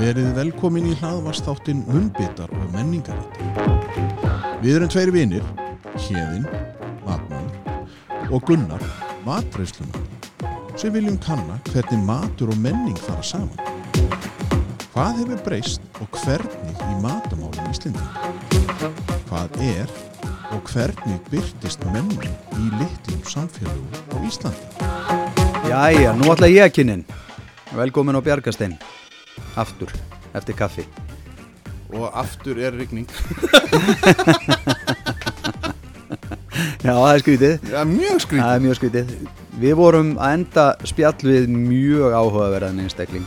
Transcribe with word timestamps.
Verið 0.00 0.30
velkomin 0.32 0.86
í 0.88 0.94
hlaðvastáttin 0.96 1.82
Munnbitar 1.84 2.48
og 2.56 2.68
menningarit. 2.72 3.34
Við 4.62 4.78
erum 4.78 4.88
tveir 4.88 5.10
vinir, 5.12 5.44
Hjeðin, 6.06 6.46
Matmann 7.04 7.50
og 8.32 8.40
Gunnar, 8.48 8.80
matreyslumann, 9.26 10.06
sem 10.80 10.94
viljum 10.94 11.18
kanna 11.20 11.58
hvernig 11.68 12.00
matur 12.08 12.48
og 12.54 12.56
menning 12.64 12.96
fara 12.96 13.20
saman. 13.20 13.60
Hvað 14.94 15.20
hefur 15.20 15.42
breyst 15.50 15.84
og 16.00 16.16
hvernig 16.22 16.80
í 16.86 16.96
matamálum 17.04 17.68
Íslendinga? 17.68 18.88
Hvað 19.28 19.60
er 19.66 19.92
og 20.56 20.70
hvernig 20.72 21.20
byrtist 21.28 21.84
menning 21.92 22.24
í 22.56 22.70
litlum 22.80 23.20
samfélagum 23.28 24.00
á 24.00 24.16
Íslandi? 24.24 24.64
Jæja, 25.68 26.16
nú 26.16 26.32
ætla 26.32 26.48
ég 26.48 26.70
að 26.70 26.78
kynnin 26.78 27.04
Velkomin 27.76 28.16
á 28.16 28.24
Bjargastein 28.24 28.80
Aftur, 29.58 29.90
eftir 30.36 30.54
kaffi 30.58 30.84
Og 31.90 32.06
aftur 32.14 32.58
er 32.62 32.70
rigning. 32.78 33.08
Já, 36.80 36.94
það 36.96 37.10
er 37.12 37.20
skrítið 37.22 37.68
Já, 37.70 37.80
mjög 37.88 38.20
skrítið. 38.24 38.40
Það 38.44 38.54
er 38.56 38.62
mjög 38.64 38.76
skrítið 38.78 39.12
Við 39.60 39.74
vorum 39.78 40.10
að 40.22 40.34
enda 40.38 40.64
spjall 40.88 41.20
við 41.26 41.48
mjög 41.52 42.14
áhugaverðan 42.16 42.80
einstakling 42.84 43.26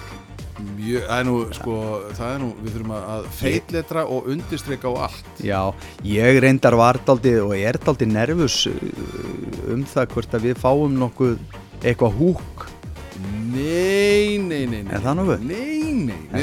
Mjög, 0.78 1.04
það 1.08 1.18
er 1.20 1.26
nú, 1.28 1.34
sko, 1.56 1.74
það 2.18 2.30
er 2.34 2.40
nú, 2.44 2.48
við 2.64 2.74
þurfum 2.76 2.92
að- 2.98 3.28
feitletra 3.38 4.02
og 4.12 4.26
undirstreika 4.32 4.92
á 4.92 4.94
allt. 5.08 5.30
Já, 5.44 5.60
ég 6.08 6.40
reyndar 6.44 6.76
var 6.80 7.00
daldið 7.08 7.38
og 7.46 7.54
er 7.58 7.76
daldið 7.84 8.10
nervus 8.14 8.58
uh, 8.70 8.76
um 9.74 9.84
það 9.88 10.06
hvort 10.14 10.36
að 10.38 10.46
við 10.50 10.60
fáum 10.64 10.94
nokkuð 11.00 11.36
eitthvað 11.84 12.18
húk 12.20 12.68
Nei, 13.54 14.38
nei, 14.42 14.64
nei, 14.68 14.82
nei. 14.84 14.92
Er 14.98 15.04
það 15.04 15.18
nokkuð? 15.22 15.40
Nei, 15.46 15.56
nei, 15.56 15.73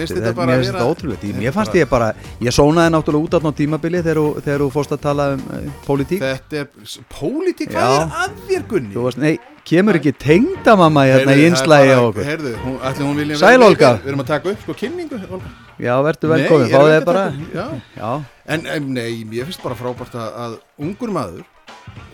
mér 0.01 0.09
finnst 0.09 0.17
Þetta- 0.17 0.35
bara 0.41 0.51
mér 0.51 0.61
finnst 0.65 0.73
þetta 0.75 0.89
ótrúlegt 0.91 1.23
Ég- 1.23 1.31
Þetta 1.35 1.45
Mér 1.45 1.55
fannst 1.59 1.77
ég 1.81 1.89
bara, 1.91 2.09
ég 2.41 2.57
sónaði 2.57 2.95
náttúrulega 2.97 3.25
út 3.29 3.37
á 3.37 3.51
tímabili 3.61 4.03
þegar 4.03 4.65
þú- 4.65 4.73
fórst 4.75 4.93
að 4.97 5.01
tala 5.05 5.29
um 5.37 5.45
uh, 5.51 5.71
pólitík 5.87 6.21
Þetta 6.25 6.61
er, 6.65 6.69
pólitík, 7.13 7.71
hvað 7.71 7.97
er 8.01 8.19
að 8.25 8.37
þér, 8.49 8.67
Gunni? 8.71 8.95
Þú 8.97 9.05
varst, 9.07 9.21
nei, 9.21 9.39
kemur 9.71 9.99
ekki 10.01 10.13
tengdamamma 10.19 11.05
hérna 11.07 11.35
í 11.37 11.37
Heyrðu, 11.37 11.37
það 11.37 11.45
er 11.45 11.51
inslægi 11.53 11.93
á 11.95 12.01
okkur 12.09 12.29
Heyrðu, 12.31 12.53
hún, 12.65 12.77
hún 13.05 13.17
vilja 13.21 13.37
Sæl, 13.41 13.63
Olga. 13.63 13.91
Við 14.01 14.09
erum 14.11 14.25
að 14.25 14.31
taka 14.33 14.51
upp, 14.55 14.63
sko, 14.65 14.75
kynningu, 14.81 15.21
Olga. 15.31 15.51
Já, 15.81 15.95
verður 16.05 16.33
velkomin, 16.35 16.73
fáðu 16.75 16.93
að 16.97 17.05
bara? 17.05 17.25
Já. 17.55 17.67
Já, 17.97 18.11
En, 18.51 18.67
en 18.67 18.89
nei, 18.95 19.23
ég 19.31 19.47
finnst 19.47 19.63
bara 19.63 19.77
frábært 19.79 20.15
að, 20.19 20.31
að 20.45 20.57
ungur 20.83 21.13
maður 21.15 21.45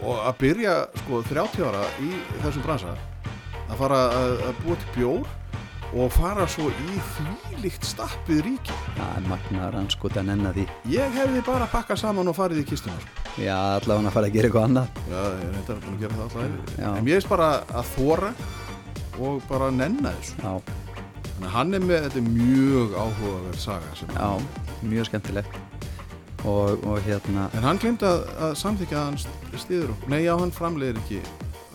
og 0.04 0.18
að 0.28 0.34
byrja, 0.42 0.74
sko, 1.04 1.22
30 1.30 1.64
ára 1.64 1.84
í 2.04 2.10
þessum 2.42 2.62
bransa 2.66 2.92
að 3.66 3.78
fara 3.80 4.00
að, 4.12 4.34
að 4.50 4.60
búa 4.64 4.76
til 4.82 4.90
bjór 4.94 5.30
og 5.94 6.10
fara 6.12 6.46
svo 6.50 6.66
í 6.70 6.96
þvílíkt 7.14 7.84
stappið 7.86 8.40
ríki. 8.46 8.74
það 8.96 9.12
er 9.20 9.28
magnar 9.30 9.76
anskot 9.78 10.16
að 10.18 10.26
nenna 10.32 10.50
því 10.56 10.64
Ég 10.90 11.14
hefði 11.14 11.42
bara 11.46 11.68
pakkað 11.70 12.00
saman 12.02 12.28
og 12.32 12.36
farið 12.36 12.62
í 12.64 12.66
kistuna, 12.72 12.96
sko. 13.00 13.26
Já, 13.42 13.56
allavega 13.78 14.08
að 14.10 14.16
fara 14.16 14.26
að 14.30 14.34
gera 14.38 14.48
eitthvað 14.48 14.66
annað 14.70 14.88
Já, 15.10 15.20
ég 15.42 15.54
þetta 15.60 15.78
búin 15.84 15.94
að 15.94 16.00
gera 16.06 16.28
það. 16.34 16.56
Já. 16.80 16.88
En 16.96 17.04
mér 17.06 17.14
finnst 17.20 17.30
bara 17.30 17.48
að 17.70 17.92
þóra 17.94 18.32
og 19.20 19.42
bara 19.48 19.70
nenna 19.70 20.12
þessu. 20.18 20.36
Já, 20.42 20.60
Þannig 21.36 21.48
að 21.50 21.54
hann 21.58 21.74
er 21.76 21.82
með, 21.84 22.04
þetta 22.08 22.20
mjög 22.32 22.94
áhugaverð 22.96 23.58
saga 23.60 23.96
sem 23.98 24.12
já, 24.16 24.28
mjög 24.88 25.08
skemmtilegt 25.10 25.58
og, 26.48 26.84
og 26.86 27.00
hérna 27.04 27.48
En 27.56 27.64
hann 27.66 27.80
glemt 27.82 28.02
að, 28.08 28.22
að 28.40 28.54
samþykja 28.56 28.96
að 29.00 29.04
hann 29.10 29.18
st- 29.20 29.58
styður 29.60 29.90
okkur. 29.92 30.08
Nei, 30.14 30.22
já, 30.24 30.32
hann 30.40 30.52
framleiðir 30.56 31.00
ekki 31.02 31.20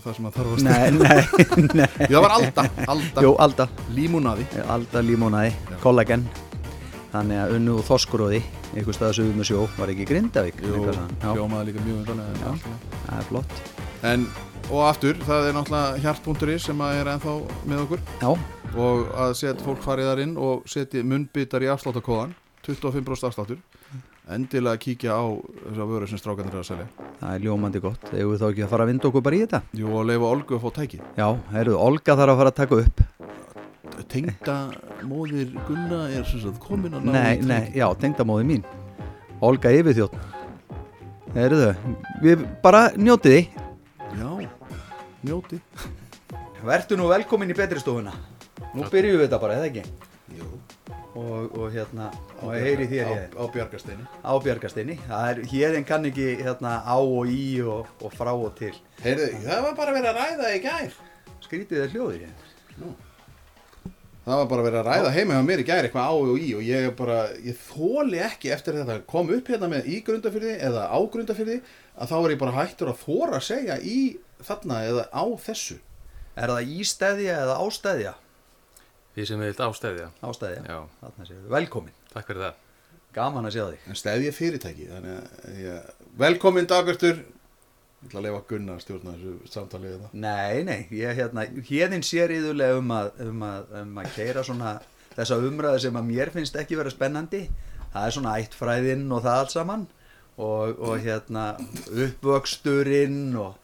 það 0.06 0.16
sem 0.18 0.28
að 0.30 0.38
þarf 0.38 0.52
að 0.52 0.62
styður. 0.62 0.96
Nei, 1.02 1.66
nei, 1.72 1.76
nei 1.82 2.08
Það 2.12 2.22
var 2.26 2.36
Alda, 2.38 2.66
Alda, 2.94 3.24
Jú, 3.26 3.34
Alda, 3.46 3.68
límúnaði. 3.98 4.46
Alda 4.76 5.04
límónaði, 5.06 5.52
Já. 5.72 5.78
kollagen. 5.84 6.26
Þannig 7.12 7.42
að 7.44 7.56
unnu 7.58 7.74
og 7.80 7.86
þorskuróði 7.90 8.40
einhver 8.72 8.96
stað 8.96 9.10
að 9.10 9.18
sögum 9.20 9.42
með 9.42 9.50
sjó, 9.50 9.66
var 9.76 9.92
ekki 9.92 10.06
Grindavík? 10.08 10.62
Jú, 10.64 10.86
hljómaði 11.26 11.72
líka 11.72 11.84
mjög 11.84 12.14
lagi. 12.16 12.62
það 13.04 13.18
er 13.18 13.26
flott. 13.28 13.58
En, 14.08 14.24
og 14.72 14.86
aftur, 14.88 15.20
það 15.28 15.50
er 15.50 15.58
náttúrulega 15.58 16.00
hjartpunkturinn 16.06 16.62
sem 16.64 16.84
að 16.86 17.02
er 17.02 17.10
ennþá 17.16 17.34
með 17.68 17.84
okkur. 17.84 18.06
Já, 18.22 18.30
og 18.80 19.12
að 19.26 19.34
setja 19.42 19.66
fólk 19.66 19.84
farið 19.84 20.08
þar 20.08 20.24
inn 20.24 20.38
og 20.40 20.64
setja 20.72 21.04
munnbitar 21.04 21.66
í 21.66 21.70
afsláttakóðan 21.74 22.32
25% 22.64 23.28
afsláttur 23.28 23.60
endilega 24.30 24.78
kíkja 24.82 25.16
á 25.18 25.24
þessar 25.66 25.88
vöru 25.90 26.10
sem 26.10 26.20
strákanir 26.22 26.54
er 26.54 26.62
að 26.62 26.68
selja. 26.68 26.88
Það 27.22 27.34
er 27.36 27.46
ljómandi 27.46 27.82
gott. 27.82 28.12
Eða 28.14 28.38
þá 28.42 28.46
ekki 28.52 28.66
að 28.66 28.72
fara 28.74 28.86
að 28.86 28.92
vinda 28.92 29.10
okkur 29.10 29.24
bara 29.26 29.38
í 29.38 29.42
þetta? 29.46 29.62
Jú, 29.78 29.94
og 29.98 30.06
leifa 30.10 30.30
Olgu 30.36 30.58
að 30.58 30.66
fá 30.66 30.76
tæki 30.78 31.00
Já, 31.18 31.28
heyrðu, 31.54 31.78
Olga 31.82 32.18
þarf 32.20 32.34
að 32.34 32.42
fara 32.42 32.54
að 32.54 32.60
taka 32.60 32.82
upp. 32.86 33.04
Tengda 34.12 34.56
móðir 35.08 35.52
Gunna 35.68 36.04
er 36.12 36.26
sem 36.28 36.42
sagt 36.44 36.60
komin 36.64 36.96
að 36.98 37.06
ná 37.08 37.14
Nei, 37.16 37.42
nei, 37.48 37.72
já, 37.78 37.86
tengdamóði 38.02 38.48
mín. 38.50 38.64
Olga 39.42 39.72
yfirþjótt 39.74 40.18
Heyrðu, 41.32 41.72
við 42.24 42.46
bara 42.64 42.90
njótið 43.00 43.38
því. 43.38 43.68
Já, 44.20 44.50
njóti 45.24 45.62
Vertu 46.62 46.98
nú 47.00 47.08
velkomin 47.10 47.50
í 47.50 47.56
betri 47.58 47.80
stofuna. 47.82 48.12
Nú 48.76 48.86
byrjum 48.92 49.18
við 49.18 49.26
þetta 49.26 49.40
bara, 49.42 49.58
eða 49.58 49.70
ekki? 49.72 50.11
Og, 51.12 51.52
og 51.60 51.74
hérna, 51.74 52.06
og 52.40 52.54
heyri 52.56 52.86
þér 52.88 53.10
á, 53.10 53.12
hér 53.12 53.34
á 53.36 53.44
Bjargasteini 53.52 54.06
á 54.24 54.32
Bjargastinni 54.40 54.94
Það 55.04 55.26
er, 55.28 55.42
hérinn 55.52 55.88
kann 55.88 56.08
ekki 56.08 56.28
hérna 56.40 56.78
á 56.88 56.96
og 56.96 57.28
í 57.28 57.60
og, 57.68 57.90
og 58.00 58.14
frá 58.16 58.32
og 58.32 58.54
til. 58.56 58.72
Heyrðu, 59.04 59.28
það 59.44 59.66
var 59.66 59.76
bara 59.82 59.96
verið 59.98 60.12
að 60.14 60.22
ræða 60.22 60.52
í 60.56 60.62
gær. 60.64 60.96
Skrítið 61.44 61.84
er 61.84 61.92
hljóðið 61.92 62.24
hér. 62.30 62.48
Það 64.22 64.38
var 64.38 64.50
bara 64.54 64.64
verið 64.70 64.80
að 64.80 64.88
ræða 64.88 65.12
heima 65.18 65.36
hjá 65.36 65.46
mér 65.50 65.62
í 65.64 65.68
gær 65.68 65.86
eitthvað 65.90 66.08
á 66.08 66.14
og 66.14 66.40
í 66.40 66.50
og 66.56 66.64
ég 66.64 66.88
er 66.88 66.92
bara, 66.96 67.20
ég 67.42 67.62
þóli 67.68 68.20
ekki 68.22 68.52
eftir 68.54 68.80
þetta 68.80 69.00
kom 69.10 69.32
upp 69.34 69.48
hérna 69.52 69.70
með 69.72 69.88
í 69.92 70.00
grundafyrði 70.06 70.52
eða 70.62 70.88
á 70.94 71.00
grundafyrði 71.12 71.56
að 71.98 72.12
þá 72.14 72.18
er 72.20 72.34
ég 72.36 72.42
bara 72.46 72.58
hættur 72.62 72.92
að 72.94 73.02
þóra 73.02 73.40
að 73.42 73.48
segja 73.50 73.80
í 73.82 74.00
þarna 74.46 74.84
eða 74.88 75.08
á 75.12 75.26
þessu. 75.44 75.82
Er 76.38 76.54
það 76.54 76.76
ístæðja 76.78 77.40
eða 77.48 77.58
ástæðja? 77.66 78.14
Því 79.16 79.26
sem 79.28 79.42
við 79.44 79.50
vilt 79.52 79.62
ástæðja. 79.66 80.08
Ástæðja, 80.24 80.62
Já, 80.72 80.78
þarna 81.02 81.26
séu 81.28 81.38
við 81.42 81.50
Velkomin, 81.58 81.96
takk 82.14 82.30
fyrir 82.32 82.46
það. 82.46 82.60
gaman 83.14 83.46
að 83.50 83.56
sjá 83.58 83.64
þig 83.74 83.90
En 83.92 83.98
stæði 84.00 84.28
ég 84.30 84.36
fyrirtæki, 84.38 84.86
þannig 84.88 85.18
að 85.18 85.58
ég, 85.66 85.90
velkomin 86.22 86.70
Dagbjörtur, 86.72 87.18
ég 87.20 88.08
ætla 88.08 88.22
að 88.22 88.26
lefa 88.30 88.42
Gunnar 88.48 88.78
að 88.80 88.86
stjórna 88.86 89.16
þessu 89.18 89.52
samtalið 89.52 89.98
þetta. 89.98 90.12
Nei, 90.24 90.64
nei, 90.64 90.80
ég 90.96 91.20
hérna, 91.20 91.44
hérinn 91.68 92.06
sér 92.08 92.32
yðurlega 92.38 92.80
um 92.80 92.94
að, 92.96 93.12
um 93.28 93.44
að, 93.50 93.76
um 93.82 94.00
að 94.02 94.14
keira 94.16 94.46
svona 94.48 94.72
þessa 95.18 95.42
umræðu 95.44 95.84
sem 95.84 96.00
að 96.00 96.08
mér 96.14 96.32
finnst 96.32 96.56
ekki 96.64 96.80
vera 96.80 96.94
spennandi. 96.94 97.44
Það 97.92 98.06
er 98.08 98.16
svona 98.16 98.38
ættfræðinn 98.40 99.10
og 99.12 99.26
það 99.26 99.42
allt 99.42 99.52
saman 99.58 99.84
og, 100.40 100.80
og 100.80 100.96
hérna 101.04 101.50
uppvöxturinn 101.92 103.36
og, 103.36 103.58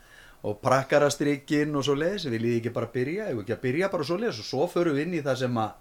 og 0.47 0.61
prakkarastrykkin 0.63 1.75
og 1.75 1.83
svo 1.87 1.95
leiðis. 1.99 2.27
Vil 2.31 2.47
ég 2.47 2.59
ekki 2.61 2.73
bara 2.75 2.89
byrja, 2.93 3.27
ég 3.31 3.35
vil 3.37 3.43
ekki 3.45 3.55
að 3.57 3.63
byrja 3.67 3.89
bara 3.93 4.07
svo 4.07 4.17
leiðis 4.21 4.41
og 4.43 4.47
svo 4.51 4.67
förum 4.71 4.95
við 4.97 5.05
inn 5.07 5.17
í 5.19 5.21
það 5.25 5.39
sem 5.43 5.59
að, 5.63 5.71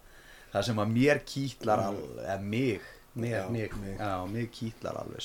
það 0.54 0.66
sem 0.70 0.82
að 0.84 0.92
mér 0.96 1.22
kýtlar 1.32 1.82
alveg, 1.86 2.18
eða 2.26 2.38
mig, 2.42 2.80
mig, 3.16 3.30
Já, 3.32 3.44
mig, 3.50 3.76
mig. 3.80 3.94
já, 3.98 4.10
mig 4.32 4.50
kýtlar 4.52 4.98
alveg 5.02 5.22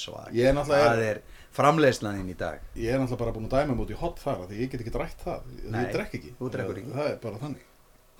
náttúrulega- 0.55 0.91
Það 0.91 1.03
er 1.09 1.21
framleiðslaninn 1.57 2.29
í 2.31 2.37
dag. 2.37 2.59
Ég 2.75 2.93
er 2.93 2.99
náttúrulega 3.01 3.19
bara 3.25 3.31
búin 3.35 3.49
að 3.49 3.57
dæma 3.57 3.75
mútið 3.81 3.97
í 3.97 3.99
hot 3.99 4.19
þar 4.23 4.37
því 4.47 4.61
ég 4.61 4.71
get 4.71 4.81
ekki 4.85 4.93
drætt 4.95 5.25
það, 5.25 5.41
Nei, 5.71 5.83
ég 5.85 5.91
drekk 5.97 6.13
ekki. 6.19 6.33
ekki. 6.77 6.91
Það 6.95 7.11
er 7.11 7.19
bara 7.25 7.37
þannig. 7.41 7.67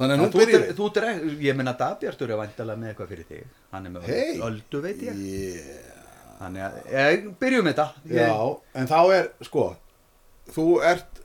Þannig 0.01 0.15
að 0.15 0.21
nú 0.21 0.27
byrjum 0.33 0.63
þú, 0.65 0.73
þú 0.79 0.85
dreg, 0.95 1.17
ég 1.45 1.55
minna 1.55 1.73
Dagbjartur 1.77 2.31
er 2.33 2.37
vantilega 2.39 2.79
með 2.81 2.89
eitthvað 2.95 3.09
fyrir 3.11 3.25
þig 3.29 3.43
hann 3.71 3.85
er 3.85 3.91
með 3.91 4.03
Hey. 4.09 4.39
öldu 4.41 4.81
veit 4.81 5.01
ég 5.05 5.15
Yeah. 5.21 5.97
þannig 6.41 6.61
að, 6.65 6.73
ég, 6.91 7.27
byrjum 7.39 7.67
þetta 7.69 7.85
ég, 8.09 8.27
Já, 8.27 8.59
en 8.81 8.87
þá 8.87 8.99
er, 9.13 9.29
sko, 9.45 9.65
þú 10.49 10.65
ert 10.85 11.21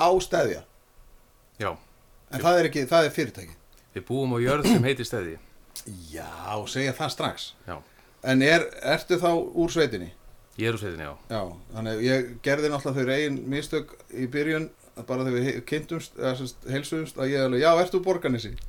á 0.00 0.08
stæðja, 0.20 0.62
Já, 1.60 1.70
en 2.32 2.40
það 2.42 2.58
er 2.60 2.68
ekki, 2.70 2.86
það 2.90 3.04
er 3.08 3.14
fyrirtæki. 3.16 3.54
við 3.96 4.04
búum 4.08 4.34
á 4.36 4.38
jörð 4.44 4.66
sem 4.72 4.84
heitir 4.84 5.06
stæði. 5.08 5.36
Já, 6.12 6.56
segja 6.68 6.92
það 6.96 7.10
strax. 7.14 7.52
Já, 7.68 7.76
En 8.26 8.42
er, 8.42 8.64
ertu 8.82 9.18
þá 9.20 9.28
úr 9.54 9.70
sveitinni? 9.70 10.08
ég 10.58 10.68
er 10.68 10.74
úr 10.74 10.80
sveitinni, 10.80 11.04
já. 11.04 11.14
Já, 11.30 11.42
þannig 11.74 12.00
ég 12.02 12.30
gerði 12.42 12.70
náttúrulega 12.72 12.96
þau 12.96 13.06
reygin 13.10 13.36
mistök 13.52 13.92
í 14.16 14.26
byrjun, 14.32 14.70
bara 15.06 15.24
þegar 15.26 15.36
við 15.44 15.58
kynntumst, 15.68 16.16
heilsuðumst, 16.72 17.18
að 17.20 17.30
ég 17.34 17.44
alveg, 17.44 17.60
já, 17.60 17.70
ertu 17.84 18.00
úr 18.00 18.04
borganessi? 18.08 18.54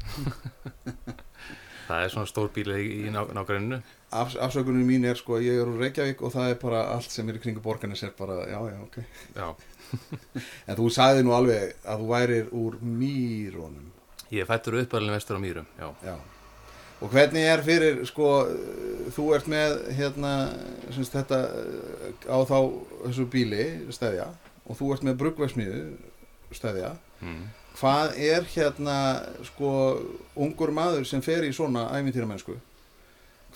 Það 1.87 2.01
er 2.03 2.11
svona 2.11 2.27
stór 2.27 2.49
bíl 2.51 2.67
í, 2.75 2.83
í 3.07 3.11
ná, 3.13 3.21
nágræninu. 3.31 3.77
Af, 4.11 4.33
afsökunum 4.43 4.83
mín 4.87 5.05
er 5.07 5.15
sko 5.19 5.37
ég 5.39 5.61
er 5.61 5.69
úr 5.71 5.79
Reykjavík 5.79 6.19
og 6.23 6.33
það 6.33 6.49
er 6.51 6.57
bara 6.59 6.81
allt 6.93 7.11
sem 7.11 7.27
er 7.31 7.37
í 7.39 7.41
kringu 7.43 7.61
borganes 7.63 8.03
er 8.03 8.11
bara, 8.17 8.41
já, 8.51 8.59
já, 8.67 8.77
ok. 8.83 8.97
Já, 9.37 9.47
En 10.67 10.75
þú 10.77 10.87
sagði 10.93 11.23
nú 11.25 11.33
alveg 11.35 11.75
að 11.87 12.01
þú 12.03 12.07
værir 12.11 12.49
úr 12.55 12.77
mýrónum. 12.81 13.85
ég 14.31 14.47
fættur 14.49 14.75
uppalinn 14.81 15.13
vestur 15.15 15.37
á 15.39 15.41
Mýrum, 15.43 15.67
já. 15.79 15.87
Já. 16.03 16.15
Og 17.01 17.11
hvernig 17.13 17.43
er 17.45 17.61
fyrir, 17.61 17.99
sko, 18.09 18.27
þú 19.13 19.27
ert 19.37 19.45
með, 19.47 19.75
hérna, 19.99 20.31
semst 20.95 21.13
þetta 21.13 21.37
á 22.25 22.37
þá 22.49 22.57
þessu 23.05 23.27
bíli, 23.31 23.63
stæðja, 23.93 24.25
og 24.65 24.79
þú 24.79 24.89
ert 24.95 25.05
með 25.05 25.19
bruggvæsmiðu, 25.21 25.83
stæðja. 26.57 26.95
Mm. 27.21 27.43
Hvað 27.77 28.17
er 28.17 28.47
hérna, 28.55 28.97
sko, 29.45 29.69
ungur 30.35 30.73
maður 30.73 31.05
sem 31.05 31.21
fer 31.21 31.45
í 31.45 31.53
svona 31.53 31.85
æfintýramennsku? 31.99 32.57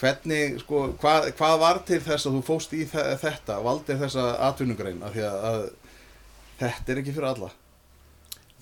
hvernig, 0.02 0.56
sko, 0.64 0.80
hvað, 1.02 1.28
hvað 1.38 1.60
var 1.62 1.80
til 1.86 2.00
þess 2.02 2.26
að 2.26 2.38
þú 2.38 2.42
fóst 2.48 2.72
í 2.74 2.86
þe- 2.90 3.18
þetta, 3.22 3.58
valdir 3.62 4.00
þessa 4.02 4.24
atvinnugrein, 4.48 5.02
af 5.06 5.14
því 5.14 5.26
að, 5.28 5.44
að 5.50 5.66
þetta 6.62 6.94
er 6.94 7.02
ekki 7.02 7.16
fyrir 7.16 7.30
alla. 7.32 7.52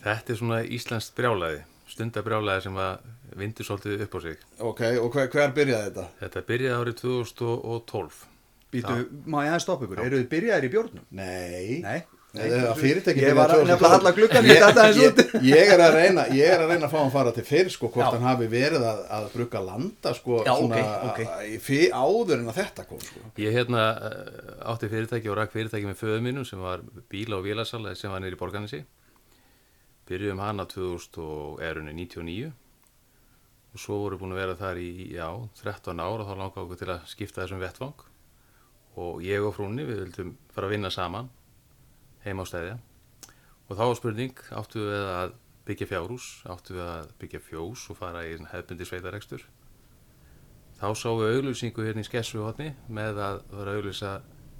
Þetta 0.03 0.33
er 0.33 0.39
svona 0.39 0.59
íslenskt 0.63 1.15
brjálæði, 1.17 1.63
stundabrjálæði 1.91 2.65
sem 2.67 2.77
að 2.79 3.07
vindur 3.39 3.67
svolítið 3.67 4.03
upp 4.05 4.15
á 4.15 4.19
sig. 4.25 4.45
Ok, 4.71 4.83
og 5.03 5.09
hver, 5.15 5.27
hver 5.33 5.55
byrjaði 5.57 5.89
þetta? 5.89 6.05
Þetta 6.21 6.45
byrjaði 6.49 6.83
árið 6.83 7.01
2012. 7.01 8.21
Býtu, 8.69 8.95
má 9.25 9.41
ég 9.43 9.51
aðeins 9.51 9.65
stoppa 9.65 9.87
ykkur? 9.87 10.01
Eru 10.05 10.21
þið 10.21 10.31
byrjaðir 10.33 10.67
í 10.67 10.71
bjórnum? 10.75 11.05
Nei. 11.17 11.79
Nei. 11.83 11.99
Ég 12.29 13.33
var 13.33 13.49
að 13.49 13.63
2012. 13.65 14.03
nefnilega 14.29 14.65
halla 14.67 14.83
aðeins 14.83 14.99
út. 15.01 15.21
ég, 15.41 15.45
ég 15.49 15.71
er 15.73 15.81
að 15.81 15.95
reyna 15.95 16.25
ég 16.29 16.51
er 16.53 16.61
að 16.61 16.73
reyna 16.75 16.85
að 16.85 16.91
fá 16.93 16.97
hann 16.99 17.13
fara 17.15 17.31
til 17.33 17.45
fyrir 17.47 17.73
sko 17.73 17.89
hvort 17.89 18.05
Já. 18.05 18.11
hann 18.13 18.27
hafi 18.27 18.49
verið 18.51 18.85
að, 18.85 18.99
að 19.17 19.25
brugga 19.33 19.61
landa 19.65 20.11
sko 20.13 20.43
Já, 20.45 20.51
svona 20.59 20.81
ok, 21.07 21.23
ok. 21.23 21.39
í 21.49 21.57
fyr, 21.65 21.87
áður 21.97 22.35
en 22.35 22.51
að 22.51 22.59
þetta 22.59 22.85
kom 22.91 23.01
sko 23.01 23.23
Ég 23.41 23.57
hérna 23.57 23.85
eh, 24.11 24.21
átti 24.69 24.91
fyrirtæki 24.91 25.31
og 25.33 25.39
rak 25.41 25.55
fyrirtæki 25.55 25.89
með 25.89 25.97
föðu 26.03 26.19
mínum 26.27 26.45
sem 26.45 26.61
var 26.61 26.85
bíla 27.09 27.39
og 27.39 27.47
vélasala 27.49 27.95
sem 27.97 28.13
var 28.13 28.21
nýri 28.21 28.37
í 28.37 28.41
borganessi. 28.43 28.83
Byrjuðum 30.09 30.43
hana 30.45 30.67
2000 30.69 31.25
og 31.25 31.65
erunni 31.65 31.97
99 31.97 32.53
og 33.73 33.81
svo 33.81 33.99
voru 34.03 34.21
búin 34.21 34.37
að 34.37 34.43
vera 34.43 34.55
þar 34.57 34.79
í, 34.81 34.91
já, 35.17 35.27
13 35.63 35.97
ár 36.01 36.21
og 36.21 36.29
þá 36.29 36.37
langaði 36.37 36.63
okkur 36.63 36.79
til 36.83 36.93
að 36.93 37.09
skipta 37.09 37.41
þessum 37.43 37.61
vettvang 37.65 38.05
og 39.01 39.19
ég 39.25 39.45
og 39.45 39.53
frúnni 39.57 39.85
við 39.85 40.05
vildum 40.05 40.31
fara 40.53 40.69
að 40.69 40.73
vinna 40.77 40.89
saman 40.93 41.29
heima 42.29 42.45
á 42.45 42.49
stæðja 42.49 42.77
og 43.69 43.77
þá 43.77 43.83
var 43.83 43.97
spurning, 43.99 44.43
áttu 44.57 44.81
við 44.87 45.07
að 45.13 45.33
byggja 45.69 45.87
fjárhús, 45.91 46.27
áttu 46.49 46.77
við 46.77 46.85
að 46.87 47.09
byggja 47.21 47.41
fjós 47.45 47.85
og 47.93 47.99
fara 47.99 48.23
í 48.25 48.37
hefbundi 48.53 48.87
sveitarekstur? 48.89 49.43
Þá 50.79 50.87
sáum 50.95 51.19
við 51.19 51.35
auglýsingu 51.35 51.85
hérna 51.85 52.01
í 52.01 52.07
Skessuhotni 52.07 52.71
með 52.87 53.19
að 53.21 53.41
að 53.51 53.71
auglýsa 53.75 54.13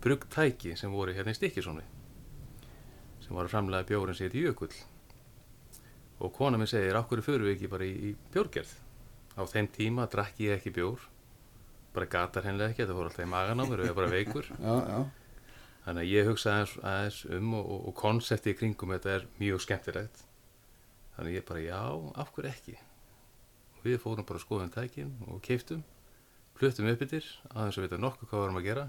bruggtæki 0.03 0.75
sem 0.77 0.93
voru 0.93 1.15
hérna 1.15 1.33
í 1.33 1.37
Stikkisónu 1.39 1.85
sem 3.23 3.35
var 3.35 3.47
að 3.47 3.53
framlega 3.53 3.87
bjórin 3.89 4.17
sér 4.17 4.35
í 4.35 4.43
jökull. 4.47 4.73
Og 6.19 6.33
kona 6.35 6.59
minn 6.59 6.69
segir, 6.69 6.97
okkur 6.99 7.21
fyrir 7.23 7.45
við 7.45 7.55
ekki 7.55 7.71
bara 7.71 7.87
í, 7.87 7.93
í 8.09 8.33
bjórgerð? 8.33 8.71
Á 9.39 9.41
þeim 9.47 9.69
tíma 9.71 10.07
drakk 10.11 10.41
ég 10.43 10.57
ekki 10.57 10.73
bjór 10.75 11.05
bara 11.93 12.09
gatar 12.09 12.45
hennilega 12.45 12.73
ekki, 12.73 12.83
þetta 12.83 12.97
fór 12.97 13.09
alltaf 13.09 13.25
í 13.25 13.29
magan 13.29 13.61
á 13.61 13.65
mér 13.65 13.81
og 13.81 13.87
ég 13.87 13.93
var 13.93 13.99
bara 14.03 14.13
veikur. 14.13 14.49
Já, 14.59 14.75
já, 14.85 14.99
Þannig 15.85 16.03
að 16.03 16.11
ég 16.11 16.27
hugsa 16.29 16.51
aðeins, 16.53 16.73
aðeins 16.83 17.19
um 17.39 17.53
og, 17.57 17.65
og, 17.71 17.85
og 17.89 17.95
konsepti 17.97 18.51
í 18.53 18.57
kringum 18.59 18.91
þetta 18.93 19.13
er 19.15 19.27
mjög 19.39 19.61
skemmtilegt. 19.63 20.23
Þannig 21.15 21.37
ég 21.39 21.45
bara, 21.47 21.61
já, 21.63 21.79
af 22.23 22.33
hverju 22.35 22.51
ekki? 22.51 22.75
Við 23.83 23.97
fórum 24.03 24.25
bara 24.27 24.39
að 24.41 24.43
skoðum 24.45 24.71
tækin 24.73 25.13
og 25.31 25.39
keiftum, 25.45 25.83
fluttum 26.59 26.89
upp 26.91 27.01
yfir, 27.05 27.25
aðeins 27.53 27.77
að 27.79 27.85
vita 27.87 27.99
nokkuð 28.03 28.27
hvað 28.27 28.39
við 28.39 28.43
varum 28.45 28.59
að 28.59 28.67
gera, 28.67 28.83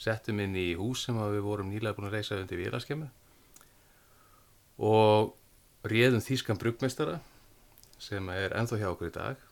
settum 0.00 0.40
inn 0.40 0.56
í 0.56 0.66
hús 0.80 1.04
sem 1.06 1.18
við 1.20 1.42
vorum 1.44 1.68
nýlega 1.70 1.94
búin 1.98 2.08
að 2.08 2.16
reysa 2.16 2.38
undir 2.40 2.58
vélaskemmu 2.64 3.10
og 4.84 5.34
réðum 5.86 6.22
þýskan 6.24 6.58
bruggmeistara 6.58 7.18
sem 8.02 8.26
er 8.34 8.56
ennþá 8.58 8.80
hjá 8.80 8.88
okkur 8.90 9.10
í 9.12 9.14
dag 9.14 9.44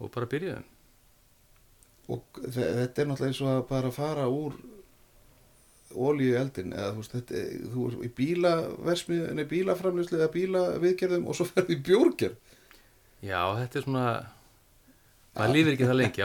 og 0.00 0.10
bara 0.14 0.30
byrjuðum. 0.30 0.64
og 2.08 2.40
þe- 2.40 2.70
þetta 2.78 3.02
er 3.02 3.06
náttúrulega 3.10 3.28
eins 3.28 3.40
og 3.42 3.50
að 3.52 3.68
bara 3.68 3.90
fara 3.90 4.24
úr 4.28 4.56
olíu 5.96 6.34
eldin 6.40 6.72
eða 6.74 6.90
þú 6.94 7.00
veist, 7.02 7.14
þetta, 7.18 7.42
þú 7.74 7.80
er 7.88 7.94
í 8.06 8.10
bílaversmiðinni, 8.20 9.44
bílaframlýslu 9.50 10.18
eða 10.20 10.30
bílaviðgerðum 10.34 11.26
og 11.30 11.38
svo 11.38 11.46
ferði 11.50 11.76
í 11.76 11.82
bjórgerð. 11.88 12.36
Já, 13.24 13.40
þetta 13.60 13.78
er 13.80 13.84
svona, 13.86 14.06
maður 15.38 15.54
lífir 15.56 15.72
ekki 15.76 15.88
það 15.88 15.98
lengi, 16.02 16.20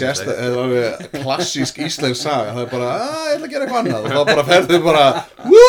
sérsta- 0.00 0.34
það 0.34 0.44
er 0.48 0.58
alveg 0.64 0.86
klassísk 1.20 1.78
íslensk 1.86 2.18
saga 2.20 2.50
það 2.56 2.64
er 2.64 2.70
bara, 2.74 2.88
að 2.98 3.28
ég 3.28 3.34
ætla 3.36 3.46
að 3.46 3.52
gera 3.54 3.64
eitthvað 3.68 3.82
annað. 3.84 4.02
Og 4.04 4.10
þá 4.10 4.22
bara 4.32 4.44
ferðu 4.50 4.76
bara, 4.88 5.06
wú 5.46 5.64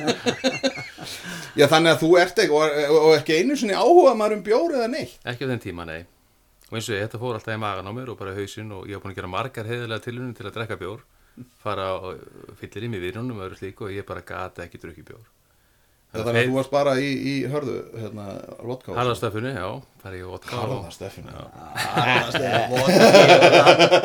já 1.60 1.66
þannig 1.68 1.90
að 1.94 2.00
þú 2.04 2.10
ert 2.20 2.38
ekki 2.44 2.54
og, 2.54 2.78
og 3.00 3.12
ekki 3.18 3.36
einu 3.40 3.56
sinni 3.58 3.74
áhuga 3.76 4.14
maður 4.18 4.38
um 4.38 4.44
bjór 4.46 4.76
eða 4.78 4.88
neitt. 4.92 5.16
Ekki 5.28 5.46
á 5.46 5.50
þenn 5.50 5.62
tíma, 5.64 5.86
nei. 5.88 6.00
Og 6.70 6.76
eins 6.78 6.86
og 6.86 6.94
ég, 6.94 7.02
þetta 7.08 7.18
fór 7.18 7.34
alltaf 7.36 7.56
í 7.56 7.58
magan 7.60 7.88
á 7.90 7.92
mér 7.96 8.12
og 8.12 8.18
bara 8.20 8.34
hausinn 8.36 8.70
og 8.76 8.84
ég 8.86 8.94
var 8.94 9.02
búin 9.02 9.14
að 9.16 9.18
gera 9.18 9.30
margar 9.32 9.66
heiðilega 9.66 10.04
tilunum 10.04 10.34
til 10.38 10.46
að 10.46 10.54
drekka 10.54 10.76
bjór, 10.78 11.00
fara 11.62 11.92
og 11.98 12.56
fyllir 12.60 12.86
í 12.86 12.90
mig 12.92 13.02
virunum 13.02 13.38
og 13.40 13.44
öðru 13.48 13.60
slíku 13.60 13.88
og 13.88 13.94
ég 13.94 14.06
bara 14.08 14.24
gata 14.26 14.64
ekki 14.64 14.80
drukki 14.80 15.04
bjór. 15.06 15.26
þannig 16.10 16.40
að 16.40 16.48
þú 16.48 16.54
varst 16.56 16.72
bara 16.72 16.92
í, 16.98 17.10
í 17.14 17.34
hörðu 17.50 17.76
hérna, 17.94 18.24
vodka 18.66 18.96
Harðastöfunni, 18.96 19.52
já, 19.54 19.68
fara 20.02 20.14
ég 20.18 20.26
vodka 20.26 20.56
og... 20.58 20.62
Harðasteffinu 20.64 21.30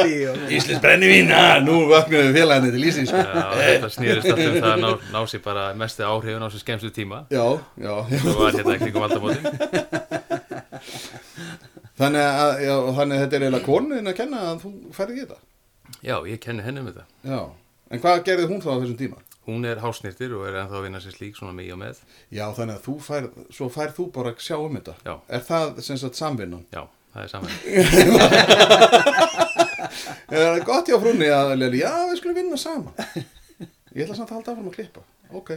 Íslands 0.13 0.54
Íslensk 0.60 0.83
brennivín, 0.83 1.33
að 1.33 1.66
nú 1.66 1.80
vaknaðu 1.89 2.36
félagarnir 2.36 2.77
til 2.77 2.86
Íslands 2.92 3.16
Já, 3.16 3.24
þetta 3.57 3.89
snýrist 3.95 4.30
alltaf 4.30 4.45
um 4.51 4.60
það 4.60 4.69
að 4.75 4.83
ná, 4.83 4.89
ná 5.16 5.19
sér 5.31 5.42
bara 5.48 5.66
mestu 5.81 6.06
áhrifun 6.06 6.45
á 6.45 6.50
sér 6.54 6.62
skemmstu 6.62 6.94
tíma. 6.94 7.24
já, 7.33 7.45
já. 7.81 7.95
Þú 8.22 8.38
var 8.38 8.60
hérna 8.60 8.77
kringum 8.83 9.07
aldamótin. 9.07 9.44
Þannig, 11.95 12.22
að, 12.22 12.54
já, 12.68 12.75
þannig 13.00 13.16
að 13.16 13.22
þetta 13.24 13.36
er 13.36 13.44
eiginlega 13.45 13.66
konuðin 13.66 14.12
að 14.12 14.18
kenna 14.19 14.39
að 14.51 14.63
þú 14.66 14.72
færði 14.94 15.16
í 15.16 15.25
þetta 15.25 15.39
Já, 16.06 16.18
ég 16.30 16.38
kenni 16.44 16.62
henni 16.66 16.84
um 16.84 16.90
þetta. 16.92 17.06
já, 17.25 17.40
en 17.90 18.02
hvað 18.04 18.24
gerði 18.28 18.50
hún 18.52 18.62
þá 18.62 18.69
á 18.69 18.78
þessum 18.84 19.00
tíma? 19.00 19.18
Hún 19.46 19.66
er 19.69 19.81
hásnýrtir 19.81 20.34
og 20.38 20.44
er 20.50 20.56
ennþá 20.62 20.78
að 20.80 20.86
vinna 20.88 21.00
sér 21.02 21.13
slík 21.18 21.36
svona 21.38 21.54
mig 21.54 21.69
og 21.74 21.80
með. 21.81 21.96
Já, 22.34 22.46
þannig 22.57 22.75
að 22.80 22.86
þú 22.86 22.94
færð, 23.07 23.30
svo 23.54 23.68
færð 23.74 23.94
þú 23.98 24.06
bara 24.13 24.34
að 24.34 24.42
sjá 24.46 24.57
um 24.57 24.78
þetta 24.78 24.96
Já. 25.06 25.16
Er 25.38 25.42
það 25.50 25.81
sem 25.86 25.98
sagt 26.02 26.18
samvinnan? 26.22 26.63
Já, 26.74 26.84
það 27.13 27.22
er 27.24 27.30
saman. 27.34 27.52
Er 30.36 30.42
það 30.42 30.63
gott 30.68 30.90
hjá 30.90 30.98
frúnni 31.00 31.28
að, 31.31 31.62
já, 31.78 31.92
við 32.10 32.18
skulum 32.19 32.38
vinna 32.40 32.58
saman 32.60 32.96
Ég 33.96 34.04
ætla 34.06 34.18
samt 34.18 34.31
að 34.31 34.38
halda 34.40 34.56
áfram 34.56 34.72
að 34.72 34.78
klippa 34.80 35.04
Ok 35.38 35.51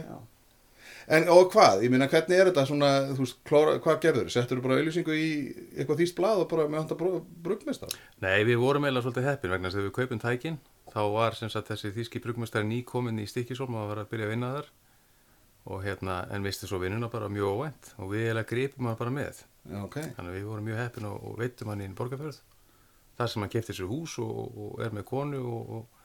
En 1.09 1.25
og 1.33 1.47
hvað, 1.49 1.79
ég 1.81 1.89
meina 1.89 2.05
hvernig 2.09 2.37
er 2.37 2.49
þetta 2.51 2.63
svona, 2.69 2.89
þú 3.17 3.23
veist, 3.23 3.37
klóra, 3.49 3.77
hvað 3.81 3.95
gerður? 4.03 4.27
Settur 4.29 4.59
þú 4.59 4.65
bara 4.67 4.75
auðlýsingu 4.77 5.15
í 5.17 5.29
eitthvað 5.73 6.03
þýst 6.03 6.15
blað 6.19 6.43
og 6.43 6.49
bara 6.51 6.67
með 6.69 6.83
handa 6.83 6.97
brugmestar? 7.47 7.95
Nei, 8.21 8.43
við 8.45 8.59
vorum 8.61 8.85
eiginlega 8.85 9.07
svolítið 9.07 9.25
heppin 9.25 9.55
vegna 9.55 9.71
þess 9.71 9.79
að 9.79 9.87
við 9.87 9.95
kaupum 9.97 10.21
tækin 10.21 10.59
þá 10.93 10.99
var 11.15 11.37
sem 11.39 11.49
sagt 11.49 11.71
þessi 11.73 11.91
þýski 11.95 12.21
brugmestari 12.21 12.69
ný 12.69 12.83
komin 12.85 13.21
í 13.23 13.25
stikkisólm 13.29 13.79
og 13.79 13.89
var 13.89 14.03
að 14.03 14.11
byrja 14.13 14.29
að 14.29 14.33
vinna 14.35 14.53
þar. 14.59 14.69
Og 15.69 15.83
hérna, 15.85 16.21
en 16.33 16.45
visti 16.45 16.69
svo 16.69 16.77
vinnuna 16.81 17.09
bara 17.11 17.29
mjög 17.29 17.57
óvænt 17.57 17.91
og 17.97 18.13
við 18.13 18.27
eiginlega 18.27 18.49
gripum 18.53 18.89
hann 18.89 19.01
bara 19.01 19.13
með. 19.13 19.43
Já, 19.65 19.79
ok. 19.81 19.97
Þannig 20.15 20.29
að 20.29 20.37
við 20.37 20.49
vorum 20.49 20.69
mjög 20.69 20.81
heppin 20.83 21.09
og, 21.09 21.17
og 21.25 21.39
veitum 21.41 21.73
hann 21.73 21.83
í 21.85 21.89
borgarfjörð. 21.97 22.39
Þar 23.17 23.33
sem 23.33 23.43
hann 23.43 23.51
kefti 23.53 23.75
sér 23.75 23.89
hús 23.89 24.15
og, 24.21 24.37
og 24.53 24.85
er 24.85 24.93
með 24.95 25.09
konu 25.09 25.41
og, 25.41 25.73
og 25.79 25.98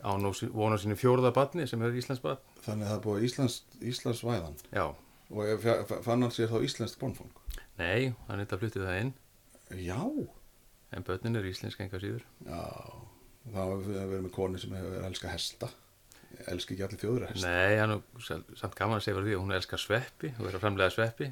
á 0.00 0.10
nú 0.20 0.30
sí- 0.36 0.50
vona 0.52 0.78
sínu 0.80 0.96
fjórða 0.96 1.32
badni 1.36 1.66
sem 1.68 1.82
er 1.84 1.96
Íslands 1.98 2.22
badn 2.24 2.40
Þannig 2.64 2.86
að 2.86 2.90
það 2.92 2.98
er 2.98 3.04
búið 3.06 3.26
Íslands, 3.28 3.56
Íslands 3.80 4.22
væðan 4.24 4.56
Já, 4.72 4.86
og 5.34 5.66
fann 6.04 6.22
hann 6.24 6.32
sér 6.34 6.48
þá 6.52 6.58
Íslands 6.64 6.96
bónfang 7.00 7.32
nei, 7.78 8.14
hann 8.28 8.38
er 8.38 8.44
þetta 8.46 8.58
fluttið 8.60 8.84
það 8.86 8.98
inn. 9.02 9.12
Já, 9.82 9.98
en 10.94 11.06
börnin 11.06 11.38
er 11.40 11.46
íslensk 11.48 11.80
enga 11.82 11.98
síður. 11.98 12.22
Já. 12.46 12.60
Þá 13.50 13.56
hefur 13.60 13.80
við 13.88 13.96
verið 13.98 14.22
með 14.26 14.32
konu 14.36 14.60
sem 14.62 14.76
hefur 14.76 15.00
elska 15.08 15.32
hesta. 15.32 15.70
Elski 16.50 16.74
ekki 16.76 16.84
allir 16.86 17.00
þjóður 17.02 17.24
að 17.26 17.32
hesta. 17.32 17.50
Nei, 17.50 17.74
hann 17.80 17.94
er 17.96 18.54
samt 18.60 18.76
gaman 18.78 19.00
að 19.00 19.04
segja 19.06 19.16
fyrir 19.18 19.28
því 19.28 19.34
að 19.36 19.42
hún 19.42 19.56
elskar 19.58 19.82
sveppi 19.82 20.30
og 20.38 20.46
er 20.48 20.58
að 20.58 20.62
framlega 20.64 20.94
sveppi. 20.94 21.28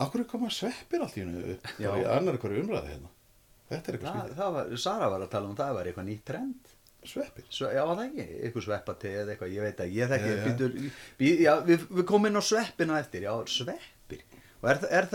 Akkur 0.00 0.24
er 0.24 0.28
koma 0.32 0.50
sveppir 0.54 1.04
allt 1.04 1.16
í 1.18 1.24
hennu 1.24 1.56
bara 1.60 2.02
í 2.02 2.04
annar 2.16 2.38
hverju 2.42 2.64
umræði 2.64 2.94
hérna? 2.94 3.10
Þetta 3.70 3.90
er 3.92 3.98
eitthvað 3.98 4.14
Það, 4.20 4.34
það 4.40 4.54
var, 4.56 4.70
Sara 4.82 5.08
var 5.12 5.24
að 5.26 5.32
tala 5.36 5.50
um 5.50 5.56
það 5.58 5.74
var 5.76 5.90
eitthvað 5.90 6.08
nýtt 6.10 6.24
trend 6.26 6.74
Sveppir 7.08 7.44
Sve, 7.48 7.70
Já, 7.72 7.82
það 7.88 8.02
ekki, 8.06 8.24
eitthvað 8.44 8.64
sveppati 8.66 9.10
eða 9.22 9.32
eitthvað, 9.34 9.52
ég 9.54 9.64
veit 9.64 9.80
að 9.80 9.94
ég 9.96 10.10
þekki, 10.12 10.30
Já, 10.30 10.36
já. 10.36 10.44
býtur, 10.50 11.38
já, 11.40 11.52
við, 11.70 11.84
við 11.98 12.06
komum 12.10 12.28
inn 12.28 12.40
á 12.40 12.42
sveppina 12.44 12.98
eftir, 13.00 13.24
já, 13.24 13.32
sveppir. 13.48 14.24
Og 14.60 14.68
er, 14.68 14.82
er, 14.92 15.06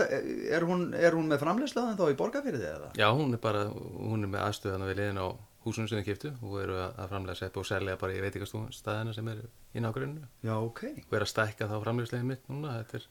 er, 0.56 0.64
hún, 0.66 0.88
er 0.98 1.14
hún 1.14 1.28
með 1.30 1.44
framleiðsluðan 1.44 1.98
þá 2.00 2.08
í 2.10 2.16
borgarfyrði 2.18 2.66
eða? 2.66 2.88
Já, 2.98 3.06
hún 3.14 3.36
er 3.36 3.42
bara, 3.44 3.60
hún 3.70 4.26
er 4.26 4.32
með 4.32 4.42
aðstöðana 4.48 4.88
við 4.90 4.98
liðin 5.04 5.20
á 5.22 5.26
húsunum 5.66 5.86
sem 5.90 6.00
þið 6.00 6.08
kiptu 6.08 6.32
og 6.46 6.56
eru 6.62 6.74
að 6.78 6.98
að 7.02 7.08
framlega 7.12 7.38
sveppi 7.40 7.60
og 7.62 7.66
selja 7.66 7.94
bara 8.00 8.14
í 8.14 8.20
veitingastæðina 8.22 9.14
sem 9.14 9.30
eru 9.32 9.46
í 9.74 9.82
nágrunnu 9.82 10.26
Já, 10.46 10.54
ok, 10.58 10.82
og 11.06 11.14
er 11.18 11.24
að 11.26 11.30
stækka 11.32 11.70
þá 11.70 11.76
framlegslegin 11.82 12.28
mitt 12.30 12.50
núna, 12.50 12.74
þetta 12.80 13.00
er, 13.00 13.06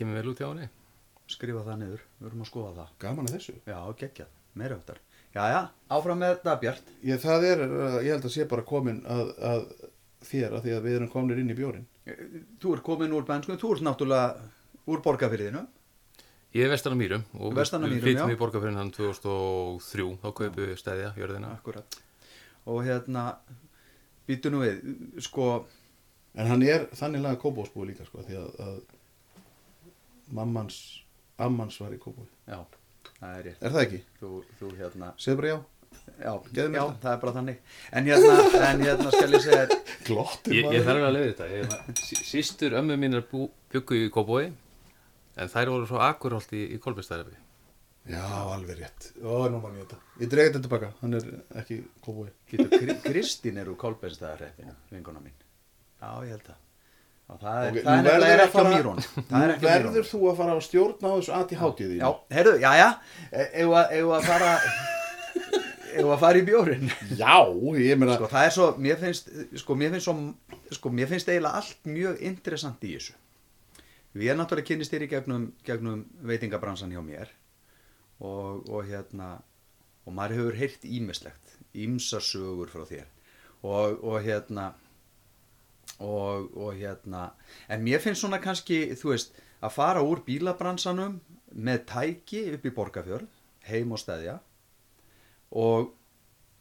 kemur 0.00 0.20
vel 0.20 0.32
út 0.32 0.40
hjá 0.40 0.48
henni. 0.50 0.68
skrifa 1.30 1.62
það 1.68 1.78
niður, 1.84 2.02
við 2.18 2.28
erum 2.30 2.44
að 2.44 2.48
skoða 2.50 2.72
það. 2.80 2.92
Gaman 3.04 3.28
að 3.28 3.34
þessu 3.36 3.54
Já, 3.68 3.78
geggjað, 4.00 4.32
meira 4.58 4.76
öftar. 4.80 5.00
Já, 5.34 5.42
já, 5.46 5.60
áfram 5.94 6.18
með 6.18 6.32
þetta, 6.34 6.54
Bjart. 6.60 6.92
ég, 7.06 7.20
Það 7.22 7.44
er, 7.46 7.64
uh, 7.66 7.98
ég 8.02 8.14
held 8.16 8.26
að 8.26 8.34
sé 8.34 8.46
bara 8.50 8.66
komin 8.66 9.02
að, 9.06 9.28
að 9.50 9.66
þér 10.26 10.56
að 10.58 10.64
því 10.66 10.72
að 10.76 10.86
við 10.88 10.96
erum 10.98 11.10
kominir 11.12 11.42
inn 11.42 11.52
í 11.52 11.58
bjórin 11.58 11.86
Þú 12.60 12.72
ert 12.74 12.82
komin 12.86 13.12
úr 13.14 13.26
bensku, 13.28 13.54
þú 13.60 13.74
ert 13.76 13.84
náttúrulega 13.86 14.48
úr 14.90 15.02
borgarfyrðinu. 15.04 15.60
Ég 16.56 16.66
er 16.66 16.72
vestan 16.72 16.96
á 16.96 16.98
Mýrum 16.98 17.22
og 17.38 17.54
Vestan 17.54 17.84
á 17.84 17.86
við 17.86 18.00
Mýrum, 18.02 18.24
já. 18.26 18.34
í 18.34 18.38
borgarfyrin 18.40 18.80
hann 18.80 18.90
2003, 18.90 20.06
þá 20.18 20.28
kaupum 20.34 20.56
við 20.64 20.72
stæðja, 20.80 21.12
jörðina. 21.20 21.52
Akkurat. 21.54 22.00
Og 22.66 22.80
hérna, 22.88 23.28
býtu 24.26 24.50
nú 24.50 24.64
við, 24.64 24.80
sko, 25.22 25.52
En 26.38 26.46
hann 26.46 26.62
er 26.62 26.84
þannig 26.94 27.24
laga 27.24 27.40
kópósbúi 27.42 27.88
líka 27.88 28.04
sko 28.06 28.22
því 28.22 28.36
að, 28.38 28.50
að 28.62 28.76
mammans, 30.36 30.76
ammans 31.42 31.78
var 31.82 31.94
í 31.96 31.98
kópói 32.02 32.26
já, 32.46 32.60
það 33.20 33.36
er 33.38 33.44
rétt. 33.48 33.60
Er 33.68 33.74
það 33.76 33.84
ekki? 33.86 34.00
þú, 34.20 34.30
þú 34.60 34.70
hérna 34.78 35.12
Segðu 35.20 35.36
bara 35.42 35.52
já. 35.52 35.58
Já, 36.20 36.32
já. 36.76 36.82
það. 36.86 36.96
það 37.02 37.12
er 37.12 37.20
bara 37.24 37.32
þannig. 37.36 37.58
En 37.92 38.08
hérna, 38.10 38.32
en 38.70 38.82
hérna 38.86 39.10
skal 39.14 39.34
ég 39.36 39.44
segja 39.44 39.78
Glottir 40.06 40.54
Ég, 40.56 40.68
ég 40.76 40.84
þarf 40.86 40.96
alveg 40.96 41.08
að 41.08 41.14
leiða 41.16 41.30
þetta. 41.30 41.46
Ég, 41.56 42.00
sí- 42.04 42.18
Systur 42.30 42.76
ömmu 42.80 42.96
mínar 43.00 43.24
bú, 43.30 43.46
byggu 43.72 43.98
í 44.06 44.10
Kóbói 44.14 44.44
en 45.40 45.48
þær 45.52 45.72
voru 45.74 45.88
frá 45.90 46.02
Akurholt 46.10 46.52
í, 46.56 46.62
í 46.76 46.78
Kolbestæðafi. 46.82 47.36
Já, 48.10 48.22
alveg 48.54 48.78
rétt. 48.80 49.10
Ó, 49.22 49.44
nú 49.52 49.60
mann 49.60 49.76
ég 49.76 49.84
þetta. 49.86 49.98
Ég 50.22 50.30
dregi 50.32 50.50
þetta 50.50 50.62
tilbaka, 50.66 50.88
hann 51.02 51.14
er 51.18 51.26
ekki 51.60 51.80
Kri- 52.50 52.96
Kristín 53.04 53.60
er 53.60 53.68
úr 53.70 53.76
Kolbeinstæðarreppinu 53.80 54.72
vinkona 54.94 55.20
mín. 55.22 55.36
Já, 56.00 56.10
ég 56.24 56.32
held 56.36 56.46
það. 56.48 56.56
og 56.56 56.69
það 57.40 57.64
er, 57.64 57.70
Ok, 57.70 57.80
það 57.84 57.98
er, 57.98 58.06
verður 58.10 58.30
er 58.30 58.42
ekki 58.44 58.50
á 58.50 58.56
fara- 58.56 58.72
mýrún 58.76 59.02
það 59.30 59.42
er 59.46 59.52
ekki 59.54 59.66
á 59.66 59.70
verður 59.70 59.90
mýrún 59.94 60.08
þú 60.10 60.20
að 60.30 60.38
fara 60.40 60.54
að 60.56 60.62
stjórna 60.66 61.10
á 61.10 61.14
þessu 61.18 61.34
aðt 61.38 61.52
í 61.54 61.58
hátíði 61.60 61.98
já, 62.00 62.08
heyrðu, 62.36 62.54
já, 62.64 62.70
já. 62.80 62.88
Að, 63.30 63.94
ef 64.00 64.14
að 64.16 64.28
fara 64.30 64.52
ef 65.90 66.06
að 66.06 66.20
fara 66.22 66.38
í 66.40 66.44
bjórin 66.46 66.86
já, 67.18 67.34
ég 67.82 67.98
meina 67.98 68.16
sko 68.18 68.28
það 68.30 68.46
er 68.48 68.54
svo, 68.56 68.68
mér 68.86 69.00
finnst 69.00 69.30
sko 69.62 69.76
mér 69.78 69.94
finnst 69.96 70.06
svo, 70.08 70.14
sko 70.78 70.92
mér 70.94 71.10
finnst 71.10 71.30
eiginlega 71.32 71.60
allt 71.60 71.90
mjög 71.90 72.20
interessant 72.30 72.84
í 72.86 72.92
þessu. 72.96 73.16
Við 74.14 74.30
erum 74.32 74.40
náttúrulega 74.42 74.66
kynist 74.72 74.90
þér 74.94 75.04
í 75.06 75.08
gegnum, 75.12 75.44
gegnum 75.66 76.00
veitingabransan 76.26 76.90
hjá 76.94 76.98
mér 77.06 77.28
og, 78.18 78.64
og 78.70 78.86
hérna 78.88 79.36
og 80.06 80.14
maður 80.16 80.40
hefur 80.40 80.56
heyrt 80.58 80.86
ímislegt 80.86 81.52
ímsar 81.78 82.22
sögur 82.26 82.70
frá 82.72 82.82
þér. 82.88 83.06
Og, 83.62 83.98
og 84.02 84.16
hérna 84.24 84.70
og, 86.00 86.50
og 86.56 86.74
hérna 86.78 87.30
en 87.68 87.84
mér 87.84 88.02
finnst 88.02 88.24
svona 88.24 88.40
kannski 88.42 88.82
þú 88.98 89.14
veist 89.14 89.36
að 89.60 89.76
fara 89.76 90.04
úr 90.04 90.22
bílabransanum 90.26 91.18
með 91.50 91.84
tæki 91.90 92.46
upp 92.54 92.66
í 92.66 92.74
borgarfjörð 92.74 93.28
heim 93.68 93.92
og 93.92 94.00
stæðja 94.00 94.38
og 95.60 95.92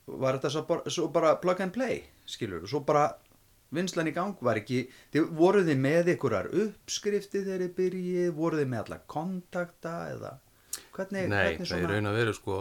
var 0.09 0.37
þetta 0.39 0.51
svo 0.53 0.65
bara, 0.67 0.91
svo 0.91 1.07
bara 1.13 1.35
plug 1.41 1.61
and 1.63 1.73
play 1.75 2.03
skilur, 2.29 2.65
svo 2.67 2.81
bara 2.85 3.07
vinslan 3.75 4.09
í 4.09 4.13
gang 4.15 4.37
var 4.41 4.57
ekki, 4.57 4.87
þið 5.13 5.31
voruð 5.37 5.69
þið 5.69 5.81
með 5.83 6.13
einhverjar 6.15 6.51
uppskrifti 6.65 7.43
þegar 7.45 7.65
þið 7.65 7.73
byrjið 7.77 8.29
voruð 8.37 8.63
þið 8.63 8.71
með 8.71 8.83
alla 8.83 9.01
kontakta 9.13 9.95
eða 10.15 10.35
hvernig, 10.95 11.27
Nei, 11.29 11.43
hvernig 11.53 11.69
það 11.69 11.83
er 11.85 11.93
raun 11.93 12.09
að 12.09 12.19
vera 12.19 12.35
sko 12.35 12.59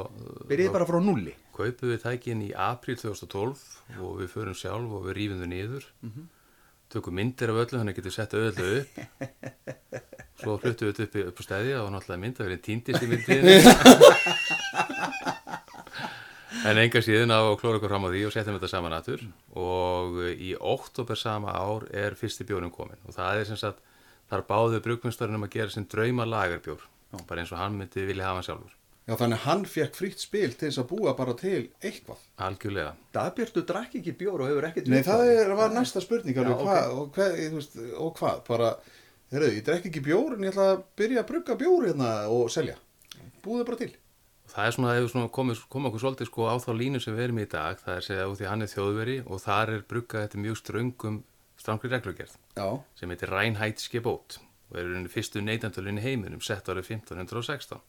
byrjið 0.51 0.75
bara 0.77 0.89
frá 0.89 0.99
nulli 1.03 1.35
kaupum 1.57 1.95
við 1.95 2.03
tækin 2.05 2.43
í 2.45 2.51
apríl 2.53 2.99
2012 3.01 3.63
og 4.05 4.19
við 4.21 4.35
förum 4.35 4.59
sjálf 4.59 4.99
og 4.99 5.09
við 5.09 5.17
rýfum 5.19 5.41
þau 5.43 5.49
niður 5.55 5.89
tökum 6.93 7.19
myndir 7.19 7.53
af 7.53 7.61
öllu 7.65 7.77
þannig 7.81 7.95
að 7.95 7.99
getum 8.01 8.15
sett 8.15 8.37
öllu 8.39 8.69
upp. 8.81 8.93
Svo 10.43 10.55
fluttum 10.63 10.93
við 10.93 11.03
upp, 11.07 11.17
upp 11.33 11.41
á 11.41 11.43
stæði 11.43 11.73
og 11.81 11.91
náttúrulega 11.93 12.23
mynd 12.23 12.37
að 12.39 12.47
verið 12.47 12.65
tíndist 12.69 13.03
í 13.03 13.11
myndin 13.11 13.43
en 16.69 16.79
enga 16.81 17.03
síðan 17.05 17.35
á 17.35 17.41
klóra 17.59 17.79
okkur 17.79 17.91
fram 17.91 18.07
á 18.07 18.13
því 18.13 18.23
og 18.29 18.35
setjum 18.35 18.57
þetta 18.59 18.71
saman 18.71 18.95
aður 18.97 19.25
og 19.59 20.19
í 20.31 20.53
oktober 20.59 21.19
sama 21.19 21.55
ár 21.55 21.87
er 21.91 22.17
fyrsti 22.19 22.47
bjórnum 22.49 22.73
komin 22.75 23.03
og 23.07 23.17
það 23.17 23.43
er 23.43 23.51
sem 23.51 23.61
sagt 23.61 23.83
þar 24.31 24.47
báðu 24.49 24.83
brugmyndstarinn 24.85 25.39
um 25.39 25.47
að 25.47 25.55
gera 25.57 25.75
sem 25.75 25.87
drauma 25.91 26.27
lagerbjór 26.29 26.87
bara 27.29 27.43
eins 27.43 27.55
og 27.55 27.61
hann 27.63 27.79
myndi 27.79 28.07
vilja 28.09 28.29
hafa 28.29 28.41
hann 28.41 28.49
sjálfur 28.49 28.78
Já, 29.09 29.15
þannig 29.17 29.39
að 29.39 29.45
hann 29.47 29.63
fekk 29.65 29.95
frítt 29.97 30.21
spil 30.21 30.51
til 30.53 30.69
þess 30.69 30.81
að 30.83 30.89
búa 30.91 31.15
bara 31.17 31.33
til 31.39 31.71
eitthvað. 31.81 32.25
algjörlega 32.45 32.91
Dagbjörtu 33.17 33.63
drakk 33.71 33.95
ekki 34.03 34.13
bjór 34.21 34.43
og 34.45 34.51
hefur 34.51 34.67
ekkert 34.69 34.91
Nei, 34.93 35.01
það 35.07 35.23
er, 35.33 35.53
var 35.57 35.73
næsta 35.73 36.03
spurning 36.05 36.37
alveg, 36.37 36.53
Já, 36.53 36.59
ok. 36.59 36.67
hvað, 36.69 36.91
og, 36.99 37.09
hvað, 37.17 37.39
þú 37.39 37.63
veist, 37.63 37.79
og 38.05 38.13
hvað, 38.21 38.43
bara, 38.51 38.69
heyrðu, 39.33 39.49
ég 39.57 39.65
drekk 39.65 39.89
ekki 39.89 40.05
bjór 40.11 40.37
en 40.37 40.45
ég 40.45 40.53
ætla 40.53 40.69
að 40.75 40.85
byrja 41.01 41.23
að 41.25 41.31
brugga 41.33 41.57
bjór 41.65 41.89
hérna 41.89 42.13
og 42.37 42.53
selja. 42.53 42.77
Búðu 43.47 43.65
bara 43.71 43.81
til. 43.81 43.91
Það 44.49 44.67
er 44.69 44.77
svona, 44.77 44.95
hefur 44.97 45.11
svona 45.13 45.33
komið, 45.39 45.65
komið 45.73 45.91
okkur 45.91 46.05
svolítið 46.05 46.29
sko 46.31 46.47
á 46.49 46.55
þá 46.61 46.71
línu 46.77 47.01
sem 47.05 47.17
við 47.17 47.25
erum 47.27 47.41
í 47.41 47.45
í 47.45 47.51
dag, 47.53 47.81
það 47.81 47.97
er 47.97 48.07
segja 48.07 48.29
út 48.29 48.39
því 48.39 48.47
að 48.47 48.53
hann 48.53 48.65
er 48.65 48.73
þjóðveri 48.73 49.17
og 49.25 49.43
þar 49.45 49.73
er 49.75 49.83
bruggað 49.89 50.25
þetta 50.25 50.41
mjög 50.45 50.61
ströngum, 50.63 51.19
strangri 51.61 51.91
reglugerð 51.93 52.37
Já, 52.57 52.69
sem 52.97 53.13
heitir 53.13 53.33
Reinheitske 53.33 54.01
bót 54.05 54.39
og 54.69 54.81
er 54.81 54.89
í 55.01 55.11
fyrstu 55.13 55.43
neytandölinn 55.45 56.01
í 56.01 56.05
heiminum 56.05 56.41
sett 56.45 56.69
árið 56.69 56.95
1516 56.97 57.81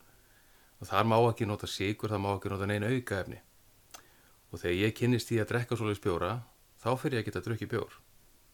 og 0.79 0.89
þar 0.89 1.07
má 1.11 1.17
ekki 1.19 1.47
nota 1.49 1.67
sigur, 1.67 2.11
það 2.11 2.23
má 2.25 2.29
ekki 2.33 2.53
nota 2.53 2.67
neina 2.69 2.91
aukaefni. 2.91 3.39
Og 4.49 4.61
þegar 4.61 4.77
ég 4.79 4.95
kynnist 4.97 5.29
því 5.29 5.41
að 5.43 5.49
drekka 5.53 5.77
svolítið 5.77 6.01
spjóra 6.01 6.35
þá 6.81 6.91
fyrir 6.97 7.19
ég 7.19 7.25
að 7.25 7.29
geta 7.29 7.43
drukki 7.45 7.69
bjór. 7.69 7.97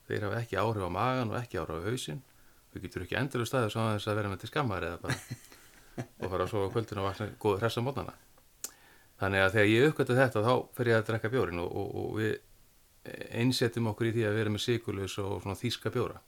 Þeir 0.09 0.27
hafa 0.27 0.41
ekki 0.41 0.59
áhrif 0.59 0.85
á 0.85 0.91
magan 0.91 1.31
og 1.31 1.39
ekki 1.39 1.61
áhrif 1.61 1.81
á 1.81 1.87
hausinn. 1.87 2.23
Og 2.75 2.83
getur 2.83 3.05
ekki 3.05 3.15
endurlega 3.15 3.47
staðið 3.47 3.71
svo 3.71 3.85
þess 3.93 4.09
að 4.11 4.17
vera 4.19 4.31
með 4.33 4.41
til 4.41 4.49
skammar 4.51 4.83
eða 4.83 4.97
bara 5.05 5.15
og 5.95 6.31
fara 6.31 6.45
að 6.45 6.51
sofa 6.51 6.71
kvöldin 6.73 7.01
og 7.01 7.07
vakna 7.07 7.27
góð 7.39 7.61
hressa 7.61 7.83
mótnana 7.83 8.15
þannig 9.21 9.43
að 9.45 9.53
þegar 9.55 9.71
ég 9.71 9.89
uppgötta 9.89 10.17
þetta 10.17 10.43
þá 10.43 10.53
fyrir 10.75 10.91
ég 10.91 10.99
að 10.99 11.09
drekka 11.09 11.31
bjórin 11.31 11.61
og, 11.63 11.69
og, 11.71 11.91
og 12.01 12.09
við 12.19 12.33
einsetjum 13.39 13.91
okkur 13.91 14.09
í 14.09 14.15
því 14.15 14.25
að 14.27 14.39
vera 14.39 14.53
með 14.53 14.65
sigurlaus 14.65 15.17
og 15.23 15.37
svona 15.43 15.59
þýska 15.59 15.91
bjóra 15.93 16.19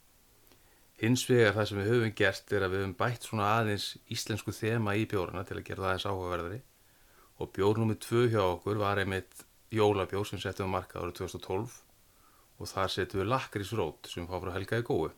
hins 0.98 1.24
vegar 1.30 1.54
það 1.54 1.68
sem 1.70 1.80
við 1.82 1.92
höfum 1.92 2.13
gert 2.18 2.54
er 2.54 2.63
að 2.66 2.74
við 2.74 2.82
höfum 2.82 2.96
bætt 2.98 3.27
svona 3.27 3.50
aðeins 3.60 3.88
íslensku 4.13 4.54
þema 4.56 4.96
í 4.98 5.06
bjórana 5.10 5.44
til 5.46 5.60
að 5.60 5.68
gera 5.68 5.84
það 5.84 5.89
aðeins 5.92 6.08
áhugaverðari. 6.10 6.62
Og 7.38 7.51
bjór 7.54 7.82
nummið 7.82 8.00
tvö 8.08 8.24
hjá 8.34 8.42
okkur 8.42 8.82
var 8.82 9.01
einmitt 9.01 9.44
jólabjór 9.74 10.25
sem 10.25 10.42
settum 10.42 10.66
við 10.66 10.74
markað 10.74 11.06
árið 11.06 11.20
2012 11.20 11.75
og 12.58 12.72
þar 12.72 12.94
settum 12.94 13.22
við 13.22 13.30
lakrísrót 13.30 14.10
sem 14.10 14.25
fá 14.25 14.39
frá 14.42 14.54
Helga 14.56 14.82
í 14.82 14.88
góu. 14.88 15.12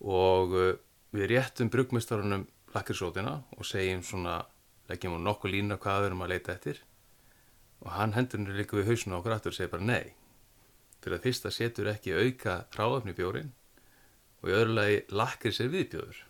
Og 0.00 0.56
uh, 0.56 0.72
við 1.12 1.30
réttum 1.34 1.68
bruggmistarunum 1.72 2.46
lakrísrótina 2.72 3.42
og 3.58 3.68
segjum 3.68 4.04
svona 4.04 4.38
leggjum 4.88 5.18
á 5.20 5.26
nokkuð 5.26 5.52
lína 5.52 5.76
hvað 5.82 6.00
við 6.00 6.08
erum 6.10 6.24
að 6.24 6.32
leita 6.32 6.56
eftir. 6.56 6.80
Og 7.84 7.92
hann 7.92 8.16
hendur 8.16 8.40
henni 8.40 8.56
líka 8.56 8.78
við 8.78 8.88
hausinu 8.88 9.16
á 9.16 9.20
okkur 9.20 9.36
aftur 9.36 9.52
og 9.52 9.58
segir 9.58 9.74
bara 9.74 9.84
nei. 9.84 10.16
Fyrir 11.04 11.18
að 11.18 11.28
fyrsta 11.28 11.52
setur 11.52 11.92
ekki 11.92 12.16
auka 12.16 12.62
ráðöfni 12.72 13.12
bjórin 13.12 13.52
og 14.42 14.50
í 14.50 14.54
öðru 14.56 14.76
lagi 14.76 14.98
lakrís 15.16 15.60
er 15.62 15.70
viðbjóður. 15.72 16.20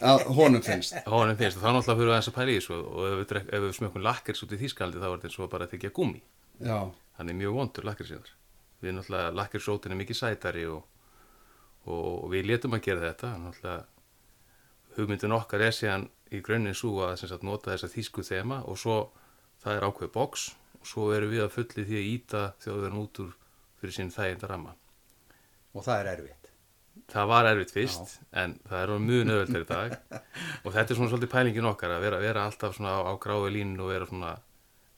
Að 0.00 0.24
honum 0.36 0.64
finnst. 0.64 0.96
honum 1.06 1.38
finnst. 1.38 1.58
Og 1.58 1.64
þá 1.64 1.70
náttúrulega 1.70 1.96
fyrir 2.00 2.10
við 2.10 2.14
aðeins 2.14 2.30
að 2.30 2.36
pæla 2.36 2.52
í 2.52 2.58
þessu. 2.58 2.78
Og 2.80 3.06
ef 3.06 3.16
við, 3.20 3.40
ef 3.40 3.64
við 3.64 3.72
smökkum 3.78 4.04
lakrís 4.04 4.44
út 4.44 4.54
í 4.54 4.60
Þýskaldi 4.60 5.00
þá 5.00 5.06
er 5.08 5.14
þetta 5.14 5.30
eins 5.30 5.38
og 5.40 5.50
bara 5.54 5.68
að 5.68 5.74
þykja 5.76 5.94
gúmi 5.96 6.20
Já, 6.60 6.78
hann 7.16 7.32
er 7.32 7.38
mjög 7.38 7.56
vondur 7.56 7.86
lakrísíðar 7.88 8.34
við 8.80 8.96
náttúrulega 8.96 9.32
lakrísrótin 9.36 9.94
er 9.94 10.00
mikið 10.00 10.18
sætari 10.18 10.66
og, 10.68 10.82
og, 11.86 12.06
og 12.24 12.28
við 12.32 12.50
letum 12.50 12.76
að 12.76 12.84
gera 12.84 13.06
þetta. 13.06 13.32
Náttúrulega 13.40 14.96
hugmyndin 14.96 15.36
okkar 15.36 15.64
er 15.64 15.76
síðan 15.76 16.08
í 16.30 16.42
grunninn 16.44 16.76
svo 16.76 17.00
að 17.06 17.16
sem 17.22 17.32
sagt, 17.32 17.44
nota 17.46 17.72
þessa 17.72 17.92
þýsku 17.92 18.24
þema. 18.28 18.62
Og 18.68 18.80
svo 18.80 18.98
það 19.64 19.76
er 19.76 19.88
ákveð 19.88 20.14
box. 20.16 20.48
Og 20.80 20.88
svo 20.88 21.10
erum 21.12 21.32
við 21.32 21.44
að 21.44 21.54
fulli 21.58 21.84
því 21.84 22.00
að 22.00 22.10
íta 22.14 22.44
þjóðverðin 22.64 23.02
út 23.04 23.22
úr 23.24 23.34
fyrir 23.80 23.96
sín 23.96 24.12
þæginda 24.12 24.48
ramma 24.50 24.76
og 25.74 25.86
það 25.86 26.00
er 26.02 26.10
erfitt 26.14 26.39
það 27.12 27.32
var 27.32 27.48
erfitt 27.50 27.74
fyrst 27.74 28.14
en 28.42 28.54
það 28.68 28.82
er 28.82 29.04
mjög 29.06 29.26
nöðvöldur 29.30 29.64
í 29.64 29.68
dag 29.70 29.96
og 30.64 30.70
þetta 30.74 30.86
er 30.86 30.98
svona 30.98 31.10
svolítið 31.12 31.32
pælingin 31.34 31.70
okkar 31.72 31.96
að 31.96 32.06
vera, 32.06 32.22
vera 32.22 32.46
alltaf 32.48 32.76
svona 32.76 32.96
á, 32.96 33.00
á 33.06 33.12
gráðu 33.22 33.50
línu 33.56 33.84
og 33.84 33.92
vera 33.92 34.08
svona 34.10 34.36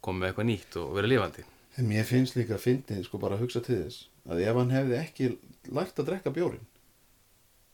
koma 0.03 0.23
með 0.23 0.33
eitthvað 0.33 0.51
nýtt 0.51 0.79
og 0.83 0.93
vera 0.99 1.13
lifandi 1.13 1.47
en 1.81 1.89
mér 1.89 2.05
finnst 2.05 2.37
líka 2.37 2.59
að 2.59 2.67
fyndi, 2.67 2.99
sko 3.07 3.21
bara 3.23 3.39
að 3.39 3.47
hugsa 3.47 3.63
til 3.65 3.79
þess, 3.81 4.09
að 4.29 4.43
ef 4.45 4.59
hann 4.61 4.75
hefði 4.75 4.99
ekki 4.99 5.31
lært 5.73 6.01
að 6.03 6.11
drekka 6.11 6.35
bjórin 6.35 6.67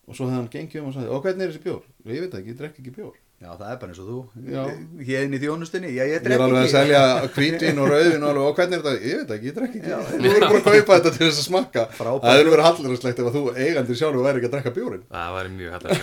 og 0.08 0.16
svo 0.16 0.28
hefði 0.28 0.38
hann 0.38 0.52
gengið 0.52 0.82
um 0.82 0.90
og 0.90 0.94
sagði, 0.96 1.10
og 1.12 1.24
hvernig 1.24 1.44
er 1.44 1.50
þessi 1.52 1.64
bjór? 1.66 1.88
Ég 2.08 2.22
veit 2.24 2.36
ekki, 2.38 2.52
ég 2.52 2.58
drekk 2.58 2.78
ekki 2.80 2.94
bjór. 2.96 3.16
Já 3.38 3.50
það 3.54 3.68
er 3.70 3.76
bara 3.80 3.92
eins 3.92 4.00
og 4.02 4.08
þú 4.08 4.18
Já. 4.50 4.62
hérna 5.08 5.36
í 5.36 5.40
þjónustunni, 5.44 5.90
já 5.94 6.02
ég 6.08 6.14
Ég 6.18 6.32
er 6.34 6.42
alveg 6.42 6.58
að 6.58 6.64
ekki 6.64 6.72
selja 6.74 7.02
hvítvin 7.36 7.78
og 7.78 7.86
rauðvin 7.92 8.24
og 8.24 8.30
alveg, 8.32 8.48
og 8.48 8.56
hvernig 8.58 8.74
er 8.74 8.82
þetta? 8.82 8.94
Ég 8.98 9.14
veit 9.18 9.28
það 9.28 9.36
ekki, 9.36 9.48
ég 9.48 9.54
drekk 9.58 9.74
ekki. 9.78 9.82
Þú 10.18 10.32
verður 10.32 10.48
bara 10.48 10.58
að 10.58 10.64
kaupa 10.78 10.98
þetta 10.98 11.12
til 11.14 11.22
þess 11.28 11.38
að 11.38 11.46
smakka. 11.46 11.84
Frábært. 11.98 12.24
Það 12.26 12.38
hefur 12.38 12.52
verið 12.56 12.66
hallarslegt 12.68 13.22
ef 13.22 13.28
að 13.30 13.38
þú 13.38 13.42
eigandi 13.62 13.98
sjálfur 14.02 14.26
væri 14.26 14.42
ekki 14.42 14.48
að 14.50 14.54
drekka 14.56 14.74
bjórin. 14.78 15.04
það 15.14 15.28
var 15.38 15.44
mjög 15.54 15.70
hallar 15.78 15.94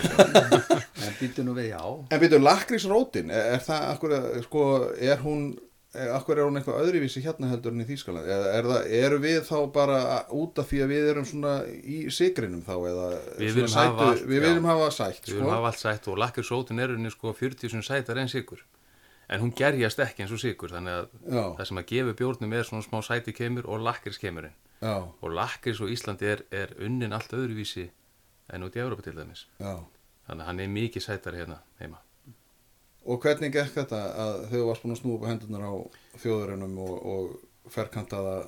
en 1.06 1.14
býtu 1.20 1.44
nú 1.46 1.52
við, 1.56 1.68
já 1.74 1.82
En 2.16 2.20
byrju, 2.24 2.40
lakrísrótin, 2.46 3.30
er, 3.30 3.52
er 3.56 3.60
það, 3.68 3.84
akkur, 3.92 4.16
sko, 4.48 4.64
er 4.96 5.20
hún, 5.22 5.42
er, 5.52 5.60
akkur 6.16 6.38
er 6.38 6.46
hún 6.48 6.58
eitthvað 6.60 6.80
öðruvísi 6.84 7.22
hérna 7.24 7.50
heldur 7.50 7.74
en 7.74 7.82
í 7.84 7.88
Þýskaland? 7.88 8.28
Eða 8.36 8.52
er 8.58 8.68
það, 8.70 8.86
eru 9.00 9.18
við 9.22 9.40
þá 9.48 9.56
bara 9.74 9.98
út 10.36 10.60
af 10.62 10.70
því 10.70 10.80
að 10.84 10.92
við 10.94 11.10
erum 11.12 11.28
svona 11.28 11.52
í 11.66 11.98
sigrinum 12.14 12.62
þá, 12.66 12.74
eða 12.92 13.10
Við 13.40 13.58
viljum 13.58 13.76
hafa 13.76 14.86
hafa 14.86 14.90
sætt, 14.94 15.26
við 15.26 15.36
viljum 15.36 15.46
sko? 15.46 15.52
hafa 15.56 15.70
allt 15.72 15.82
sætt 15.82 16.08
og 16.12 16.18
lakrísrótin 16.22 16.82
er 16.84 16.94
unni 16.96 17.12
sko 17.14 17.32
40 17.36 17.74
sem 17.74 17.84
sætar 17.86 18.22
en 18.22 18.32
sigur 18.32 18.64
en 19.28 19.42
hún 19.42 19.52
gerjast 19.58 19.98
ekki 20.04 20.22
eins 20.22 20.34
og 20.34 20.40
sigur 20.42 20.70
þannig 20.70 21.00
að 21.00 21.06
Já. 21.26 21.44
það 21.58 21.68
sem 21.70 21.80
að 21.80 21.88
gefa 21.90 22.16
bjórnum 22.20 22.52
er 22.54 22.68
svona 22.68 22.86
smá 22.86 23.00
sæti 23.02 23.34
kemur 23.34 23.66
og 23.66 23.82
lakrís 23.82 24.20
kemurinn 24.22 24.54
Já, 24.78 24.96
og 25.02 25.30
lakrís 25.32 25.80
og 25.82 25.90
Íslandi 25.90 26.28
er, 26.30 26.44
er 26.54 26.74
unnin 26.84 27.14
allt 27.16 27.32
öðruvísi 27.34 27.88
en 28.52 28.66
út 28.66 28.76
í 28.76 28.82
Európa 28.82 29.02
til 29.02 29.16
dæmis 29.16 29.46
já. 29.58 29.80
þannig 30.28 30.44
að 30.44 30.46
hann 30.46 30.60
er 30.62 30.74
mikið 30.76 31.06
sætari 31.08 31.40
hérna 31.42 31.58
heima 31.80 31.98
Og 33.06 33.22
hvernig 33.22 33.52
gekk 33.54 33.74
þetta 33.80 34.04
að 34.26 34.36
þau 34.50 34.60
varst 34.66 34.84
búin 34.84 34.96
að 34.96 35.02
snúa 35.02 35.18
upp 35.18 35.26
hendunar 35.30 35.66
á 35.66 35.74
þjóðurinnum 36.22 36.78
og, 36.82 36.94
og 37.06 37.72
ferkantaða 37.72 38.38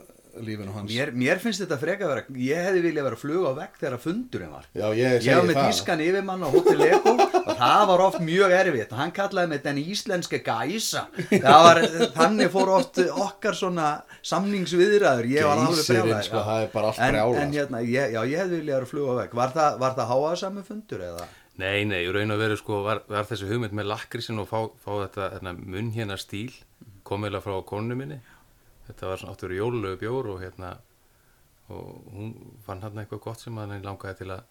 lífinu 0.45 0.73
hans? 0.75 0.91
mér, 0.93 1.13
mér 1.17 1.41
finnst 1.43 1.63
þetta 1.63 1.79
freka 1.81 2.07
að 2.07 2.13
vera 2.13 2.41
ég 2.43 2.67
hefði 2.69 2.83
viljað 2.85 3.07
vera 3.09 3.19
að 3.19 3.23
fluga 3.23 3.51
á 3.51 3.55
vegg 3.59 3.79
þegar 3.81 4.03
fundurinn 4.03 4.53
var. 4.55 4.67
Já, 4.73 4.87
ég 4.99 4.99
ég 4.99 5.23
segi 5.25 5.37
var 5.37 5.49
með 5.49 5.59
það. 5.59 5.69
tískan 5.71 6.03
yfirmann 6.05 6.45
á 6.45 6.49
Hotel 6.55 6.77
Lego 6.83 7.15
að 7.49 7.63
það 7.63 7.85
var 7.91 8.05
oft 8.09 8.21
mjög 8.27 8.55
erfitt. 8.59 8.95
Hann 8.99 9.15
kallaði 9.19 9.53
mig 9.53 9.65
den 9.65 9.81
íslenske 9.83 10.43
gæsa. 10.47 11.05
Það 11.33 11.65
var, 11.69 11.83
þannig 12.19 12.53
fór 12.55 12.75
oft 12.77 13.03
okkar 13.09 13.59
svona 13.59 13.89
samningsviðræður. 14.33 15.31
Ég 15.35 15.49
var 15.49 15.65
alveg 15.65 15.83
Geysirinn, 15.83 16.07
brjálæður, 16.09 16.29
sko, 16.31 16.45
það 16.51 16.65
er 16.67 16.73
bara 16.75 16.93
allt 16.93 17.03
en, 17.03 17.15
brjálað, 17.15 17.43
en 17.43 17.59
hérna, 17.59 17.83
ég, 17.87 18.15
já, 18.15 18.21
ég 18.27 18.45
hefði 18.45 18.63
viljað 18.63 18.81
að 18.83 18.91
fluga 18.93 19.19
veg 19.23 19.37
var 19.39 19.55
það, 19.55 19.85
það 19.99 20.13
háaðsami 20.13 20.67
fundur 20.67 21.05
eða 21.13 21.29
Nei, 21.59 21.83
nei, 21.91 22.05
í 22.07 22.11
raun 22.15 22.31
og 22.31 22.39
veru 22.39 22.57
sko 22.59 22.83
var, 22.87 23.01
var 23.11 23.27
þessi 23.27 23.49
hugmynd 23.49 23.75
með 23.75 23.89
lakrísin 23.91 24.39
og 24.39 24.47
fá, 24.47 24.61
fá 24.79 24.93
þetta 25.03 25.25
hérna, 25.33 25.55
munn 25.59 25.91
hérna 25.91 26.19
stíl 26.21 26.53
komiðlega 27.09 27.43
frá 27.43 27.57
konu 27.67 27.97
minni. 27.99 28.21
Þetta 28.87 29.09
var 29.11 29.21
svona 29.21 29.35
áttur 29.35 29.55
jólulegu 29.57 29.99
bjór 30.05 30.31
og 30.35 30.45
hérna 30.45 30.77
og 31.75 32.13
hún 32.15 32.31
fann 32.65 32.85
hann 32.85 33.03
eitthvað 33.03 33.25
gott 33.27 33.43
sem 33.43 33.59
hann 33.59 33.75
langaði 33.85 34.21
til 34.21 34.31
að 34.37 34.47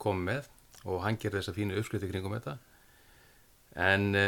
koma 0.00 0.26
með 0.28 0.50
og 0.84 1.00
hann 1.04 1.18
gerði 1.20 1.40
þessa 1.40 1.56
fínu 1.56 1.80
uppskriti 1.80 2.10
kringum 2.12 2.36
þetta. 2.36 2.58
En 3.80 4.06
e, 4.18 4.26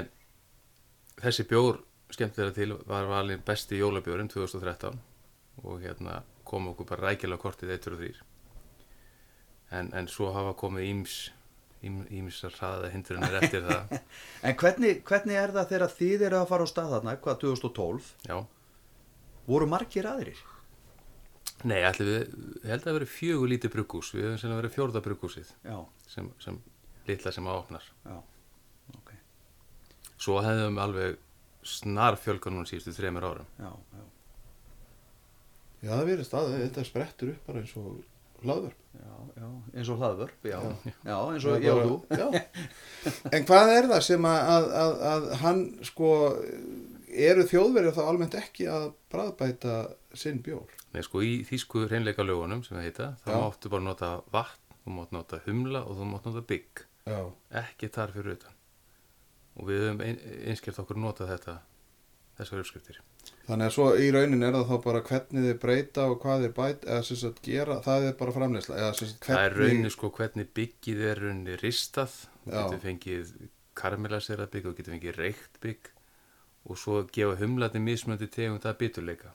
þessi 1.20 1.46
bjór 1.50 1.82
skemmtilega 2.12 2.56
til 2.56 2.78
var 2.88 3.12
valin 3.12 3.44
besti 3.44 3.78
jólabjórin 3.80 4.32
2013 4.32 4.98
og 5.62 5.84
hérna 5.84 6.22
kom 6.48 6.72
okkur 6.72 6.88
bara 6.94 7.12
rækilega 7.12 7.40
kortið 7.44 7.76
1 7.76 7.92
og 7.92 8.00
3 8.00 8.10
en, 9.78 9.92
en 9.92 10.08
svo 10.08 10.32
hafa 10.34 10.56
komið 10.58 10.88
íms 10.90 11.16
ímsar 11.82 12.54
hraða 12.58 12.90
hindrunir 12.92 13.36
eftir 13.40 13.64
það. 13.66 13.94
En 14.46 14.56
hvernig, 14.58 15.02
hvernig 15.06 15.38
er 15.38 15.54
það 15.54 15.70
þegar 15.72 15.94
þið 15.98 16.24
eru 16.28 16.40
að 16.40 16.48
fara 16.52 16.66
á 16.66 16.68
stað 16.70 16.92
þarna 16.96 17.14
hvað 17.24 17.40
2012 17.42 18.10
já, 18.28 18.36
voru 19.48 19.68
margir 19.70 20.08
aðrir? 20.10 20.42
Nei, 21.62 21.78
ætli 21.86 22.06
við 22.06 22.16
ég 22.18 22.70
held 22.72 22.80
að 22.80 22.86
það 22.88 22.96
veri 22.98 23.10
fjögur 23.10 23.50
lítið 23.52 23.74
brugghús. 23.76 24.12
Við 24.16 24.24
hefum 24.26 24.40
sem 24.42 24.54
að 24.54 24.60
vera 24.62 24.72
fjórða 24.76 25.02
brugghúsið 25.04 25.52
já, 25.62 25.76
sem, 26.10 26.30
sem 26.42 26.58
litla 27.06 27.34
sem 27.34 27.50
að 27.50 27.60
opnar. 27.60 27.90
Já, 28.06 28.16
ok. 28.98 29.12
Svo 30.22 30.40
hefðum 30.42 30.80
alveg 30.82 31.20
snar 31.62 32.18
fjölga 32.18 32.50
núna 32.50 32.66
síðustu 32.66 32.94
þreymur 32.96 33.28
árum. 33.30 33.52
Já, 33.62 33.70
já, 33.70 34.02
Já, 35.82 35.90
það 35.96 36.08
verðist 36.12 36.34
að 36.38 36.52
þetta 36.60 36.82
sprettur 36.86 37.30
upp 37.32 37.46
bara 37.48 37.62
eins 37.62 37.72
og 37.80 37.94
hlaðvörp. 38.46 38.78
já, 38.92 39.14
já 39.38 39.48
eins 39.78 39.88
og 39.92 39.98
hlaðvörp, 40.02 40.46
já, 40.50 40.58
já, 41.06 41.16
eins 41.32 41.46
og 41.48 41.64
ég 41.64 41.72
og 41.72 41.82
þú 41.88 42.18
Já. 42.18 42.26
En 43.36 43.46
hvað 43.48 43.72
er 43.76 43.88
það 43.92 44.02
sem 44.08 44.28
að, 44.28 44.40
að, 44.54 44.66
að, 44.82 44.96
að 45.12 45.26
hann 45.42 45.62
sko, 45.88 46.10
eru 47.12 47.46
þjóðverið 47.50 47.96
þá 47.98 48.02
almennt 48.06 48.36
ekki 48.38 48.68
að 48.72 48.88
bræðbæta 49.12 49.76
sinn 50.16 50.40
bjór? 50.44 50.70
Nei, 50.92 51.02
sko, 51.06 51.22
í 51.24 51.38
þýsku 51.48 51.86
hreinleika 51.88 52.24
lögunum 52.26 52.62
sem 52.66 52.76
það 52.76 52.86
heita, 52.88 53.08
þá 53.24 53.30
máttu 53.46 53.72
bara 53.72 53.86
nota 53.86 54.10
vatn, 54.34 54.76
þú 54.84 54.96
mátt 54.98 55.14
nota 55.16 55.40
humla 55.46 55.84
og 55.86 55.96
þú 56.00 56.08
mátt 56.12 56.28
nota 56.28 56.42
bygg, 56.52 56.84
Já. 57.08 57.20
ekki 57.62 57.88
þar 57.94 58.12
fyrir 58.16 58.36
utan. 58.36 58.58
Og 59.60 59.68
við 59.68 59.82
höfum 59.86 60.02
ein, 60.04 60.20
einskjöld 60.48 60.78
okkur 60.84 61.00
nota 61.00 61.26
þetta, 61.28 61.58
þessar 62.38 62.62
uppskriftir. 62.62 63.00
Þannig 63.42 63.66
að 63.66 63.72
svo 63.74 63.86
í 63.98 64.10
raunin 64.14 64.46
er 64.46 64.54
það 64.54 64.68
þá 64.68 64.76
bara 64.84 65.00
hvernig 65.06 65.46
þið 65.48 65.56
breyta 65.64 66.04
og 66.06 66.20
hvað 66.22 66.44
þið 66.44 66.52
bæta, 66.58 66.88
eða 66.94 67.06
sem 67.08 67.18
sagt 67.18 67.40
gera, 67.42 67.78
það 67.82 68.04
er 68.06 68.12
bara 68.20 68.34
framleysla, 68.36 68.76
eða 68.78 68.92
sagt 68.98 69.26
Það 69.26 69.40
er 69.40 69.56
hvernig... 69.56 69.72
raunin 69.72 69.94
sko 69.94 70.10
hvernig 70.18 70.52
byggið 70.58 71.02
er 71.08 71.22
raunin 71.24 71.58
ristað, 71.62 72.14
þú 72.44 72.52
getur 72.54 72.82
fengið 72.84 73.32
karmelaserað 73.82 74.52
bygg 74.52 74.68
og 74.70 74.76
getur 74.78 74.94
fengið 74.94 75.18
reykt 75.18 75.58
bygg 75.64 75.90
og 76.70 76.78
svo 76.78 77.00
gefa 77.10 77.40
humlaði 77.40 77.82
mismöndi 77.82 78.28
tegund 78.30 78.68
að 78.68 78.78
biturleika. 78.84 79.32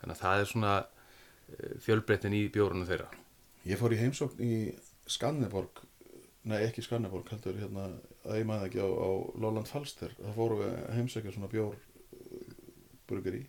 Þannig 0.00 0.16
að 0.16 0.22
það 0.22 0.40
er 0.40 0.50
svona 0.54 0.72
eh, 0.80 1.76
fjölbreytin 1.84 2.38
í 2.38 2.46
bjórunum 2.54 2.88
þeirra. 2.88 3.10
Ég 3.68 3.76
fór 3.76 3.92
í 3.92 4.00
heimsókn 4.00 4.40
í 4.40 4.54
Skanneborg, 5.10 5.84
nei 6.48 6.62
ekki 6.62 6.86
Skanneborg, 6.86 7.28
heldur 7.34 7.60
hérna, 7.60 7.90
að 8.24 8.40
ég 8.40 8.48
maður 8.48 8.70
ekki 8.70 8.80
á, 8.80 8.88
á 8.88 9.10
Lóland 9.44 9.68
Falster, 9.68 10.16
það 10.16 10.36
fóru 10.38 10.72
heimsækja 10.96 11.36
svona 11.36 11.52
bjór 11.52 11.76
burgeri 13.10 13.42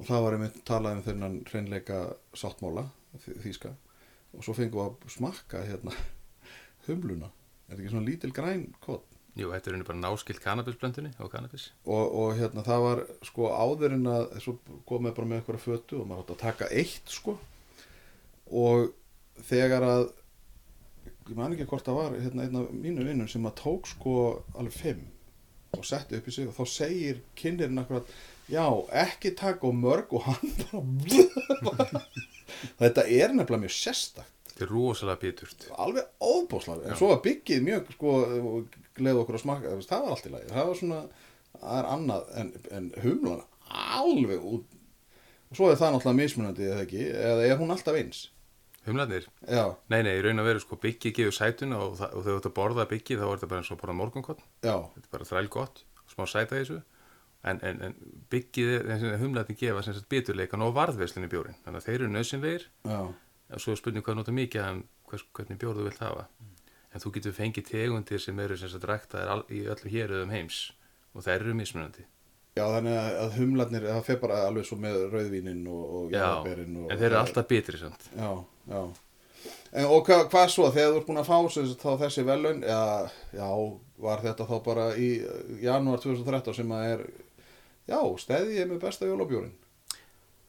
og 0.00 0.08
það 0.08 0.24
var 0.24 0.36
einmitt 0.36 0.58
talað 0.64 0.96
um 0.96 1.04
þennan 1.04 1.38
hreinleika 1.50 1.98
sáttmála, 2.32 2.86
þýska. 3.20 3.74
Og 4.32 4.44
svo 4.46 4.54
fengum 4.56 4.80
við 4.80 4.86
að 4.86 5.14
smakka 5.16 5.64
hérna 5.66 5.92
humluna, 6.86 7.28
er 7.66 7.74
þetta 7.74 7.82
ekki 7.82 7.92
svona 7.92 8.08
lítil 8.08 8.32
græn 8.34 8.68
kott 8.80 9.06
Jú, 9.38 9.46
þetta 9.52 9.70
er 9.70 9.74
raunin 9.76 9.86
bara 9.86 10.00
náskilt 10.02 10.40
kannabisblöndunni 10.42 11.12
og 11.22 11.30
kannabis. 11.30 11.68
og, 11.86 12.14
og 12.18 12.32
hérna 12.34 12.64
það 12.66 12.80
var 12.82 13.02
sko 13.28 13.50
áður 13.54 13.94
en 13.94 14.08
að 14.10 14.24
svo 14.42 14.56
komið 14.88 15.14
bara 15.16 15.30
með 15.30 15.38
eitthvað 15.38 15.60
fötu 15.62 16.00
og 16.00 16.08
maður 16.08 16.24
átt 16.24 16.32
að 16.34 16.40
taka 16.40 16.70
eitt 16.74 17.12
sko. 17.14 17.36
Og 18.50 18.90
þegar 19.46 19.86
að 19.86 20.02
ég 21.30 21.38
man 21.38 21.54
ekki 21.54 21.68
hvort 21.70 21.86
það 21.86 22.00
var 22.00 22.18
hérna 22.18 22.46
einn 22.46 22.58
af 22.58 22.74
mínu 22.74 23.06
vinnum 23.06 23.30
sem 23.30 23.46
að 23.46 23.56
tók 23.62 23.88
sko 23.88 24.14
alveg 24.58 24.74
fimm 24.74 25.06
og 25.78 25.86
setti 25.86 26.18
upp 26.18 26.26
í 26.26 26.34
sig 26.34 26.50
og 26.50 26.56
þá 26.56 26.64
segir 26.74 27.20
kynirinn 27.38 27.78
akkurat 27.78 28.10
já, 28.50 28.66
ekki 29.04 29.32
taka 29.38 29.66
og 29.70 29.76
mörg 29.78 30.12
og 30.18 30.26
hann 30.26 30.52
bara 30.70 32.02
þetta 32.80 33.04
er 33.06 33.34
nefnilega 33.36 33.62
mjög 33.64 33.74
sérstakt. 33.76 34.34
Þetta 34.50 34.66
er 34.66 34.72
rosalega 34.74 35.20
biturt. 35.22 35.68
alveg 35.80 36.08
óbúslega 36.20 36.90
en 36.90 36.98
svo 36.98 37.08
var 37.14 37.22
byggið 37.24 37.62
mjög 37.64 37.92
sko 37.94 38.14
gleði 38.98 39.22
okkur 39.22 39.38
að 39.38 39.44
smaka 39.44 39.76
það 39.86 40.02
var 40.04 40.16
allt 40.16 40.26
í 40.28 40.32
lagi, 40.34 40.50
það 40.52 40.68
var 40.72 40.80
svona 40.82 40.98
það 41.60 41.78
er 41.78 41.88
annað 41.94 42.34
en, 42.42 42.50
en 42.76 42.90
humlan. 43.04 43.40
Alveg 43.70 44.42
út. 44.50 44.76
Og 45.50 45.56
svo 45.58 45.70
er 45.70 45.78
það 45.80 45.94
náttúrulega 45.96 46.18
mismunandi 46.20 46.66
eða 46.68 46.84
ekki? 46.84 47.00
Eða 47.10 47.46
er 47.48 47.56
hún 47.58 47.72
alltaf 47.74 47.96
eins? 47.98 48.20
Humlarnir? 48.86 49.24
já, 49.50 49.64
Nei, 49.92 49.98
nei, 50.06 50.12
í 50.16 50.20
raun 50.24 50.40
og 50.40 50.46
veru 50.46 50.60
sko 50.62 50.76
byggið 50.80 51.12
gefur 51.18 51.34
sætuna 51.36 51.80
og, 51.84 51.98
og 52.00 52.22
þegar 52.22 52.30
þú 52.30 52.36
ert 52.38 52.46
að 52.48 52.54
borða 52.56 52.86
byggið 52.88 53.18
þá 53.20 53.24
er 53.26 53.34
þetta 53.34 53.48
bara 53.50 53.60
eins 53.60 53.70
og 53.70 53.76
að 53.76 53.80
borða 53.82 53.96
morgunkott. 53.98 54.44
já, 54.64 54.76
Þetta 54.94 55.04
er 55.04 55.12
bara 55.16 55.28
þræl 55.30 55.50
gott, 55.56 55.82
smá 56.14 56.22
sæta 56.30 56.56
í 56.56 56.62
þessu. 56.62 56.78
En, 57.42 57.56
en, 57.64 57.78
en 57.86 57.94
byggið, 58.28 58.90
humlarnir 59.22 59.56
gefa 59.56 59.82
sem 59.86 59.94
sagt 59.96 60.10
biturleikan 60.12 60.60
og 60.66 60.74
varðveslinu 60.76 61.28
bjórin. 61.32 61.56
Þannig 61.64 61.80
að 61.80 61.86
þeir 61.88 61.98
eru 62.02 62.10
nöðsynlegir 62.12 62.66
já, 62.84 62.98
og 63.56 63.62
svo 63.64 63.72
er 63.72 63.80
spurning 63.80 64.04
hvað 64.04 64.18
nota 64.20 64.34
mikið 64.36 64.66
en 64.66 64.82
hvers, 65.08 65.24
hvernig 65.38 65.58
bjór 65.62 65.78
þú 65.80 65.86
vilt 65.88 66.02
hafa. 66.04 66.26
En 66.92 67.00
þú 67.00 67.12
getur 67.16 67.32
fengið 67.36 67.68
tegundir 67.70 68.20
sem 68.20 68.38
eru 68.44 68.56
sem 68.60 68.68
sagt 68.68 68.84
ræktaðir 68.90 69.32
all- 69.32 69.46
í 69.48 69.62
öllu 69.72 69.92
héruðum 69.94 70.32
heims 70.34 70.60
og 71.14 71.24
þær 71.24 71.38
eru 71.40 71.54
mismunandi. 71.56 72.04
já 72.58 72.64
þannig 72.66 72.96
að, 72.98 73.34
humlarnir 73.38 73.84
það 73.86 74.04
fer 74.04 74.16
bara 74.20 74.40
alveg 74.48 74.64
svo 74.66 74.76
með 74.82 74.96
rauðvínin 75.12 75.60
og, 75.70 75.84
og 75.96 76.10
og 76.84 76.90
en 76.90 76.98
þeir 76.98 77.06
eru 77.12 77.18
alltaf 77.20 77.46
bitri 77.48 77.78
samt. 77.78 78.08
já, 78.18 78.30
já 78.68 78.80
en, 79.72 79.84
og 79.86 80.02
hva, 80.08 80.16
hvað 80.28 80.48
svo, 80.50 80.66
þegar 80.74 80.90
þú 80.92 80.98
ert 80.98 81.06
búin 81.06 81.20
að 81.22 81.30
fá 81.30 81.36
þá 81.78 81.90
þessi 82.02 82.24
velun 82.26 82.60
já, 82.66 82.80
já, 83.32 83.48
var 84.02 84.20
þetta 84.26 84.46
þá 84.50 84.56
bara 84.66 84.88
í 84.98 85.08
janúar 85.62 86.02
2013 86.02 86.58
sem 86.58 86.74
að 86.74 86.88
er 86.90 87.04
já, 87.90 87.98
steði 88.22 88.56
ég 88.60 88.70
með 88.70 88.80
besta 88.86 89.08
jólabjórin 89.10 89.56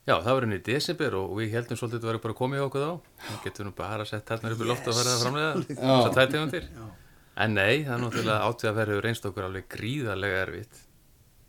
Já, 0.10 0.15
það 0.17 0.34
var 0.34 0.45
henni 0.47 0.58
í 0.58 0.63
desember 0.65 1.15
og 1.19 1.34
við 1.38 1.51
heldum 1.54 1.77
svolítið 1.77 1.99
að 1.99 2.01
það 2.04 2.10
væri 2.12 2.21
bara 2.23 2.36
komið 2.39 2.58
hjá 2.58 2.63
okkur 2.65 2.82
þá. 2.82 2.93
Þá 3.21 3.34
getum 3.43 3.62
við 3.62 3.67
nú 3.67 3.73
bara 3.77 4.06
sett 4.10 4.32
hérna 4.34 4.49
upp 4.56 4.62
í 4.65 4.67
loft 4.71 4.88
og 4.89 4.95
farið 4.97 5.12
að 5.12 5.19
framlega 5.21 5.51
Já. 5.62 5.75
þessar 5.91 6.15
tvær 6.15 6.32
tegundir. 6.32 6.65
En 7.45 7.54
nei, 7.54 7.84
það 7.86 7.93
er 7.93 8.01
náttúrulega 8.01 8.47
átíð 8.49 8.69
að 8.71 8.80
verður 8.80 9.04
reynst 9.06 9.27
okkur 9.30 9.45
alveg 9.45 9.67
gríðarlega 9.75 10.39
erfitt 10.47 10.80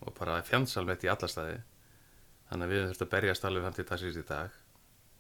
og 0.05 0.13
bara 0.19 0.37
fjandsalmett 0.45 1.07
í 1.07 1.11
alla 1.15 1.31
staði. 1.33 1.57
Þannig 2.51 2.67
að 2.69 2.75
við 2.75 2.83
höfum 2.83 2.93
þurft 2.93 3.07
að 3.07 3.11
berjast 3.17 3.49
alveg 3.49 3.65
fram 3.65 3.79
til 3.79 3.87
dagsins 3.89 4.21
í 4.21 4.27
dag. 4.29 4.61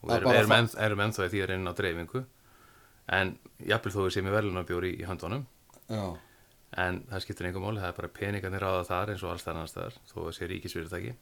Og 0.02 0.12
Það 0.12 0.16
erum, 0.18 0.36
erum, 0.42 0.54
enn, 0.58 0.70
erum 0.86 1.04
ennþá 1.06 1.24
í 1.24 1.32
því 1.32 1.42
að 1.46 1.50
reyna 1.54 1.72
á 1.72 1.78
dreifingu. 1.80 2.24
En 3.16 3.32
jafnvel 3.72 3.94
þó 3.96 4.00
við 4.04 4.14
séum 4.18 4.28
í 4.28 4.36
verðlunarbjóri 4.36 4.92
í 5.00 5.08
höndunum. 5.08 5.48
já, 5.88 6.04
En 6.80 7.02
það 7.10 7.24
skiptir 7.26 7.48
einhver 7.48 7.64
máli, 7.64 7.82
það 7.82 7.90
er 7.90 7.98
bara 7.98 8.14
peningarnir 8.16 8.64
ráða 8.64 8.84
þar 8.88 9.12
eins 9.12 9.24
og 9.26 9.34
alls 9.34 9.44
þar 9.44 9.58
annars 9.58 9.74
þar, 9.76 9.98
þó 10.08 10.18
að 10.22 10.36
sé 10.38 10.48
ríkisfyrirtæki. 10.48 11.12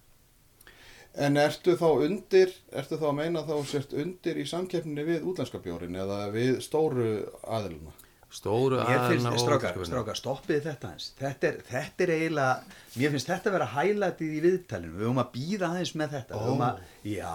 En 1.26 1.40
ertu 1.42 1.74
þá 1.74 1.88
undir, 2.06 2.52
ertu 2.70 2.98
þá 3.00 3.08
að 3.08 3.16
meina 3.18 3.42
þá 3.48 3.56
sért 3.66 3.96
undir 3.98 4.38
í 4.38 4.44
samkeppninni 4.46 5.06
við 5.08 5.26
útlenska 5.26 5.58
bjórin 5.64 5.98
eða 5.98 6.20
við 6.30 6.60
stóru 6.62 7.08
aðiluna? 7.42 7.96
Stóru 8.30 8.78
aðalna 8.78 9.32
og 9.32 9.40
útskrifarnir. 9.40 9.88
strákar, 9.88 10.18
stoppið 10.18 10.60
þetta 10.68 10.90
eins 10.92 11.08
þetta 11.18 11.48
er, 11.48 11.56
þetta 11.66 12.04
er 12.04 12.12
eiginlega 12.14 12.76
mér 13.00 13.10
finnst 13.16 13.30
þetta 13.32 13.50
að 13.50 13.56
vera 13.56 13.66
hælatið 13.72 14.36
í 14.36 14.42
viðtalinu 14.44 14.92
við 14.94 15.02
höfum 15.08 15.18
að 15.24 15.32
býða 15.34 15.70
aðeins 15.72 15.92
með 15.98 16.14
þetta 16.14 16.38
Ó. 16.38 16.44
oh. 16.52 16.62
að, 16.68 16.78
já, 17.10 17.34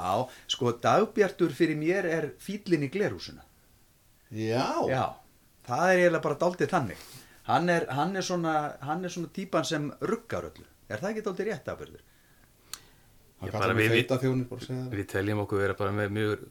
sko 0.56 0.72
dagbjartur 0.86 1.58
fyrir 1.58 1.80
mér 1.82 2.08
er 2.08 2.30
fýllin 2.40 2.88
í 2.88 2.92
glerhúsuna 2.96 3.44
Já, 4.32 4.88
já, 4.88 5.04
það 5.68 5.84
er 5.90 6.00
eiginlega 6.00 6.26
bara 6.30 6.40
daldið 6.46 6.72
þannig 6.72 7.04
hann 7.48 7.70
er, 7.70 7.86
hann 7.94 8.16
er 8.16 8.22
svona 8.26 8.56
hann 8.82 9.06
er 9.06 9.10
svona 9.14 9.30
típan 9.34 9.66
sem 9.66 9.90
ruggar 10.02 10.48
öllu 10.52 10.66
er 10.90 11.02
það 11.02 11.12
ekki 11.14 11.24
daldið 11.28 11.50
rétt 11.52 11.72
afbyrður? 11.74 12.04
við- 13.92 14.08
það. 14.66 14.92
Við 14.96 15.08
teljum 15.12 15.42
okkur 15.44 15.60
vera 15.62 15.74
bara 15.78 15.92
með 15.92 16.14
mjög 16.16 16.46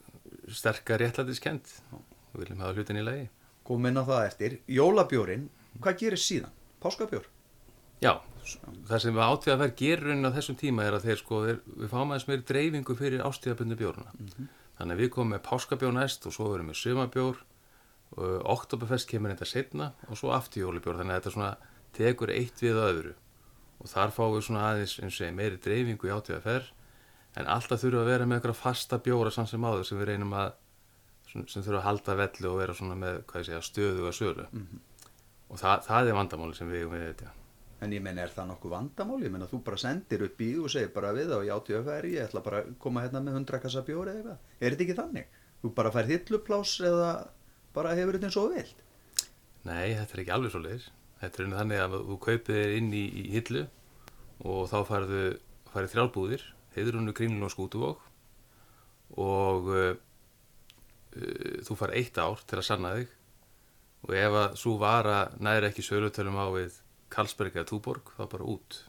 sterkar 0.54 1.00
réttlætiskend 1.00 1.70
og 1.94 2.40
viljum 2.42 2.60
hafa 2.60 2.74
hlutin 2.76 2.98
í 3.00 3.04
lagi. 3.06 3.28
komum 3.64 3.86
inn 3.88 3.96
á 3.96 4.04
það 4.04 4.26
eftir, 4.28 4.58
jólabjórin 4.68 5.46
hvað 5.80 5.96
gerir 6.02 6.20
síðan? 6.20 6.50
Páskabjór? 6.84 7.24
Já, 8.02 8.20
það 8.90 8.98
sem 9.00 9.14
við 9.14 9.22
átíða 9.24 9.54
að 9.54 9.62
vera 9.62 9.76
gerurinn 9.78 10.26
á 10.28 10.30
þessum 10.36 10.58
tíma 10.60 10.84
er 10.84 10.92
að 10.98 11.06
þeir 11.08 11.16
sko, 11.22 11.38
þeir, 11.46 11.60
við 11.80 11.88
fáum 11.88 12.10
aðeins 12.12 12.26
meiri 12.28 12.44
dreifingu 12.50 12.96
fyrir 12.98 13.22
ástíðabundu 13.24 13.78
bjóruna. 13.80 14.12
Þannig 14.76 14.92
að 14.98 15.00
við 15.00 15.10
komum 15.14 15.32
með 15.32 15.42
páskabjór 15.48 15.94
næst 15.96 16.26
og 16.28 16.34
svo 16.36 16.50
verðum 16.52 16.68
við 16.74 16.80
sumabjór 16.82 17.40
Oktoberfest 18.54 19.08
kemur 19.10 19.34
þetta 19.34 19.48
setna 19.48 19.90
og 20.08 20.18
svo 20.20 20.32
aftur 20.36 20.66
jólubjór 20.66 21.00
þannig 21.00 21.16
að 21.16 21.20
þetta 21.20 21.34
svona 21.34 21.52
tekur 21.96 22.32
eitt 22.34 22.62
við 22.62 22.80
öðru 22.80 23.14
og 23.80 23.90
þar 23.90 24.14
fáum 24.14 24.34
við 24.36 24.46
svona 24.48 24.66
aðeins 24.70 24.96
eins 25.02 25.20
og 25.20 25.36
meiri 25.36 25.60
dreifingu 25.62 26.08
í 26.08 26.14
átíðaferð 26.14 26.72
en 27.40 27.50
alltaf 27.50 27.82
þurfum 27.82 28.04
að 28.04 28.10
vera 28.12 28.26
með 28.28 28.40
eitthvað 28.40 28.60
fasta 28.60 29.00
bjóra 29.02 29.32
samt 29.34 29.50
sem 29.50 29.66
áður 29.66 29.86
sem 29.88 29.98
við 29.98 30.12
reynum 30.12 30.34
að 30.38 30.52
sem, 31.30 31.46
þurfum 31.46 31.80
að 31.80 31.86
halda 31.88 32.18
velli 32.22 32.50
og 32.50 32.58
vera 32.62 32.76
svona 32.78 32.98
með 32.98 33.22
hvað 33.30 33.42
ég 33.42 33.48
segja, 33.50 33.62
stöðu 33.66 34.10
og 34.10 34.14
sölu 34.14 34.46
og 35.50 35.58
það, 35.58 35.88
það 35.88 36.10
er 36.10 36.20
vandamáli 36.20 36.58
sem 36.58 36.70
við 36.70 36.84
eigum 36.84 36.94
við 36.98 37.08
þetta 37.08 37.32
En 37.84 37.92
ég 37.92 38.00
menn, 38.00 38.16
er 38.22 38.30
það 38.32 38.46
nokkuð 38.52 38.72
vandamál? 38.72 39.16
Ég 39.20 39.32
menn 39.34 39.44
að 39.44 39.50
þú 39.52 39.58
bara 39.66 39.78
sendir 39.82 40.22
upp 40.24 40.38
í 40.40 40.50
og 40.56 40.70
segir 40.72 40.92
bara 40.94 41.10
við 41.12 41.34
á 41.36 41.38
játíðafæri, 41.44 42.12
ég 42.14 42.28
ætla 42.28 42.40
bara 42.44 42.62
að 42.62 42.70
koma 42.80 43.02
hérna 43.04 43.20
með 43.20 43.40
100 43.42 43.60
kassa 43.60 43.82
bjóri 43.84 44.14
eða 44.14 44.20
eitthvað. 44.20 44.54
Er 44.60 44.74
þetta 44.74 44.84
ekki 44.86 44.96
þannig? 45.00 45.34
Þú 45.60 45.72
bara 45.76 45.92
fær 45.92 46.08
hilluplás 46.08 46.72
eða 46.80 47.10
bara 47.74 47.94
hefur 47.98 48.16
þetta 48.16 48.30
eins 48.30 48.38
og 48.40 48.52
vilt? 48.54 48.84
Nei, 49.64 49.94
þetta 49.96 50.16
er 50.16 50.22
ekki 50.22 50.34
alveg 50.34 50.52
svo 50.52 50.62
leiðis. 50.62 50.90
Þetta 51.20 51.40
er 51.40 51.46
einu 51.46 51.58
þannig 51.58 51.82
að 51.84 51.96
þú 52.10 52.16
kaupir 52.26 52.58
þér 52.58 52.72
inn 52.78 52.90
í, 52.92 53.04
í 53.22 53.24
hillu 53.32 53.64
og 54.44 54.64
þá 54.68 54.78
farðu, 54.88 55.22
farið 55.72 55.92
þrjálbúðir, 55.94 56.46
heiðrunu 56.74 57.14
grínlun 57.16 57.46
og 57.46 57.52
skútuvók 57.54 58.08
og 59.20 59.68
uh, 59.72 59.92
uh, 61.16 61.60
þú 61.64 61.78
farið 61.80 62.00
eitt 62.00 62.18
ár 62.20 62.42
til 62.44 62.58
að 62.60 62.66
sanna 62.68 62.94
þig 62.98 63.14
og 64.04 64.16
ef 64.20 64.38
að 64.42 64.58
svo 64.60 64.74
vara 64.80 65.18
næri 65.40 65.70
ekki 65.70 65.84
sölutölum 65.86 66.36
á 66.36 66.46
við 66.52 66.80
Karlsberg 67.14 67.54
eða 67.56 67.68
Túborg, 67.70 68.10
þá 68.18 68.24
bara 68.26 68.48
út. 68.52 68.80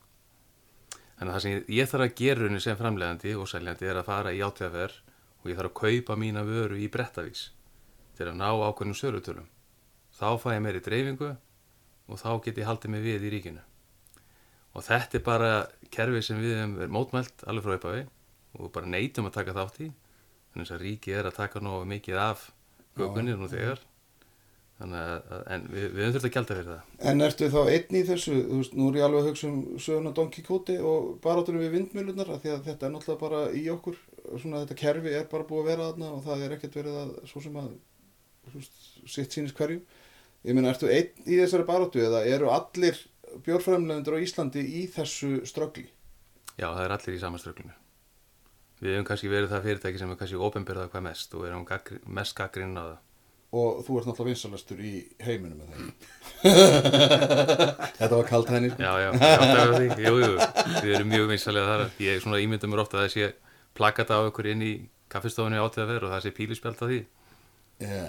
Þannig 1.16 1.30
að 1.30 1.36
það 1.36 1.44
sem 1.44 1.54
ég, 1.54 1.68
ég 1.78 1.92
þarf 1.92 2.06
að 2.08 2.16
gera 2.20 2.48
henni 2.50 2.64
sem 2.64 2.80
framlegandi 2.80 3.36
og 3.40 3.48
seljandi 3.48 3.88
er 3.88 4.02
að 4.02 4.10
fara 4.10 4.34
í 4.36 4.42
átíðafer 4.44 4.98
og 5.44 5.52
ég 5.52 5.60
þarf 5.60 5.72
að 5.72 5.78
kaupa 5.80 6.18
mína 6.20 6.44
vöru 6.48 6.82
í 6.82 6.90
brettavís 6.92 7.46
til 8.18 8.28
að 8.32 8.38
ná 8.40 8.48
ákveðnum 8.70 8.98
sölutölum. 9.00 9.48
Þá 10.16 10.28
fæ 10.42 10.50
ég 10.56 10.64
meiri 10.66 10.82
dreifingu 10.86 11.32
og 12.08 12.20
þá 12.22 12.30
get 12.46 12.58
ég 12.62 12.68
haldið 12.70 12.94
mig 12.96 13.04
við 13.06 13.26
í 13.28 13.34
ríkinu. 13.36 13.64
Og 14.76 14.84
þetta 14.84 15.20
er 15.20 15.24
bara 15.26 15.52
kerfi 15.92 16.22
sem 16.24 16.40
við 16.44 16.58
hefum 16.60 16.78
verið 16.82 16.94
mótmælt 16.96 17.46
alveg 17.48 17.64
frá 17.66 17.78
uppafi 17.80 18.06
og 18.60 18.72
bara 18.76 18.90
neytum 18.92 19.28
að 19.30 19.38
taka 19.40 19.56
þátt 19.56 19.82
í. 19.86 19.90
Þannig 20.54 20.72
að 20.76 20.84
ríkið 20.88 21.20
er 21.20 21.30
að 21.30 21.38
taka 21.42 21.60
nógu 21.64 21.86
mikið 21.92 22.20
af 22.20 22.50
gökunni 22.96 23.36
nú 23.36 23.48
þegar. 23.52 23.80
Þannig 24.76 25.00
að, 25.00 25.28
að- 25.32 25.44
en 25.56 25.62
við, 25.72 25.84
við 25.96 26.02
höfum 26.04 26.14
þurft 26.16 26.28
að 26.28 26.34
gælda 26.36 26.56
fyrir 26.58 26.70
það. 26.72 26.88
En 27.12 27.22
ertu 27.24 27.48
þá 27.52 27.60
einn 27.72 27.96
í 27.96 28.02
þessu, 28.10 28.34
þú 28.50 28.58
veist, 28.60 28.74
nú 28.76 28.88
er 28.90 28.98
ég 29.00 29.06
alveg 29.08 29.22
að 29.22 29.30
hugsa 29.30 29.48
um 29.48 29.60
söguna 29.80 30.12
Don 30.18 30.32
Quixote 30.36 30.76
og 30.84 31.06
barátunum 31.24 31.64
við 31.64 31.72
vindmjölunar 31.78 32.32
af 32.36 32.42
því 32.44 32.52
að 32.58 32.66
þetta 32.68 32.88
er 32.90 32.92
náttúrulega 32.96 33.22
bara 33.22 33.42
í 33.56 33.64
okkur, 33.72 34.00
svona 34.44 34.64
þetta 34.66 34.78
kerfi 34.82 35.14
er 35.16 35.30
bara 35.32 35.48
búið 35.48 35.62
að 35.64 35.70
vera 35.72 35.88
þarna 35.94 36.10
og 36.18 36.24
það 36.28 36.44
er 36.50 36.56
ekkert 36.58 36.76
verið 36.82 36.98
að, 37.06 37.14
svo 37.32 37.44
sem 37.46 37.56
að, 37.64 37.70
sitt 39.06 39.36
sínist 39.36 39.58
hverju. 39.58 39.82
Ég 40.46 40.54
meina, 40.54 40.72
ertu 40.74 40.90
einn 40.92 41.26
í 41.26 41.40
þessari 41.40 41.66
barátu 41.66 42.04
eða 42.06 42.22
eru 42.30 42.52
allir 42.54 43.00
bjórframlegundur 43.46 44.20
á 44.20 44.24
Íslandi 44.24 44.62
í 44.62 44.86
þessu 44.92 45.40
ströggli? 45.50 45.88
Já, 46.56 46.70
það 46.70 46.84
er 46.86 46.94
allir 46.96 47.18
í 47.18 47.22
sama 47.24 47.42
ströglunu. 47.42 47.74
Við 48.84 48.92
hefum 48.92 49.08
kannski 49.08 49.32
verið 49.32 49.52
það 49.54 49.66
fyrirtæki 49.70 50.00
sem 50.02 50.12
er 50.12 50.20
kannski 50.20 50.40
ópenbyrðað 50.40 50.92
hvað 50.94 51.04
mest 51.08 51.36
og 51.36 51.48
erum 51.48 51.66
gaggri, 51.68 52.00
mest 52.06 52.36
gaggrinn 52.38 52.76
á 52.76 52.84
það. 52.84 53.02
Og 53.56 53.80
þú 53.88 53.98
ert 54.00 54.08
náttúrulega 54.10 54.34
vinsalastur 54.34 54.80
í 54.84 54.94
heiminum 55.24 55.62
með 55.62 55.68
það. 55.72 55.84
þetta 58.00 58.12
var 58.18 58.28
kalt 58.28 58.52
henni. 58.52 58.72
Já, 58.76 58.92
já, 59.00 59.10
að 59.16 59.76
því, 59.78 59.88
jú, 60.04 60.14
jú, 60.20 60.32
við 60.84 60.96
erum 60.98 61.12
mjög 61.14 61.30
vinsalega 61.32 61.72
þar. 61.72 61.86
Ég 62.04 62.22
svona 62.24 62.42
ímyndum 62.44 62.74
mér 62.74 62.84
ofta 62.84 63.00
að 63.00 63.06
það 63.06 63.14
sé 63.16 63.30
plakata 63.80 64.20
á 64.20 64.28
ykkur 64.28 64.52
inn 64.52 64.66
í 64.66 64.74
kaffestofunni 65.12 65.62
átíða 65.62 65.88
verð 65.94 66.10
og 66.10 66.16
það 66.16 66.26
sé 66.26 66.34
píluspjald 66.36 66.84
á 66.84 66.86
því. 66.86 67.00
Já, 67.86 68.04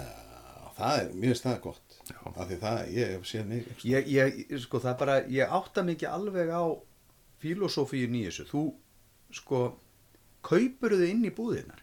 það 0.77 0.99
er, 1.01 1.09
finnst 1.23 1.45
það 1.47 1.57
gott. 1.65 1.97
Af 2.33 2.45
því 2.47 2.57
það, 2.61 2.77
ég 2.95 3.11
hef 3.15 3.25
séð 3.27 3.51
ekki, 3.57 3.89
Ég, 3.91 4.07
ég, 4.13 4.39
sko, 4.63 4.79
það 4.83 4.91
er 4.93 4.99
bara, 5.01 5.15
ég 5.33 5.55
átta 5.59 5.83
mikið 5.87 6.09
alveg 6.13 6.47
á 6.53 6.63
filosófíun 7.43 8.17
í 8.17 8.23
þessu. 8.27 8.45
Þú, 8.51 8.63
sko, 9.41 9.61
kaupur 10.47 10.91
þau 10.97 11.07
inn 11.09 11.27
í 11.27 11.33
búðirnar? 11.37 11.81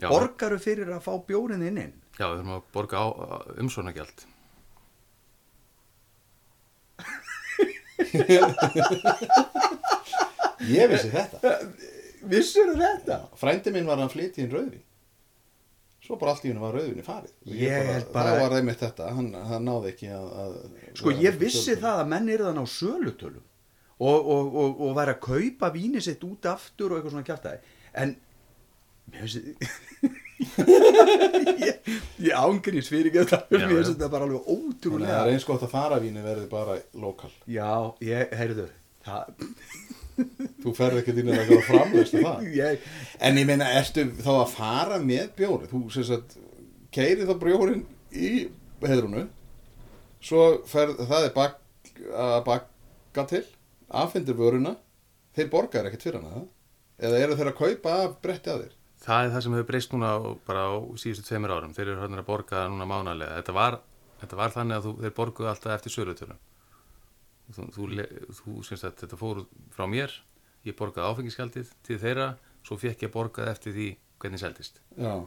Já, 0.00 0.08
Borgaru 0.10 0.58
fyrir 0.58 0.90
að 0.90 1.04
fá 1.06 1.12
bjórin 1.28 1.62
inn 1.62 1.78
inn? 1.78 1.94
já, 2.18 2.26
við 2.26 2.36
þurfum 2.40 2.54
að 2.56 2.62
borga 2.74 2.96
á 2.98 3.06
umsónagjald. 3.62 4.18
Ég 10.64 10.88
vissi 10.90 11.10
þetta. 11.12 11.50
Vissur 12.30 12.72
þetta? 12.78 13.16
Frændi 13.38 13.72
minn 13.74 13.88
var 13.88 14.00
að 14.00 14.14
flytja 14.14 14.44
inn 14.44 14.52
rauðvin. 14.54 14.82
Svo 16.04 16.18
bara 16.20 16.34
allt 16.34 16.44
í 16.44 16.50
hennu 16.52 16.60
var 16.60 16.74
rauðvinni 16.76 17.04
farið. 17.06 17.30
Og 17.46 17.54
Ég 17.56 17.86
held 17.88 18.10
bara- 18.12 18.34
Það 18.34 18.42
var 18.44 18.56
einmitt 18.58 18.82
þetta, 18.84 19.06
hann, 19.16 19.30
hann 19.48 19.64
náði 19.64 19.92
ekki 19.94 20.10
að... 20.12 20.26
að 20.42 20.52
Sko 21.00 21.10
að- 21.14 21.22
ég 21.24 21.38
vissi 21.40 21.76
það 21.80 22.02
að 22.02 22.10
menn 22.12 22.28
eru 22.34 22.44
þann 22.50 22.60
á 22.60 22.66
sölutölum 22.68 23.44
og, 24.04 24.18
og, 24.34 24.54
og, 24.64 24.80
og 24.84 24.94
væri 24.98 25.14
að 25.14 25.20
kaupa 25.24 25.70
víni 25.72 26.02
sitt 26.04 26.24
út 26.26 26.44
aftur 26.50 26.92
og 26.92 26.98
eitthvað 26.98 27.14
svona 27.14 27.28
kjaftaði 27.30 27.58
en 28.02 28.16
mér 29.14 29.20
finnst 29.22 29.38
ég, 31.64 31.90
ég 32.26 32.34
ángriðs 32.36 32.88
fyrir 32.90 33.08
ekki 33.12 33.22
þetta 33.22 33.38
Já, 33.54 33.64
mér 33.64 33.74
finnst 33.78 33.92
þetta 33.94 34.08
bara 34.12 34.26
alveg 34.26 34.40
að 34.40 34.48
það 34.48 34.56
ótrúlega 34.74 35.18
er 35.22 35.30
eins 35.32 35.46
gott 35.48 35.64
að 35.66 35.72
faravíni 35.74 36.24
verði 36.24 36.48
bara 36.50 36.76
lokal. 37.04 37.30
Já, 37.46 37.70
ég, 38.04 38.34
heyrðu 38.40 38.66
það, 39.06 39.22
Þú 40.62 40.74
ferð 40.76 41.00
ekki 41.00 41.14
inn 41.20 41.30
í 41.30 41.34
eitthvað 41.34 41.64
framleistu 41.68 42.22
það. 42.22 42.44
ég, 42.60 42.84
En 43.24 43.40
ég 43.40 43.48
meina, 43.48 43.70
ertu 43.80 44.06
þá 44.20 44.30
að 44.36 44.54
fara 44.54 45.00
með 45.02 45.32
bjóri? 45.40 45.70
Þú 45.72 45.82
sem 45.94 46.06
sagt, 46.10 46.36
keiri 46.94 47.26
þá 47.28 47.34
bjórin 47.42 47.84
í 48.14 48.30
heðrunu, 48.84 49.26
svo 50.24 50.46
ferð, 50.70 51.02
það 51.10 51.28
er 51.28 51.34
bak, 51.34 51.58
að 52.14 52.38
bakka 52.46 53.26
til, 53.32 53.44
afhendir 54.04 54.38
vöruna, 54.38 54.76
þeir 55.34 55.50
borgar 55.52 55.90
ekkert 55.90 56.06
fyrir 56.06 56.20
hana, 56.22 56.38
það? 56.38 56.48
Eða 57.04 57.20
eru 57.24 57.36
þeir 57.38 57.50
að 57.50 57.58
kaupa 57.58 57.98
af 58.04 58.16
bretti 58.22 58.52
að 58.52 58.64
þér? 58.64 58.74
Það 59.04 59.24
er 59.26 59.32
það 59.34 59.42
sem 59.44 59.54
hefur 59.56 59.68
breyst 59.68 59.92
núna 59.92 60.10
bara 60.46 60.64
á 60.70 60.74
síðustu 61.00 61.26
tveimur 61.26 61.52
árum. 61.52 61.74
Þeir 61.76 61.90
eru 61.90 62.00
hann 62.00 62.20
að 62.22 62.28
borga 62.28 62.62
núna 62.72 62.86
mánalega. 62.88 63.40
Þetta 63.40 63.54
var, 63.56 63.76
þetta 64.22 64.38
var 64.38 64.54
þannig 64.54 64.78
að 64.78 64.86
þú, 64.86 64.92
þeir 65.02 65.14
borguðu 65.18 65.50
alltaf 65.50 65.74
eftir 65.74 65.92
sölutölum. 65.92 66.38
Þú, 67.52 67.66
þú, 67.74 67.88
þú 68.38 68.54
syns 68.64 68.84
að 68.86 69.00
þetta 69.02 69.18
fór 69.20 69.42
frá 69.74 69.84
mér, 69.90 70.14
ég 70.64 70.76
borgaði 70.78 71.10
áfengiskjaldið 71.10 71.72
til 71.84 71.98
þeirra, 72.00 72.28
svo 72.64 72.78
fekk 72.80 73.04
ég 73.04 73.12
borgað 73.12 73.50
eftir 73.52 73.74
því 73.76 73.88
hvernig 74.22 74.40
seldist. 74.40 74.80
Já. 74.96 75.20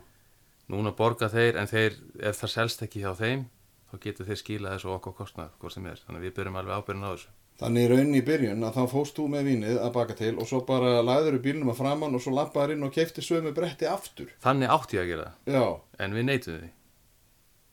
Núna 0.68 0.92
borga 0.98 1.30
þeir, 1.32 1.60
en 1.62 1.70
þeir, 1.70 2.00
ef 2.20 2.40
það 2.42 2.54
selst 2.56 2.82
ekki 2.84 3.04
hjá 3.04 3.14
þeim, 3.16 3.46
þá 3.88 4.00
getur 4.04 4.28
þeir 4.28 4.40
skilað 4.42 4.74
þessu 4.76 4.94
okkur 4.98 5.16
kostnað, 5.22 5.54
hvort 5.62 5.76
sem 5.76 5.86
er. 5.88 6.02
Þannig 6.04 6.20
að 6.20 6.26
við 6.28 6.34
byrjum 6.40 6.58
alveg 6.62 6.82
ábyrjun 6.82 7.06
á 7.08 7.12
þessu. 7.14 7.36
Þannig 7.58 7.86
í 7.86 7.90
rauninni 7.90 8.20
í 8.20 8.26
byrjun 8.26 8.66
að 8.68 8.76
þá 8.76 8.92
fóst 8.92 9.18
þú 9.18 9.24
með 9.34 9.48
vínið 9.50 9.78
að 9.82 9.94
baka 9.96 10.16
til 10.18 10.34
og 10.38 10.50
svo 10.50 10.60
bara 10.68 11.00
lagður 11.02 11.40
í 11.40 11.44
bílnum 11.48 11.72
að 11.74 11.80
framann 11.80 12.18
og 12.18 12.22
svo 12.22 12.34
lappaður 12.36 12.76
inn 12.76 12.86
og 12.86 12.92
keifti 12.94 13.24
sömu 13.26 13.54
bretti 13.58 13.88
aftur. 13.90 14.30
Þannig 14.44 14.74
átti 14.76 15.00
ég 15.00 15.06
að 15.06 15.10
gera 15.14 15.26
það, 15.26 15.56
Já. 15.56 15.64
en 16.06 16.14
við 16.18 16.28
neytum 16.28 16.60
því. 16.60 16.70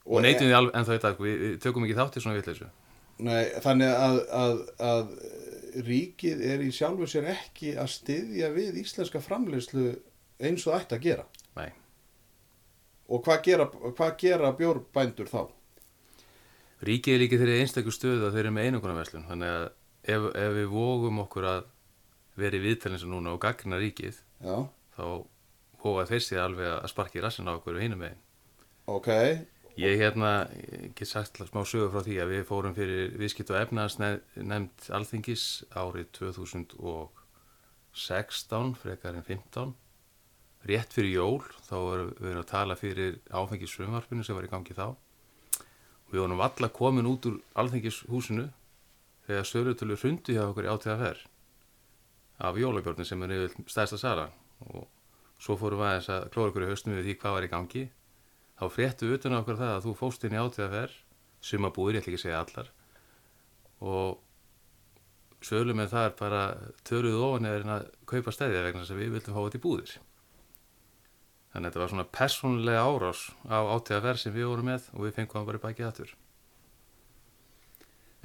Og, 0.05 0.17
neytum 0.25 0.49
því 0.49 0.55
alveg, 0.57 0.73
en 0.79 0.87
þá 0.87 0.93
í 0.95 1.03
dag, 1.03 1.21
við, 1.21 1.37
við 1.43 1.59
tökum 1.61 1.85
ekki 1.85 1.99
þátt 1.99 2.17
í 2.17 2.23
svona 2.23 2.39
vitleysu. 2.39 2.71
Nei, 3.23 3.45
þannig 3.63 3.91
að, 3.95 4.17
að, 4.35 4.57
að 4.83 5.83
ríkið 5.87 6.41
er 6.43 6.63
í 6.65 6.71
sjálfu 6.75 7.07
sér 7.07 7.29
ekki 7.31 7.75
að 7.79 7.91
styðja 7.93 8.49
við 8.55 8.79
íslenska 8.81 9.21
framleiðslu 9.23 9.85
eins 10.43 10.65
og 10.67 10.75
ætti 10.75 10.97
að 10.97 11.05
gera. 11.05 11.25
Nei. 11.55 11.69
Og 13.07 13.21
hvað 13.23 13.41
gera, 13.45 13.67
hvað 13.69 14.17
gera 14.19 14.51
bjórbændur 14.57 15.29
þá? 15.31 15.45
Ríkið 16.85 17.15
er 17.15 17.21
líka 17.23 17.39
þeirri 17.39 17.61
einstakju 17.63 17.93
stöðu 17.95 18.27
að 18.27 18.35
þeir 18.35 18.43
eru 18.43 18.53
með 18.57 18.67
einungunarverslun 18.69 19.27
þannig 19.29 19.53
að 19.53 19.65
ef, 20.11 20.27
ef 20.35 20.51
við 20.57 20.67
vógum 20.73 21.21
okkur 21.23 21.47
að 21.53 21.61
vera 22.35 22.59
í 22.59 22.63
viðtælinn 22.65 22.99
sem 22.99 23.13
núna 23.13 23.31
og 23.31 23.39
gagna 23.45 23.79
ríkið 23.79 24.19
Já, 24.43 24.57
þá 24.97 25.05
vóga 25.85 26.03
þeir 26.09 26.23
sér 26.25 26.41
alveg 26.43 26.67
að 26.73 26.89
sparki 26.91 27.23
rassin 27.23 27.47
á 27.47 27.55
okkur 27.55 27.77
og 27.79 27.85
hinum 27.85 28.01
megin. 28.03 28.19
ok. 28.91 29.09
Ég 29.75 29.99
hérna, 29.99 30.47
get 30.95 31.09
sagt 31.09 31.35
smá 31.35 31.65
sögur 31.67 31.89
frá 31.91 31.99
því 32.05 32.13
að 32.23 32.29
við 32.31 32.45
fórum 32.47 32.71
fyrir 32.77 33.09
viðskipt 33.19 33.49
og 33.51 33.57
efnaðs 33.59 33.97
nefnd 33.99 34.85
alþingis 34.95 35.67
árið 35.75 36.05
2016 36.15 38.71
frekar 38.79 39.19
en 39.19 39.27
15 39.27 39.75
rétt 40.69 40.95
fyrir 40.95 41.17
jól 41.17 41.43
þá 41.67 41.75
erum 41.75 42.15
við 42.23 42.39
að 42.39 42.47
tala 42.53 42.79
fyrir 42.79 43.19
áfengisfrumvarpinu 43.35 44.23
sem 44.23 44.31
var 44.37 44.47
í 44.47 44.53
gangi 44.53 44.73
þá. 44.77 44.95
Við 46.07 46.19
vorum 46.23 46.45
alla 46.47 46.69
komin 46.71 47.11
út 47.11 47.27
úr 47.27 47.35
alþingishúsinu 47.59 48.47
þegar 49.27 49.45
sölutölu 49.49 49.95
hrundi 49.99 50.31
hjá 50.37 50.47
okkur 50.47 50.67
í 50.69 50.71
átíðaferð 50.71 51.27
af 52.47 52.55
jólabjörnum 52.63 53.07
sem 53.11 53.19
er 53.27 53.35
yfir 53.41 53.51
stærsta 53.67 53.99
sala 53.99 54.31
og 54.71 54.87
svo 55.35 55.59
fórum 55.59 55.83
við 55.83 56.07
að 56.15 56.31
klóra 56.31 56.47
okkur 56.51 56.63
í 56.63 56.71
haustum 56.71 56.95
við 56.95 57.07
því 57.09 57.15
hvað 57.19 57.35
var 57.35 57.43
í 57.43 57.51
gangi 57.51 57.83
þá 58.59 58.65
fréttu 58.71 59.11
utan 59.15 59.35
á 59.35 59.39
okkur 59.41 59.59
það 59.59 59.73
að 59.75 59.85
þú 59.87 59.95
fóst 59.99 60.25
inn 60.25 60.35
í 60.35 60.41
átíðaferð 60.41 60.99
sumabúir, 61.45 61.97
ég 61.97 62.01
ætla 62.01 62.11
ekki 62.13 62.21
að 62.21 62.25
segja 62.25 62.41
allar 62.41 62.71
og 63.85 65.45
sölum 65.45 65.77
með 65.77 65.91
það 65.93 66.07
er 66.07 66.13
bara 66.19 66.41
töluð 66.87 67.21
ofan 67.21 67.47
eða 67.49 67.77
að 67.77 67.87
kaupa 68.09 68.33
stæðja 68.33 68.63
vegna 68.65 68.83
þess 68.83 68.95
að 68.95 69.01
við 69.01 69.15
vildum 69.15 69.35
fá 69.35 69.41
þetta 69.43 69.59
í 69.59 69.63
búðir. 69.65 69.91
Þannig 71.53 71.67
að 71.67 71.69
þetta 71.69 71.81
var 71.81 71.91
svona 71.91 72.07
persónulega 72.17 72.85
árás 72.87 73.21
á 73.47 73.57
átíðaferð 73.75 74.21
sem 74.23 74.35
við 74.35 74.49
vorum 74.49 74.71
með 74.71 74.89
og 74.95 75.05
við 75.05 75.19
fengum 75.19 75.39
hann 75.39 75.49
bara 75.49 75.61
í 75.61 75.65
bækið 75.65 75.89
aftur. 75.89 76.15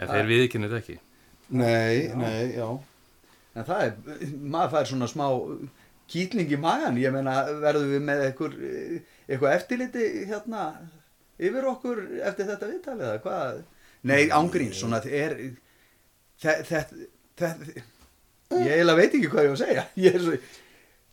En 0.00 0.08
þeir 0.08 0.30
þetta 0.64 0.80
ekki. 0.80 0.96
Nei, 1.50 2.08
nei, 2.16 2.56
já. 2.56 2.66
En 3.58 3.66
það 3.66 3.84
er, 3.84 3.94
maður 4.40 4.72
fær 4.74 4.88
svona 4.88 5.10
smá 5.10 5.26
kýtling 6.10 6.50
í 6.50 6.58
magan, 6.58 6.98
ég 6.98 7.12
meina 7.14 7.42
verðum 7.62 7.92
við 7.92 8.04
með 8.06 8.24
einhver, 8.28 8.54
eitthvað 9.30 9.56
eftirliti 9.56 10.08
hérna 10.28 10.64
yfir 11.40 11.68
okkur 11.70 12.02
eftir 12.28 12.50
þetta 12.50 12.70
viðtalið 12.72 13.06
eða 13.08 13.22
hvað? 13.24 13.62
Nei, 14.10 14.22
ángrín, 14.32 14.72
svona 14.76 15.00
er, 15.04 15.36
þetta, 16.40 16.84
þetta, 17.38 17.60
ég 18.56 18.74
eiginlega 18.74 18.98
veit 18.98 19.14
ekki 19.14 19.30
hvað 19.30 19.46
ég 19.46 19.52
á 19.52 19.54
að 19.54 19.62
segja, 19.62 19.86
ég 20.06 20.18
er 20.18 20.26
svo, 20.26 20.40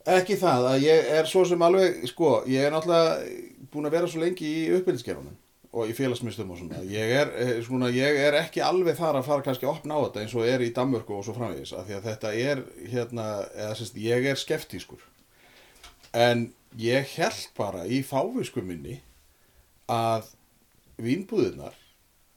Ekki 0.08 0.38
það 0.40 0.66
að 0.70 0.84
ég 0.86 1.10
er 1.18 1.28
svo 1.28 1.42
sem 1.44 1.64
alveg, 1.68 2.06
sko, 2.08 2.30
ég 2.48 2.64
er 2.64 2.72
náttúrulega 2.72 3.66
búin 3.74 3.90
að 3.90 3.96
vera 3.98 4.08
svo 4.08 4.22
lengi 4.22 4.48
í 4.48 4.62
uppbyrðiskerunum 4.78 5.34
og 5.78 5.90
í 5.92 5.96
félagsmyndstum 5.98 6.54
og 6.54 6.62
svona. 6.62 6.80
Ég 6.88 7.12
er, 7.12 7.32
eh, 7.36 7.58
svona, 7.66 7.90
ég 7.92 8.20
er 8.24 8.38
ekki 8.40 8.64
alveg 8.64 8.96
þar 8.96 9.20
að 9.20 9.28
fara 9.28 9.44
kannski 9.44 9.68
að 9.68 9.74
opna 9.74 10.00
á 10.00 10.04
þetta 10.06 10.22
eins 10.24 10.36
og 10.38 10.48
er 10.48 10.64
í 10.64 10.72
Danmörku 10.74 11.18
og 11.18 11.26
svo 11.28 11.36
framvegis 11.36 11.74
af 11.76 11.90
því 11.90 11.98
að 11.98 12.08
þetta 12.08 12.32
er, 12.40 12.64
hérna, 12.94 13.26
eða 13.52 13.76
sérst, 13.76 14.00
ég 14.00 14.30
er 14.32 14.40
skeftískur. 14.40 15.04
En 16.16 16.48
ég 16.76 17.14
held 17.16 17.48
bara 17.58 17.86
í 17.88 18.02
fávisku 18.06 18.64
minni 18.66 19.00
að 19.92 20.28
vínbúðirnar, 21.02 21.76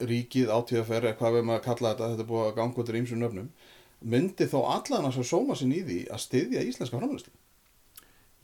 ríkið, 0.00 0.52
átíðaferð, 0.52 1.14
hvað 1.18 1.36
við 1.36 1.46
maður 1.48 1.60
að 1.60 1.66
kalla 1.66 1.92
þetta, 1.92 2.08
þetta 2.12 2.24
er 2.24 2.30
búið 2.30 2.46
að 2.46 2.56
ganga 2.60 2.82
út 2.82 2.90
í 2.90 2.98
ímsum 3.00 3.20
nöfnum, 3.20 3.50
myndi 4.00 4.48
þó 4.48 4.58
allan 4.76 5.08
að 5.10 5.20
sóma 5.28 5.56
sinni 5.58 5.80
í 5.80 5.86
því 5.86 6.00
að 6.08 6.24
styðja 6.24 6.64
íslenska 6.68 7.00
framleyslu. 7.00 7.32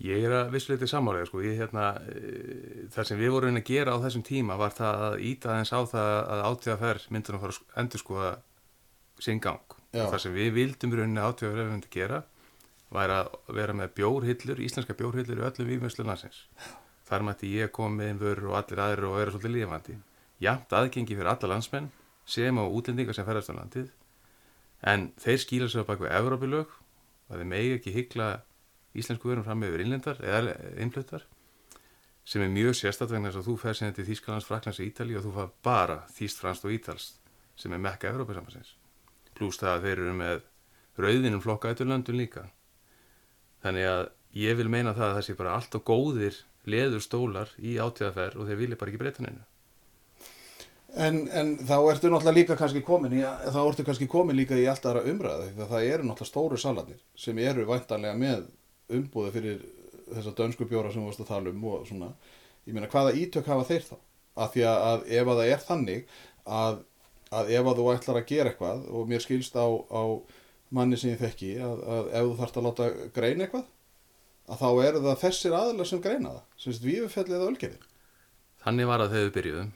Ég 0.05 0.27
er 0.29 0.35
að 0.37 0.51
vissuleiti 0.53 0.89
sammálega, 0.91 1.31
sko, 1.31 1.41
ég 1.41 1.57
hérna, 1.57 1.87
e, 2.05 2.89
það 2.93 3.07
sem 3.09 3.21
við 3.21 3.33
vorum 3.33 3.57
að 3.57 3.71
gera 3.71 3.95
á 3.97 4.03
þessum 4.03 4.25
tíma 4.27 4.59
var 4.61 4.75
það 4.77 5.05
að 5.07 5.15
íta 5.25 5.55
aðeins 5.55 5.73
á 5.73 5.81
það 5.89 6.11
að 6.35 6.43
átíðaferð 6.51 7.07
myndur 7.17 7.39
að 7.39 7.45
fara 7.47 7.57
að 7.57 7.79
endur 7.81 8.03
skoða 8.03 8.33
sinn 9.25 9.41
gang. 9.41 9.77
Já. 9.97 10.03
Það 10.03 10.19
sem 10.27 10.37
við 10.37 10.51
vildum 10.59 10.97
rauninni 10.99 11.25
átíðaferð 11.25 12.27
var 12.95 13.13
að 13.13 13.31
vera 13.57 13.75
með 13.75 13.95
bjórhillur, 13.99 14.61
íslenska 14.63 14.95
bjórhillur 14.99 15.41
í 15.41 15.47
öllum 15.49 15.71
výmjömslu 15.71 16.07
landsins. 16.07 16.45
Þar 17.07 17.27
mætti 17.27 17.53
ég 17.55 17.73
koma 17.75 18.01
með 18.01 18.11
einn 18.11 18.21
vörur 18.23 18.51
og 18.51 18.59
allir 18.61 18.83
aðrir 18.83 19.09
og 19.09 19.17
vera 19.19 19.35
svolítið 19.35 19.55
lífandi. 19.57 19.97
Jamt 20.43 20.75
aðgengi 20.75 21.17
fyrir 21.17 21.33
alla 21.33 21.53
landsmenn 21.55 21.91
sem 22.27 22.59
á 22.59 22.65
útlendingar 22.67 23.15
sem 23.15 23.27
ferðast 23.27 23.53
á 23.55 23.59
landið 23.59 23.93
en 24.83 25.11
þeir 25.23 25.39
skýla 25.41 25.69
sig 25.71 25.87
á 25.87 25.89
baku 25.89 26.09
Evrópilög 26.11 26.75
og 27.31 27.39
þeir 27.39 27.49
megi 27.49 27.77
ekki 27.79 27.95
hyggla 27.95 28.27
íslensku 28.99 29.31
vörum 29.31 29.47
fram 29.47 29.63
yfir 29.67 29.85
innlendar 29.85 30.21
eða 30.21 30.57
innfluttar 30.83 31.27
sem 32.27 32.43
er 32.43 32.51
mjög 32.51 32.75
sérstætt 32.75 33.13
vegna 33.15 33.31
þess 33.31 33.43
að 33.45 33.49
þú 33.49 33.55
fer 33.63 33.79
sinni 33.79 33.95
til 33.95 34.07
Þýskalands, 34.09 34.49
Fraklands 34.49 34.81
og 34.83 34.89
Ítali 34.89 35.15
og 35.15 35.23
þú 35.23 35.33
far 35.37 35.53
bara 35.63 35.99
Þýst, 36.11 36.43
Franst 36.43 36.67
og 36.67 36.75
Ítals 36.75 37.13
sem 37.57 37.73
er 37.73 37.83
mekka 37.83 38.11
Evrópasambansins 38.11 38.75
pluss 39.39 39.61
það 39.63 39.77
að 39.77 39.87
þeir 39.87 40.03
eru 40.03 40.17
með 40.19 40.45
rauðinum 40.99 41.45
flokka 41.45 41.71
eitthvað 41.71 41.93
löndun 41.93 42.19
líka 42.19 42.49
þannig 43.67 43.91
að 43.91 44.07
ég 44.37 44.57
vil 44.59 44.71
meina 44.73 44.95
það 44.97 45.11
að 45.11 45.19
það 45.19 45.27
sé 45.27 45.37
bara 45.41 45.59
allt 45.59 45.77
og 45.79 45.85
góðir 45.91 46.41
leður 46.67 47.05
stólar 47.05 47.53
í 47.59 47.77
átíðaferð 47.79 48.41
og 48.41 48.49
þeir 48.49 48.63
vilja 48.63 48.81
bara 48.81 48.93
ekki 48.93 49.03
breyta 49.03 49.23
hennu 49.23 49.45
En, 50.97 51.27
en 51.29 51.51
þá 51.61 51.75
ertu 51.91 52.09
náttúrulega 52.09 52.33
líka 52.39 52.55
kannski 52.57 52.81
komin 52.85 53.19
í, 53.19 53.19
þá 53.21 53.59
ertu 53.61 53.85
kannski 53.85 54.07
komin 54.09 54.39
líka 54.39 54.57
í 54.57 54.65
allt 54.71 54.87
aðra 54.89 55.03
umræði 55.11 55.51
að 55.53 55.73
það 55.75 55.89
eru 55.91 56.07
náttúrulega 56.07 56.31
stóru 56.31 56.61
salarnir 56.61 57.03
sem 57.21 57.41
eru 57.43 57.67
væntanlega 57.69 58.17
með 58.17 58.47
umbúða 58.97 59.33
fyrir 59.35 59.59
þessa 60.07 60.33
dönsku 60.39 60.69
bjóra 60.71 60.93
sem 60.95 61.03
við 61.03 61.11
varst 61.11 61.25
að 61.27 61.33
tala 61.35 61.53
um 61.53 61.67
og 61.69 61.85
svona, 61.89 62.09
ég 62.65 62.77
meina 62.77 62.89
hvaða 62.89 63.13
ítök 63.19 63.51
hafa 63.53 63.67
þeir 63.69 63.85
þá? 63.91 63.97
Af 64.37 64.55
því 64.55 64.65
að, 64.71 64.79
að 64.89 65.05
ef 65.19 65.29
að 65.33 65.41
það 65.41 65.53
er 65.53 65.63
þannig 65.67 66.17
að, 66.63 66.81
að 67.41 67.53
ef 67.59 67.71
að 67.71 67.79
þú 67.83 67.87
ætlar 67.93 68.21
að 68.23 68.29
gera 68.31 68.53
eitthvað 68.53 68.89
og 68.89 69.13
mér 69.13 69.25
skilst 69.27 69.61
á, 69.61 69.67
á 69.69 70.03
manni 70.75 70.99
sem 70.99 71.13
ég 71.13 71.23
þekki 71.23 71.57
að, 71.63 71.83
að 71.97 72.13
ef 72.13 72.29
þú 72.29 72.37
þarft 72.41 72.61
að 72.61 72.67
láta 72.67 72.89
greina 73.15 73.47
eitthvað 73.47 73.67
að 74.47 74.63
þá 74.63 74.69
eru 74.87 75.03
það 75.05 75.21
þessir 75.23 75.57
aðlar 75.59 75.91
sem 75.91 76.03
greina 76.03 76.33
það, 76.37 76.45
sem 76.63 76.77
sagt 76.77 76.87
vífufellið 76.87 77.37
eða 77.37 77.51
ölgerði. 77.51 77.91
Þannig 78.63 78.89
var 78.91 79.05
þegar 79.07 79.27
við 79.27 79.35
byrjuðum 79.37 79.73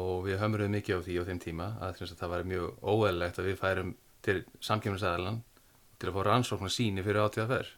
og 0.00 0.12
við 0.26 0.40
hömruðum 0.40 0.76
mikið 0.76 1.00
á 1.00 1.04
því 1.06 1.16
á 1.18 1.22
þeim 1.28 1.40
tíma 1.42 1.68
að 1.82 2.02
að 2.04 2.16
það 2.20 2.32
var 2.34 2.48
mjög 2.50 2.66
óeðlegt 2.84 3.40
að 3.40 3.48
við 3.50 3.58
færum 3.60 3.92
til 4.24 4.36
samkjöfnisæðalan 4.62 5.40
til 6.00 6.10
að 6.10 6.16
fá 6.16 6.22
rannsóknar 6.28 6.72
síni 6.72 7.04
fyrir 7.04 7.24
átíðaferð 7.24 7.76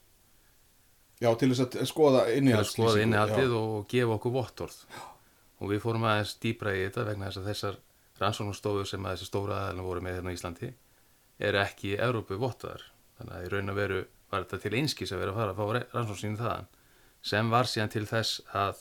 Já, 1.22 1.30
til 1.38 1.52
þess 1.52 1.62
að 1.62 1.86
skoða 1.86 2.24
til 2.26 2.54
að 2.56 2.66
skoða 2.66 3.02
innihaldið 3.04 3.52
já. 3.54 3.58
og 3.58 3.84
gefa 3.90 4.16
okkur 4.16 4.34
vottorð 4.34 4.78
og 5.62 5.70
við 5.70 5.82
fórum 5.84 6.06
aðeins 6.10 6.34
dýbra 6.42 6.74
í 6.74 6.84
þetta 6.88 7.06
vegna 7.06 7.28
þess 7.30 7.40
að 7.40 7.50
þessar 7.52 7.78
rannsóknarstofur 8.22 8.88
sem 8.90 9.06
að 9.06 9.14
þessi 9.16 9.30
stóra 9.30 9.60
aðeina 9.60 9.86
voru 9.86 10.02
með 10.02 10.18
hérna 10.18 10.34
á 10.34 10.36
Íslandi 10.36 10.72
er 11.42 11.58
ekki 11.62 11.96
Evrópu 11.96 12.38
vottaðar. 12.40 12.84
Þannig 13.18 13.36
að 13.36 13.44
í 13.44 13.50
raun 13.52 13.72
og 13.72 13.78
veru 13.78 14.00
var 14.32 14.46
þetta 14.46 14.62
til 14.62 14.78
einskís 14.78 15.12
að 15.12 15.22
vera 15.22 15.34
að 15.34 15.40
fara 15.40 15.52
að 15.52 15.60
fá 15.60 15.92
rannsóknarsýni 15.96 16.40
þaðan 16.40 16.70
sem 17.22 17.52
var 17.52 17.68
síðan 17.70 17.92
til 17.92 18.06
þess 18.10 18.40
að 18.58 18.80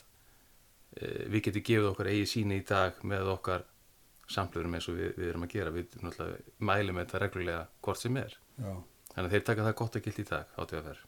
e, 0.98 1.10
við 1.30 1.44
getum 1.48 1.66
gefið 1.68 1.90
okkar 1.92 2.10
eigi 2.10 2.30
síni 2.32 2.58
í 2.62 2.66
dag 2.66 3.04
með 3.06 3.34
okkar 3.36 3.68
samplurum 4.32 4.78
eins 4.78 4.88
og 4.90 4.98
við, 4.98 5.12
við 5.20 5.30
erum 5.30 5.46
að 5.46 5.54
gera. 5.58 5.76
Við 5.76 6.00
mælum 6.64 7.02
þetta 7.04 7.22
reglulega 7.26 7.64
hvort 7.84 8.02
sem 8.02 8.18
er. 8.22 8.38
Já. 8.62 8.74
þannig 9.14 9.28
að 9.28 9.34
þeir 9.36 9.48
taka 9.48 9.66
það 9.68 9.80
gott 9.82 9.96
að 9.98 10.06
gilt 10.06 10.22
í 10.22 10.30
dag 10.30 10.52
á 10.56 10.62
TFR 10.70 11.00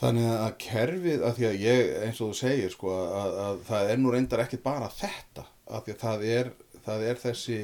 Þannig 0.00 0.30
að 0.34 0.54
kerfið, 0.64 1.20
að 1.22 1.36
því 1.36 1.44
að 1.46 1.60
ég, 1.62 1.90
eins 2.02 2.20
og 2.20 2.30
þú 2.32 2.36
segir, 2.40 2.70
sko, 2.72 2.94
að, 3.14 3.36
að 3.44 3.60
það 3.68 3.90
er 3.92 4.00
nú 4.00 4.14
reyndar 4.14 4.42
ekkit 4.42 4.64
bara 4.64 4.88
þetta, 4.90 5.44
að 5.70 5.84
því 5.84 5.94
að 5.94 6.00
það 6.00 6.24
er, 6.32 6.50
það 6.86 7.04
er 7.10 7.20
þessi 7.22 7.58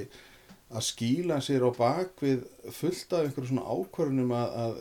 að 0.70 0.86
skýla 0.86 1.40
sér 1.42 1.64
á 1.66 1.70
bakvið 1.74 2.44
fullt 2.76 3.14
af 3.16 3.26
einhverju 3.26 3.50
svona 3.50 3.66
ákvörnum 3.66 4.34
að, 4.38 4.52
að 4.64 4.76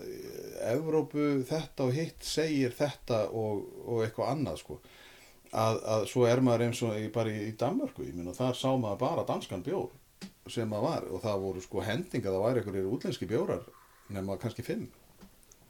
Evrópu 0.69 1.27
þetta 1.49 1.85
og 1.87 1.95
hitt 1.95 2.25
segir 2.25 2.75
þetta 2.77 3.23
og, 3.33 3.63
og 3.87 4.03
eitthvað 4.05 4.33
annað, 4.35 4.59
sko. 4.61 4.79
Að, 5.49 5.79
að 5.95 6.05
svo 6.11 6.27
er 6.29 6.43
maður 6.45 6.67
eins 6.67 6.83
og 6.85 6.97
bara 7.15 7.33
í, 7.33 7.47
í 7.49 7.55
Danmörku, 7.57 8.05
ég 8.05 8.13
minna, 8.13 8.35
þar 8.37 8.59
sá 8.59 8.69
maður 8.69 9.01
bara 9.01 9.25
danskan 9.25 9.65
bjór 9.65 9.89
sem 10.49 10.69
maður 10.69 10.85
var 10.85 11.07
og 11.09 11.23
það 11.23 11.43
voru 11.45 11.63
sko 11.63 11.85
hendinga, 11.85 12.29
það 12.29 12.45
væri 12.45 12.61
einhverjir 12.61 12.91
útlenski 12.93 13.29
bjórar 13.29 13.65
nema 14.13 14.37
kannski 14.41 14.65
fimm. 14.65 14.87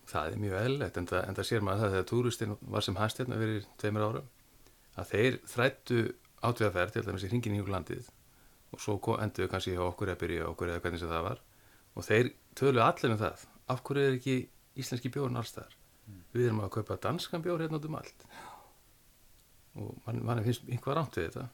Það 0.09 0.33
er 0.33 0.43
mjög 0.43 0.59
eðlilegt 0.59 0.99
en 0.99 1.09
en 1.15 1.37
það 1.37 1.47
sér 1.47 1.63
maður 1.63 1.83
það 1.83 1.95
þegar 1.95 2.07
túristinn 2.11 2.55
var 2.75 2.85
sem 2.85 2.99
hæst 2.99 3.19
hérna 3.21 3.39
fyrir 3.39 3.67
tveimur 3.79 4.07
árum 4.07 4.29
að 4.99 5.11
þeir 5.13 5.39
þrættu 5.47 5.99
átöðaferð 6.39 6.95
til 6.95 7.03
dæmis 7.07 7.25
í 7.27 7.31
hringin 7.31 7.59
í 7.59 7.65
landið 7.67 8.07
og 8.73 8.81
svo 8.83 8.97
ko- 9.01 9.17
enduðu 9.21 9.49
kannski 9.51 9.73
hjá 9.75 9.83
okkur 9.87 10.11
eða 10.11 10.21
byrja 10.23 10.47
okkur 10.51 10.71
eða 10.73 10.83
hvernig 10.83 10.99
sem 11.01 11.09
það 11.11 11.23
var. 11.29 11.41
Og 11.95 12.05
þeir 12.05 12.31
tölu 12.55 12.81
allir 12.85 13.11
um 13.15 13.21
það. 13.21 13.45
Af 13.69 13.83
hverju 13.83 14.07
er 14.07 14.17
ekki 14.19 14.37
íslenski 14.79 15.11
bjórn 15.13 15.37
allstaðar 15.41 15.75
við 16.33 16.47
erum 16.47 16.59
að 16.65 16.71
kaupa 16.73 16.95
danskan 17.01 17.41
bjór 17.45 17.61
hérna 17.61 17.77
út 17.77 17.85
um 17.85 17.95
allt. 17.99 18.23
Og 19.79 19.95
mann, 20.05 20.21
mann 20.25 20.43
finnst 20.45 20.65
einhvað 20.69 20.97
rámt 20.97 21.17
við 21.17 21.27
þetta. 21.29 21.47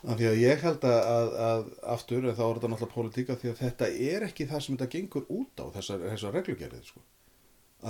Af 0.00 0.16
því 0.16 0.26
að 0.30 0.38
ég 0.40 0.62
held 0.64 0.84
að, 0.88 0.98
að, 1.12 1.30
að 1.46 1.64
aftur, 1.94 2.24
en 2.24 2.36
þá 2.38 2.42
er 2.46 2.54
þetta 2.58 2.68
náttúrulega 2.72 2.94
pólitíka 2.94 3.36
því 3.40 3.50
að 3.50 3.58
þetta 3.60 3.88
er 4.10 4.24
ekki 4.30 4.46
það 4.48 4.62
sem 4.64 4.76
þetta 4.78 4.92
gengur 4.94 5.26
út 5.34 5.60
á 5.60 5.64
þessar, 5.76 6.04
þessar 6.08 6.36
reglugerðið 6.38 6.86
sko. 6.88 7.02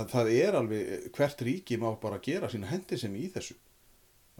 að 0.01 0.09
það 0.11 0.31
er 0.35 0.57
alveg, 0.59 1.05
hvert 1.15 1.41
ríki 1.47 1.77
má 1.79 1.87
bara 2.01 2.19
gera 2.23 2.49
sína 2.51 2.67
hendi 2.71 2.97
sem 2.99 3.15
í 3.15 3.29
þessu 3.31 3.55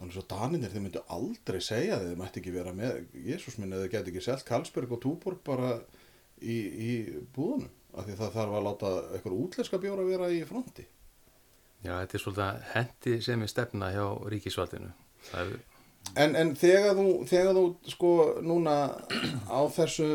þannig 0.02 0.16
svo 0.16 0.24
daninir 0.30 0.72
þeir 0.72 0.84
myndu 0.86 1.02
aldrei 1.16 1.58
segja 1.64 1.96
að 1.96 2.08
þeir 2.08 2.20
mætti 2.20 2.42
ekki 2.42 2.54
vera 2.54 2.74
með 2.76 3.02
Jésús 3.28 3.58
minn 3.60 3.74
eða 3.76 3.90
geti 3.92 4.12
ekki 4.12 4.24
selt 4.24 4.46
Karlsberg 4.48 4.96
og 4.96 5.02
Túborg 5.04 5.42
bara 5.46 5.76
í, 6.42 6.56
í 6.58 6.92
búðunum 7.34 7.70
af 7.92 8.06
því 8.06 8.16
að 8.16 8.22
það 8.22 8.36
þarf 8.38 8.56
að 8.58 8.66
láta 8.66 8.92
eitthvað 9.12 9.38
útlenska 9.38 9.80
bjóra 9.82 10.06
vera 10.08 10.30
í 10.32 10.40
fronti. 10.48 10.86
Já, 11.82 11.96
þetta 11.98 12.16
er 12.16 12.22
svolítið 12.22 12.64
hendi 12.72 13.18
sem 13.26 13.44
er 13.44 13.50
stefna 13.50 13.92
hjá 13.92 14.06
ríkisvaldinu. 14.32 14.92
Er 15.36 15.54
En, 16.12 16.34
en 16.36 16.50
þegar 16.58 16.96
þú, 16.98 17.06
þegar 17.30 17.56
þú 17.56 17.62
sko 17.88 18.08
núna 18.44 18.74
á 19.48 19.60
þessu 19.72 20.08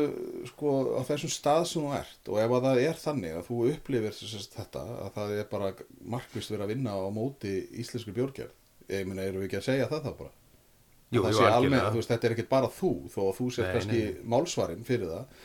sko 0.46 0.74
á 0.94 1.02
þessum 1.08 1.32
stað 1.32 1.64
sem 1.66 1.82
þú 1.82 1.94
ert 1.96 2.30
og 2.30 2.38
ef 2.38 2.54
að 2.54 2.66
það 2.68 2.80
er 2.84 3.00
þannig 3.02 3.34
að 3.34 3.48
þú 3.48 3.58
upplifir 3.72 4.18
þetta 4.52 4.84
að 5.06 5.08
það 5.16 5.32
er 5.34 5.48
bara 5.50 5.72
markvist 6.14 6.52
verið 6.52 6.66
að 6.66 6.72
vinna 6.74 6.94
á 6.94 7.08
móti 7.10 7.54
íslensku 7.82 8.14
björgjörð 8.14 8.54
ég 8.88 9.08
meina 9.08 9.24
erum 9.26 9.42
við 9.42 9.48
ekki 9.50 9.60
að 9.60 9.68
segja 9.68 9.88
það 9.90 10.06
þá 10.08 10.12
bara? 10.22 10.34
Jú, 11.08 11.22
jú, 11.24 11.30
þú 11.32 11.96
veist, 11.96 12.10
þetta 12.10 12.28
er 12.28 12.34
ekkert 12.34 12.50
bara 12.52 12.68
þú 12.68 12.92
þó 13.08 13.20
að 13.24 13.36
þú 13.38 13.46
sér 13.54 13.70
kannski 13.72 14.00
málsvarinn 14.28 14.84
fyrir 14.84 15.08
það. 15.08 15.44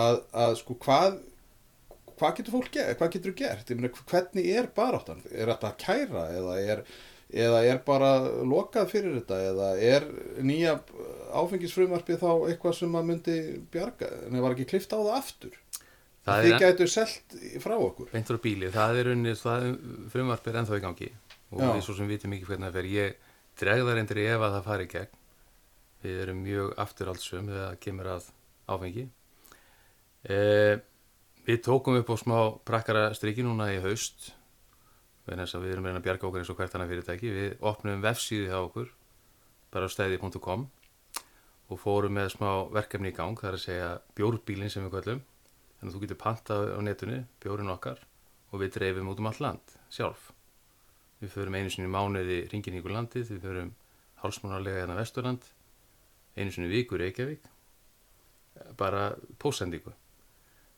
Að, 0.00 0.18
að 0.44 0.56
sko 0.60 0.76
hvað 0.84 1.20
hvað 2.20 2.34
getur 2.36 2.54
fólk 2.56 2.74
gert, 2.74 2.98
hvað 3.00 3.14
getur 3.14 3.32
þú 3.32 3.38
gert? 3.40 3.70
Ég 3.72 3.80
meina, 3.80 4.04
hvernig 4.12 4.50
er 4.58 4.68
baráttan? 4.76 5.22
Er 5.32 5.52
þetta 5.54 5.70
að 5.70 5.78
kæra 5.80 6.26
eða 6.36 6.58
er 6.74 6.82
eða 7.30 7.62
er 7.70 7.80
bara 7.86 8.10
lokað 8.50 8.90
fyrir 8.92 9.16
þetta? 9.20 9.38
Eða 9.52 9.70
er 9.88 10.06
nýja 10.44 10.76
áfengisfrumarpið 11.40 12.20
þá 12.20 12.30
eitthvað 12.50 12.76
sem 12.82 13.00
að 13.00 13.08
myndi 13.12 13.38
bjarga? 13.72 14.12
En 14.26 14.36
það 14.36 14.44
var 14.46 14.56
ekki 14.56 14.68
klift 14.74 14.92
á 14.92 14.98
það 15.00 15.16
aftur? 15.16 15.58
Það 16.28 16.44
Þið 16.44 16.54
gætu 16.60 16.86
selt 16.92 17.34
frá 17.64 17.74
okkur. 17.80 18.10
beint 18.12 18.28
frá 18.28 18.38
bíli, 18.44 18.68
það 18.74 18.98
er 19.00 19.08
unni, 19.14 19.32
það 19.40 19.70
er 19.72 20.58
ennþá 20.60 20.76
í 20.76 20.82
gangi 20.84 21.12
og 21.50 21.62
Já. 21.62 21.70
við 21.74 21.82
svo 21.86 21.96
sem 21.98 22.10
vitum 22.10 22.34
ekki 22.36 22.48
hvernig 22.48 22.70
það 22.70 22.78
fer. 22.78 22.90
Ég 22.94 23.16
dreg 23.60 23.84
það 23.84 23.96
reyndir 23.98 24.22
ef 24.24 24.40
að 24.40 24.54
það 24.56 24.68
fari 24.68 24.86
í 24.86 24.92
gegn. 24.94 25.16
Við 26.00 26.20
erum 26.24 26.44
mjög 26.44 26.74
afturhaldsum 26.80 27.48
þegar 27.50 27.66
það 27.66 27.80
kemur 27.86 28.10
að 28.14 28.28
áfengi. 28.70 29.06
Eh, 30.30 30.74
við 31.46 31.62
tókum 31.66 31.96
upp 32.00 32.12
á 32.12 32.16
smá 32.20 32.38
prakkara 32.64 33.08
striki 33.16 33.44
núna 33.44 33.70
í 33.74 33.80
haust 33.84 34.34
við 35.30 35.72
erum 35.72 35.86
reyna 35.86 36.00
að 36.00 36.06
bjarga 36.06 36.26
okkur 36.26 36.40
eins 36.40 36.50
og 36.50 36.56
hvert 36.58 36.74
annað 36.74 36.90
fyrirtæki. 36.90 37.30
Við 37.30 37.56
opnum 37.60 38.02
vefsíði 38.02 38.48
hjá 38.50 38.58
okkur, 38.58 38.90
bara 39.70 39.86
á 39.86 39.90
stæði.com 39.90 40.66
og 41.70 41.78
fórum 41.78 42.16
með 42.18 42.32
smá 42.34 42.66
verkefni 42.72 43.12
í 43.12 43.14
gang, 43.14 43.38
það 43.38 43.50
er 43.50 43.58
að 43.58 43.64
segja 43.64 43.90
bjórbílinn 44.18 44.72
sem 44.72 44.82
við 44.86 44.96
kvöllum. 44.96 45.22
Þannig 45.78 45.92
að 45.92 45.94
þú 45.94 46.02
getur 46.02 46.20
pantað 46.20 46.72
á 46.74 46.80
netinu, 46.82 47.20
bjórin 47.40 47.70
okkar 47.70 48.02
og 48.50 48.60
við 48.60 48.74
dreifum 48.74 49.12
út 49.12 49.22
um 49.22 49.30
allt 49.30 49.40
land 49.40 49.76
sjálf. 49.88 50.32
Við 51.20 51.32
förum 51.34 51.56
einu 51.58 51.72
sinni 51.72 51.90
mánuði 51.92 52.42
ringin 52.50 52.78
ykkur 52.80 52.94
landið, 52.96 53.32
við 53.34 53.42
förum 53.44 53.72
hálsmánarlega 54.22 54.82
hérna 54.82 54.96
vesturland, 54.98 55.44
einu 56.36 56.52
sinni 56.54 56.70
í 56.70 56.72
viku 56.72 56.96
í 56.96 57.02
Reykjavík, 57.02 57.48
bara 58.80 59.10
pósendingu. 59.40 59.92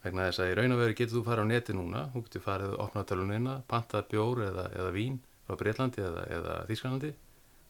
Vegna 0.02 0.26
þess 0.28 0.42
að 0.42 0.50
í 0.50 0.56
raun 0.58 0.74
og 0.74 0.82
veru 0.82 0.96
getur 0.98 1.20
þú 1.20 1.24
farið 1.28 1.46
á 1.46 1.50
neti 1.52 1.76
núna, 1.78 2.06
þú 2.10 2.24
getur 2.26 2.46
farið 2.46 2.72
að 2.72 2.80
opna 2.86 3.04
tölunina, 3.06 3.58
pantað 3.70 4.08
bjór 4.10 4.44
eða, 4.48 4.68
eða 4.74 4.94
vín 4.96 5.20
frá 5.46 5.58
Breitlandi 5.60 6.02
eða, 6.02 6.24
eða 6.38 6.56
Þísklandi 6.70 7.12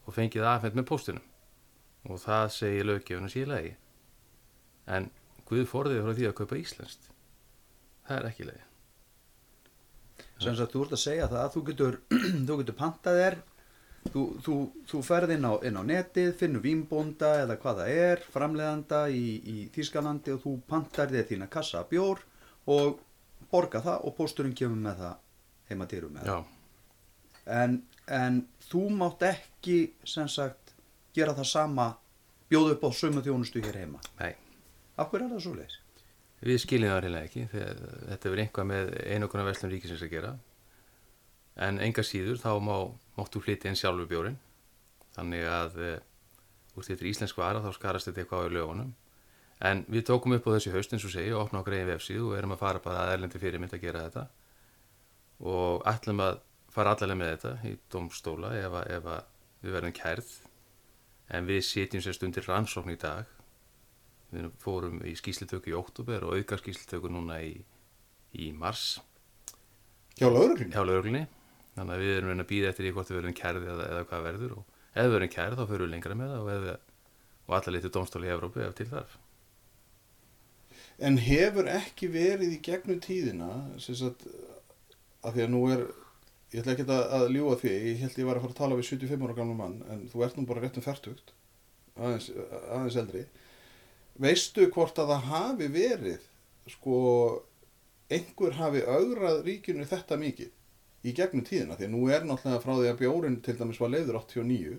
og 0.06 0.16
fengið 0.16 0.48
afhend 0.48 0.78
með 0.78 0.88
póstunum. 0.88 1.26
Og 2.08 2.18
það 2.18 2.46
segir 2.56 2.88
löggefun 2.88 3.28
að 3.28 3.34
sé 3.36 3.44
í. 3.68 3.74
En 4.88 5.12
Guð 5.52 5.66
forðið 5.68 6.04
frá 6.06 6.14
því 6.16 6.28
að 6.28 6.36
kaupa 6.38 6.56
íslenskt. 6.56 7.08
Það 8.08 8.18
er 8.18 8.28
ekki 8.30 8.44
leið. 8.48 8.71
Sem 10.44 10.58
sagt 10.58 10.74
þú 10.74 10.84
ert 10.86 10.96
að 10.96 11.02
segja 11.02 11.30
það 11.30 11.42
að 11.44 11.54
þú 11.56 11.64
getur, 11.70 11.98
þú 12.48 12.58
getur 12.60 12.78
pantað 12.78 13.20
þér 13.20 13.38
þú, 14.10 14.22
þú, 14.42 14.56
þú 14.90 15.02
ferð 15.06 15.34
inn 15.36 15.46
á, 15.46 15.52
inn 15.68 15.78
á 15.78 15.82
netið 15.86 16.32
finnur 16.40 16.64
vínbónda 16.64 17.32
eða 17.44 17.58
hvað 17.62 17.82
það 17.82 18.00
er 18.06 18.24
framleiðanda 18.34 19.02
í, 19.12 19.26
í 19.38 19.56
Þýskalandi 19.74 20.34
og 20.34 20.42
þú 20.44 20.54
pantar 20.68 21.12
þér 21.12 21.28
þína 21.30 21.50
kassa 21.52 21.84
bjór 21.90 22.22
og 22.72 23.00
borga 23.52 23.82
það 23.84 24.08
og 24.08 24.16
pósturinn 24.18 24.56
kemur 24.58 24.80
með 24.82 25.04
það 25.04 25.14
heima 25.70 25.88
dýrum 25.90 26.16
með 26.16 26.30
Já, 26.30 26.38
en, 27.62 27.78
en 28.06 28.42
þú 28.68 28.86
mátt 28.96 29.26
ekki 29.28 29.78
sem 30.08 30.30
sagt 30.30 30.74
gera 31.16 31.36
það 31.36 31.50
sama 31.52 31.88
bjóða 32.52 32.76
upp 32.76 32.88
á 32.88 32.90
sömu 32.96 33.22
þjónustu 33.24 33.62
hér 33.64 33.82
heima 33.84 34.02
nei. 34.20 34.34
af 34.96 35.12
hverju 35.12 35.28
er 35.28 35.34
það 35.36 35.44
svo 35.46 35.54
leiðis? 35.56 35.81
Við 36.42 36.58
skiljum 36.58 36.90
það 36.90 37.00
reynilega 37.04 37.28
ekki 37.28 37.42
þetta 37.52 38.30
verður 38.30 38.40
einhvað 38.42 38.66
með 38.72 38.88
einokunar 39.14 39.46
verslum 39.46 39.70
ríkisins 39.70 40.02
að 40.02 40.10
gera. 40.16 40.32
En 41.62 41.78
enga 41.84 42.02
síður 42.06 42.40
þá 42.42 42.50
má, 42.64 42.76
máttu 43.18 43.42
flytja 43.44 43.70
inn 43.70 43.78
sjálfur 43.78 44.08
bjórin. 44.10 44.38
Þannig 45.14 45.44
að 45.46 45.76
e, 45.78 45.90
úr 46.74 46.86
þetta 46.88 47.04
er 47.04 47.10
íslensk 47.12 47.38
vara 47.38 47.60
þá 47.62 47.70
skarast 47.76 48.08
þetta 48.08 48.24
eitthvað 48.24 48.42
á 48.42 48.48
í 48.48 48.54
lögunum. 48.56 48.90
En 49.62 49.84
við 49.92 50.06
tókum 50.08 50.34
upp 50.34 50.48
á 50.50 50.54
þessi 50.56 50.72
haust 50.74 50.94
eins 50.96 51.04
og 51.06 51.12
segja 51.14 51.36
og 51.36 51.44
opna 51.44 51.60
á 51.62 51.66
greiðin 51.68 51.92
vefsíðu 51.92 52.30
og 52.32 52.38
erum 52.40 52.56
að 52.56 52.62
fara 52.64 52.82
bara 52.82 53.04
að 53.04 53.12
erlendi 53.18 53.42
fyrirmynd 53.42 53.76
að 53.76 53.84
gera 53.84 54.06
þetta. 54.08 54.24
Og 55.52 55.84
ætlum 55.92 56.24
að 56.24 56.40
fara 56.72 56.96
allavega 56.96 57.20
með 57.20 57.30
þetta 57.36 57.52
í 57.70 57.76
domstóla 57.92 58.50
ef, 58.58 58.72
að- 58.80 58.90
ef 58.96 59.06
að 59.12 59.22
við 59.62 59.76
verðum 59.76 59.94
kærð. 60.00 60.32
En 61.30 61.46
við 61.46 61.62
sitjum 61.68 62.02
sérst 62.02 62.26
undir 62.26 62.48
rannsókn 62.50 62.96
í 62.96 62.98
dag 62.98 63.30
Við 64.32 64.50
fórum 64.62 65.00
í 65.04 65.12
skýslitöku 65.18 65.72
í 65.72 65.76
óttúber 65.76 66.24
og 66.24 66.38
auka 66.38 66.56
skýslitöku 66.60 67.10
núna 67.12 67.42
í, 67.44 67.56
í 68.32 68.52
mars 68.56 68.96
Hjá 70.72 70.84
lauruglunni? 70.84 71.24
Þannig 71.72 71.94
að 71.94 72.02
við 72.02 72.14
erum 72.16 72.30
reyna 72.32 72.44
að 72.44 72.50
býða 72.50 72.70
eftir 72.72 72.88
í 72.88 72.92
hvort 72.92 73.10
við 73.10 73.18
verðum 73.18 73.36
kærði 73.36 73.68
eða, 73.72 73.84
eða 73.88 74.06
hvað 74.10 74.24
verður 74.26 74.54
og 74.58 74.80
ef 74.92 75.06
við 75.06 75.14
verðum 75.14 75.32
kærði 75.32 75.58
þá 75.58 75.64
fyrir 75.70 75.84
við 75.84 75.92
lengra 75.94 76.16
með 76.18 76.32
það 76.32 76.42
og, 76.42 76.50
ef, 76.52 76.96
og 77.46 77.54
alla 77.58 77.74
litið 77.76 77.94
dómstóli 77.96 78.28
í 78.28 78.32
Evrópu 78.34 78.64
ef 78.66 78.74
til 78.76 78.88
þarf. 78.90 79.14
En 81.02 81.16
hefur 81.24 81.70
ekki 81.72 82.10
verið 82.12 82.52
í 82.52 82.60
gegnum 82.66 83.00
tíðina, 83.02 83.50
sagt, 83.80 84.26
að 85.24 85.38
því 85.38 85.44
að 85.46 85.52
nú 85.54 85.62
er, 85.72 85.86
ég 86.52 86.60
ætla 86.60 86.74
ekki 86.76 86.86
að, 86.86 87.04
að 87.16 87.24
ljúga 87.32 87.56
því, 87.62 87.72
ég 87.88 88.02
held 88.04 88.20
ég 88.20 88.28
var 88.28 88.38
að 88.38 88.44
fara 88.44 88.54
að 88.54 88.60
tala 88.60 88.78
við 88.78 88.88
75 88.90 89.24
ára 89.26 89.38
gamla 89.40 89.56
mann, 89.58 89.78
en 89.88 90.04
þú 90.12 90.26
ert 90.26 90.36
nú 90.36 90.44
bara 90.50 90.62
rétt 90.62 90.76
um 90.78 90.84
færtugt, 90.84 91.32
aðeins, 91.96 92.28
aðeins 92.68 93.00
eldri. 93.00 93.24
Veistu 94.20 94.68
hvort 94.74 94.98
að 95.00 95.14
það 95.14 95.28
hafi 95.30 95.68
verið, 95.72 96.24
sko, 96.74 96.96
einhver 98.12 98.58
hafi 98.58 98.82
augrað 98.84 99.44
ríkinu 99.46 99.86
þetta 99.88 100.18
mikið 100.20 100.50
í 101.02 101.14
gegnum 101.16 101.44
tíðina, 101.46 101.76
því 101.78 101.88
að 101.88 101.94
nú 101.94 102.02
er 102.12 102.26
náttúrulega 102.26 102.62
frá 102.62 102.74
því 102.76 102.90
að 102.90 102.98
bjórin 103.00 103.38
til 103.42 103.56
dæmis 103.58 103.80
var 103.82 103.90
leiður 103.90 104.20
89, 104.20 104.76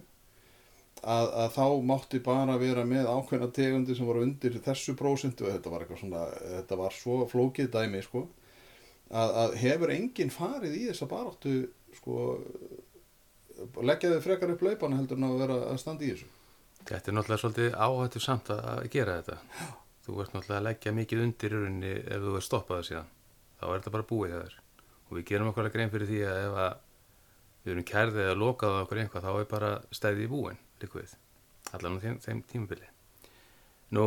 að, 1.04 1.32
að 1.44 1.50
þá 1.58 1.66
mátti 1.90 2.22
bara 2.24 2.56
vera 2.62 2.86
með 2.88 3.10
ákveðna 3.12 3.50
tegundi 3.56 3.98
sem 3.98 4.08
voru 4.08 4.24
undir 4.24 4.56
þessu 4.64 4.96
prósentu 5.00 5.48
og 5.48 5.58
þetta 5.58 5.74
var 5.74 5.84
eitthvað 5.84 6.04
svona, 6.04 6.24
þetta 6.60 6.80
var 6.80 6.96
svo 6.96 7.18
flókið 7.32 7.72
dæmi 7.74 8.04
sko, 8.06 8.24
að, 9.12 9.36
að 9.44 9.58
hefur 9.66 9.96
enginn 9.98 10.32
farið 10.34 10.78
í 10.78 10.86
þessa 10.92 11.10
baráttu 11.12 11.58
sko, 11.98 12.22
leggja 13.84 14.14
þau 14.14 14.24
frekar 14.24 14.56
upp 14.56 14.64
laupana 14.66 15.02
heldur 15.02 15.20
en 15.20 15.28
að 15.28 15.44
vera 15.44 15.60
að 15.74 15.82
standa 15.84 16.08
í 16.08 16.14
þessu. 16.14 16.32
Þetta 16.84 17.10
er 17.10 17.16
náttúrulega 17.16 17.42
svolítið 17.42 17.76
áhættu 17.80 18.22
samt 18.24 18.50
að 18.54 18.88
gera 18.92 19.20
þetta. 19.22 19.38
Þú 20.04 20.16
ert 20.20 20.34
náttúrulega 20.36 20.60
að 20.60 20.66
leggja 20.68 20.96
mikið 20.98 21.22
undir 21.24 21.54
í 21.54 21.60
rauninni 21.62 21.94
ef 22.02 22.26
þú 22.26 22.34
er 22.36 22.46
stoppað 22.48 22.80
það 22.80 22.88
síðan. 22.90 23.12
Þá 23.60 23.66
er 23.68 23.78
þetta 23.78 23.94
bara 23.96 24.08
búið 24.10 24.34
hjá 24.34 24.40
þér. 24.42 24.58
Og 25.08 25.16
við 25.18 25.26
gerum 25.30 25.52
okkur 25.52 25.70
að 25.70 25.76
grein 25.78 25.94
fyrir 25.94 26.10
því 26.10 26.20
að 26.28 26.42
ef 26.42 26.58
að 26.66 26.74
við 27.64 27.74
erum 27.74 27.88
kærðið 27.88 28.26
eða 28.26 28.36
lokað 28.42 28.76
á 28.76 28.82
okkur 28.84 29.02
einhvað 29.04 29.28
þá 29.28 29.32
er 29.34 29.50
bara 29.54 29.72
stæðið 29.96 30.26
í 30.26 30.30
búin, 30.34 30.60
líkvið. 30.84 31.16
Allan 31.78 31.98
á 31.98 32.04
þeim, 32.04 32.20
þeim 32.26 32.44
tímabili. 32.52 32.90
Nú, 33.96 34.06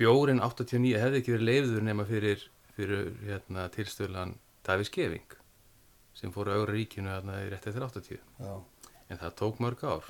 bjórin 0.00 0.40
89 0.40 1.00
hefði 1.02 1.20
ekki 1.20 1.36
verið 1.36 1.48
leiður 1.50 1.84
nema 1.84 2.08
fyrir, 2.08 2.48
fyrir 2.78 3.10
hérna, 3.28 3.68
tilstöðlan 3.74 4.38
Davís 4.64 4.92
Geving 4.94 5.36
sem 6.16 6.32
fór 6.32 6.48
á 6.48 6.56
augra 6.56 6.72
ríkinu 6.72 7.10
hérna, 7.12 7.42
rétt 7.50 7.66
eftir 7.68 7.84
80. 7.84 8.20
Já. 8.40 8.54
En 9.10 9.20
það 9.20 9.40
tók 9.42 9.60
mörg 9.60 9.84
ár. 9.84 10.06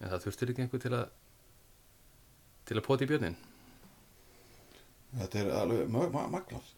En 0.00 0.10
það 0.10 0.26
þurftir 0.26 0.52
ekki 0.52 0.64
einhver 0.64 0.82
til 0.82 0.94
að 0.96 1.06
til 2.70 2.78
að 2.78 2.86
poti 2.86 3.06
í 3.06 3.10
björnin. 3.10 3.38
Þetta 5.18 5.40
er 5.40 5.48
alveg 5.58 5.88
ma 5.90 6.04
ma 6.12 6.26
magnað. 6.30 6.68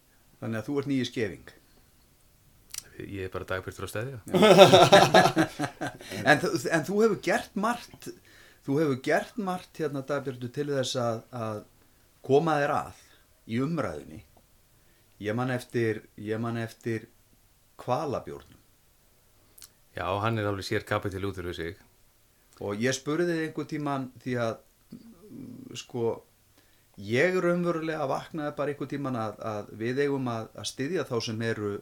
þannig 0.41 0.61
að 0.61 0.69
þú 0.69 0.79
ert 0.81 0.91
nýji 0.91 1.11
skefing 1.11 1.53
Ég 3.03 3.27
er 3.27 3.33
bara 3.33 3.49
dagbyrtur 3.49 3.87
á 3.87 3.89
stæði. 3.89 4.19
en, 6.29 6.43
en 6.77 6.85
þú 6.87 6.99
hefur 7.03 7.21
gert 7.25 7.55
margt 7.57 8.11
þú 8.67 8.77
hefur 8.81 8.99
gert 9.05 9.39
margt 9.41 9.81
hérna 9.81 10.03
dagbjördu 10.07 10.49
til 10.53 10.69
þess 10.71 10.97
að, 11.01 11.23
að 11.33 11.63
koma 12.25 12.59
þér 12.61 12.75
að 12.77 13.01
í 13.49 13.63
umræðunni 13.65 14.21
ég 15.23 15.37
man 15.39 15.51
eftir 15.55 16.03
ég 16.21 16.41
man 16.43 16.61
eftir 16.61 17.09
kvalabjórnum 17.81 18.61
Já, 19.93 20.07
hann 20.25 20.41
er 20.41 20.47
alveg 20.49 20.65
sér 20.65 20.87
kapitil 20.89 21.27
út 21.29 21.37
fyrir 21.37 21.53
sig. 21.53 21.81
Og 22.63 22.83
ég 22.83 22.95
spurði 22.97 23.33
þig 23.33 23.47
einhver 23.49 23.69
tíman 23.71 24.09
því 24.23 24.37
að 24.45 24.55
mm, 24.93 25.77
sko 25.83 26.13
ég 27.03 27.39
raunverulega 27.43 28.07
vaknaði 28.11 28.57
bara 28.59 28.75
einhver 28.75 28.91
tíman 28.91 29.19
að, 29.19 29.39
að 29.53 29.71
við 29.81 30.03
eigum 30.05 30.29
að, 30.31 30.51
að 30.55 30.69
styðja 30.71 31.07
þá 31.09 31.17
sem 31.27 31.47
eru 31.49 31.73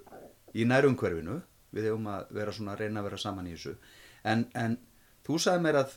í 0.57 0.67
nærumhverfinu 0.69 1.41
við 1.75 1.91
eigum 1.91 2.09
að 2.11 2.31
vera 2.35 2.55
svona 2.55 2.75
að 2.75 2.85
reyna 2.85 3.03
að 3.03 3.11
vera 3.11 3.21
saman 3.25 3.51
í 3.51 3.57
þessu 3.57 3.75
en, 4.27 4.47
en 4.55 4.79
þú 5.27 5.39
sagði 5.43 5.65
mér 5.67 5.81
að 5.83 5.97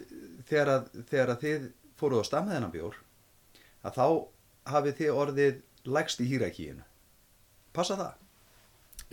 þegar 0.50 0.74
að, 0.76 0.89
þegar 1.10 1.34
að 1.34 1.46
þið 1.46 1.69
fóruð 2.00 2.26
á 2.26 2.30
stað 2.30 2.48
með 2.48 2.58
þennan 2.58 2.76
bjór 2.76 3.00
að 3.84 3.97
þá 3.99 4.05
hafið 4.74 4.99
þið 4.99 5.22
orðið 5.24 5.62
lægst 5.93 6.24
í 6.24 6.28
hýrakíinu 6.30 6.86
passa 7.76 7.97
það? 7.99 8.20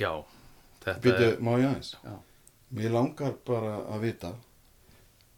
Já, 0.01 0.13
þetta 0.85 1.01
Býtu, 1.05 1.25
er... 1.31 1.41
má 1.43 1.55
ég 1.59 1.67
aðeins? 1.71 1.95
Já. 2.05 2.15
Mér 2.77 2.95
langar 2.95 3.35
bara 3.47 3.73
að 3.91 4.05
vita 4.07 4.31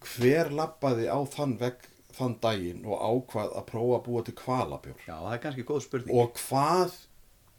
hver 0.08 0.52
lappaði 0.54 1.08
á 1.08 1.18
þann 1.32 1.56
vegg 1.60 1.88
þann 2.12 2.36
daginn 2.42 2.84
og 2.84 3.00
ákvað 3.00 3.56
að 3.56 3.66
prófa 3.70 3.96
að 3.98 4.04
búa 4.08 4.22
til 4.26 4.36
kvalabjór 4.42 5.06
Já, 5.06 5.16
það 5.16 5.32
er 5.32 5.42
kannski 5.46 5.66
góð 5.68 5.82
spurning 5.86 6.20
og 6.20 6.36
hvað 6.42 6.98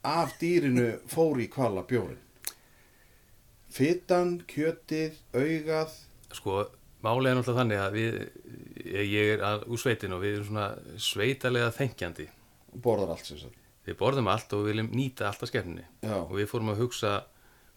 af 0.03 0.37
dýrinu 0.41 0.87
fór 1.09 1.41
í 1.41 1.49
kvalabjórin? 1.51 2.21
Fytan, 3.73 4.35
kjötið, 4.49 5.17
augað 5.33 5.95
Sko, 6.33 6.63
málið 7.05 7.29
er 7.31 7.37
náttúrulega 7.37 7.59
þannig 7.59 7.81
að 7.81 7.97
við, 7.97 8.15
ég, 8.85 9.11
ég 9.11 9.33
er 9.35 9.65
úr 9.67 9.81
sveitin 9.81 10.15
og 10.15 10.23
við 10.23 10.37
erum 10.37 10.47
svona 10.49 10.69
sveitalega 11.01 11.73
þengjandi. 11.75 12.29
borðar 12.73 13.13
allt 13.13 13.29
sem 13.29 13.39
sagt. 13.41 13.59
Við 13.83 13.97
borðum 13.99 14.29
allt 14.31 14.53
og 14.55 14.63
við 14.63 14.71
viljum 14.71 14.89
nýta 14.95 15.27
allt 15.27 15.43
að 15.43 15.51
skefninni. 15.51 15.85
Já. 16.01 16.15
Og 16.23 16.33
við 16.39 16.49
fórum 16.49 16.71
að 16.73 16.81
hugsa, 16.85 17.13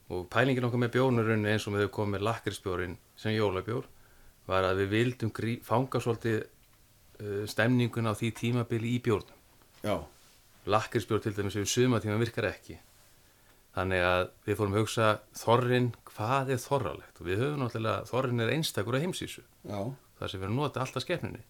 og 0.09 0.29
pælingin 0.33 0.69
okkar 0.69 0.83
með 0.85 0.95
bjórnurunni 0.97 1.53
eins 1.53 1.67
og 1.67 1.75
við 1.75 1.85
höfum 1.85 1.97
komið 1.99 2.14
með 2.14 2.27
lakrisbjórin 2.29 2.97
sem 3.19 3.35
jólabjór, 3.35 3.89
var 4.47 4.66
að 4.68 4.82
við 4.82 4.92
vildum 4.94 5.32
fanga 5.64 6.01
svolítið 6.03 6.38
uh, 6.42 7.44
stemningun 7.51 8.11
á 8.11 8.14
því 8.14 8.32
tímabili 8.40 8.97
í 8.97 9.03
bjórnum. 9.03 9.40
Já, 9.82 9.97
lakrisbjór 10.66 11.22
til 11.22 11.34
dæmis 11.36 11.57
yfir 11.59 11.70
sumatíma 11.70 12.18
virkar 12.18 12.51
ekki. 12.51 12.78
Þannig 13.76 14.03
að 14.09 14.22
við 14.47 14.57
fórum 14.57 14.74
að 14.74 14.82
hugsa 14.82 15.09
þorrin, 15.36 15.90
hvað 16.09 16.55
er 16.55 16.62
þorralegt? 16.62 17.20
Og 17.20 17.28
við 17.28 17.42
höfum 17.42 17.61
náttúrulega, 17.61 18.07
þorrin 18.09 18.40
er 18.40 18.53
einstakur 18.55 18.97
á 18.97 19.05
heimsísu 19.05 19.42
Já, 19.68 19.80
þar 20.16 20.32
sem 20.32 20.40
við 20.40 20.47
erum 20.49 20.62
nota 20.62 20.80
alltaf 20.80 21.05
skepninni 21.05 21.42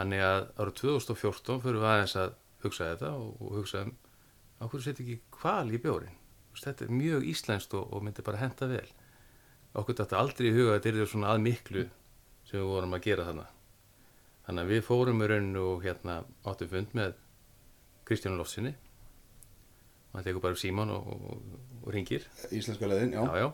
þannig 0.00 0.22
að 0.24 0.46
árið 0.56 0.76
2014 0.80 1.60
fyrir 1.64 1.80
við 1.80 1.90
aðeins 1.90 2.16
að 2.20 2.32
hugsa 2.64 2.88
þetta 2.92 3.10
og, 3.18 3.34
og 3.40 3.58
hugsa 3.58 3.84
um 3.84 3.92
á 4.60 4.64
hverju 4.68 4.84
setja 4.84 5.04
ekki 5.04 5.18
kval 5.32 5.68
í 5.72 5.80
veist, 5.80 6.64
þetta 6.64 6.86
er 6.86 6.94
mjög 6.94 7.26
íslenskt 7.30 7.76
og, 7.78 7.86
og 7.94 8.04
myndi 8.04 8.24
bara 8.24 8.40
henda 8.40 8.68
vel 8.70 8.88
okkur 9.78 9.98
þetta 10.00 10.20
aldrei 10.20 10.50
í 10.50 10.54
huga 10.54 10.74
að 10.74 10.84
þetta 10.84 11.02
er 11.04 11.10
svona 11.10 11.32
að 11.34 11.42
miklu 11.46 11.86
sem 12.48 12.58
við 12.58 12.68
vorum 12.70 12.96
að 12.96 13.04
gera 13.06 13.26
þarna. 13.28 13.46
Þannig 14.46 14.64
að 14.64 14.72
við 14.74 14.84
fórum 14.86 15.22
í 15.22 15.30
rauninu 15.30 15.64
og 15.72 15.84
hérna 15.84 16.20
áttum 16.48 16.70
fund 16.70 16.94
með 16.98 17.18
Kristjánu 18.08 18.40
Lofsinni 18.40 18.72
og 20.10 20.16
hann 20.18 20.26
tekur 20.26 20.42
bara 20.42 20.56
upp 20.56 20.62
síman 20.62 20.90
og, 20.90 21.06
og, 21.06 21.42
og 21.84 21.92
ringir 21.94 22.24
íslenska 22.50 22.88
leðin, 22.90 23.14
já. 23.14 23.22
já, 23.22 23.44
já. 23.44 23.50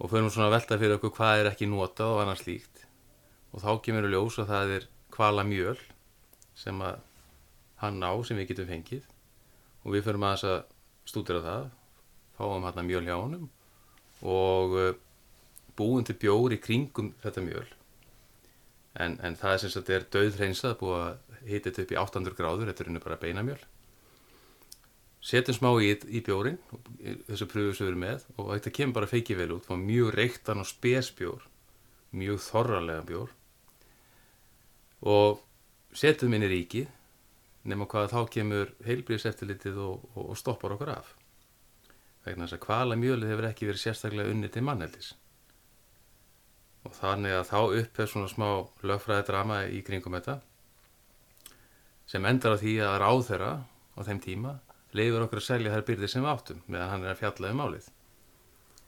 og 0.00 0.12
fyrir 0.12 0.30
svona 0.32 0.48
að 0.48 0.56
velta 0.56 0.78
fyrir 0.80 0.96
okkur 0.96 1.12
hvað 1.18 1.42
er 1.42 1.50
ekki 1.50 1.68
notað 1.68 2.14
og 2.14 2.22
annars 2.22 2.46
líkt 2.46 2.86
og 3.52 3.60
þá 3.60 3.68
kemur 3.84 4.06
við 4.06 4.16
ljós 4.16 4.38
að 4.40 4.50
það 4.54 4.72
er 4.78 4.88
kvala 5.12 5.44
mjöl 5.48 5.76
sem 6.56 6.80
að 6.84 7.04
hann 7.80 8.00
á 8.00 8.12
sem 8.24 8.38
við 8.40 8.52
getum 8.52 8.70
fengið. 8.70 9.04
Og 9.84 9.94
við 9.94 10.06
fyrir 10.06 10.20
maður 10.20 10.52
að 10.52 10.60
stúdira 11.08 11.42
það. 11.44 11.66
Fáum 12.36 12.66
hann 12.66 12.88
mjöl 12.88 13.04
hjá 13.06 13.16
honum. 13.16 13.48
Og 14.26 14.76
búum 15.78 16.04
til 16.06 16.18
bjór 16.20 16.56
í 16.56 16.60
kringum 16.62 17.14
þetta 17.22 17.44
mjöl. 17.44 17.66
En, 18.96 19.18
en 19.20 19.36
það 19.36 19.54
er 19.54 19.62
sem 19.62 19.72
sagt 19.74 19.92
er 19.92 20.06
döðreinsað 20.12 20.78
búið 20.80 21.00
að 21.02 21.40
hita 21.46 21.70
þetta 21.70 21.82
upp 21.84 21.92
í 21.92 22.02
800 22.02 22.38
gráður 22.38 22.70
þetta 22.70 22.84
er 22.84 22.90
henni 22.90 23.02
bara 23.04 23.20
beinamjöl 23.20 23.60
setjum 25.26 25.56
smá 25.56 25.70
í, 25.82 25.90
í 26.06 26.22
bjórin 26.24 26.58
þessu 27.26 27.48
pröfu 27.50 27.74
sem 27.74 27.86
við 27.86 27.92
erum 27.92 28.04
með 28.04 28.26
og 28.36 28.50
þetta 28.52 28.72
kemur 28.78 28.98
bara 29.00 29.10
feikið 29.10 29.40
vel 29.40 29.52
út, 29.56 29.70
mjög 29.82 30.12
reyktan 30.14 30.62
og 30.62 30.68
spesbjór 30.70 31.46
mjög 32.16 32.40
þorralega 32.46 33.04
bjór. 33.08 33.32
Og 35.06 35.42
setjum 35.96 36.36
inn 36.36 36.46
í 36.46 36.52
ríkið 36.52 36.92
nema 37.66 37.88
hvað 37.90 38.12
þá 38.14 38.20
kemur 38.32 38.72
heilbríðseftilitið 38.86 39.78
og, 39.82 40.06
og, 40.14 40.30
og 40.30 40.38
stoppar 40.38 40.76
okkur 40.76 40.94
af. 40.94 41.12
Vegna 42.24 42.46
þess 42.46 42.58
að 42.58 42.64
kvala 42.66 42.98
mjölið 42.98 43.32
hefur 43.32 43.48
ekki 43.50 43.68
verið 43.68 43.82
sérstaklega 43.82 44.32
unni 44.32 44.50
til 44.52 44.64
manneldis 44.66 45.12
og 46.86 46.94
þannig 46.94 47.34
að 47.34 47.48
þá 47.50 47.58
upp 47.80 47.98
er 48.00 48.10
svona 48.10 48.30
smá 48.30 48.48
lögfræði 48.86 49.26
drama 49.26 49.58
í 49.66 49.82
kringum 49.86 50.14
þetta 50.16 50.36
sem 52.06 52.28
endar 52.30 52.54
á 52.54 52.62
því 52.62 52.76
að 52.86 52.96
ráð 53.02 53.24
þeirra 53.30 53.50
á 53.66 54.00
þeim 54.06 54.22
tíma 54.22 54.54
leifur 54.96 55.26
okkur 55.26 55.42
að 55.42 55.48
selja 55.48 55.74
þær 55.74 55.84
byrðir 55.90 56.12
sem 56.12 56.30
áttum 56.30 56.62
meðan 56.70 56.92
hann 56.92 57.04
er 57.04 57.12
að 57.12 57.20
fjalla 57.24 57.50
um 57.50 57.60
málið. 57.60 57.90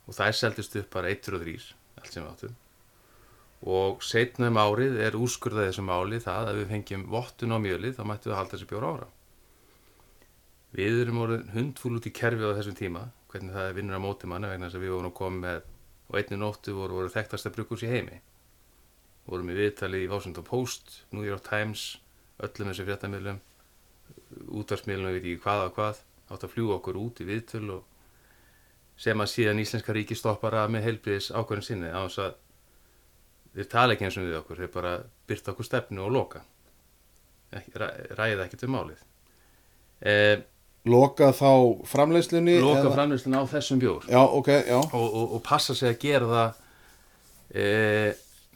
Og 0.07 0.17
það 0.17 0.31
er 0.31 0.39
seldist 0.39 0.79
upp 0.81 0.91
bara 0.95 1.11
1 1.13 1.31
og 1.35 1.43
3 1.43 1.57
allt 1.99 2.15
sem 2.15 2.29
áttum. 2.29 2.55
Og 3.69 4.05
setna 4.07 4.49
um 4.53 4.61
árið 4.63 5.01
er 5.03 5.19
úrskurðað 5.19 5.73
þessu 5.73 5.85
máli 5.85 6.23
það 6.23 6.53
að 6.53 6.61
við 6.61 6.73
fengjum 6.73 7.07
vottun 7.11 7.53
á 7.53 7.59
mjölið 7.59 7.99
þá 7.99 8.05
mættum 8.07 8.33
við 8.33 8.39
halda 8.39 8.55
þessi 8.55 8.71
bjóra 8.71 8.93
ára 8.95 9.09
við 10.77 11.03
erum 11.03 11.23
orðin 11.25 11.49
hundfúl 11.55 11.97
út 11.97 12.09
í 12.09 12.13
kerfið 12.15 12.53
á 12.53 12.57
þessum 12.59 12.77
tíma 12.77 13.05
hvernig 13.33 13.55
það 13.55 13.69
er 13.69 13.77
vinnur 13.77 14.01
á 14.01 14.05
móti 14.05 14.29
manna 14.29 14.51
vegna 14.53 14.69
þess 14.69 14.79
að 14.79 14.85
við 14.85 14.95
vorum 14.95 15.11
að 15.11 15.19
koma 15.19 15.41
með 15.45 15.69
og 16.09 16.19
einni 16.19 16.39
nóttu 16.41 16.75
voru, 16.77 17.01
voru 17.01 17.13
þekktasta 17.13 17.53
brukkurs 17.55 17.85
í 17.85 17.93
heimi. 17.93 18.21
Vorum 19.29 19.51
í 19.53 19.57
viðtali 19.59 20.05
í 20.05 20.11
Washington 20.11 20.47
Post, 20.47 21.03
New 21.13 21.27
York 21.27 21.45
Times 21.49 21.99
öllum 22.39 22.71
þessu 22.71 22.87
fréttamilum 22.87 23.41
útvarsmiðlum, 24.61 25.13
við 25.13 25.19
veit 25.19 25.25
ekki 25.25 25.45
hvað 25.45 25.65
og 25.67 25.77
hvað 25.77 26.03
átt 26.29 26.45
að 26.45 26.53
fljúa 26.53 26.77
okkur 26.79 26.99
út 27.01 27.23
í 27.23 27.27
viðtöl 27.29 27.65
og 27.77 27.87
sem 28.99 29.21
að 29.23 29.31
síðan 29.33 29.63
Íslenska 29.63 29.95
ríki 29.95 30.17
stoppar 30.19 30.57
að 30.59 30.75
með 30.75 30.89
heilbriðis 30.89 31.31
ákveðin 31.33 31.67
sinni 31.67 31.91
á 31.93 32.03
þess 32.05 32.23
að 32.25 32.39
þeir 33.55 33.71
tala 33.73 33.95
ekki 33.95 34.09
eins 34.09 34.19
og 34.19 34.27
við 34.27 34.39
okkur, 34.41 34.63
þeir 34.63 34.73
bara 34.75 34.95
byrta 35.29 35.53
okkur 35.55 35.69
stefnu 35.69 36.05
og 36.05 36.15
loka. 36.15 36.43
Ræða 37.55 38.45
ekkert 38.45 38.65
um 38.67 38.75
málið. 38.75 39.05
Eh, 40.05 40.37
Loka 40.89 41.29
þá 41.37 41.49
framleiðslunni 41.91 42.55
loka 42.63 42.85
eða- 42.85 42.95
framlýstin 42.97 43.37
á 43.37 43.43
þessum 43.51 43.81
bjór. 43.83 44.07
Já, 44.09 44.21
ok, 44.25 44.49
já. 44.69 44.79
Og, 44.79 45.07
og, 45.09 45.35
og 45.37 45.43
passa 45.47 45.75
sig 45.77 45.91
að 45.95 46.01
gera 46.05 46.31
það 46.33 46.63
e, 47.55 47.67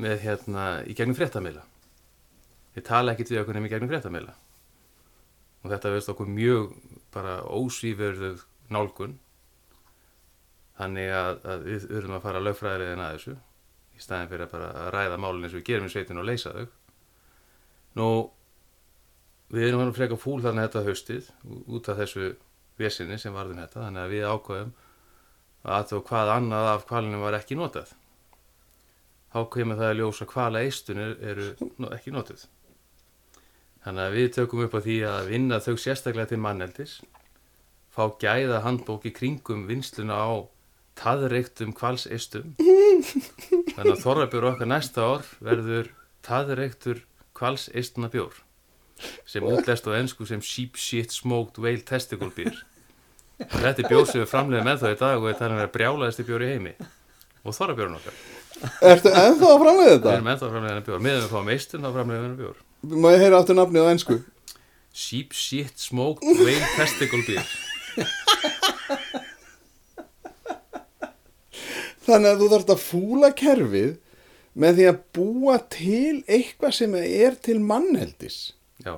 með 0.02 0.16
hérna 0.26 0.66
í 0.88 0.94
gegnum 0.98 1.16
fréttamila 1.18 1.62
þeir 2.72 2.84
tala 2.88 3.12
ekkert 3.12 3.30
við 3.34 3.42
okkur 3.42 3.58
nefnir 3.58 3.68
í 3.68 3.74
gegnum 3.74 3.90
fréttamila 3.92 4.32
og 5.62 5.70
þetta 5.70 5.92
veist 5.94 6.08
okkur 6.10 6.30
mjög 6.32 6.70
bara 7.14 7.36
ósvíverðu 7.44 8.32
nálgun. 8.72 9.18
Þannig 10.78 11.10
að, 11.14 11.42
að 11.52 11.66
við 11.68 11.82
þurfum 11.90 12.14
að 12.16 12.22
fara 12.24 12.40
lögfræðilegin 12.42 13.02
að 13.04 13.16
þessu 13.18 13.34
í 13.92 14.00
staðin 14.02 14.30
fyrir 14.30 14.46
að 14.46 14.54
bara 14.56 14.86
ræða 14.94 15.18
málun 15.20 15.44
eins 15.44 15.52
og 15.52 15.60
við 15.60 15.66
gerum 15.68 15.86
í 15.86 15.92
sveitinu 15.92 16.22
og 16.22 16.26
leysa 16.30 16.54
þau. 16.56 16.64
Nú 18.00 18.06
við 19.52 19.68
erum 19.68 19.82
hann 19.84 19.94
freka 19.96 20.18
fúl 20.20 20.40
þannig 20.44 20.68
þetta 20.68 20.84
haustið 20.88 21.28
út 21.68 21.90
af 21.92 22.00
þessu 22.00 22.30
vesinni 22.80 23.18
sem 23.20 23.34
varðum 23.36 23.60
þetta 23.62 23.84
þannig 23.84 24.02
að 24.02 24.14
við 24.14 24.28
ákvæðum 24.32 24.72
að 25.72 25.90
þó 25.92 25.96
hvað 26.08 26.32
annað 26.36 26.70
af 26.72 26.86
kvalinu 26.88 27.20
var 27.22 27.36
ekki 27.38 27.58
notað. 27.58 27.92
Þá 29.32 29.40
kemur 29.52 29.78
það 29.78 29.90
að 29.90 29.98
ljósa 30.00 30.28
kvala 30.28 30.62
eistunir 30.66 31.14
eru 31.22 31.52
ekki 31.92 32.12
notuð. 32.12 32.42
Þannig 33.82 34.04
að 34.04 34.16
við 34.16 34.28
tökum 34.36 34.64
upp 34.66 34.74
á 34.76 34.80
því 34.84 34.96
að 35.08 35.30
vinna 35.32 35.60
þau 35.62 35.74
sérstaklega 35.80 36.32
til 36.32 36.40
manneldis 36.42 36.98
fá 37.92 38.04
gæða 38.20 38.62
handbók 38.64 39.06
í 39.08 39.12
kringum 39.14 39.66
vinsluna 39.68 40.16
á 40.16 40.32
taðreiktum 40.98 41.72
kvalseistum 41.76 42.54
þannig 42.58 43.92
að 43.92 44.02
Þorrabjór 44.04 44.48
okkar 44.52 44.70
næsta 44.70 45.04
ár 45.04 45.28
verður 45.44 45.90
taðreiktur 46.24 47.02
kvalseistuna 47.36 48.10
bjór 48.12 48.40
sem 49.26 49.44
útlest 49.46 49.86
á 49.88 49.92
ennsku 49.98 50.26
sem 50.28 50.40
sheep 50.44 50.76
shit 50.80 51.10
smoked 51.14 51.58
whale 51.62 51.82
testicle 51.88 52.30
beer 52.36 52.54
Þetta 53.42 53.82
er 53.82 53.88
bjór 53.90 54.04
sem 54.06 54.20
við 54.22 54.28
framleiðum 54.30 54.68
með 54.68 54.82
þá 54.84 54.88
í 54.92 54.98
dag 55.00 55.16
og 55.18 55.24
þetta 55.32 55.46
er 55.48 55.54
að 55.64 55.70
brjálaðist 55.74 56.20
bjór 56.28 56.42
í 56.46 56.50
heimi 56.52 56.72
og 57.42 57.56
þorrabjórn 57.56 57.96
okkar. 57.98 58.18
Ertu 58.86 59.10
ennþá 59.10 59.48
að 59.48 59.62
framleiða 59.64 59.88
Við 59.88 59.96
þetta? 59.96 60.12
erum 60.14 60.28
ennþá 60.30 60.46
að 60.46 60.52
framleiða 60.52 60.70
hennar 60.76 60.84
bjór. 60.86 61.00
Meðan 61.02 61.24
við 61.24 61.32
fáum 61.32 61.50
eistun 61.56 61.82
þá 61.82 61.90
framleiðum 61.96 62.22
við 62.22 62.28
hennar 62.28 62.40
bjór. 62.44 62.60
Má 63.02 63.08
ég 63.16 63.24
heyra 63.24 63.40
aftur 63.42 63.58
nafnið 63.58 63.82
á 63.82 63.92
ennsku? 63.96 64.18
Sheep 64.92 65.34
shit 65.34 65.82
smoked 65.82 66.22
whale 66.38 66.70
testicle 66.76 67.24
beer. 67.26 67.50
Þannig 72.06 72.30
að 72.32 72.40
þú 72.42 72.48
þarfst 72.52 72.72
að 72.74 72.82
fúla 72.82 73.30
kerfið 73.38 73.92
með 74.62 74.78
því 74.78 74.86
að 74.90 74.98
búa 75.16 75.58
til 75.72 76.16
eitthvað 76.26 76.74
sem 76.78 76.96
er 76.98 77.36
til 77.46 77.58
mannheldis. 77.62 78.38
Já, 78.82 78.96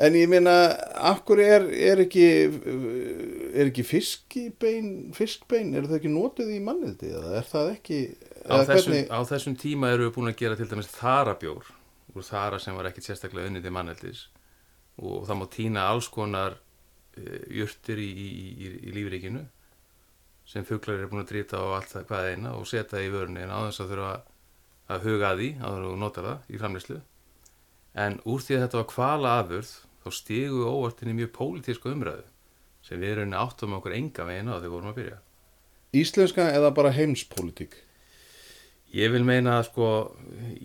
En 0.00 0.14
ég 0.16 0.30
meina, 0.32 0.52
akkur 1.10 1.42
er, 1.44 1.66
er 1.76 2.00
ekki, 2.06 2.24
er 3.52 3.68
ekki 3.68 3.82
fiskibein, 3.84 5.10
fiskbein, 5.12 5.74
er 5.76 5.84
það 5.90 5.98
ekki 5.98 6.12
notuð 6.14 6.54
í 6.54 6.60
mannheldi 6.64 7.10
eða 7.18 7.34
er 7.36 7.48
það 7.50 7.72
ekki, 7.74 7.98
á 8.48 8.64
þessum, 8.70 8.96
á 9.12 9.20
þessum 9.28 9.56
tíma 9.60 9.90
eru 9.92 10.06
við 10.06 10.14
búin 10.14 10.32
að 10.32 10.38
gera 10.40 10.56
til 10.56 10.70
dæmis 10.70 10.88
þarabjór 10.94 11.68
úr 12.14 12.26
þara 12.26 12.62
sem 12.64 12.78
var 12.78 12.88
ekki 12.88 13.04
sérstaklega 13.04 13.50
unnið 13.50 13.68
til 13.68 13.74
manneldis. 13.76 14.24
Og 15.04 15.28
það 15.28 15.40
má 15.42 15.46
týna 15.52 15.84
alls 15.92 16.08
konar 16.12 16.56
uh, 16.56 17.44
jurtir 17.52 18.00
í, 18.00 18.08
í, 18.08 18.30
í, 18.56 18.72
í 18.88 18.96
lífríkinu 18.96 19.44
sem 20.48 20.64
fuglar 20.64 20.96
eru 20.96 21.12
búin 21.12 21.26
að 21.26 21.34
drýta 21.34 21.60
á 21.60 21.76
allt 21.76 21.92
það 21.92 22.08
hvað 22.08 22.32
eina 22.32 22.56
og 22.56 22.64
setja 22.72 23.04
í 23.04 23.12
vörunni 23.12 23.44
en 23.44 23.52
á 23.52 23.68
þess 23.68 23.84
að 23.84 23.92
þurfa 23.92 24.16
að 24.90 25.06
huga 25.06 25.28
að 25.34 25.44
því 25.44 25.50
áður 25.60 25.88
og 25.92 26.00
nota 26.00 26.24
það 26.24 26.48
í 26.48 26.64
framleyslu 26.64 27.02
en 27.94 28.20
úr 28.24 28.42
því 28.42 28.56
að 28.56 28.66
þetta 28.66 28.80
var 28.80 28.90
kvala 28.90 29.32
afurð 29.40 29.72
þá 30.00 30.10
stigu 30.16 30.66
óvartinni 30.66 31.16
mjög 31.16 31.32
pólitísku 31.36 31.92
umræðu 31.92 32.26
sem 32.86 33.00
við 33.00 33.16
erum 33.16 33.36
áttum 33.36 33.76
okkur 33.76 33.96
enga 33.96 34.24
á 34.24 34.30
þegar 34.30 34.62
við 34.62 34.72
vorum 34.72 34.90
að 34.90 34.98
byrja. 35.00 35.18
Íslenska 36.00 36.46
eða 36.54 36.70
bara 36.74 36.92
heimspolítik? 36.94 37.74
Ég 38.94 39.12
vil 39.12 39.22
meina 39.26 39.58
að 39.58 39.68
sko 39.70 39.88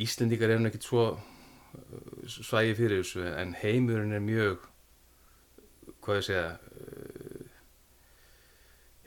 Íslendingar 0.01 0.53
eru 0.53 0.63
nú 0.63 0.69
ekkert 0.71 0.87
svo 0.87 1.03
uh, 1.13 1.19
svægi 2.29 2.77
fyrir 2.77 3.03
þessu 3.03 3.25
en 3.33 3.53
heimurinn 3.59 4.15
er 4.15 4.23
mjög 4.23 4.63
hvað 6.05 6.21
ég 6.21 6.27
segja 6.29 6.47
uh, 6.55 7.43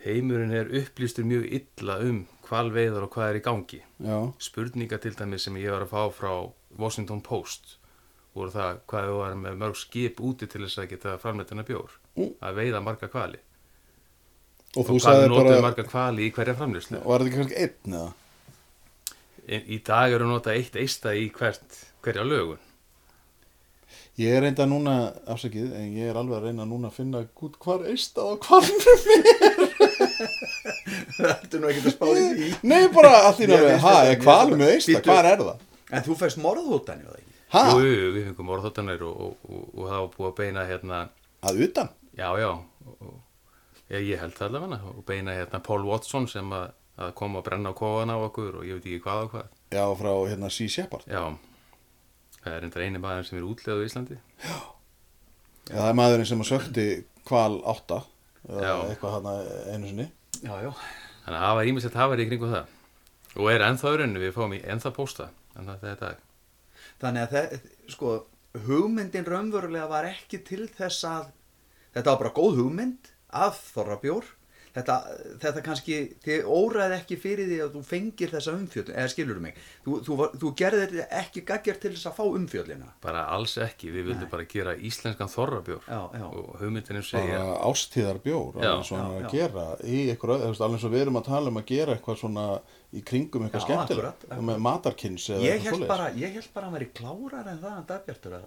heimurinn 0.05 0.55
er 0.55 0.71
upplýstur 0.83 1.27
mjög 1.27 1.49
illa 1.59 1.99
um 2.05 2.23
hvalveiðar 2.49 3.09
og 3.09 3.13
hvað 3.15 3.33
er 3.33 3.41
í 3.41 3.45
gangi. 3.45 3.83
Já, 3.99 4.19
spurninga 4.43 5.01
til 5.03 5.17
dæmis 5.19 5.49
sem 5.49 5.59
ég 5.61 5.75
var 5.75 5.87
að 5.87 5.93
fá 5.95 6.15
frá 6.15 6.33
Washington 6.79 7.25
Post 7.25 7.79
voru 8.37 8.53
það 8.55 8.81
hvað 8.91 9.09
við 9.09 9.19
varum 9.23 9.45
með 9.47 9.59
mörg 9.63 9.79
skip 9.81 10.23
úti 10.25 10.49
til 10.51 10.63
þess 10.67 10.83
að 10.83 10.91
geta 10.93 11.19
framleitina 11.23 11.65
bjór. 11.69 11.99
Mm. 12.19 12.33
að 12.43 12.57
veiða 12.59 12.81
marga 12.83 13.09
hvali. 13.13 13.41
Og 14.77 14.81
og 14.83 14.87
þú 14.87 14.95
hvað 14.95 15.05
sagði 15.05 15.29
bara, 15.33 15.61
marga 15.65 15.85
hvali 15.89 16.27
í 16.27 16.33
hverja 16.35 16.55
framleyslu 16.59 16.99
var 17.05 17.23
þetta 17.23 17.29
ekki 17.29 17.39
kannski 17.39 17.61
einn 17.65 17.99
eða? 17.99 18.11
í 19.49 19.79
dag 19.85 20.13
eru 20.13 20.27
nota 20.29 20.53
eitt 20.53 20.75
eista 20.77 21.15
í 21.17 21.29
hvert, 21.33 21.79
hverja 22.05 22.25
lögun. 22.27 22.61
Ég 24.19 24.35
er 24.35 24.43
reynda 24.43 24.67
núna, 24.67 24.95
afsakið, 25.31 25.71
en 25.79 25.93
ég 25.95 26.11
er 26.11 26.17
alveg 26.19 26.41
að 26.41 26.49
reyna 26.49 26.65
núna 26.67 26.91
að 26.91 26.97
finna 26.99 27.23
gút 27.39 27.55
hvar 27.63 27.85
eistað 27.87 28.35
og 28.35 28.39
hvar 28.49 28.67
Það 31.19 31.31
ertu 31.31 31.61
nú 31.63 31.71
ekki 31.71 31.85
að 31.85 31.95
spá 31.95 32.07
í 32.11 32.27
því? 32.27 32.49
Nei, 32.67 32.83
bara 32.93 33.13
allt 33.29 33.39
í 33.39 33.47
Ég 33.47 33.53
náttúrulega, 33.53 33.79
ha, 33.85 33.95
þetta, 34.11 34.35
er 34.43 34.53
með 34.59 34.75
eistað, 34.75 35.01
hvar 35.07 35.31
er 35.31 35.45
það? 35.45 35.65
En 35.89 36.05
þú 36.09 36.19
fæst 36.19 36.43
morðhóttan, 36.43 37.07
já 37.07 37.09
það 37.13 37.28
Ha, 37.49 37.63
Jú, 37.73 37.81
jú, 37.81 38.09
við 38.13 38.27
fengum 38.29 38.51
orðhóttanir 38.53 39.03
og, 39.09 39.21
og, 39.25 39.47
og, 39.49 39.63
og 39.73 39.87
það 39.89 40.01
var 40.03 40.11
búið 40.17 40.29
að 40.29 40.35
beina 40.43 40.65
hérna, 40.69 40.99
að 41.49 41.61
utan? 41.65 41.89
já, 42.19 42.27
já, 42.43 42.51
ég, 43.95 44.03
ég 44.11 44.21
held 44.21 44.35
það 44.37 44.49
allavega, 44.51 44.81
og 44.93 45.05
beina 45.09 45.37
hérna 45.39 45.61
Paul 45.65 45.87
Watson 45.89 46.29
sem 46.29 46.53
að, 46.53 46.67
að 47.01 47.15
koma 47.17 47.41
að 47.41 47.47
brenna 47.49 47.73
á 47.73 47.79
kofan 47.79 48.13
á 48.13 48.17
okkur 48.27 48.59
og 48.61 48.67
ég 48.69 48.77
veit 48.77 48.89
ekki 48.91 49.01
hvað 49.07 49.23
og 49.23 49.33
hvað. 49.33 49.49
Já, 49.73 49.85
frá 50.03 50.11
hérna 50.29 50.51
Sea 50.53 50.75
Shepherd. 50.75 51.09
Já, 51.09 51.25
það 52.43 52.53
er 52.59 52.69
enda 52.69 52.85
eini 52.85 53.03
maður 53.07 53.31
sem 53.31 53.41
er 53.41 53.49
útlegaðu 53.49 53.87
í 53.87 53.89
Íslandi. 53.89 54.21
Já, 54.45 54.59
það 55.73 55.89
er 55.89 55.99
maðurinn 56.03 56.31
sem 56.35 56.45
að 56.45 56.51
sökti 56.53 56.87
kval 57.29 57.59
átta, 57.69 58.03
Já. 58.49 58.75
eitthvað 58.91 59.17
hann 59.19 59.33
einu 59.73 59.89
sinni. 59.89 60.11
Já, 60.45 60.53
já 60.69 60.73
Þannig 61.25 61.41
að 61.41 61.45
hafa 61.49 61.65
ímislegt 61.69 61.97
hafari 62.01 62.25
í 62.25 62.29
kringum 62.31 62.53
það. 62.55 62.77
Og 63.37 63.51
er 63.53 63.65
ennþá 63.67 63.91
rauninu, 63.99 64.21
við 64.23 64.37
fáum 64.37 64.55
í 64.57 64.63
ennþá 64.65 64.93
pósta, 64.97 65.27
en 65.57 65.69
það 65.69 65.91
er 65.91 65.99
dag. 66.01 66.23
Þannig 67.03 67.27
að 67.27 67.35
það, 67.37 67.69
sko, 67.95 68.15
hugmyndin 68.67 69.29
raunverulega 69.29 69.91
var 69.91 70.09
ekki 70.09 70.43
til 70.47 70.65
þess 70.79 71.05
að 71.09 71.31
þetta 71.95 72.11
var 72.11 72.21
bara 72.25 72.37
góð 72.37 72.61
hugmynd 72.63 73.13
af 73.39 73.61
Þorrabjór 73.75 74.35
þetta, 74.79 74.97
þetta 75.43 75.63
kannski, 75.65 75.99
þið 76.25 76.49
óræði 76.49 76.97
ekki 76.99 77.19
fyrir 77.21 77.49
því 77.51 77.59
að 77.65 77.77
þú 77.77 77.83
fengir 77.89 78.33
þessa 78.33 78.55
umfjöldin 78.57 78.97
eða 78.97 79.13
skilur 79.13 79.41
mig, 79.43 79.61
þú, 79.85 79.99
þú, 80.07 80.17
þú 80.43 80.53
gerðir 80.61 80.95
þetta 80.95 81.21
ekki 81.23 81.45
gaggjart 81.49 81.83
til 81.85 81.93
þess 81.95 82.11
að 82.11 82.19
fá 82.19 82.25
umfjöldina 82.27 82.91
Bara 83.05 83.25
alls 83.35 83.57
ekki, 83.65 83.93
við 83.95 84.11
vildum 84.11 84.33
bara 84.33 84.49
gera 84.51 84.75
íslenskan 84.91 85.33
þorrabjór 85.33 85.87
Já, 85.89 86.01
já. 86.21 86.27
og 86.29 86.51
hugmyndinum 86.63 87.07
segja 87.07 87.41
Bara 87.43 87.61
ástíðar 87.71 88.21
bjór, 88.25 88.59
Já, 88.59 88.71
alveg 88.73 88.91
svona 88.91 89.09
já, 89.09 89.23
að 89.23 89.39
gera 89.39 89.69
í 89.85 90.03
eitthvað, 90.13 90.47
alveg 90.49 90.79
eins 90.79 90.89
og 90.89 90.95
við 90.95 91.07
erum 91.07 91.23
að 91.23 91.31
tala 91.33 91.53
um 91.53 91.63
að 91.63 91.71
gera 91.73 91.97
eitthvað 91.97 92.23
svona 92.23 92.49
í 92.97 93.03
kringum 93.05 93.45
eitthvað 93.45 93.75
akkurat. 93.83 94.23
með 94.49 94.63
matarkynns 94.65 95.27
eða 95.35 95.43
ég 95.45 95.59
eitthvað 95.59 95.75
held, 95.79 95.89
bara, 95.91 96.07
ég 96.17 96.33
held 96.39 96.49
bara 96.55 96.67
að 96.67 96.71
hann 96.71 96.79
væri 96.79 96.89
klárar 96.97 97.51
en 97.53 97.59
það 97.61 97.75
hann 97.77 97.89
dagbjartur 97.91 98.37
að 98.39 98.47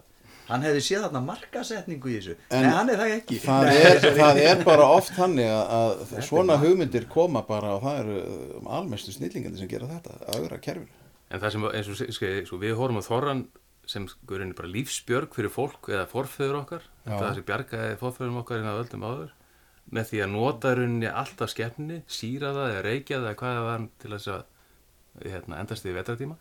hann 0.52 0.64
hefði 0.66 0.82
séð 0.88 1.04
þarna 1.06 1.22
markasetningu 1.28 2.10
í 2.12 2.16
þessu 2.18 2.34
En 2.50 2.66
Nei, 2.66 2.72
hann 2.74 2.90
er 2.92 3.02
það 3.04 3.14
ekki 3.20 3.38
það 3.44 3.68
Nei, 3.70 3.76
er, 3.92 4.00
það 4.18 4.40
er 4.48 4.64
bara 4.68 4.88
oft 4.96 5.14
þannig 5.16 5.52
að, 5.54 5.76
að 5.78 6.26
svona 6.28 6.58
hugmyndir 6.64 7.06
koma 7.14 7.44
bara 7.48 7.76
og 7.78 7.86
það 7.86 8.00
eru 8.02 8.18
um, 8.58 8.72
almestu 8.80 9.14
snillingandi 9.16 9.62
sem 9.62 9.70
gera 9.72 9.88
þetta, 9.92 10.18
að 10.26 10.40
auðra 10.42 10.60
kerfinu. 10.66 10.98
En 11.32 11.40
það 11.40 11.54
sem, 11.56 11.68
eins 11.72 11.92
og 11.94 12.00
seg- 12.02 12.12
sko, 12.18 12.32
sko, 12.50 12.58
við 12.66 12.74
horfum 12.82 13.00
á 13.00 13.04
þorran 13.08 13.44
sem 13.92 14.08
guðurinn 14.28 14.56
bara 14.58 14.72
lífsbjörg 14.74 15.32
fyrir 15.38 15.54
fólk 15.54 15.88
eða 15.94 16.10
forföður 16.12 16.58
okkar, 16.66 16.84
þetta 17.06 17.30
Já. 17.30 17.36
sem 17.38 17.46
bjargaði 17.48 17.96
forföðurum 18.02 18.42
okkar 18.42 18.60
inn 18.62 18.68
á 18.72 18.76
öldum 18.82 19.06
áður, 19.08 19.32
með 19.92 20.08
því 20.12 20.22
að 20.24 20.32
nota 20.34 20.74
rauninni 20.78 21.10
alltaf 21.12 21.52
skefni, 21.52 22.02
síra 22.08 22.54
það 22.56 22.74
eða 22.74 22.84
reykja 22.88 23.20
það 23.20 23.28
eða 23.28 23.40
hvað 23.42 23.58
það 23.58 23.68
var 23.68 23.88
til 24.02 24.12
þess 24.14 24.32
að 24.32 25.26
hérna, 25.28 25.60
endast 25.60 25.88
í 25.88 25.96
vetratíma. 25.96 26.38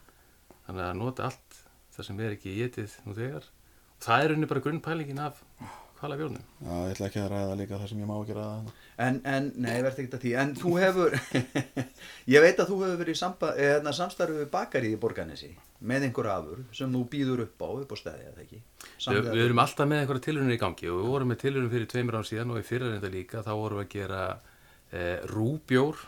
Þannig 0.66 0.84
að 0.86 0.98
nota 1.01 1.26
allt 1.26 1.62
það 1.96 2.09
sem 2.09 2.20
er 2.22 2.36
ekki 2.36 2.57
getið 2.61 2.96
nú 3.07 3.16
þegar. 3.18 3.48
Og 3.96 4.07
það 4.07 4.22
er 4.22 4.30
rauninni 4.30 4.51
bara 4.53 4.64
grunnpælingin 4.66 5.22
af 5.24 5.42
hvala 6.01 6.16
bjórnum. 6.18 6.44
Já, 6.64 6.74
ég 6.88 6.94
ætla 6.94 7.09
ekki 7.11 7.20
að 7.20 7.30
ræða 7.32 7.57
líka 7.61 7.78
það 7.80 7.90
sem 7.90 8.01
ég 8.01 8.09
má 8.09 8.14
ekki 8.16 8.36
ræða. 8.36 8.74
En, 9.07 9.18
en, 9.32 9.48
nei, 9.61 9.74
verði 9.84 10.05
ekki 10.05 10.16
að 10.16 10.22
því, 10.24 10.32
en 10.42 10.55
þú 10.61 10.72
hefur, 10.80 11.16
ég 12.34 12.44
veit 12.44 12.62
að 12.62 12.70
þú 12.70 12.78
hefur 12.82 13.01
verið 13.03 13.16
í 13.16 13.20
samba, 13.20 13.51
eða, 13.66 13.94
samstarfi 13.96 14.38
við 14.38 14.48
bakari 14.53 14.92
í 14.94 15.01
Borganesi 15.01 15.51
með 15.90 16.07
einhver 16.09 16.30
afur 16.32 16.62
sem 16.76 16.92
þú 16.96 17.03
býður 17.12 17.44
upp 17.46 17.64
á, 17.64 17.68
upp 17.84 17.92
á 17.92 17.96
stæði, 18.01 18.26
eða 18.30 18.44
ekki? 18.44 18.62
Við, 19.07 19.30
við 19.30 19.44
erum 19.46 19.62
alltaf 19.64 19.88
með 19.88 20.03
einhverja 20.03 20.26
tilhörunir 20.28 20.57
í 20.57 20.62
gangi 20.64 20.90
og 20.92 21.01
við 21.01 21.12
vorum 21.14 21.32
með 21.32 21.42
tilhörunir 21.44 21.74
fyrir 21.76 21.92
tveimur 21.94 22.18
án 22.20 22.28
síðan 22.28 22.53
og 22.55 22.61
í 22.61 22.66
fyrra 22.68 22.90
reynda 22.92 23.12
líka 23.12 23.44
þá 23.46 23.53
vorum 23.55 23.80
við 23.80 23.86
að 23.86 23.94
gera 23.94 24.24
eh, 24.92 25.16
rúbjór, 25.32 26.03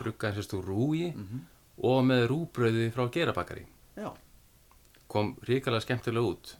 brugga 0.00 0.30
eins 0.30 0.42
og 0.42 0.48
stu 0.48 0.60
rúi 0.64 1.08
og 1.84 2.04
með 2.04 2.26
rúbröði 2.32 2.90
frá 2.92 3.06
gerabakari. 3.12 3.64
Já, 3.96 4.10
Kom 5.14 5.36
ríkalega 5.46 5.84
skemmtilega 5.84 6.26
út. 6.26 6.54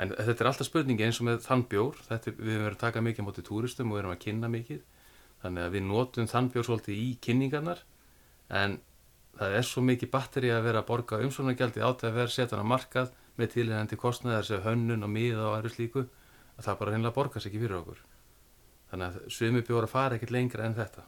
En 0.00 0.08
þetta 0.16 0.40
er 0.44 0.48
alltaf 0.50 0.66
spurningi 0.68 1.04
eins 1.04 1.20
og 1.20 1.26
með 1.28 1.42
þann 1.44 1.64
bjór, 1.68 1.98
þetta, 2.08 2.30
er- 2.32 2.38
við 2.40 2.56
verið 2.62 2.76
að 2.76 2.80
taka 2.84 3.02
mikið 3.04 3.22
á 3.22 3.26
móti 3.28 3.42
túristum 3.46 3.90
og 3.92 3.96
við 3.98 4.02
erum 4.02 4.14
að 4.14 4.22
kynna 4.24 4.48
mikið. 4.52 4.80
Þannig 5.42 5.66
að 5.66 5.74
við 5.76 5.82
notum 5.88 6.28
þann 6.30 6.50
bjór 6.54 6.66
svolítið 6.68 7.00
í 7.02 7.08
kynningarnar 7.20 7.82
en 8.62 8.78
það 9.38 9.56
er 9.58 9.66
svo 9.66 9.82
mikið 9.82 10.10
batteri 10.12 10.50
að 10.54 10.64
vera 10.68 10.82
að 10.82 10.88
borga 10.92 11.18
umsvonargjaldi 11.24 11.82
átt 11.82 12.04
að 12.06 12.16
vera 12.20 12.28
setjan 12.32 12.62
á 12.62 12.72
markað 12.72 13.12
með 13.40 13.52
tilhengandi 13.56 13.96
kostnaðar 13.98 14.44
sem 14.46 14.62
hönnun 14.64 15.02
og 15.06 15.10
miða 15.10 15.46
og 15.48 15.56
aðru 15.58 15.72
slíku 15.72 16.02
að 16.04 16.66
það 16.66 16.78
bara 16.78 16.92
reynilega 16.92 17.16
borgar 17.16 17.42
sig 17.42 17.50
ekki 17.52 17.62
fyrir 17.64 17.78
okkur. 17.80 18.02
Þannig 18.92 19.06
að 19.08 19.30
sumi 19.32 19.62
bjóra 19.66 19.88
fara 19.88 20.18
ekkert 20.18 20.34
lengra 20.36 20.66
en 20.68 20.76
þetta. 20.76 21.04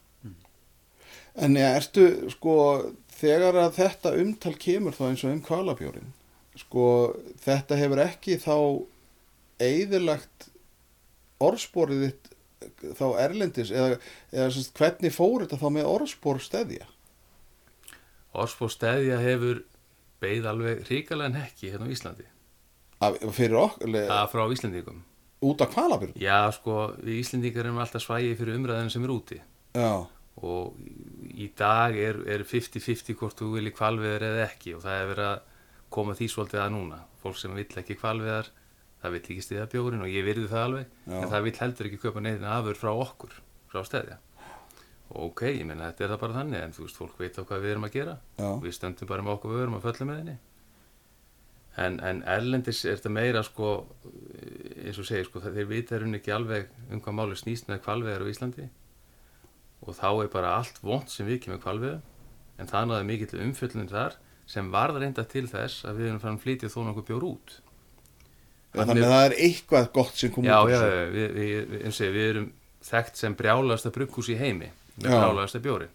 En 1.45 1.57
ja, 1.59 1.73
ertu, 1.77 2.05
sko, 2.33 2.55
þegar 3.19 3.57
að 3.61 3.75
þetta 3.79 4.13
umtal 4.23 4.55
kemur 4.59 4.95
þá 4.97 5.03
eins 5.11 5.25
og 5.27 5.33
um 5.35 5.43
kvalabjórin, 5.45 6.13
sko, 6.61 6.85
þetta 7.45 7.79
hefur 7.81 8.03
ekki 8.05 8.37
þá 8.43 8.55
eigðilagt 9.65 10.49
orðsporið 11.45 12.05
þitt 12.09 12.31
þá 12.97 13.05
erlendis 13.21 13.71
eða, 13.75 13.99
eða 14.33 14.51
sérst, 14.55 14.73
hvernig 14.79 15.13
fór 15.15 15.45
þetta 15.45 15.59
þá 15.61 15.67
með 15.77 15.89
orðspor 15.91 16.41
steðja? 16.43 16.87
Orspór 18.35 18.73
stæðja 18.73 19.19
hefur 19.23 19.61
beigð 20.25 20.47
alveg 20.51 20.81
ríkalega 20.89 21.29
en 21.31 21.37
ekki 21.45 21.69
hérna 21.71 21.87
á 21.87 21.95
Íslandi. 21.95 22.25
Af, 23.05 23.19
fyrir 23.37 23.59
okkur, 23.61 23.93
Það 24.09 24.25
frá 24.33 24.43
Íslandingum. 24.57 25.03
út 25.45 25.61
af 25.61 25.71
kvalabjörn? 25.75 26.15
Já, 26.19 26.39
sko, 26.57 26.79
við 27.05 27.21
Íslendingar 27.21 27.67
erum 27.69 27.79
alltaf 27.83 28.03
svægið 28.07 28.39
fyrir 28.41 28.57
umræðin 28.59 28.91
sem 28.95 29.05
er 29.05 29.13
úti 29.13 29.39
Já, 29.77 30.07
og 30.41 30.79
í 31.35 31.51
dag 31.59 31.99
er, 32.01 32.23
er 32.31 32.47
50-50 32.49 33.19
hvort 33.21 33.37
þú 33.39 33.51
vilji 33.59 33.75
kvalveðar 33.77 34.25
eða 34.31 34.47
ekki 34.49 34.73
og 34.79 34.83
það 34.87 34.97
er 35.03 35.11
verið 35.13 35.29
að 35.35 35.43
koma 35.95 36.15
því 36.19 36.29
svolítið 36.33 36.63
að 36.65 36.73
núna. 36.75 37.01
Fólk 37.23 37.39
sem 37.41 37.55
vill 37.57 37.69
ekki 37.81 37.97
kvalveðar, 38.01 38.49
það 39.03 39.15
vill 39.17 39.23
ekki 39.25 39.45
stiða 39.47 39.67
bjórin 39.73 40.03
og 40.05 40.11
ég 40.13 40.27
virði 40.27 40.49
það 40.51 40.65
alveg, 40.69 40.95
Já. 41.07 41.17
en 41.23 41.31
það 41.33 41.45
vill 41.49 41.59
heldur 41.61 41.89
ekki 41.91 42.01
köpa 42.05 42.23
neiðin 42.25 42.49
afur 42.57 42.81
frá 42.81 42.91
okkur, 42.95 43.37
frá 43.73 43.83
stæðja. 43.87 44.19
Ok, 45.15 45.43
ég 45.53 45.67
meina 45.69 45.91
þetta 45.93 46.05
er 46.07 46.13
það 46.15 46.23
bara 46.25 46.37
þannig, 46.41 46.63
en 46.65 46.73
þú 46.75 46.87
veist, 46.87 46.99
fólk 46.99 47.19
veit 47.21 47.37
á 47.39 47.43
hvað 47.45 47.63
við 47.63 47.75
erum 47.75 47.87
að 47.87 47.95
gera. 47.99 48.15
já, 48.41 48.49
Við 48.65 48.75
stöndum 48.79 49.11
bara 49.11 49.23
með 49.27 49.37
okkur 49.37 49.55
vörum 49.59 49.77
að 49.79 49.85
föllum 49.89 50.11
með 50.11 50.21
henni. 50.23 50.37
En, 51.77 51.99
en 52.07 52.23
erlendis 52.31 52.85
er 52.87 52.97
þetta 53.01 53.11
meira 53.11 53.43
sko, 53.43 53.71
eins 54.85 54.99
og 55.03 55.07
segir, 55.09 55.27
sko, 55.27 55.43
þeir 55.43 55.67
vita 55.67 55.97
er 55.97 56.05
ekki 56.07 56.31
alveg 56.35 56.69
um 56.91 57.01
hvað 57.03 57.17
máli 57.19 57.39
snýst 57.39 57.67
með 57.71 57.81
kvalveðar 57.83 58.23
á 58.23 58.31
Íslandi 58.31 58.67
og 59.85 59.97
þá 59.99 60.07
er 60.23 60.31
bara 60.33 60.53
allt 60.61 60.79
vond 60.87 61.11
sem 61.13 61.27
við 61.27 61.41
kemur 61.45 61.59
kvalveðum 61.61 62.05
en 62.63 62.71
það 62.71 62.87
náði 62.89 63.09
mikill 63.09 63.41
umfjöllun 63.43 63.91
þar 63.91 64.15
sem 64.47 64.71
varð 64.73 65.01
reynda 65.03 65.25
til 65.29 65.47
þess 65.49 65.85
að 65.89 66.01
við 66.01 66.11
erum 66.11 66.21
fann 66.23 66.39
flytja 66.43 66.69
þó 66.73 66.81
nokkuð 66.89 67.07
bjór 67.11 67.27
út. 67.31 67.59
þannig 68.75 69.05
að 69.07 69.13
það 69.15 69.25
er 69.29 69.37
eitthvað 69.47 69.91
gott 69.95 70.17
sem 70.19 70.33
kom 70.35 70.45
Já, 70.45 70.57
út 70.63 70.71
já, 70.73 70.79
þessu. 70.83 71.11
við, 71.15 71.29
við, 71.39 71.75
við, 71.75 72.01
við 72.17 72.29
erum 72.31 72.49
þekkt 72.85 73.17
sem 73.21 73.37
brjálasta 73.39 73.93
brugghús 73.95 74.29
í 74.29 74.37
heimi 74.41 74.71
með 74.99 75.11
Já. 75.11 75.19
brjálasta 75.21 75.61
bjóri. 75.65 75.89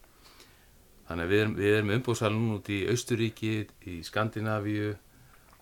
Þannig 1.10 1.26
að 1.26 1.32
við 1.34 1.42
erum, 1.44 1.54
við 1.58 1.76
erum 1.80 1.92
umbúðsal 1.98 2.32
núna 2.34 2.58
út 2.60 2.70
í 2.70 2.80
Austuríki, 2.92 3.54
í 3.90 4.00
Skandinavíu 4.06 4.92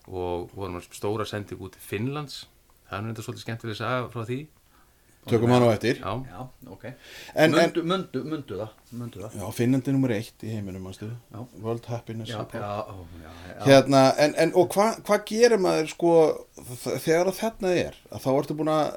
og 0.08 0.50
vorum 0.56 0.80
stóra 0.92 1.24
sending 1.28 1.60
út 1.60 1.76
í 1.76 1.82
Finnlands. 1.84 2.46
Það 2.88 2.98
er 2.98 3.10
þetta 3.10 3.24
svolítið 3.26 3.44
skemmtileg 3.44 3.74
að 3.76 3.80
sagða 3.82 4.10
frá 4.12 4.24
því. 4.28 4.38
Tökum 5.28 5.50
hann 5.52 5.62
á 5.66 5.74
eftir. 5.74 5.98
Já, 6.00 6.12
já, 6.30 6.44
ok 6.72 6.84
En, 6.86 6.94
en, 7.34 7.52
mundu, 7.58 7.82
mundu, 7.84 8.20
mundu 8.24 8.56
það, 8.60 8.70
mundu 8.96 9.20
það 9.24 9.34
já, 9.40 9.48
finnandi 9.52 9.92
nummer 9.92 10.14
eitt 10.14 10.44
í 10.46 10.52
heiminum, 10.54 10.82
manstu, 10.86 11.08
Já. 11.34 11.40
World 11.64 11.84
Happiness 11.90 12.30
Já, 12.30 12.38
Report. 12.38 12.62
já, 12.62 12.86
ó, 12.86 12.94
já, 13.24 13.32
já. 13.50 13.64
Hérna, 13.66 14.02
en, 14.24 14.34
en 14.38 14.54
og 14.56 14.70
hvað 14.72 15.02
hva 15.04 15.18
gerir 15.28 15.60
maður 15.60 15.90
sko 15.92 16.14
þegar 17.02 17.28
að 17.32 17.38
þarna 17.42 17.74
er 17.82 17.98
að 18.08 18.24
þá 18.24 18.30
ertu 18.38 18.56
búin 18.62 18.72
að 18.72 18.96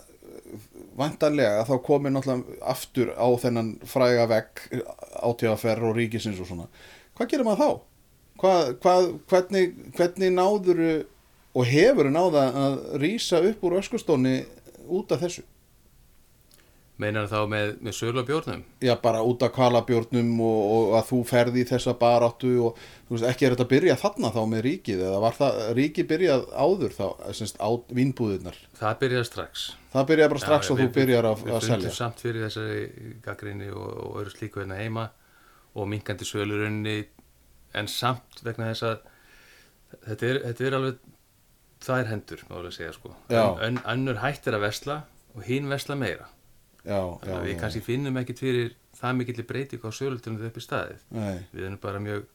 vantanlega 0.99 1.61
að 1.61 1.69
þá 1.71 1.75
komið 1.87 2.13
náttúrulega 2.15 2.57
aftur 2.73 3.11
á 3.15 3.27
þennan 3.43 3.69
fræga 3.87 4.25
vegg 4.31 4.63
átíðaferð 5.23 5.87
og 5.89 5.95
ríkisins 5.99 6.39
og 6.43 6.47
svona 6.49 6.67
hvað 7.17 7.31
gerir 7.31 7.47
maður 7.47 7.61
þá? 7.63 7.87
Hvað, 8.41 8.71
hvað, 8.81 9.07
hvernig, 9.29 9.73
hvernig 9.97 10.31
náðuru 10.33 10.91
og 11.53 11.67
hefur 11.67 12.07
náða 12.09 12.45
að 12.63 12.77
rýsa 13.03 13.41
upp 13.51 13.63
úr 13.67 13.75
öskustóni 13.81 14.37
út 14.87 15.11
af 15.13 15.21
þessu? 15.25 15.43
Meinar 17.01 17.27
þá 17.31 17.39
með, 17.49 17.71
með 17.85 17.95
sölu 17.97 18.21
á 18.21 18.25
bjórnum. 18.29 18.61
Já, 18.85 18.93
bara 19.03 19.21
út 19.25 19.43
af 19.45 19.51
kvalabjórnum 19.55 20.29
og, 20.45 20.59
og 20.75 20.95
að 20.99 21.05
þú 21.09 21.19
ferði 21.31 21.63
í 21.63 21.67
þessa 21.71 21.93
baráttu 22.01 22.51
og 22.67 22.79
veist, 23.09 23.25
ekki 23.27 23.47
er 23.47 23.55
þetta 23.55 23.65
að 23.67 23.71
byrja 23.73 23.97
þarna 24.01 24.31
þá 24.35 24.41
með 24.53 24.63
ríkið 24.67 25.03
eða 25.09 25.21
var 25.25 25.37
það 25.39 25.59
ríkið 25.81 26.09
byrjað 26.13 26.45
áður 26.65 26.95
þá, 26.97 27.05
semst 27.41 27.57
á 27.61 27.69
vínbúðirnar 27.99 28.59
Það 28.81 28.99
byrjaði 29.05 29.29
strax. 29.31 29.65
það 29.93 30.07
byrjaði 30.13 30.33
bara 30.35 30.43
strax 30.45 30.69
Já, 30.69 30.73
og 30.75 30.79
við- 30.81 30.89
þú 30.91 30.97
byrjar 30.99 31.29
að, 31.31 31.41
Við 31.45 31.53
að 31.55 31.61
fundum 31.65 31.69
selja 31.81 31.95
samt 31.97 32.21
fyrir 32.25 32.45
þessari 32.47 33.15
gaggrinni 33.25 33.69
og, 33.73 33.87
og 34.05 34.19
öðru 34.21 34.35
slíku 34.37 34.61
hérna 34.63 34.79
heima 34.79 35.07
og 35.75 35.87
minkandi 35.91 36.27
sölurunni 36.27 36.97
en 37.79 37.87
samt 37.87 38.41
vegna 38.43 38.71
þess 38.73 38.83
að 38.89 38.99
þetta 40.07 40.29
er, 40.31 40.39
þetta 40.49 40.65
er 40.69 40.75
alveg 40.77 40.97
þær 41.81 42.09
hendur, 42.11 42.41
má 42.49 42.57
alveg 42.59 42.75
segja 42.75 42.91
sko 42.95 43.11
Já. 43.31 43.43
Ön, 43.65 43.79
önnur 43.89 44.19
hættir 44.21 44.53
að 44.57 44.65
vesla 44.67 44.97
og 45.35 45.45
hinn 45.47 45.69
vesla 45.71 45.95
meira 45.99 46.27
þannig 46.85 47.29
já, 47.29 47.37
að 47.37 47.47
við 47.47 47.57
kannski 47.61 47.83
finnum 47.85 48.19
ekkit 48.21 48.41
fyrir 48.41 48.73
það 48.97 49.17
mikill 49.19 49.45
breyting 49.49 49.85
á 49.85 49.89
sölutunum 49.93 50.45
upp 50.47 50.57
í 50.57 50.65
staðið. 50.65 51.05
Nei, 51.13 51.37
við 51.53 51.67
erum 51.67 51.79
bara 51.81 52.01
mjög 52.03 52.27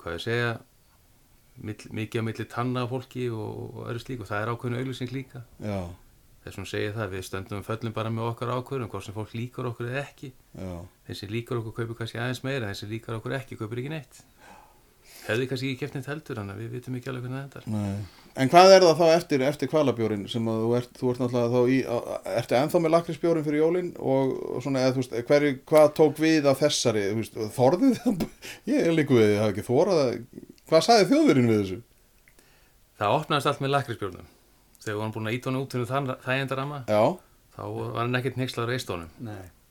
hvað 0.00 0.16
ég 0.16 0.24
segja 0.24 0.52
mill, 1.60 1.80
mikið 2.00 2.22
á 2.22 2.26
milli 2.28 2.46
tanna 2.50 2.86
fólki 2.90 3.26
og, 3.30 3.58
og 3.76 3.90
öðru 3.90 4.04
slík 4.04 4.24
og 4.24 4.30
það 4.30 4.44
er 4.44 4.52
ákveðinu 4.54 4.82
auglýsing 4.82 5.14
líka. 5.14 5.44
Já, 5.62 5.80
þessum 6.46 6.66
segir 6.68 6.96
það, 6.96 7.14
við 7.14 7.26
stöndum 7.28 7.66
föllum 7.66 7.96
bara 7.96 8.12
með 8.14 8.32
okkar 8.32 8.54
ákvörðum, 8.56 8.90
hvort 8.92 9.06
sem 9.06 9.16
fólk 9.16 9.36
líkar 9.36 9.70
okkur 9.70 9.90
eða 9.90 10.04
ekki. 10.06 10.32
Já. 10.56 10.72
Þessi 11.10 11.30
líkar 11.30 11.60
okkur 11.60 11.76
kaupir 11.78 12.00
kannski 12.00 12.20
aðeins 12.20 12.44
meira 12.46 12.70
þessi 12.72 12.90
líkar 12.90 13.18
okkur 13.20 13.36
ekki, 13.38 13.60
kaupir 13.60 13.82
ekki 13.82 13.92
neitt 13.92 14.22
hefði 15.30 15.50
kannski 15.50 15.70
ekki 15.70 15.80
keft 15.84 15.98
neitt 15.98 16.08
heldur 16.10 16.40
að 16.42 16.60
við 16.60 16.72
vitum 16.76 16.96
ekki 16.98 17.10
alveg 17.12 17.26
hvernig 17.26 17.44
þetta 17.46 17.62
er 17.62 17.74
Nei. 17.74 18.00
En 18.40 18.50
hvað 18.52 18.72
er 18.76 18.84
það 18.86 19.00
þá 19.00 19.06
eftir, 19.16 19.42
eftir 19.42 19.68
kvalabjórin 19.72 20.26
sem 20.30 20.48
að 20.48 20.60
þú 20.62 20.74
ert, 20.78 20.90
þú 21.00 21.08
ert 21.10 21.22
náttúrulega 21.24 21.50
þá 21.50 21.72
í, 21.74 21.78
ertu 22.38 22.56
ennþá 22.60 22.80
með 22.84 22.92
lakrisbjórin 22.94 23.46
fyrir 23.46 23.62
jólin 23.64 23.88
og, 23.98 24.36
og 24.54 24.62
svona, 24.62 24.84
eða 24.84 24.94
þú 24.94 25.02
veist, 25.02 25.16
hverju, 25.32 25.52
hvað 25.72 25.88
tók 25.98 26.22
við 26.22 26.46
af 26.46 26.62
þessari, 26.62 27.02
þú 27.10 27.18
veist, 27.18 27.40
þorðið? 27.56 27.98
Það, 28.04 28.26
ég 28.70 28.86
er 28.86 28.94
líku 28.94 29.18
við, 29.18 29.32
ég 29.34 29.42
hafa 29.42 29.54
ekki 29.56 29.66
þórað 29.66 30.02
að, 30.04 30.12
hvað 30.70 30.86
sagði 30.86 31.08
þjóðverinn 31.10 31.50
við 31.50 31.62
þessu? 31.64 31.80
það 33.00 33.16
opnaðist 33.16 33.48
allt 33.48 33.62
með 33.64 33.72
lakrisbjörnum 33.74 34.28
þegar 34.80 34.92
við 34.92 35.00
varum 35.00 35.14
búin 35.14 35.30
að 35.30 35.36
íta 35.36 35.50
honum 35.50 35.64
út 35.64 35.74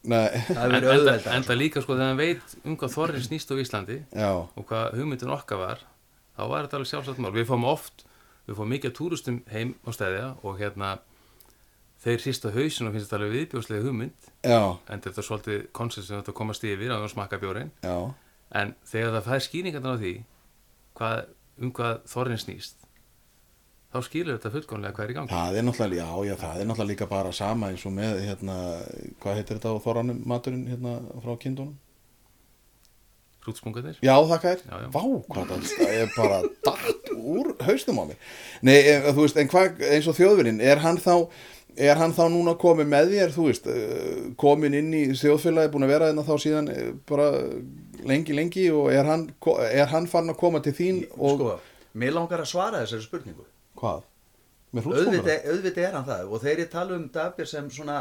en, 0.07 0.75
enda, 0.79 1.15
enda 1.35 1.55
líka 1.57 1.81
sko 1.83 1.97
þegar 1.97 2.13
hann 2.13 2.19
veit 2.19 2.53
um 2.63 2.77
hvað 2.79 2.93
þorrin 2.95 3.25
snýst 3.25 3.51
á 3.51 3.55
Íslandi 3.59 3.97
já, 4.07 4.29
og 4.31 4.67
hvað 4.69 4.95
hugmyndin 4.95 5.33
okkar 5.33 5.59
var 5.59 5.81
þá 6.39 6.45
var 6.47 6.65
þetta 6.65 6.79
alveg 6.79 6.91
sjálfsagt 6.93 7.21
mál. 7.23 7.33
Við 7.35 7.49
fáum 7.49 7.67
oft, 7.67 8.05
við 8.47 8.59
fáum 8.59 8.73
mikið 8.73 8.93
af 8.93 8.97
túristum 8.99 9.39
heim 9.51 9.75
á 9.83 9.89
stæðja 9.95 10.27
og 10.39 10.59
hérna 10.61 10.93
þeir 11.99 12.23
sýsta 12.23 12.53
hausin 12.55 12.87
og 12.87 12.95
finnst 12.95 13.09
þetta 13.09 13.19
alveg 13.19 13.35
viðbjóðslega 13.35 13.87
hugmynd. 13.87 14.29
Já, 14.47 14.61
en 14.87 15.03
þetta 15.03 15.19
er 15.19 15.27
svolítið 15.27 15.65
koncept 15.75 16.07
sem 16.07 16.21
þetta 16.21 16.37
komast 16.37 16.63
yfir 16.63 16.95
að 16.95 17.07
smakka 17.11 17.41
bjórin 17.41 17.73
já, 17.83 17.97
en 18.55 18.75
þegar 18.87 19.17
það 19.17 19.27
fær 19.27 19.45
skýringarnar 19.49 19.99
á 19.99 20.01
því 20.01 20.13
hvað, 20.99 21.17
um 21.59 21.73
hvað 21.75 21.99
þorrin 22.13 22.39
snýst 22.39 22.78
þá 23.89 23.99
skilur 24.05 24.37
þetta 24.37 24.53
fullkomlega 24.53 24.95
hvað 24.95 25.05
er 25.05 25.11
í 25.11 25.17
gangi 25.17 25.33
það 25.33 25.59
er 25.59 25.67
náttúrulega, 25.67 26.07
já, 26.07 26.29
já, 26.29 26.35
það 26.43 26.63
er 26.63 26.69
náttúrulega 26.69 26.93
líka 26.93 27.09
bara 27.09 27.35
sama 27.35 27.69
eins 27.73 27.85
og 27.89 27.95
með, 27.95 28.23
hérna, 28.27 28.57
hvað 29.23 29.39
heitir 29.39 29.59
þetta 29.59 29.75
á 29.75 29.83
þorranum 29.85 30.25
maturinn, 30.29 30.65
hérna, 30.69 30.97
frá 31.23 31.37
kindunum? 31.41 31.77
hrútspungarnir 33.49 33.99
Já, 34.03 34.15
þakka 34.29 34.55
já. 34.57 34.89
Vá, 34.93 35.03
hvað 35.29 35.53
það 35.53 35.93
er 35.93 36.11
bara 36.15 36.41
dætt 36.65 37.13
úr 37.15 37.53
haustum 37.65 38.01
á 38.01 38.03
mig. 38.09 38.19
Nei, 38.65 38.77
e, 38.77 38.97
þú 39.09 39.23
veist, 39.23 39.39
en 39.39 39.51
hvað, 39.51 39.81
eins 39.89 40.09
og 40.09 40.17
þjóðverinn, 40.17 40.61
er 40.63 40.81
hann 40.83 40.99
þá, 41.01 41.13
er 41.79 41.99
hann 41.99 42.15
þá 42.15 42.23
núna 42.33 42.55
komið 42.59 42.89
með 42.91 43.13
þér, 43.15 43.35
þú 43.35 43.45
veist, 43.47 43.69
eh, 43.71 44.25
komin 44.39 44.77
inn 44.77 44.91
í 44.95 45.03
þjóðfélagi, 45.19 45.71
búin 45.73 45.87
að 45.87 45.93
vera 45.95 46.09
þarna 46.11 46.27
þá 46.27 46.33
síðan 46.45 46.71
eh, 46.73 46.89
bara 47.09 47.29
lengi, 48.09 48.35
lengi 48.35 48.67
og 48.75 48.91
er 48.93 49.07
hann, 49.07 49.29
er 49.69 49.87
hann 49.93 50.09
farin 50.11 50.33
að 50.33 50.41
koma 50.41 50.63
til 50.65 50.75
þín 50.75 51.05
og... 51.15 51.39
Sko, 51.39 51.55
mér 51.99 52.15
langar 52.19 52.43
að 52.43 52.51
svara 52.51 52.83
þessari 52.83 53.07
spurningu 53.07 53.47
Hvað? 53.79 54.05
Auðvitað, 54.69 55.47
auðvitað 55.49 55.85
er 55.87 55.95
hann 55.97 56.05
það 56.05 56.27
og 56.29 56.41
þeir 56.43 56.53
eru 56.53 56.69
tala 56.69 56.97
um 56.99 57.05
Dabir 57.13 57.47
sem 57.49 57.69
svona 57.73 57.99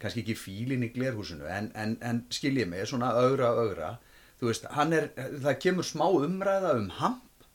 kannski 0.00 0.22
ekki 0.22 0.36
fílin 0.38 0.86
í 0.86 0.90
glerhúsinu 0.94 1.48
en, 1.52 1.68
en, 1.76 1.96
en 2.00 2.22
skiljið 2.32 2.70
mig, 2.70 2.86
svona 2.88 3.10
augra 3.20 3.50
augra. 3.58 3.90
Þú 4.40 4.50
veist, 4.50 4.68
hann 4.76 4.94
er, 4.96 5.10
það 5.16 5.58
kemur 5.64 5.88
smá 5.88 6.06
umræða 6.08 6.72
um 6.80 6.88
hamp. 7.00 7.46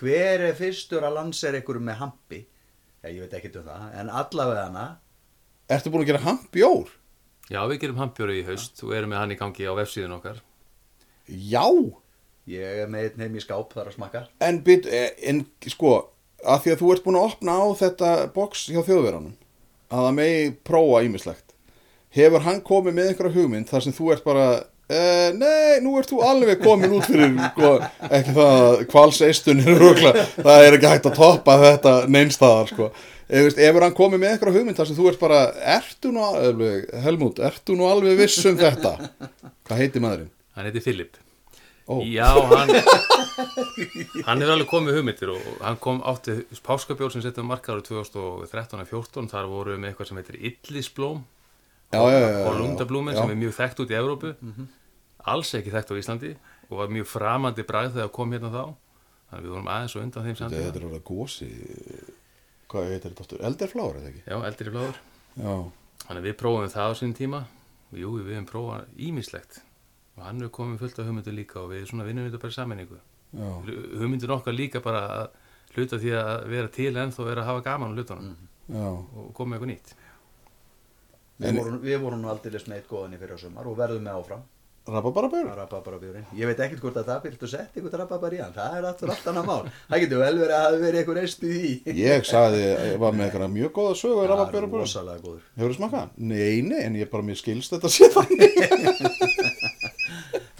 Hver 0.00 0.44
er 0.48 0.56
fyrstur 0.56 1.04
að 1.04 1.16
landsera 1.18 1.60
ykkur 1.60 1.80
með 1.84 2.00
hampi? 2.00 2.42
Ja, 3.00 3.12
ég 3.12 3.24
veit 3.24 3.36
ekki 3.36 3.52
um 3.60 3.66
það, 3.68 3.88
en 4.00 4.12
allavega 4.20 4.66
hana. 4.68 4.86
Ertu 5.72 5.92
búin 5.92 6.04
að 6.04 6.12
gera 6.12 6.24
hampjór? 6.24 6.94
Já, 7.50 7.60
við 7.68 7.82
gerum 7.82 8.00
hampjóri 8.00 8.40
í 8.40 8.46
haust. 8.48 8.80
Og 8.84 8.94
erum 8.96 9.12
með 9.12 9.22
hann 9.22 9.34
í 9.34 9.40
gangi 9.40 9.68
á 9.68 9.72
vefsíðun 9.76 10.16
okkar. 10.20 10.40
Já! 11.28 11.64
ég 12.50 12.82
er 12.84 12.88
með 12.90 13.08
einn 13.08 13.24
heim 13.24 13.36
í 13.38 13.42
skáp 13.42 13.74
þar 13.74 13.90
að 13.90 13.96
smakka. 13.96 14.22
En, 14.44 14.60
byt, 14.66 14.88
en 14.90 15.44
sko, 15.70 15.92
að 16.44 16.64
því 16.64 16.74
að 16.74 16.82
þú 16.82 16.90
ert 16.94 17.06
búin 17.06 17.20
að 17.20 17.28
opna 17.28 17.60
á 17.60 17.66
þetta 17.80 18.10
box 18.34 18.66
hjá 18.70 18.80
þjóðverðanum 18.80 19.36
að 19.90 20.04
það 20.06 20.18
megi 20.18 20.50
prófa 20.66 21.04
ímislegt 21.06 21.46
hefur 22.14 22.44
hann 22.46 22.60
komið 22.66 22.96
með 22.96 23.10
einhverja 23.10 23.36
hugmynd 23.38 23.70
þar 23.70 23.84
sem 23.86 23.94
þú 23.94 24.10
ert 24.14 24.26
bara 24.26 24.46
uh, 24.90 25.30
nei, 25.36 25.78
nú 25.84 25.94
ert 26.00 26.10
þú 26.10 26.20
alveg 26.26 26.60
komin 26.64 26.96
út 26.98 27.06
fyrir 27.06 27.38
sko, 27.52 27.72
ekki 28.08 28.34
það 28.34 28.58
að 28.64 28.82
kvalseistunir 28.90 29.86
það 30.40 30.66
er 30.66 30.76
ekki 30.76 30.90
hægt 30.90 31.08
að 31.10 31.16
toppa 31.20 31.56
þetta 31.64 31.94
neinstæðar 32.10 32.74
sko. 32.74 32.90
Hefur 33.30 33.84
hann 33.86 33.94
komið 33.94 34.24
með 34.24 34.32
einhverja 34.34 34.58
hugmynd 34.58 34.78
þar 34.80 34.88
sem 34.90 34.98
þú 34.98 35.10
ert 35.12 35.20
bara 35.22 35.40
ertu 35.76 36.10
nú 36.10 36.24
alveg, 36.26 36.90
Helmút, 37.04 37.38
ertu 37.46 37.78
nú 37.78 37.86
alveg 37.86 38.18
viss 38.18 38.42
um 38.50 38.58
þetta? 38.58 38.96
Hvað 39.68 39.84
heitir 39.84 40.02
maðurinn? 40.02 40.32
Hann 40.56 40.66
heiti 40.66 40.82
Filip 40.82 41.20
Ó. 41.90 41.96
Já, 42.06 42.28
hann 42.52 42.70
hann 44.26 44.42
hefur 44.42 44.52
alveg 44.54 44.68
komið 44.70 44.98
hugmyndir 45.00 45.32
og 45.34 45.46
hann 45.64 45.78
kom 45.82 45.98
átti 46.06 46.36
páskabjór 46.66 47.10
sem 47.14 47.24
settum 47.24 47.48
markaður 47.50 47.82
2013-14 47.88 49.30
þar 49.32 49.48
voru 49.50 49.74
við 49.74 49.80
með 49.82 49.90
eitthvað 49.92 50.10
sem 50.10 50.20
heitir 50.20 50.38
Illisblóm 50.50 51.24
og 51.98 52.54
Lundablúmin 52.60 53.16
sem 53.18 53.32
er 53.32 53.40
mjög 53.40 53.56
þekkt 53.58 53.82
út 53.82 53.90
í 53.90 53.98
Evrópu. 53.98 54.30
Alls 55.30 55.50
ekki 55.58 55.72
þekkt 55.74 55.90
á 55.90 55.94
Íslandi 56.00 56.30
og 56.70 56.76
var 56.78 56.92
mjög 56.94 57.08
framandi 57.10 57.64
bragð 57.66 57.96
þegar 57.98 58.12
kom 58.14 58.36
hérna 58.36 58.52
þá. 58.54 58.62
Þannig 59.30 59.44
við 59.48 59.54
vorum 59.56 59.70
aðeins 59.74 59.96
og 59.96 60.04
undan 60.04 60.26
þeim 60.28 60.38
samtíma. 60.38 60.62
þetta 60.68 60.80
er 60.80 60.86
alveg 60.88 61.02
gósi 61.06 61.48
Hvað 62.70 62.86
heitir 62.90 63.10
þetta 63.10 63.24
aftur? 63.24 63.42
Elderfláur, 63.46 63.98
eða 63.98 64.08
ekki? 64.10 64.22
Já, 64.26 64.36
eldri 64.46 64.72
fláður 64.74 64.96
Já, 65.42 65.54
Þannig 66.06 66.24
við 66.28 66.36
prófum 66.38 66.70
það 66.70 66.90
á 66.90 66.94
sín 66.98 67.14
tíma. 67.18 67.40
Og 67.90 67.98
jú, 67.98 68.10
við 68.20 68.34
hefum 68.36 68.46
prófað 68.50 68.88
ímislegt 69.10 69.60
og 70.20 70.26
hann 70.28 70.44
er 70.44 70.52
komið 70.52 70.84
fullt 70.84 71.00
af 71.00 71.08
hugmyndu 71.08 71.32
líka 71.34 71.62
og 71.62 71.72
við 71.72 71.88
svona 71.88 72.04
vinnum 72.04 72.28
þetta 72.28 72.42
bara 72.44 73.00
já, 73.32 73.48
hugmyndin 74.02 74.36
okkar 74.36 74.56
líka 74.56 74.84
bara 74.84 75.02
að 75.16 75.26
hluta 75.74 75.98
því 76.02 76.14
að 76.20 76.46
vera 76.52 76.72
til 76.76 76.92
ennþá 76.92 77.26
vera 77.30 77.44
að 77.44 77.50
hafa 77.50 77.66
gaman 77.70 77.92
á 77.92 77.96
hlutunum 77.96 78.30
já 78.70 78.86
og 78.90 79.34
koma 79.34 79.56
eitthvað 79.56 79.72
nýtt 79.72 79.92
við 81.40 81.60
vorum, 81.60 81.82
við 81.82 82.00
vorum 82.04 82.24
aldrei 82.30 82.56
með 82.58 82.78
eitt 82.78 82.90
góðan 82.90 83.16
í 83.16 83.20
fyrir 83.22 83.40
sumar 83.40 83.70
og 83.70 83.78
verðum 83.78 84.04
með 84.04 84.18
áfram 84.20 84.48
Rababarbjör? 84.90 85.44
Rababarabjúrin. 85.54 86.24
Ég 86.34 86.48
veit 86.48 86.60
ekkert 86.64 86.80
hvort 86.82 86.96
að 86.98 87.10
það 87.10 87.26
viltu 87.26 87.48
setja 87.52 87.78
ykkur 87.78 87.98
rababar 88.00 88.34
í 88.34 88.38
hann, 88.40 88.54
það 88.54 88.76
er 88.78 88.86
aftur 88.88 89.12
allt 89.12 89.26
annað 89.30 89.48
mál. 89.50 89.68
Það 89.90 90.02
getur 90.04 90.22
vel 90.24 90.38
verið 90.40 90.54
að 90.56 90.64
hafa 90.64 90.80
verið 90.80 91.02
ykkur 91.04 91.20
eistu 91.20 91.50
í 91.50 91.58
því. 91.60 91.96
Ég 92.00 92.26
sagði, 92.26 92.62
ég 92.64 92.96
var 93.02 93.14
með 93.14 93.26
eitthvað 93.26 93.54
mjög 93.54 93.74
góða 93.76 93.94
Það 94.00 94.22
er 94.24 94.32
Rababarbjör 94.32 94.80
rosalega 94.80 95.24
góður. 95.26 95.44
Hefur 95.60 95.74
þú 95.74 95.78
smakað? 95.78 96.16
Nei, 96.32 96.62
nei, 96.66 96.80
en 96.86 96.96
ég 96.98 97.12
bara 97.12 97.28
mér 97.28 97.38
skilst 97.38 97.76
þetta 97.76 97.92
sé 97.92 98.10
þannig 98.16 99.28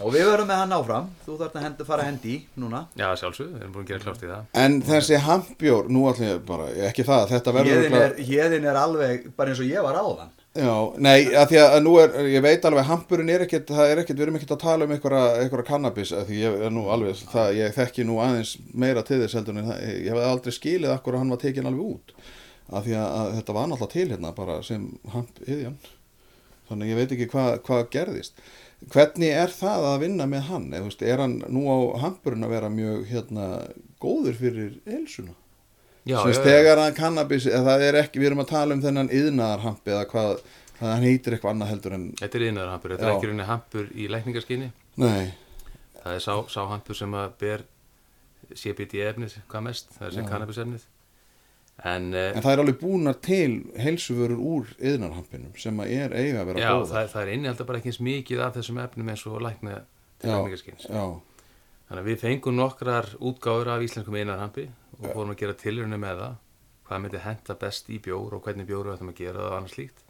Og 0.01 0.13
við 0.15 0.27
verðum 0.31 0.49
með 0.49 0.61
hann 0.63 0.75
áfram, 0.77 1.09
þú 1.25 1.37
þarf 1.39 1.55
að 1.55 1.65
henda, 1.67 1.87
fara 1.87 2.03
að 2.03 2.09
hendi 2.11 2.35
núna. 2.59 2.83
Já, 2.97 3.07
sjálfsög, 3.21 3.49
við 3.53 3.63
erum 3.63 3.73
búin 3.75 3.85
að 3.85 3.91
gera 3.91 4.05
klárt 4.05 4.25
í 4.25 4.29
það 4.31 4.61
En 4.65 4.77
þessi 4.89 5.23
hampbjór, 5.25 5.89
nú 5.93 6.05
ég 6.11 6.45
bara, 6.47 6.69
ekki 6.89 7.07
það, 7.07 7.25
þetta 7.35 7.55
verður 7.57 7.81
Héðin 7.81 7.97
er, 8.01 8.15
héðin 8.31 8.69
er 8.71 8.79
alveg 8.81 9.27
bara 9.37 9.53
eins 9.53 9.61
og 9.61 9.69
ég 9.69 9.85
var 9.85 9.99
áðan. 10.01 10.37
Já, 10.51 10.73
nei, 10.99 11.29
að 11.31 11.45
því 11.47 11.59
að 11.63 11.77
nú 11.85 11.91
er, 12.01 12.15
ég 12.27 12.43
veit 12.43 12.65
alveg 12.67 12.87
hampurinn 12.89 13.29
er 13.31 13.45
ekkit, 13.45 13.69
það 13.71 13.91
er 13.93 14.01
ekkit, 14.01 14.17
við 14.17 14.25
erum 14.25 14.37
ekkit 14.41 14.49
að 14.51 14.63
tala 14.65 14.83
um 14.83 14.91
einhverja, 14.91 15.21
einhverja 15.45 15.67
kannabis, 15.69 16.11
því 16.27 16.41
ég 16.41 16.57
er 16.67 16.73
nú 16.75 16.83
alveg, 16.91 17.21
það, 17.31 17.51
ég 17.55 17.77
þekki 17.77 18.03
nú 18.09 18.17
aðeins 18.19 18.51
meira 18.75 19.03
til 19.07 19.21
þess 19.21 19.37
heldur 19.39 19.61
en 19.61 19.69
það, 19.69 19.85
ég 19.87 20.09
hef 20.11 20.27
aldrei 20.27 20.55
skilið 20.57 20.91
akkur 20.91 21.15
að 21.15 21.23
hann 21.23 21.31
var 21.31 21.39
tekin 21.45 21.69
alveg 21.71 21.93
út, 21.93 22.11
að 22.67 22.89
því 22.89 22.97
að, 22.99 23.07
að 23.21 23.31
þetta 23.37 23.55
var 23.55 23.71
náttúrulega 23.71 23.95
til 23.95 24.05
hérna 24.11 24.33
bara 24.41 24.57
sem 24.67 24.83
hamp 25.15 25.41
yðjan, 25.47 25.79
þannig 26.67 26.91
ég 26.91 26.99
veit 26.99 27.15
ekki 27.15 27.29
hvað 27.31 27.55
hva 27.69 27.79
gerðist. 27.95 28.43
Hvernig 28.89 29.29
er 29.29 29.51
það 29.53 29.83
að 29.91 29.99
vinna 30.01 30.25
með 30.25 30.47
hann, 30.47 30.63
veist, 30.73 31.03
er 31.05 31.21
hann 31.21 31.35
nú 31.53 31.67
á 31.69 31.77
hampurinn 32.01 32.47
að 32.47 32.53
vera 32.55 32.69
mjög, 32.73 33.03
hérna, 33.11 33.49
góður 34.01 34.39
fyrir 34.39 34.71
helsuna? 34.89 35.35
Já, 36.09 36.17
veist, 36.25 36.41
já, 36.41 36.47
þegar 36.47 36.81
að 36.81 36.95
kannabis, 36.97 37.45
það 37.45 37.85
er 37.85 37.99
ekki, 37.99 38.23
við 38.23 38.31
erum 38.31 38.41
að 38.41 38.49
tala 38.55 38.73
um 38.73 38.81
þennan 38.81 39.11
yðnaðarhamp 39.13 39.91
eða 39.93 40.07
hvað, 40.09 40.31
það 40.79 40.93
hann 40.95 41.05
heitir 41.05 41.35
eitthvað 41.37 41.53
annað 41.53 41.71
heldur 41.75 41.97
en, 41.99 42.07
Þetta 42.23 42.39
er 42.39 42.45
innæðarhampur, 42.47 42.95
þetta 42.95 43.05
er 43.05 43.13
ekki 43.13 43.29
rauninni 43.29 43.49
hampur 43.51 43.91
í 43.93 44.07
lækningarskinni 44.15 44.71
nei, 45.03 45.29
Það 46.01 46.15
er 46.17 46.25
sá, 46.25 46.33
sá 46.49 46.61
hampur 46.71 46.97
sem 46.97 47.13
að 47.21 47.35
ber 47.43 47.67
CBD 48.57 49.05
efnið, 49.11 49.37
hvað 49.51 49.67
mest, 49.67 49.93
það 49.99 50.07
er 50.07 50.17
sem 50.17 50.31
kannabis 50.33 50.61
efnið 50.65 50.89
En, 51.81 52.11
en 52.13 52.35
en 52.37 52.43
það 52.45 52.51
er 52.51 52.61
alveg 52.61 52.77
búnar 52.77 53.17
til 53.25 53.53
heilsuvörur 53.81 54.37
úr 54.37 54.67
yðnaðarhampinum 54.77 55.55
sem 55.57 55.79
að 55.81 55.93
er 55.95 56.13
eiga 56.13 56.43
að 56.43 56.51
vera 56.51 56.61
já, 56.61 56.69
góða. 56.69 56.89
það, 56.91 57.07
það 57.13 57.21
er 57.23 57.31
innihaldið 57.33 57.69
bara 57.71 57.79
ekki 57.81 57.89
eins 57.89 58.01
mikið 58.05 58.43
af 58.45 58.53
þessum 58.59 58.81
efnum 58.83 59.09
eins 59.09 59.25
og 59.25 59.41
lækna 59.41 59.79
til 60.21 60.29
Já, 60.29 60.37
já, 60.85 61.05
Þannig 61.89 62.03
að 62.03 62.07
við 62.11 62.21
fengum 62.21 62.55
nokkrar 62.55 63.09
útgáfur 63.17 63.71
af 63.73 63.81
íslenskum 63.87 64.19
einarhampi 64.19 64.67
og 64.99 65.09
fórum 65.09 65.33
að 65.33 65.41
gera 65.41 65.57
tilrunni 65.57 65.97
með 65.99 66.21
það 66.21 66.37
hvað 66.85 67.01
myndi 67.01 67.23
henta 67.25 67.57
best 67.57 67.89
í 67.89 67.97
bjór 68.03 68.37
og 68.37 68.45
hvernig 68.45 68.69
bjóru 68.69 68.93
ættum 68.93 69.09
að 69.11 69.19
gera 69.23 69.41
það 69.41 69.49
og 69.49 69.57
annars 69.57 69.77
líkt 69.79 70.05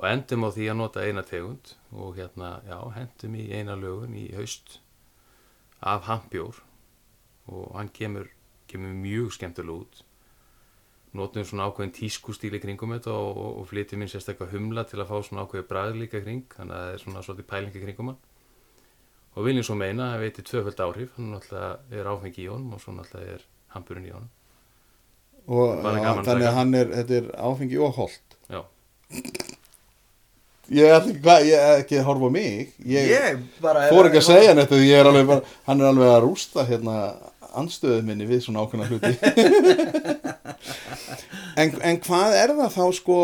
og 0.00 0.06
endum 0.08 0.46
á 0.48 0.48
því 0.56 0.68
að 0.72 0.78
nota 0.80 1.06
eina 1.06 1.24
tegund 1.28 1.72
og 1.92 2.14
hérna, 2.16 2.50
já, 2.64 2.78
hendum 2.96 3.34
í 3.36 3.46
eina 3.52 3.76
lögun 3.76 4.16
í 4.16 4.26
haust 4.32 4.80
af 5.80 6.06
hampbjór 6.08 6.62
og 7.52 7.74
hann 7.76 7.90
kemur, 7.92 8.30
kemur 8.66 8.96
mjög 8.96 9.34
skemmtilega 9.36 9.84
út 9.84 10.00
notum 11.18 11.44
svona 11.46 11.66
ákveðin 11.66 11.92
tískustýli 11.96 12.60
kringum 12.62 12.92
þetta 12.94 13.12
og, 13.14 13.30
og, 13.36 13.54
og 13.60 13.68
flytjum 13.70 14.04
inn 14.04 14.10
sérstaklega 14.12 14.54
humla 14.54 14.84
til 14.86 15.00
að 15.02 15.08
fá 15.10 15.16
svona 15.26 15.44
ákveði 15.46 15.66
bræðlíka 15.70 16.20
kring 16.22 16.44
þannig 16.54 16.76
að 16.76 16.84
það 16.84 16.92
er 16.94 17.02
svona 17.04 17.24
svolítið 17.26 17.48
pælingi 17.50 17.82
kringum 17.84 18.12
hann. 18.12 18.20
Og 19.38 19.46
viljum 19.46 19.66
svo 19.66 19.76
meina 19.78 20.12
að 20.14 20.24
veiti 20.24 20.44
tvöföld 20.46 20.82
áhrif 20.84 21.16
hann 21.16 21.32
náttúrulega 21.34 22.00
er 22.00 22.10
áfengi 22.12 22.44
í 22.44 22.50
honum 22.50 22.76
og 22.76 22.82
svo 22.82 22.94
náttúrulega 22.94 23.38
er 23.38 23.46
hamburinn 23.74 24.06
í 24.06 24.14
honum. 24.14 24.30
Og 25.50 25.80
þannig 25.82 26.46
að 26.46 26.56
hann 26.58 26.74
er, 26.78 26.92
þetta 27.00 27.18
er 27.18 27.30
áfengi 27.50 27.78
og 27.82 27.96
holt. 27.98 28.36
Já, 28.50 28.60
ég 30.70 30.86
er 30.86 30.96
ekki, 31.00 31.16
hvað, 31.24 31.46
ég 31.48 31.64
er 31.66 31.80
ekki 31.82 31.98
að 31.98 32.06
horfa 32.06 32.30
mig. 32.34 32.74
Ég, 32.86 33.08
Ég 33.10 33.40
bara 33.62 33.88
fór 33.90 34.10
ekki 34.10 34.20
að 34.20 34.26
segja 34.28 34.54
neitt 34.54 34.70
því 34.70 34.84
ég 34.86 35.00
er 35.00 35.10
alveg 35.10 35.30
bara, 35.30 35.54
hann 35.66 35.82
er 35.82 35.90
alveg 35.90 36.12
að 36.12 36.20
rústa 36.26 36.66
hérna 36.68 36.96
anstöðu 37.58 38.02
minni 38.06 38.28
við 38.28 38.44
svona 38.46 38.64
ákveðna 38.64 38.88
hluti. 38.90 39.12
En, 41.60 41.72
en 41.84 41.96
hvað 42.00 42.34
er 42.38 42.52
það 42.56 42.74
þá 42.76 42.84
sko 42.96 43.16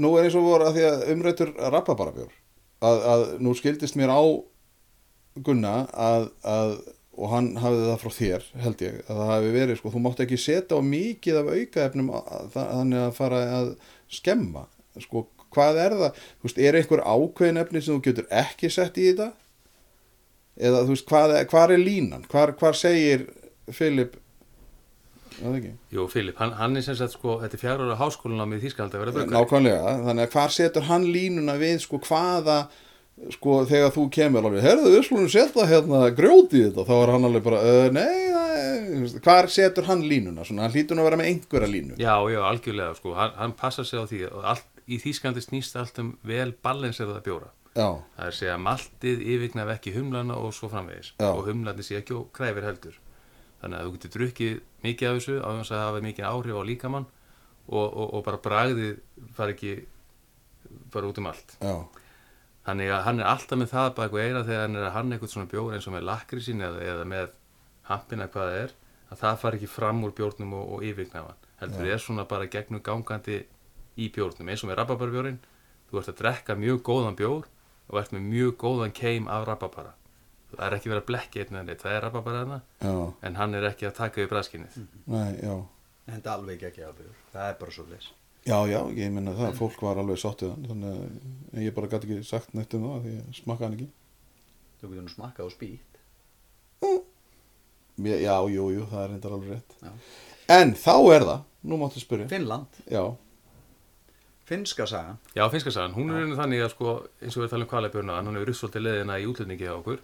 nú 0.00 0.12
er 0.16 0.28
eins 0.28 0.36
og 0.38 0.44
voru 0.46 0.68
að 0.68 0.76
því 0.76 0.84
að 0.86 1.02
umrættur 1.12 1.50
rapabarabjór 1.74 2.30
að, 2.86 3.00
að 3.12 3.24
nú 3.42 3.54
skildist 3.58 3.98
mér 3.98 4.12
á 4.12 4.22
Gunna 5.44 5.74
að, 5.92 6.28
að 6.46 6.76
og 7.16 7.32
hann 7.32 7.48
hafði 7.60 7.84
það 7.88 8.02
frá 8.02 8.12
þér 8.16 8.46
held 8.62 8.82
ég 8.84 8.96
að 9.06 9.20
það 9.20 9.30
hafi 9.32 9.52
verið 9.54 9.78
sko, 9.80 9.92
þú 9.92 10.02
mátt 10.04 10.22
ekki 10.24 10.38
setja 10.40 10.80
á 10.80 10.80
mikið 10.84 11.38
af 11.40 11.50
aukaefnum 11.54 12.10
þannig 12.54 13.02
að 13.02 13.16
fara 13.16 13.40
að 13.56 13.70
skemma 14.12 14.66
sko, 15.00 15.24
hvað 15.52 15.80
er 15.80 15.96
það, 15.96 16.20
þú 16.36 16.48
veist, 16.48 16.60
er 16.60 16.78
einhver 16.80 17.02
ákveðin 17.04 17.62
efni 17.62 17.82
sem 17.82 17.96
þú 17.96 18.04
getur 18.04 18.28
ekki 18.42 18.70
sett 18.72 19.00
í 19.00 19.08
þetta? 19.10 19.30
Eða 20.56 20.84
þú 20.84 20.94
veist, 20.94 21.08
hvað, 21.08 21.34
hvar 21.52 21.72
er 21.72 21.82
línan, 21.82 22.28
hvar 22.32 22.76
segir 22.76 23.26
Filip 23.74 24.16
jú, 25.92 26.06
Filip, 26.08 26.38
hann, 26.40 26.54
hann 26.56 26.78
er 26.78 26.84
sem 26.86 26.96
sagt 26.96 27.16
sko, 27.16 27.36
þetta 27.42 27.58
er 27.58 27.60
fjár 27.60 27.82
ára 27.84 27.98
háskólanámið 28.00 28.62
í 28.62 28.66
Þýskalandi 28.66 28.96
að 28.96 29.02
vera 29.02 29.14
bruggar 29.16 29.36
Nákvæmlega, 29.36 29.94
þannig 30.06 30.26
að 30.26 30.36
hvar 30.36 30.54
setur 30.54 30.86
hann 30.88 31.06
línuna 31.12 31.56
við 31.60 31.80
sko 31.84 32.00
hvaða 32.06 32.58
sko 33.32 33.58
þegar 33.68 33.92
þú 33.94 34.04
kemur 34.12 34.46
alveg, 34.46 34.64
herðu 34.64 34.92
við 34.92 35.04
skulum 35.06 35.28
setja 35.32 35.66
hérna 35.68 36.02
grjóti 36.16 36.60
í 36.60 36.64
þetta, 36.66 36.86
þá 36.88 36.94
er 36.96 37.12
hann 37.14 37.28
alveg 37.28 37.44
bara, 37.46 37.60
uh, 37.64 37.86
nei, 37.92 39.16
hvar 39.24 39.48
setur 39.52 39.88
hann 39.88 40.04
línuna, 40.08 40.44
svona, 40.44 40.66
hann 40.66 40.74
hlýtur 40.74 40.98
nú 40.98 41.04
að 41.04 41.10
vera 41.10 41.20
með 41.20 41.30
einhverja 41.32 41.70
línu. 41.72 41.96
Já, 42.00 42.14
já, 42.32 42.40
algjörlega, 42.50 42.96
sko, 43.00 43.14
hann, 43.16 43.32
hann 43.40 43.54
passar 43.56 43.88
sig 43.88 44.00
á 44.00 44.04
því 44.08 44.20
og 44.30 44.50
allt, 44.52 44.68
í 44.86 45.00
Þýskalandi 45.02 45.44
snýst 45.44 45.80
allt 45.80 46.02
um 46.02 46.12
vel 46.28 46.52
balanseraða 46.64 47.24
bjóra. 47.24 47.50
Já, 47.76 47.88
Það 48.16 48.22
er 48.24 48.30
að 48.30 48.36
segja 48.38 48.60
maltið 48.62 49.24
yfirgnaf 49.34 49.72
ekki 49.74 49.92
humlana 49.96 50.36
og 50.40 50.54
svo 50.56 50.70
framvegis 50.72 51.10
Já. 51.18 51.26
og 51.28 51.42
humlandi 51.48 51.84
sé 51.84 51.98
ekki 51.98 52.14
og 52.16 52.30
kræfir 52.36 52.64
heldur. 52.64 52.94
Þannig 53.60 53.78
að 53.78 53.86
þú 53.86 53.92
getur 53.96 54.14
drukkið 54.16 54.56
mikið 54.84 55.08
af 55.10 55.18
þessu 55.18 55.36
á 55.40 55.48
þess 55.56 55.72
að 55.74 55.84
hafa 55.84 56.02
mikið 56.06 56.26
áhrif 56.30 56.58
á 56.60 56.62
líkamann 56.70 57.06
og, 57.66 57.86
og, 57.86 58.08
og 58.14 58.24
bara 58.26 58.40
bragðið 58.44 58.98
fara 59.34 59.54
ekki 59.54 59.72
bara 60.92 61.08
út 61.10 61.18
um 61.22 61.30
allt. 61.30 61.56
já, 61.60 61.74
Þannig 62.66 62.90
að 62.90 63.02
hann 63.06 63.20
er 63.22 63.28
alltaf 63.30 63.58
með 63.60 63.70
það 63.70 63.88
bak 63.94 64.14
og 64.16 64.20
eira 64.20 64.42
þegar 64.46 64.64
hann 64.66 64.76
er 64.76 64.86
að 64.88 64.94
hann 64.96 65.12
eitthvað 65.14 65.32
svona 65.32 65.50
bjór 65.52 65.74
eins 65.76 65.86
og 65.86 65.94
með 65.94 66.06
lakrísin 66.08 66.64
eða, 66.66 66.80
eða 66.82 67.04
með 67.06 67.34
hampina 67.86 68.26
hvað 68.26 68.48
það 68.50 68.62
er 68.64 68.72
að 69.06 69.20
það 69.20 69.36
fari 69.42 69.60
ekki 69.60 69.68
fram 69.70 70.00
úr 70.02 70.14
bjórnum 70.18 70.54
og, 70.58 70.72
og 70.74 70.86
yfirgnafan. 70.88 71.44
Heldur 71.60 71.86
er 71.94 72.00
svona 72.02 72.24
bara 72.26 72.48
gegnum 72.50 72.82
gangandi 72.82 73.36
í 73.96 74.08
bjórnum 74.12 74.50
eins 74.50 74.64
og 74.66 74.72
með 74.72 74.80
rababarbjórin. 74.82 75.38
Þú 75.86 76.00
ert 76.00 76.10
að 76.10 76.18
drekka 76.20 76.56
mjög 76.58 76.82
góðan 76.90 77.16
bjór 77.20 77.46
og 77.86 78.00
ert 78.00 78.12
með 78.16 78.26
mjög 78.32 78.56
góðan 78.64 78.96
keim 78.98 79.28
af 79.30 79.46
rababara. 79.46 79.94
Það 80.56 80.66
er 80.66 80.76
ekki 80.78 80.90
verið 80.92 81.02
að 81.02 81.08
blekki 81.10 81.40
einn 81.42 81.54
eða 81.58 81.64
neitt, 81.68 81.82
það 81.82 81.96
er 81.98 82.04
rababara 82.06 82.42
þarna 82.42 82.60
já, 82.80 82.92
en 83.28 83.34
hann 83.40 83.54
er 83.58 83.66
ekki 83.70 83.86
að 83.90 83.94
taka 83.98 84.20
við 84.22 84.30
bræðskinnið. 84.32 84.78
nei, 85.06 85.32
já. 85.42 85.56
Þetta 86.06 86.30
er 86.30 86.38
alveg 86.38 86.62
ekki 86.70 86.84
að 86.86 86.94
bjór 87.00 87.14
Það 87.32 87.48
er 87.50 87.56
bara 87.60 87.74
svo 87.74 87.84
leys 87.90 88.08
Já, 88.46 88.58
já, 88.70 88.78
ég 88.94 89.10
minna 89.10 89.32
það, 89.34 89.56
fólk 89.58 89.80
var 89.82 89.98
alveg 89.98 90.20
sáttið 90.22 90.52
hann, 90.54 90.66
þannig 90.70 90.92
að 91.56 91.64
ég 91.66 91.74
bara 91.74 91.88
gæti 91.90 92.06
ekki 92.06 92.26
sagt 92.28 92.52
neitt 92.54 92.74
um 92.78 92.84
það, 92.86 93.00
því 93.02 93.14
ég 93.16 93.40
smakka 93.40 93.64
hann 93.66 93.74
ekki. 93.74 93.88
Þú 94.80 94.90
getur 94.92 95.02
nú 95.08 95.10
smakkað 95.16 95.48
á 95.48 95.50
spýt 95.50 96.00
Mér- 97.96 98.20
Já, 98.22 98.36
jú, 98.52 98.66
jú, 98.76 98.84
það 98.90 99.02
er 99.02 99.08
reyndar 99.14 99.32
alveg 99.34 99.50
rétt. 99.56 99.76
Já. 99.82 99.92
En 100.60 100.74
þá 100.78 100.92
er 101.16 101.24
það, 101.26 101.40
nú 101.66 101.78
máttu 101.80 102.00
spyrja. 102.02 102.28
Finnland, 102.30 102.80
Já, 102.92 103.02
finnska 104.46 104.86
saga 104.86 105.16
Já, 105.34 105.48
finnska 105.50 105.72
sagan, 105.74 105.94
hún 105.96 106.12
er 106.14 106.22
einu 106.22 106.36
þannig 106.38 106.62
að 106.62 106.70
sko, 106.76 106.92
eins 107.22 107.34
og 107.36 107.42
við 107.46 107.50
talum 107.50 107.66
kvalabjörna, 107.72 108.20
hann 108.20 108.30
hefur 108.36 108.46
rutt 108.52 108.60
svolítið 108.60 108.84
leðina 108.86 109.16
í 109.18 109.26
útlutningi 109.26 109.66
á 109.66 109.74
okkur. 109.80 109.98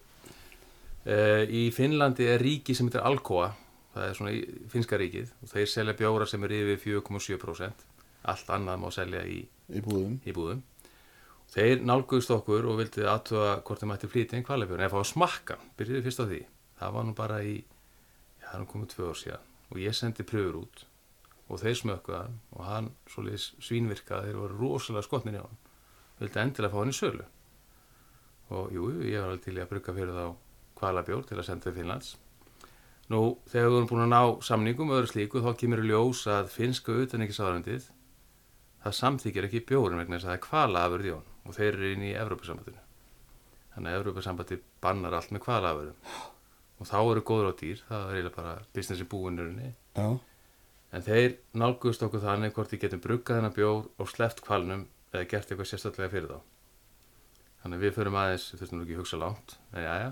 Uh, 1.02 1.42
í 1.50 1.64
Finnlandi 1.74 2.28
er 2.30 2.42
ríki 2.42 2.76
sem 2.78 2.86
heitir 2.86 3.02
Alcoa, 3.02 3.48
það 3.94 4.04
er 4.08 4.18
svona 4.18 4.34
í 4.36 4.42
finnska 4.70 4.98
ríkið 5.00 5.32
og 5.42 5.50
þeir 5.50 5.70
selja 5.72 5.96
bjóra 5.98 6.28
sem 6.30 6.44
er 6.46 6.54
yfir 6.60 7.00
4,7%. 7.02 7.88
Allt 8.30 8.52
annað 8.54 8.78
má 8.78 8.88
selja 8.94 9.24
í, 9.26 9.40
í 9.42 9.82
búðum. 9.82 10.20
í 10.22 10.34
búðum. 10.36 10.62
Þeir 11.52 11.82
nálguðust 11.84 12.30
okkur 12.32 12.68
og 12.70 12.78
vildi 12.78 13.02
aðtuga 13.04 13.56
hvort 13.66 13.82
þeir 13.82 13.90
mætti 13.90 14.08
flytja 14.08 14.38
einn 14.38 14.46
kvalabjörn 14.46 14.84
eða 14.86 14.92
fá 14.94 15.00
að 15.02 15.10
smakka, 15.10 15.56
byrjuði 15.76 16.04
fyrst 16.06 16.22
á 16.22 16.26
því. 16.30 16.38
Það 16.78 16.94
var 16.94 17.08
nú 17.08 17.16
bara 17.18 17.42
í, 17.44 17.56
já, 18.38 18.46
það 18.46 18.54
er 18.54 18.62
nú 18.62 18.70
komið 18.70 18.94
tvö 18.94 19.10
ár 19.10 19.18
síðan 19.18 19.50
og 19.72 19.80
ég 19.80 19.96
sendi 19.96 20.24
pröfur 20.28 20.62
út 20.62 20.84
og 21.48 21.60
þeir 21.60 21.76
smökkuða 21.80 22.22
og 22.56 22.64
hann 22.68 22.88
svolítið 23.10 23.44
svínvirkaði, 23.64 24.30
þeir 24.30 24.40
voru 24.40 24.58
rosalega 24.60 25.06
skotnir 25.06 25.36
í 25.36 25.42
hann 25.42 25.60
vildi 26.20 26.42
endilega 26.42 26.72
fá 26.72 26.80
hann 26.80 26.92
í 26.92 26.96
sölu 26.96 27.26
og 28.52 28.72
jú, 28.74 28.88
ég 29.08 29.16
var 29.18 29.30
alveg 29.32 29.44
til 29.46 29.56
að 29.56 29.70
brugga 29.72 29.94
fyrir 29.96 30.16
þá 30.16 30.26
kvalabjór 30.82 31.24
til 31.30 31.38
að 31.38 31.48
senda 31.48 31.68
til 31.70 31.76
Finnlands. 31.78 32.12
Nú, 33.12 33.22
þegar 33.50 33.66
við 33.68 33.74
vorum 33.76 33.90
búin 33.90 34.04
að 34.04 34.12
ná 34.12 34.22
samningum 34.46 34.92
öðru 34.94 35.10
slíku, 35.10 35.42
þá 35.42 35.58
kemur 35.58 35.82
í 35.82 35.88
ljós 35.90 36.22
að 36.30 36.52
finska 36.52 36.94
utanrikiðsáðarendið 37.02 37.90
það 38.82 38.96
samþykir 38.98 39.46
ekki 39.48 39.62
bjórin 39.68 40.00
vegna 40.00 40.18
þess 40.18 40.26
að 40.26 40.32
það 40.32 40.38
er 40.38 40.44
kvalafurð 40.46 41.08
í 41.08 41.12
hann 41.14 41.28
og 41.42 41.56
þeir 41.56 41.68
eru 41.72 41.90
inn 41.94 42.04
í 42.06 42.12
Evrópusambandinu. 42.18 42.82
Þannig 43.72 43.92
að 43.92 43.98
Evrópusambandi 44.00 44.58
bannar 44.82 45.16
allt 45.18 45.34
með 45.34 45.44
kvalafurðum 45.46 46.14
og 46.82 46.88
þá 46.88 46.98
eru 46.98 47.24
góður 47.26 47.50
á 47.50 47.60
dýr, 47.60 47.82
það 47.86 48.04
er 48.04 48.16
eiginlega 48.16 48.36
bara 48.38 48.54
businessi 48.74 49.06
búinurinn 49.06 49.60
Já, 49.94 50.08
En 50.92 51.04
þeir 51.06 51.38
nálgust 51.56 52.02
okkur 52.04 52.20
þannig 52.20 52.52
hvort 52.56 52.72
við 52.74 52.82
getum 52.82 53.00
bruggað 53.00 53.38
þennan 53.38 53.54
bjór 53.56 53.86
og 54.02 54.10
sleppt 54.10 54.42
kvalnum 54.44 54.82
eða 55.12 55.28
gert 55.30 55.52
eitthvað 55.52 55.70
sérstaklega 55.70 56.12
fyrir 56.12 56.34
þá. 56.34 56.40
Þannig 57.62 57.78
að 57.78 57.86
við 57.86 57.94
förum 57.96 58.18
aðeins, 58.20 58.48
við 58.52 58.60
þurfum 58.60 58.82
ekki 58.82 58.96
að 58.96 59.00
hugsa 59.00 59.20
langt, 59.22 59.54
en 59.72 59.86
já, 59.86 59.92
já. 60.02 60.10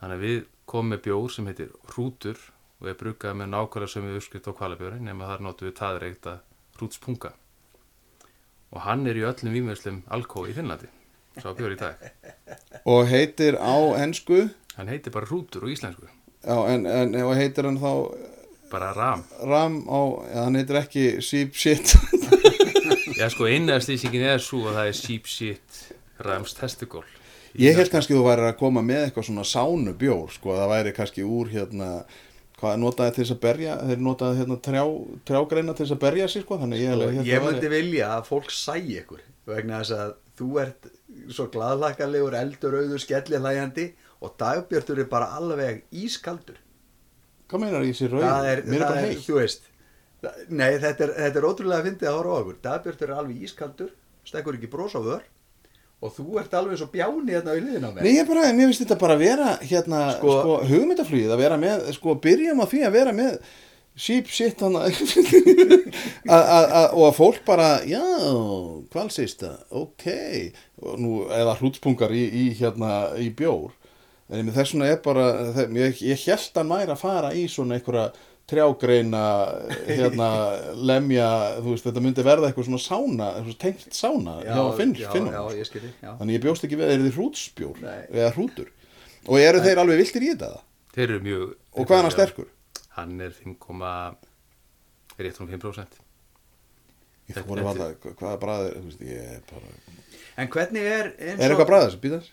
Þannig 0.00 0.16
að 0.18 0.24
við 0.26 0.38
komum 0.68 0.92
með 0.94 1.02
bjór 1.06 1.32
sem 1.32 1.48
heitir 1.48 1.72
hrútur 1.92 2.40
og 2.82 2.90
er 2.90 2.98
bruggað 3.00 3.38
með 3.40 3.50
nákvæmlega 3.54 3.92
sömu 3.94 4.16
uppskrift 4.18 4.48
á 4.50 4.58
kvalabjórin 4.58 5.06
nema 5.08 5.28
þar 5.30 5.44
notum 5.46 5.68
við 5.70 5.76
taðreikta 5.78 6.34
hrútspunga. 6.76 7.32
Og 8.74 8.82
hann 8.84 9.06
er 9.08 9.16
í 9.16 9.24
öllum 9.24 9.54
výmjöðslum 9.54 10.02
alkói 10.12 10.50
í 10.50 10.56
Finnlandi, 10.56 10.88
sá 11.40 11.48
bjór 11.56 11.76
í 11.76 11.80
dag. 11.80 12.02
og 12.84 13.06
heitir 13.08 13.56
á 13.56 13.76
ensku, 14.02 14.48
Hann 14.76 14.90
heitir 14.92 15.14
bara 15.14 15.24
hrútur 15.24 15.64
á 15.64 15.72
íslensku, 15.72 16.04
já, 16.44 16.56
en, 16.68 16.84
en 16.84 17.14
og 17.22 17.32
heitir 17.38 17.64
hann 17.64 17.78
þá 17.80 17.92
bara 18.68 18.90
ram. 18.92 19.22
ram 19.48 19.78
á, 19.88 20.00
ja, 20.28 20.42
hann 20.44 20.58
heitir 20.60 20.76
ekki 20.82 21.04
sheep 21.24 21.56
shit. 21.56 21.94
Já, 23.16 23.30
sko, 23.32 23.46
innæðslýsingin 23.48 24.26
er 24.34 24.42
svo 24.44 24.66
að 24.68 24.74
það 24.76 24.90
er 24.90 24.98
sheep 24.98 25.30
shit 25.32 25.78
rams 26.20 26.52
testikól. 26.58 27.06
Ég 27.60 27.76
held 27.78 27.90
kannski 27.92 28.14
þú 28.16 28.24
væri 28.26 28.46
að 28.50 28.56
koma 28.60 28.82
með 28.84 29.06
eitthvað 29.06 29.28
svona 29.30 29.44
sánu 29.48 29.94
bjór, 29.98 30.32
sko, 30.34 30.54
það 30.58 30.72
væri 30.74 30.92
kannski 30.96 31.24
úr 31.24 31.52
hérna, 31.52 31.90
hvað 32.60 32.78
notaði 32.82 33.14
til 33.16 33.22
þess 33.24 33.34
að 33.36 33.40
berja, 33.46 33.76
þeir 33.88 34.02
notaði 34.04 34.40
hérna 34.42 34.58
trjá, 34.66 34.82
trjágreina 35.30 35.74
til 35.76 35.86
þess 35.86 35.96
að 35.96 36.02
berja 36.04 36.28
sig, 36.32 36.44
sko, 36.44 36.58
þannig 36.62 36.82
ég, 36.82 37.04
hélt 37.16 37.30
Ég 37.30 37.40
að 37.40 37.46
myndi 37.48 37.70
vilja 37.72 38.10
að 38.16 38.26
fólk 38.28 38.52
sæi 38.52 38.98
ykkur 39.00 39.22
vegna 39.48 39.80
þess 39.80 39.96
að 39.96 40.12
þú 40.36 40.50
ert 40.64 40.90
svo 41.32 41.46
glaðlakalegur, 41.54 42.36
eldur, 42.36 42.76
auður, 42.82 43.00
skellihlæjandi 43.06 43.86
og 44.20 44.34
dagbjörtur 44.40 45.00
er 45.00 45.08
bara 45.12 45.30
alveg 45.38 45.84
ískaldur 45.96 46.58
Hvað 47.46 47.62
meinar 47.62 47.84
ég 47.86 47.96
sér 47.96 48.10
rauð? 48.12 48.26
það 48.26 48.50
er, 48.50 48.62
Mér 48.66 48.80
er 48.80 48.86
það 48.90 48.96
er 49.00 49.08
heitt. 49.08 49.24
þú 49.24 49.38
veist 49.40 49.72
Nei, 50.50 50.70
þetta 50.82 51.04
er, 51.06 51.10
þetta 51.20 51.38
er 51.40 51.46
ótrúlega 51.46 51.78
að 51.78 51.88
fyndið 51.90 52.08
að 52.10 52.16
horfa 52.18 52.36
á 52.36 52.40
okkur 52.42 52.56
dagbjörtur 52.66 53.10
er 53.12 53.18
alveg 53.20 53.42
ískaldur, 53.46 53.90
stekkur 54.26 54.56
ekki 54.58 54.70
brós 54.72 54.96
á 54.98 55.00
vör 55.04 55.24
og 56.04 56.12
þú 56.12 56.38
ert 56.42 56.52
alveg 56.58 56.76
svo 56.80 56.88
bjáni 56.92 57.32
hérna 57.32 57.54
í 57.56 57.62
liðin 57.64 57.86
á 57.88 57.90
mér. 57.94 58.02
Nei, 58.04 58.12
ég 58.18 58.26
bara, 58.28 58.48
mér 58.52 58.68
finnst 58.68 58.82
þetta 58.84 58.98
bara 59.00 59.14
að 59.16 59.22
vera 59.24 59.52
hérna, 59.64 60.00
sko, 60.18 60.34
Sko- 60.42 60.58
hugmyndaflugið 60.68 61.32
að 61.32 61.40
vera 61.44 61.56
með, 61.62 61.86
sko, 61.96 62.16
byrjum 62.26 62.60
á 62.60 62.66
því 62.68 62.82
að 62.86 62.96
vera 62.98 63.14
með 63.16 63.38
sheep 63.96 64.28
shit 64.28 64.60
hann 64.60 64.76
og 66.96 67.02
að 67.06 67.16
fólk 67.16 67.40
bara, 67.46 67.68
já, 67.88 68.02
kvalsista, 68.92 69.54
ok. 69.72 70.06
Og 70.84 71.00
nú, 71.00 71.12
eða 71.32 71.56
hrútspungar 71.60 72.12
í, 72.12 72.24
í 72.28 72.44
hérna, 72.58 72.92
í 73.16 73.30
bjór. 73.36 73.72
En 74.28 74.42
með 74.48 74.56
þessuna 74.58 74.88
er 74.90 75.00
bara, 75.04 75.26
ég, 75.70 76.00
ég 76.02 76.24
held 76.26 76.60
að 76.60 76.72
væri 76.74 76.92
að 76.96 77.02
fara 77.02 77.30
í 77.38 77.46
svona 77.50 77.78
einhverja 77.78 78.08
trjágreina 78.50 79.22
hérna, 79.98 80.28
lemja, 80.78 81.28
þú 81.64 81.72
veist, 81.74 81.86
þetta 81.88 82.02
myndi 82.04 82.24
verða 82.26 82.50
eitthvað 82.50 82.68
svona 82.68 82.82
sána, 82.84 83.28
eitthvað 83.40 83.58
tengt 83.64 83.96
sána 83.96 84.36
hjá 84.44 84.60
finn, 84.78 84.94
já, 85.00 85.08
finnum 85.14 85.34
já, 85.34 85.42
ég 85.58 85.68
skilji 85.68 85.90
já. 86.02 86.12
Þannig 86.20 86.38
ég 86.38 86.44
bjóst 86.46 86.66
ekki 86.68 86.78
við 86.78 86.86
að 86.86 86.92
þeir 86.94 87.02
eru 87.04 87.14
hrútsbjór 87.16 87.82
Nei. 87.82 87.98
eða 88.14 88.30
hrútur 88.36 88.70
og 89.26 89.42
eru 89.42 89.62
þeir 89.66 89.82
alveg 89.82 90.00
viltir 90.04 90.26
í 90.26 90.30
þetta? 90.34 90.52
Þeir 90.96 91.06
eru 91.08 91.20
mjög... 91.26 91.52
Og 91.76 91.88
hvað 91.90 91.98
er 91.98 92.06
hann 92.06 92.14
sterkur? 92.14 92.48
Hann 92.96 93.18
er 93.26 93.34
5,8 93.36 95.20
rétt 95.26 95.40
um 95.42 95.50
5%. 95.50 95.98
Ég 97.26 97.34
Þetta- 97.34 97.42
þóri 97.50 97.66
þetta- 97.66 97.90
alltaf, 97.90 98.16
hvaða 98.22 98.38
bræðir, 98.46 98.76
þú 98.78 98.86
veist, 98.86 99.02
ég 99.10 99.34
er 99.34 99.42
bara... 99.50 99.74
En 100.36 100.50
hvernig 100.52 100.86
er 100.86 101.10
eins 101.18 101.42
Er 101.42 101.52
eitthvað 101.56 101.98
býðar? 102.00 102.30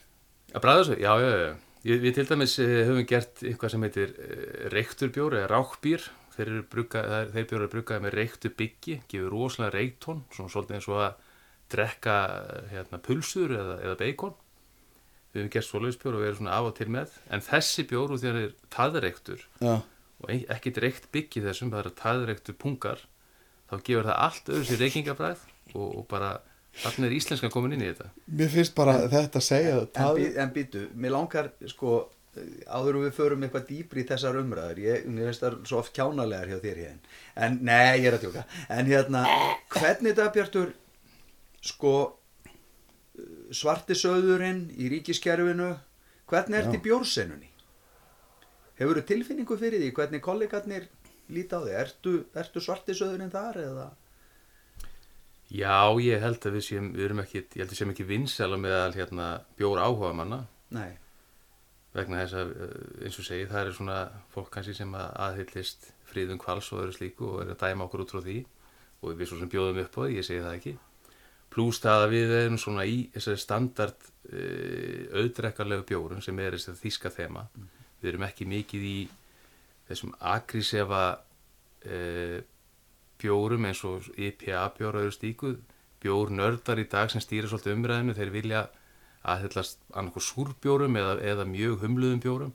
Að 0.54 0.64
bræða 0.68 0.84
þessu? 0.84 0.98
Já, 1.02 1.12
já, 1.24 1.30
já. 1.42 1.54
Við 1.84 2.14
til 2.16 2.24
dæmis 2.30 2.54
eh, 2.64 2.86
höfum 2.88 3.06
gert 3.10 3.42
eitthvað 3.44 3.74
sem 3.74 3.84
heitir 3.84 4.12
uh, 4.16 4.68
reykturbjór 4.72 5.34
eða 5.42 5.50
rákbýr. 5.52 6.06
Þeir, 6.34 6.52
það 6.72 7.16
er- 7.18 7.32
þeir 7.36 7.48
bjórar 7.52 7.70
bruggaði 7.74 8.04
með 8.06 8.16
reyktu 8.18 8.50
byggi, 8.58 8.96
gefur 9.12 9.34
rosalega 9.36 9.76
reyktón, 9.76 10.22
svona 10.34 10.50
svolítið 10.54 10.78
eins 10.80 10.88
og 10.90 11.02
að 11.04 11.18
drekka 11.74 12.16
eh, 12.38 12.70
hérna, 12.72 13.00
pulsur 13.04 13.52
eða, 13.58 13.76
eða 13.84 13.98
beikon. 14.00 14.34
Við 15.34 15.42
höfum 15.44 15.52
gert 15.58 15.68
svoleiðisbjór 15.68 16.16
og 16.18 16.24
við 16.24 16.30
erum 16.32 16.40
svona 16.40 16.56
af 16.60 16.70
og 16.72 16.76
til 16.78 16.90
með. 16.94 17.14
En 17.34 17.44
þessi 17.44 17.86
bjór 17.90 18.14
úr 18.16 18.22
því 18.22 18.30
að 18.32 18.34
hann 18.38 18.48
er 18.48 18.56
taðreyktur 18.78 19.44
Já, 19.66 19.74
og 20.24 20.28
ein- 20.30 20.48
ekkert 20.56 20.80
reykt 20.86 21.08
byggi 21.14 21.44
þessum, 21.46 21.72
það 21.74 21.84
er 21.90 21.96
taðreyktur 22.00 22.58
pungar, 22.64 23.02
þá 23.70 23.76
gefur 23.84 24.08
það 24.10 24.20
allt 24.28 24.52
öðru 24.56 24.68
sér 24.72 24.82
reykingabræð 24.86 25.46
og, 25.74 25.88
og 26.00 26.08
bara 26.12 26.32
þarna 26.82 27.06
er 27.10 27.16
íslenskan 27.20 27.52
komin 27.54 27.76
inn 27.76 27.84
í 27.86 27.92
þetta. 27.92 28.10
mér 28.40 28.50
finnst 28.50 28.74
bara 28.76 28.96
þetta 29.12 29.40
að 29.40 29.46
segja 29.48 29.76
En, 29.84 29.88
það. 29.98 30.16
bí, 30.20 30.28
en 30.42 30.54
býtu, 30.56 30.84
mér 30.96 31.14
langar 31.14 31.52
sko 31.70 32.10
áður 32.66 32.96
og 32.98 33.04
við 33.06 33.12
förum 33.14 33.44
eitthvað 33.46 33.68
dýpri 33.70 34.02
í 34.02 34.08
þessar 34.10 34.40
umræður 34.42 34.80
ég, 34.82 35.04
mér 35.06 35.28
finnst 35.30 35.44
það 35.46 35.58
svo 35.70 35.78
oft 35.84 35.94
kjánalegar 35.94 36.50
hjá 36.50 36.60
þér 36.64 36.80
hérna 36.82 37.18
en, 37.46 37.60
nei, 37.62 38.00
ég 38.02 38.08
er 38.10 38.18
að 38.18 38.24
tjóka 38.26 38.46
en 38.74 38.90
hérna, 38.90 39.22
hvernig 39.76 40.16
þetta 40.16 40.32
Bjartur 40.34 40.72
sko 41.62 41.94
svartisöðurinn 43.54 44.64
í 44.82 44.90
ríkiskerfinu 44.96 45.70
hvernig 46.32 46.58
ert 46.64 46.72
Já. 46.74 46.78
í 46.80 46.84
bjórsennunni 46.88 47.50
hefur 48.80 48.98
þú 49.00 49.06
tilfinningu 49.12 49.58
fyrir 49.62 49.84
því 49.84 49.92
hvernig 50.00 50.24
kollegarnir 50.26 50.88
líta 51.34 51.60
á 51.62 51.64
því 51.68 51.76
ertu, 51.84 52.14
ertu 52.34 52.64
svartisöðurinn 52.66 53.32
þar 53.34 53.60
eða 53.62 53.86
Já, 55.54 55.94
ég 56.02 56.24
held 56.24 56.46
að 56.50 56.56
við 56.58 56.64
séum, 56.66 56.90
við 56.96 57.06
erum 57.06 57.20
ekki, 57.22 57.44
ég 57.44 57.62
held 57.62 57.68
að 57.68 57.74
við 57.76 57.80
séum 57.80 57.92
ekki 57.94 58.10
vinsæla 58.10 58.58
með 58.58 58.76
að 58.80 58.96
hérna, 58.98 59.26
bjóra 59.60 59.84
áhuga 59.86 60.14
manna 60.18 60.40
nei, 60.74 60.96
vegna 61.94 62.24
þess 62.24 62.38
að, 62.40 62.54
eh, 62.58 63.04
eins 63.06 63.20
og 63.22 63.28
segi, 63.28 63.50
það 63.52 63.60
er 63.68 63.76
svona 63.78 63.98
fólk 64.34 64.50
kannski 64.56 64.74
sem 64.74 64.96
að 64.98 65.12
aðhyllist 65.28 65.92
fríðum 66.10 66.40
kvals 66.42 66.72
og 66.74 66.82
öðru 66.82 66.96
slíku 66.98 67.28
og 67.30 67.44
er 67.44 67.54
að 67.54 67.62
dæma 67.62 67.86
okkur 67.86 68.02
út 68.02 68.14
frá 68.16 68.24
því 68.26 68.40
og 69.04 69.14
við 69.20 69.30
svo 69.30 69.38
sem 69.40 69.52
bjóðum 69.52 69.82
upp 69.84 70.00
á 70.00 70.02
því, 70.02 70.16
ég 70.18 70.26
segi 70.26 70.42
það 70.42 70.58
ekki. 70.58 70.74
Plús 71.54 71.80
það 71.84 72.04
að 72.06 72.14
við 72.16 72.34
erum 72.40 72.58
svona 72.58 72.86
í 72.90 72.96
þessari 73.14 73.42
standard 73.44 74.08
uh, 74.32 75.02
auðdrekkarlegu 75.20 75.86
bjórun 75.92 76.24
sem 76.26 76.40
er 76.42 76.56
þess 76.56 76.72
að 76.72 76.80
þíska 76.82 77.12
þema. 77.14 77.44
Við 78.02 78.10
erum 78.10 78.26
ekki 78.26 78.48
mikið 78.50 78.88
í 78.90 78.96
þessum 79.90 80.16
agrísefa 80.34 81.04
uh, 81.14 82.40
bjórum 83.22 83.66
eins 83.70 83.84
og 83.88 84.08
IPA 84.18 84.64
bjór 84.78 84.98
og 84.98 85.06
öðru 85.06 85.16
slíku. 85.16 85.54
Bjór 86.04 86.34
nördar 86.36 86.82
í 86.82 86.88
dag 86.92 87.12
sem 87.12 87.22
stýra 87.24 87.48
svolítið 87.48 87.78
umræðinu, 87.78 88.16
þeir 88.18 88.32
vilja 88.34 88.64
aðhyllast 89.24 89.80
annarkoð 89.96 90.26
súrbjórum 90.28 90.98
eða, 91.00 91.14
eða 91.24 91.46
mjög 91.48 91.78
humluðum 91.86 92.20
bjórum 92.24 92.54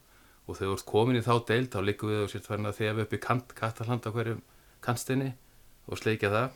og 0.48 0.56
þegar 0.58 0.68
þú 0.68 0.76
ert 0.78 0.86
komin 0.88 1.16
í 1.20 1.24
þá 1.24 1.34
deild 1.48 1.70
þá 1.72 1.78
liggum 1.84 2.10
við 2.12 2.22
og 2.24 2.30
sér 2.32 2.44
tverna 2.44 2.72
þegar 2.76 2.96
við 2.98 3.06
upp 3.06 3.14
í 3.16 3.20
kant, 3.24 3.54
kattalhand 3.56 4.08
á 4.08 4.10
hverjum 4.12 4.42
kantstinni 4.84 5.30
og 5.88 6.00
sleikja 6.00 6.30
það. 6.32 6.48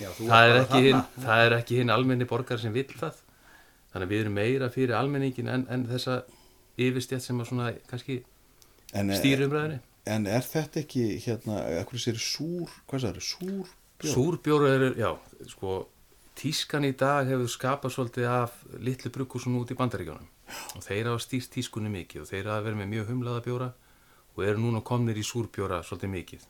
já, 0.00 0.08
Það 0.18 0.50
er, 0.50 0.64
þarna. 0.72 1.02
það 1.22 1.44
er 1.46 1.56
ekki 1.60 1.78
hinn 1.80 1.94
almenni 1.94 2.26
borgar 2.30 2.58
sem 2.62 2.74
vill 2.74 2.88
það. 2.90 3.20
Þannig 3.92 4.06
að 4.06 4.12
við 4.14 4.20
erum 4.24 4.36
meira 4.38 4.70
fyrir 4.70 4.96
almenningin 4.98 5.50
en, 5.50 5.66
en 5.70 5.86
þessa 5.90 6.20
yfirstjætt 6.80 7.22
sem 7.26 7.40
að 7.42 7.50
svona 7.50 7.70
kannski 7.90 8.20
En, 8.94 9.10
stýri 9.14 9.46
umræðinni. 9.46 9.78
En 10.06 10.26
er 10.30 10.46
þetta 10.46 10.80
ekki, 10.84 11.04
hérna, 11.24 11.60
ekkur 11.80 12.00
sér 12.00 12.18
súr, 12.20 12.72
hvað 12.88 13.06
það 13.06 13.20
er, 13.20 13.26
súr? 13.26 13.76
bjór? 14.00 14.14
Súrbjóru 14.14 14.68
eru, 14.68 14.90
já, 14.98 15.10
sko, 15.50 15.80
tískan 16.38 16.86
í 16.88 16.92
dag 16.96 17.28
hefur 17.28 17.50
skapað 17.50 17.94
svolítið 17.94 18.28
af 18.32 18.54
litlu 18.80 19.12
brugghúsum 19.12 19.58
út 19.60 19.72
í 19.72 19.76
bandaríkjónum 19.76 20.28
og 20.76 20.82
þeir 20.82 21.10
hafa 21.10 21.22
stýst 21.22 21.52
tískunni 21.54 21.92
mikið 21.92 22.24
og 22.24 22.30
þeir 22.30 22.48
hafa 22.50 22.64
verið 22.66 22.80
með 22.80 22.90
mjög 22.94 23.12
humlaða 23.12 23.44
bjóra 23.44 23.68
og 24.34 24.46
eru 24.46 24.62
núna 24.62 24.80
komnir 24.86 25.18
í 25.20 25.26
súrbjóra 25.26 25.82
svolítið 25.84 26.14
mikið. 26.14 26.48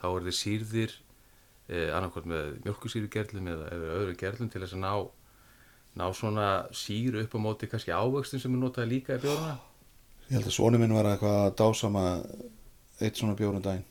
Þá 0.00 0.06
eru 0.10 0.24
þeir 0.28 0.38
sýrðir 0.38 0.94
eh, 0.94 1.90
annarkvæmt 1.96 2.30
með 2.30 2.48
mjölkusýrugerlum 2.64 3.52
eða, 3.52 3.68
eða 3.74 3.92
öðru 3.98 4.16
gerlum 4.20 4.50
til 4.52 4.62
þess 4.62 4.76
að 4.76 4.84
ná, 4.84 4.92
ná 6.00 6.06
svona 6.16 6.48
síru 6.76 7.24
upp 7.24 7.36
á 7.36 7.38
móti 7.42 7.70
kannski 7.70 7.94
ávöxtin 7.94 8.42
sem 8.42 8.54
er 8.54 8.62
notaði 8.62 8.92
líka 8.94 9.18
í 9.18 9.24
bjórana. 9.24 9.56
Ég 10.28 10.38
held 10.38 10.48
að 10.48 10.56
svonu 10.56 10.80
minn 10.80 10.94
var 10.94 11.10
eitthvað 11.10 11.40
að 11.42 11.56
dásama 11.60 12.04
eitt 13.00 13.16
svona 13.20 13.34
bjórum 13.38 13.62
daginn. 13.62 13.84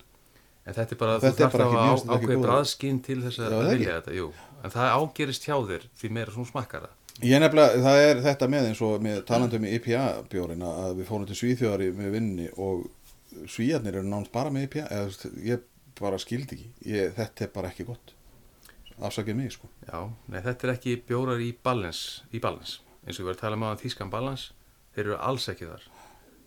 En 0.66 0.74
þetta 0.74 0.92
er 0.96 1.00
bara, 1.02 1.16
er 1.16 1.20
þú 1.20 1.32
þarf 1.36 1.54
ekki- 1.54 1.60
að 1.60 1.72
mér 1.74 1.80
á- 1.84 1.90
finnst 1.92 2.06
þetta 2.06 2.16
ekki 2.16 2.26
ákveði 2.26 2.38
góð. 2.40 2.46
bræðskinn 2.48 3.00
til 3.04 3.22
þess 3.22 3.40
að 3.40 3.52
það 3.54 3.70
vilja 3.74 3.96
þetta, 4.02 4.14
jú. 4.16 4.28
En 4.64 4.70
það 4.72 4.94
ágerist 4.98 5.44
hjá 5.48 5.56
þér 5.68 5.84
því 6.00 6.12
meira 6.12 6.32
svona 6.32 6.52
smakkar 6.52 6.82
það. 6.82 6.94
Ég 7.22 7.40
nefnilega, 7.44 7.82
það 7.84 7.98
er 8.10 8.22
þetta 8.24 8.48
með 8.50 8.68
eins 8.70 8.82
og 8.82 9.02
með 9.02 9.18
talandum 9.26 9.66
í 9.68 9.74
IPA 9.78 10.06
bjórin 10.32 10.64
að 10.66 10.96
við 10.98 11.06
fórum 11.06 11.28
til 11.28 11.36
Svíþjóðari 11.36 11.92
með 11.94 12.12
vinni 12.12 12.48
og 12.58 12.88
Svíjarnir 13.46 13.96
eru 14.00 14.08
nátt 14.08 14.32
bara 14.32 14.50
með 14.50 14.64
IPA 14.70 14.88
eða 14.90 15.06
þú 15.06 15.12
veist, 15.12 15.46
ég 15.46 15.60
bara 16.00 16.18
skildi 16.18 16.56
ekki 16.56 16.70
ég, 16.90 17.14
þetta 17.14 17.42
er 17.46 17.48
bara 17.54 17.70
ekki 17.70 17.86
gott 17.86 18.14
afsakið 19.02 19.36
mig 19.36 19.52
sko 19.52 19.68
Já, 19.88 20.10
nei, 20.30 20.42
þetta 20.42 20.64
er 20.68 20.74
ekki 20.78 20.96
bjórar 21.06 21.42
í 21.44 21.52
balans, 21.64 22.22
eins 22.34 23.20
og 23.20 23.26
við 23.26 23.30
erum 23.30 23.36
að 23.36 23.40
tala 23.42 23.56
um 23.60 23.64
á 23.68 23.70
þýskan 23.78 24.10
balans, 24.14 24.52
þeir 24.96 25.06
eru 25.06 25.18
alls 25.20 25.48
ekki 25.50 25.66
þar. 25.70 25.82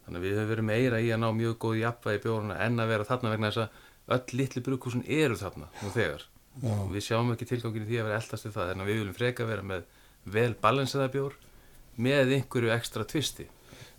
Þannig 0.06 0.20
að 0.20 0.26
við 0.26 0.36
höfum 0.36 0.50
verið 0.52 0.66
meira 0.70 1.02
í 1.02 1.10
að 1.10 1.20
ná 1.22 1.26
mjög 1.34 1.58
góð 1.64 1.80
jafnvægi 1.80 2.20
í 2.20 2.22
bjórana 2.24 2.58
en 2.62 2.82
að 2.82 2.92
vera 2.92 3.08
þarna 3.08 3.32
vegna 3.32 3.50
þess 3.50 3.62
að 3.64 4.16
öll 4.16 4.38
litli 4.40 4.62
brugghúsin 4.62 5.04
eru 5.06 5.38
þarna 5.40 5.68
nú 5.82 5.90
þegar. 5.94 6.22
Já. 6.62 6.72
Og 6.76 6.92
við 6.94 7.04
sjáum 7.08 7.32
ekki 7.34 7.48
tilgangin 7.50 7.84
í 7.84 7.90
því 7.90 7.98
að 8.00 8.08
vera 8.08 8.20
eldast 8.20 8.46
við 8.46 8.54
það, 8.54 8.70
en 8.72 8.86
við 8.86 9.00
viljum 9.00 9.18
freka 9.18 9.48
vera 9.48 9.66
með 9.66 9.82
vel 10.36 10.52
balansaða 10.62 11.10
bjór 11.12 11.36
með 12.06 12.32
einhverju 12.38 12.72
ekstra 12.76 13.06
tvisti. 13.08 13.48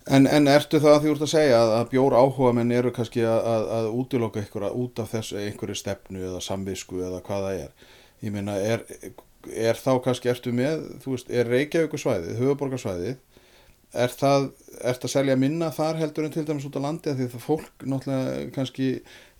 En, 0.08 0.24
en 0.24 0.48
ertu 0.48 0.80
það 0.80 0.94
að 0.94 1.02
því 1.04 1.12
úr 1.12 1.22
að 1.26 1.30
segja 1.34 1.60
að, 1.60 1.74
að 1.76 1.88
bjór 1.92 2.16
áhuga 2.16 2.54
menn 2.56 2.72
eru 2.72 2.90
kannski 2.96 3.22
að, 3.28 3.38
að, 3.52 3.68
að 3.76 3.88
útiloka 4.00 4.40
ykkur 4.40 4.64
út 4.70 5.02
af 5.02 5.12
þessu 5.12 5.36
einhverju 5.42 5.76
stefnu 5.76 6.22
eða 6.30 6.40
samvisku 6.40 7.02
eða 7.04 7.20
hvað 7.26 7.44
það 7.44 7.62
er 7.66 7.88
ég 8.24 8.34
meina 8.34 8.56
er, 8.58 8.84
er 9.52 9.78
þá 9.78 9.92
kannski 10.04 10.30
ertu 10.32 10.52
með, 10.54 10.84
þú 11.02 11.14
veist, 11.14 11.30
er 11.30 11.50
Reykjavíkur 11.50 12.02
svæðið 12.02 12.40
höfuborgarsvæðið 12.42 13.18
er 13.92 14.12
það, 14.12 14.48
ert 14.90 15.04
að 15.06 15.12
selja 15.14 15.36
minna 15.40 15.70
þar 15.74 16.00
heldur 16.02 16.28
en 16.28 16.34
til 16.34 16.44
dæmis 16.48 16.66
út 16.68 16.76
á 16.76 16.82
landi 16.84 17.14
því 17.14 17.28
að 17.28 17.34
það 17.34 17.44
fólk 17.46 17.84
náttúrulega 17.88 18.48
kannski 18.56 18.88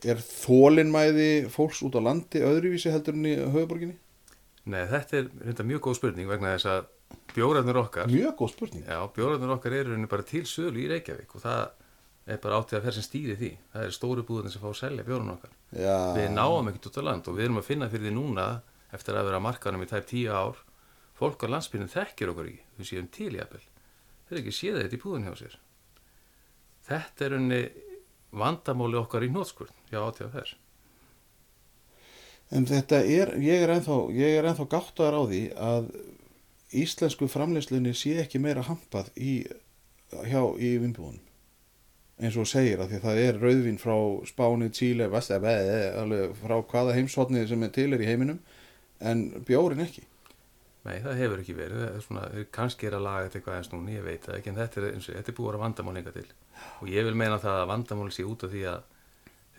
er 0.09 0.22
þólinmæði 0.24 1.30
fólks 1.53 1.82
út 1.84 1.99
á 1.99 2.01
landi 2.01 2.44
öðruvísi 2.44 2.92
heldur 2.94 3.18
en 3.18 3.26
í 3.28 3.34
höfuborginni 3.40 3.99
Nei, 4.68 4.82
þetta 4.88 5.20
er 5.22 5.28
reynda 5.46 5.64
mjög 5.64 5.84
góð 5.86 5.99
spurning 6.01 6.28
vegna 6.28 6.55
þess 6.57 6.68
að 6.68 6.88
bjórarnir 7.36 7.78
okkar 7.80 8.09
mjög 8.12 8.34
góð 8.40 8.55
spurning 8.55 8.88
Já, 8.88 8.99
bjórarnir 9.16 9.53
okkar 9.57 9.76
eru 9.76 9.92
rauninni 9.94 10.11
bara 10.11 10.26
til 10.28 10.44
sölu 10.49 10.82
í 10.82 10.88
Reykjavík 10.92 11.36
og 11.36 11.44
það 11.44 11.62
er 12.28 12.40
bara 12.42 12.59
áttið 12.61 12.78
að 12.78 12.86
fer 12.86 12.96
sem 12.96 13.07
stýri 13.07 13.36
því. 13.38 13.51
Það 13.72 13.86
er 13.86 13.94
stóru 13.96 14.24
búðin 14.28 14.53
sem 14.53 14.61
fá 14.62 14.68
að 14.68 14.80
selja 14.82 15.05
bjórarnir 15.07 15.36
okkar. 15.38 15.55
Já, 15.72 15.96
Við 16.16 16.28
náum 16.34 16.68
ekkert 16.68 16.90
út 16.90 16.99
á 17.01 17.03
land 17.09 17.30
og 17.30 17.38
við 17.38 17.46
erum 17.46 17.61
að 17.62 17.68
finna 17.70 17.88
fyrir 17.88 18.09
því 18.09 18.14
núna 18.18 18.46
eftir 18.92 19.16
að 19.16 19.30
vera 19.30 19.40
markanum 19.40 19.84
í 19.84 19.88
tæp 19.88 20.09
tíu 20.11 20.34
ár. 20.34 20.61
Fólk 21.18 21.44
á 21.44 21.53
landsbyrjun 21.55 21.92
þekkir 21.92 22.32
okkur 22.34 22.51
ekki, 22.51 22.66
við 22.78 22.90
séum 22.90 23.09
til 23.16 23.30
í 23.32 23.40
appel. 23.42 23.62
Þeir 24.29 24.41
ekki 24.43 24.55
séð 24.55 24.81
þetta 24.83 24.97
í 24.97 25.03
búðin 25.03 25.29
hjá 25.29 25.35
sér. 25.41 25.59
Þetta 26.89 27.24
er 27.24 27.35
rauninni 27.35 27.61
vandamáli 28.39 28.99
okkar 29.01 29.24
í 29.24 29.31
hnótskurn, 29.33 29.72
já 29.93 30.01
að 30.03 30.24
fer. 30.33 30.57
En 32.49 32.64
þetta 32.68 33.03
er, 33.05 33.35
ég 33.45 33.64
er 33.64 33.74
ennþá, 33.74 33.97
ég 34.16 34.39
er 34.39 34.49
ennþá 34.49 34.68
gáttaðar 34.72 35.18
á 35.20 35.22
því 35.29 35.41
að 35.68 35.89
íslensku 36.81 37.29
framleyslunni 37.29 37.95
sé 37.97 38.14
ekki 38.22 38.41
meira 38.41 38.64
hampað 38.64 39.11
í, 39.16 39.43
hjá, 40.12 40.43
í 40.57 40.76
vinnbúðunum. 40.81 41.24
Eins 42.18 42.37
og 42.41 42.49
segir 42.51 42.81
að 42.83 42.91
því 42.91 42.99
að 42.99 43.05
það 43.05 43.20
er 43.22 43.37
rauðvin 43.39 43.76
frá 43.79 43.97
Spáni, 44.26 44.70
Tíle, 44.74 45.07
Vestæði, 45.12 45.53
alveg 46.01 46.33
frá 46.41 46.57
hvaða 46.72 46.97
heimshotni 46.97 47.45
sem 47.47 47.62
er 47.62 47.74
til 47.76 47.93
er 47.95 48.03
í 48.03 48.09
heiminum, 48.09 48.41
en 48.99 49.29
bjórin 49.47 49.85
ekki. 49.85 50.03
Nei, 50.87 50.99
það 51.05 51.18
hefur 51.22 51.41
ekki 51.43 51.57
verið. 51.59 51.81
Er 51.89 52.05
svona, 52.05 52.26
kannski 52.55 52.89
er 52.89 52.97
að 52.99 53.07
laga 53.07 53.24
þetta 53.26 53.39
eitthvað 53.41 53.57
eins 53.59 53.72
núni, 53.72 53.97
ég 53.97 54.05
veit 54.07 54.22
það 54.24 54.37
ekki, 54.39 54.53
en 54.53 54.61
þetta 54.61 54.81
er, 54.81 54.87
eins 54.95 55.09
og, 55.09 55.16
þetta 55.18 55.33
er 55.33 55.37
búið 55.39 55.49
að 55.49 55.51
vera 55.53 55.62
vandamál 55.64 55.97
hinga 55.99 56.14
til. 56.14 56.29
Og 56.83 56.93
ég 56.93 57.09
vil 57.09 57.16
meina 57.18 57.41
það 57.43 57.62
að 57.62 57.70
vandamál 57.72 58.12
sé 58.14 58.26
út 58.26 58.45
af 58.47 58.53
því 58.55 58.62
að 58.72 58.87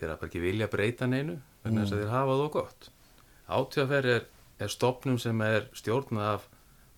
þeir 0.00 0.14
bara 0.14 0.30
ekki 0.30 0.42
vilja 0.42 0.70
breyta 0.72 1.08
neinu, 1.10 1.36
vegna 1.64 1.84
þess 1.84 1.96
að 1.96 2.02
þeir 2.02 2.14
hafa 2.14 2.38
það 2.40 2.52
gott. 2.56 2.88
Átjáfer 3.50 4.08
er, 4.14 4.24
er 4.64 4.72
stopnum 4.72 5.18
sem 5.20 5.44
er 5.44 5.68
stjórnað 5.76 6.30
af 6.34 6.48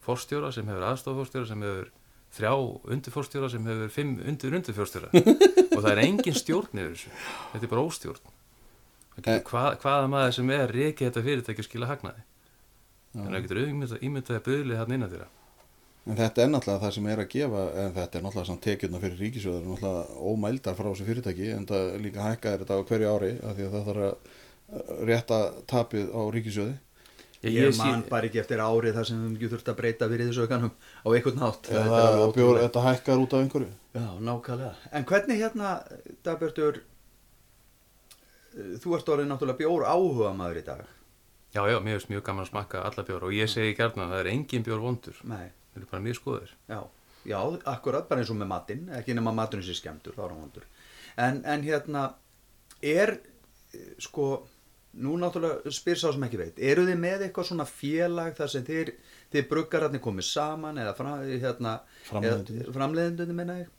forstjóra, 0.06 0.52
sem 0.54 0.70
hefur 0.70 0.86
aðstofforstjóra, 0.90 1.48
sem 1.50 1.66
hefur 1.66 1.90
þrjá 2.32 2.52
undirforstjóra, 2.94 3.50
sem 3.52 3.66
hefur 3.68 3.92
fimm 3.92 4.14
undir 4.22 4.56
undirforstjóra. 4.58 5.10
og 5.76 5.80
það 5.80 5.90
er 5.92 6.02
engin 6.06 6.38
stjórn 6.38 6.82
yfir 6.82 6.94
þessu. 6.94 7.14
Þetta 7.52 7.66
er 7.66 7.72
bara 7.74 7.86
óstjórn. 7.88 8.36
Hvað, 9.22 9.74
hvaða 9.82 10.08
maður 10.08 10.36
sem 10.38 10.52
er 10.54 10.70
reikið 10.72 11.08
þetta 11.08 11.24
fyrirtæki 11.26 11.66
skila 11.66 11.90
hagnaði. 11.90 12.24
Að 13.12 13.28
það 13.28 13.42
getur 13.44 13.62
auðvitað 13.62 14.04
ímyndað 14.08 14.38
að 14.38 14.44
böðlið 14.48 14.80
hann 14.82 14.94
innan 14.96 15.12
þeirra. 15.12 15.30
En 16.02 16.18
þetta 16.18 16.42
er 16.42 16.48
náttúrulega 16.50 16.82
það 16.82 16.94
sem 16.96 17.08
er 17.12 17.20
að 17.22 17.28
gefa, 17.30 17.64
en 17.78 17.92
þetta 17.94 18.18
er 18.18 18.22
náttúrulega 18.24 18.48
samt 18.48 18.64
tekjurna 18.64 19.00
fyrir 19.02 19.20
ríkisjóður, 19.22 19.66
náttúrulega 19.68 20.30
ómældar 20.32 20.78
frá 20.78 20.88
þessu 20.88 21.04
fyrirtæki, 21.06 21.50
en 21.54 21.66
það 21.68 21.90
líka 22.02 22.24
hækkaðir 22.26 22.64
þetta 22.64 22.78
á 22.80 22.86
hverju 22.88 23.12
ári, 23.12 23.34
af 23.38 23.58
því 23.58 23.66
að 23.68 23.76
það 23.76 23.84
þarf 23.90 24.06
að, 24.08 24.32
rétta 25.12 25.38
tapið 25.70 26.10
á 26.10 26.22
ríkisjóði 26.32 26.74
Ég, 27.42 27.56
Ég 27.58 27.72
man 27.74 28.04
sé, 28.04 28.06
bara 28.06 28.28
ekki 28.28 28.38
eftir 28.38 28.60
árið 28.62 28.94
þar 28.94 29.06
sem 29.08 29.22
við 29.22 29.32
ekki 29.34 29.48
þurft 29.50 29.70
að 29.72 29.78
breyta 29.80 30.06
fyrir 30.12 30.28
þessu 30.28 30.44
aukanum 30.46 30.70
á 30.78 31.08
einhvern 31.10 31.40
nátt. 31.42 31.70
eða 31.72 31.80
Þetta 31.82 31.96
er 31.98 32.04
alveg 32.06 32.22
að 32.22 32.34
bjór, 32.36 32.58
þetta 32.60 32.82
hækkar 32.84 33.22
út 33.24 33.32
af 33.34 33.42
einhverju 33.42 33.70
Já, 33.92 34.04
nákvæmlega. 34.28 34.74
En 34.94 35.06
hvernig 35.10 35.40
hérna, 35.42 35.72
Dagbjörtur, 36.22 36.78
þú 38.54 38.94
ert 38.96 39.10
orðið 39.16 39.28
náttúrulega 39.32 39.58
bjór 39.58 39.86
áhuga 39.90 40.30
maður 40.38 40.60
í 40.60 40.64
dag. 40.70 40.84
Já, 41.54 41.62
já, 41.68 41.78
mér 41.84 41.98
finnst 41.98 42.10
mjög 42.12 42.24
gaman 42.28 42.44
að 42.46 42.50
smakka 42.52 42.82
alla 42.88 43.04
bjór 43.08 43.26
og 43.28 43.34
ég 43.36 43.50
segi 43.52 43.74
gærna 43.78 44.06
að 44.06 44.14
það 44.14 44.20
er 44.24 44.30
engin 44.32 44.64
bjór 44.66 44.80
vondur. 44.82 45.20
Nei, 45.24 45.50
Það 45.72 45.82
er 45.82 45.90
bara 45.90 46.02
mjög 46.04 46.16
skoður. 46.20 46.50
já, 46.68 46.80
já, 47.24 47.38
akkurat, 47.72 48.08
bara 48.08 48.20
eins 48.20 48.30
og 48.32 48.36
með 48.40 48.50
matinn, 48.50 48.88
ekki 48.98 49.14
nema 49.16 49.32
maturinn 49.32 49.64
sé 49.64 49.74
skemmtur, 49.78 50.12
þá 50.16 50.24
er 50.26 50.32
hann 50.34 50.42
vondur. 50.42 50.66
En, 51.16 51.38
en 51.44 51.62
hérna, 51.64 52.02
er, 52.82 53.14
sko, 53.98 54.26
nú 55.00 55.14
náttúrulega 55.16 55.72
spyr 55.72 55.96
sá 55.96 56.10
sem 56.12 56.24
ekki 56.26 56.36
veit, 56.40 56.58
eru 56.60 56.84
þið 56.84 56.98
með 57.00 57.22
eitthvað 57.26 57.46
svona 57.48 57.64
félag 57.68 58.34
þar 58.36 58.50
sem 58.52 58.64
þið, 58.66 58.90
þið 59.32 59.46
bruggararnir 59.48 60.02
komið 60.04 60.26
saman 60.28 60.80
eða 60.82 60.92
fram, 60.98 61.22
hérna, 61.40 61.78
framleiðendurnir 62.10 63.36
minna 63.38 63.56
ég 63.62 63.70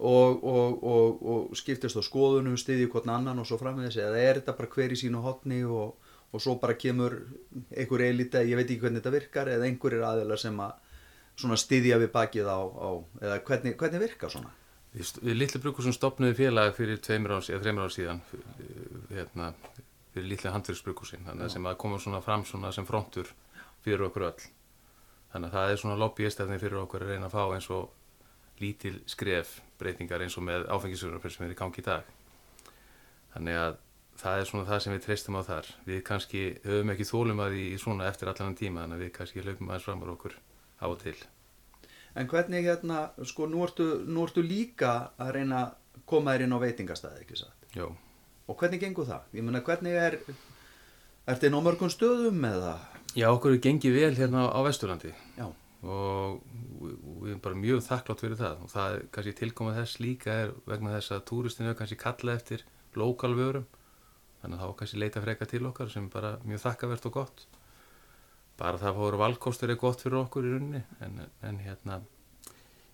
og, 0.00 0.44
og, 0.46 0.84
og, 0.86 1.18
og 1.32 1.58
skiptist 1.58 1.98
á 1.98 2.02
skoðunum 2.06 2.54
stiðið 2.60 2.88
hvort 2.94 3.08
annan 3.10 3.42
og 3.42 3.48
svo 3.48 3.58
framvegis 3.60 3.98
eða 4.00 4.22
er 4.22 4.38
þetta 4.40 4.54
bara 4.56 4.70
hver 4.72 4.94
í 4.94 5.00
sínu 5.02 5.20
hotni 5.24 5.58
og, 5.66 5.98
og 6.32 6.42
svo 6.42 6.54
bara 6.62 6.76
kemur 6.78 7.16
einhver 7.74 8.04
eilita, 8.06 8.42
ég 8.46 8.56
veit 8.58 8.68
ekki 8.70 8.80
hvernig 8.84 9.02
þetta 9.02 9.12
virkar 9.16 9.50
eða 9.50 9.66
einhverjir 9.66 10.04
aðeila 10.06 10.36
sem 10.38 10.60
að 10.62 10.72
svona 11.40 11.56
stiðja 11.58 11.98
við 12.02 12.10
bakið 12.14 12.46
á, 12.52 12.58
á 12.60 12.88
eða 13.24 13.38
hvernig, 13.48 13.76
hvernig 13.80 14.02
virkar 14.04 14.30
svona? 14.34 14.52
Við, 14.92 15.04
st- 15.06 15.22
við 15.24 15.36
litlu 15.40 15.60
brukusum 15.62 15.94
stopnuði 15.94 16.36
félag 16.38 16.72
fyrir 16.76 16.98
tveimur 17.02 17.36
ára, 17.36 17.44
eða 17.46 17.62
þreimur 17.64 17.86
ára 17.86 17.94
síðan 17.94 18.22
fyrir, 18.30 19.02
hérna, 19.14 19.50
fyrir 20.14 20.28
litlu 20.32 20.52
handverksbrukusin 20.54 21.26
þannig 21.28 21.46
að 21.48 21.52
sem 21.54 21.68
að 21.70 21.78
koma 21.82 21.98
svona 22.02 22.22
fram 22.24 22.44
svona 22.46 22.72
sem 22.74 22.86
frontur 22.88 23.30
fyrir 23.84 24.06
okkur 24.08 24.26
öll. 24.30 24.48
Þannig 25.32 25.50
að 25.50 25.54
það 25.56 25.72
er 25.74 25.80
svona 25.82 25.98
lobbyistefni 26.02 26.58
fyrir 26.58 26.80
okkur 26.82 27.04
að 27.06 27.12
reyna 27.14 27.28
að 27.30 27.36
fá 27.38 27.44
eins 27.54 27.68
og 27.70 27.90
lítil 28.60 28.96
skref 29.08 29.60
breytingar 29.80 30.20
eins 30.26 30.34
og 30.36 30.44
með 30.44 30.66
áfengisverðarferð 30.74 31.36
sem 31.36 31.46
er 31.46 31.54
í 31.54 31.58
gangi 31.62 31.80
í 31.80 31.86
dag. 31.86 32.10
Þannig 33.32 33.60
að 33.62 33.78
það 34.20 34.40
er 34.40 34.48
svona 34.48 34.68
það 34.68 34.82
sem 34.84 34.94
við 34.94 35.04
treystum 35.06 35.38
á 35.40 35.42
þar. 35.46 35.68
Við 35.86 36.00
kannski 36.06 36.42
höfum 36.64 36.92
ekki 36.94 37.08
þólum 37.08 37.42
að 37.44 37.56
því 37.56 37.66
svona 37.80 38.08
eftir 38.10 38.30
allan 38.30 38.56
tíma 38.58 38.84
þannig 38.84 38.98
að 38.98 39.04
við 39.04 39.12
kannski 39.16 39.44
hlaupum 39.44 39.70
aðeins 39.70 39.86
framar 39.86 40.12
okkur 40.14 40.36
á 40.80 40.86
og 40.88 40.98
til. 41.00 41.16
En 42.18 42.28
hvernig 42.28 42.66
hérna, 42.66 43.00
sko 43.28 43.46
nú 43.46 43.62
ertu, 43.64 43.86
nú 44.06 44.26
ertu 44.26 44.44
líka 44.44 45.12
að 45.20 45.34
reyna 45.38 45.60
að 45.62 46.04
koma 46.10 46.34
þér 46.34 46.46
inn 46.46 46.56
á 46.58 46.64
veitingastæði 46.64 47.24
ekki 47.24 47.38
satt? 47.38 47.66
Jó. 47.76 47.92
og 48.50 48.56
hvernig 48.58 48.80
gengur 48.82 49.06
það? 49.06 49.26
Ég 49.38 49.44
meina 49.46 49.60
hvernig 49.62 49.94
er 49.94 50.16
ertu 51.30 51.46
inn 51.46 51.54
á 51.54 51.62
mörgum 51.62 51.92
stöðum 51.92 52.46
eða? 52.48 52.76
Já, 53.14 53.28
okkur 53.30 53.54
er 53.54 53.62
gengið 53.62 53.94
vel 53.94 54.14
hérna 54.18 54.48
á 54.50 54.58
Vesturlandi. 54.66 55.12
Já, 55.38 55.46
og 55.86 56.40
við 56.82 57.30
erum 57.30 57.44
bara 57.44 57.60
mjög 57.62 57.84
þakklátt 57.86 58.24
fyrir 58.24 58.40
það. 58.40 58.64
Og 58.64 58.72
það 58.74 58.96
er 58.96 59.04
kannski 59.14 59.36
tilkomað 59.38 59.78
þess 59.80 60.02
líka 60.02 60.34
er 60.44 60.52
vegna 60.66 60.96
þess 60.96 61.14
að 61.14 61.24
túristinu 61.30 61.70
er 61.70 61.78
kannski 61.78 62.00
kalla 62.00 62.34
eftir 62.34 62.66
lokal 62.98 63.36
vörum 63.38 63.68
þannig 64.42 64.58
að 64.58 64.62
þá 64.62 64.76
kannski 64.80 65.00
leita 65.00 65.24
freka 65.24 65.48
til 65.48 65.64
okkar 65.68 65.90
sem 65.92 66.06
bara 66.12 66.36
mjög 66.44 66.62
þakkavert 66.64 67.08
og 67.10 67.16
gott 67.16 67.44
bara 68.60 68.80
það 68.80 68.90
að 68.92 69.00
fóru 69.00 69.20
valkostur 69.20 69.72
er 69.72 69.80
gott 69.80 70.02
fyrir 70.04 70.20
okkur 70.20 70.46
í 70.46 70.54
rauninni 70.54 70.82
en, 71.04 71.20
en 71.48 71.60
hérna 71.64 72.00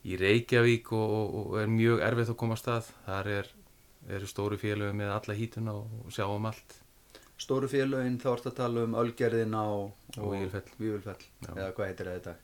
í 0.06 0.18
Reykjavík 0.20 0.92
og, 0.94 1.14
og, 1.18 1.36
og 1.40 1.60
er 1.62 1.70
mjög 1.70 2.02
erfitt 2.06 2.32
að 2.32 2.40
koma 2.42 2.56
að 2.56 2.62
stað 2.62 2.90
þar 3.06 3.30
er, 3.34 3.52
eru 4.18 4.30
stóru 4.30 4.58
félögum 4.60 5.00
með 5.02 5.14
alla 5.16 5.38
hítuna 5.38 5.74
og, 5.80 5.94
sjáum 6.14 6.46
allt 6.50 6.76
stóru 7.42 7.68
félögin 7.70 8.20
þá 8.22 8.28
ertu 8.36 8.52
að 8.52 8.58
tala 8.60 8.84
um 8.86 8.98
Ölgerðina 9.02 9.62
og, 9.74 9.90
Og. 10.16 10.52
Já. 11.42 11.50
eða 11.56 11.72
hvað 11.76 11.90
heitir 11.90 12.10
það 12.10 12.20
þetta? 12.20 12.36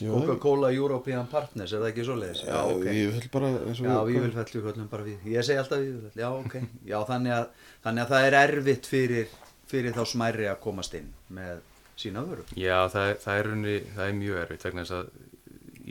Coca-Cola 0.00 0.70
European 0.72 1.26
Partners, 1.28 1.72
er 1.76 1.82
það 1.82 1.90
ekki 1.90 2.04
svo 2.06 2.14
leiðis? 2.16 2.38
Já, 2.48 2.60
ok. 2.72 2.86
Ég 2.88 3.10
vil 3.18 3.28
bara 3.34 3.50
eins 3.52 3.80
og 3.82 3.86
Já, 3.86 3.96
við- 4.08 4.22
við 4.24 4.64
höllum 4.64 4.88
bara 4.88 5.04
við. 5.04 5.18
Ég 5.28 5.44
segi 5.44 5.58
alltaf 5.60 5.82
Vífilfell, 5.82 6.22
já, 6.22 6.28
ok. 6.32 6.54
Já, 6.88 6.96
þannig 7.10 7.34
að, 7.36 7.46
þannig 7.84 8.04
að 8.06 8.14
það 8.14 8.28
er 8.30 8.36
erfitt 8.40 8.86
fyrir, 8.88 9.28
fyrir 9.68 9.92
þá 9.92 10.02
smærri 10.08 10.48
að 10.48 10.60
komast 10.64 10.94
inn 10.96 11.10
með 11.36 11.60
sína 12.00 12.24
vöru. 12.24 12.46
Já, 12.56 12.78
það, 12.88 13.10
er- 13.12 13.20
það, 13.26 13.38
er, 13.42 13.50
runni, 13.52 13.76
það 13.94 14.08
er 14.08 14.18
mjög 14.22 14.40
erfitt 14.46 14.64
vegna 14.70 14.84
þess 14.88 14.96
að 14.98 15.10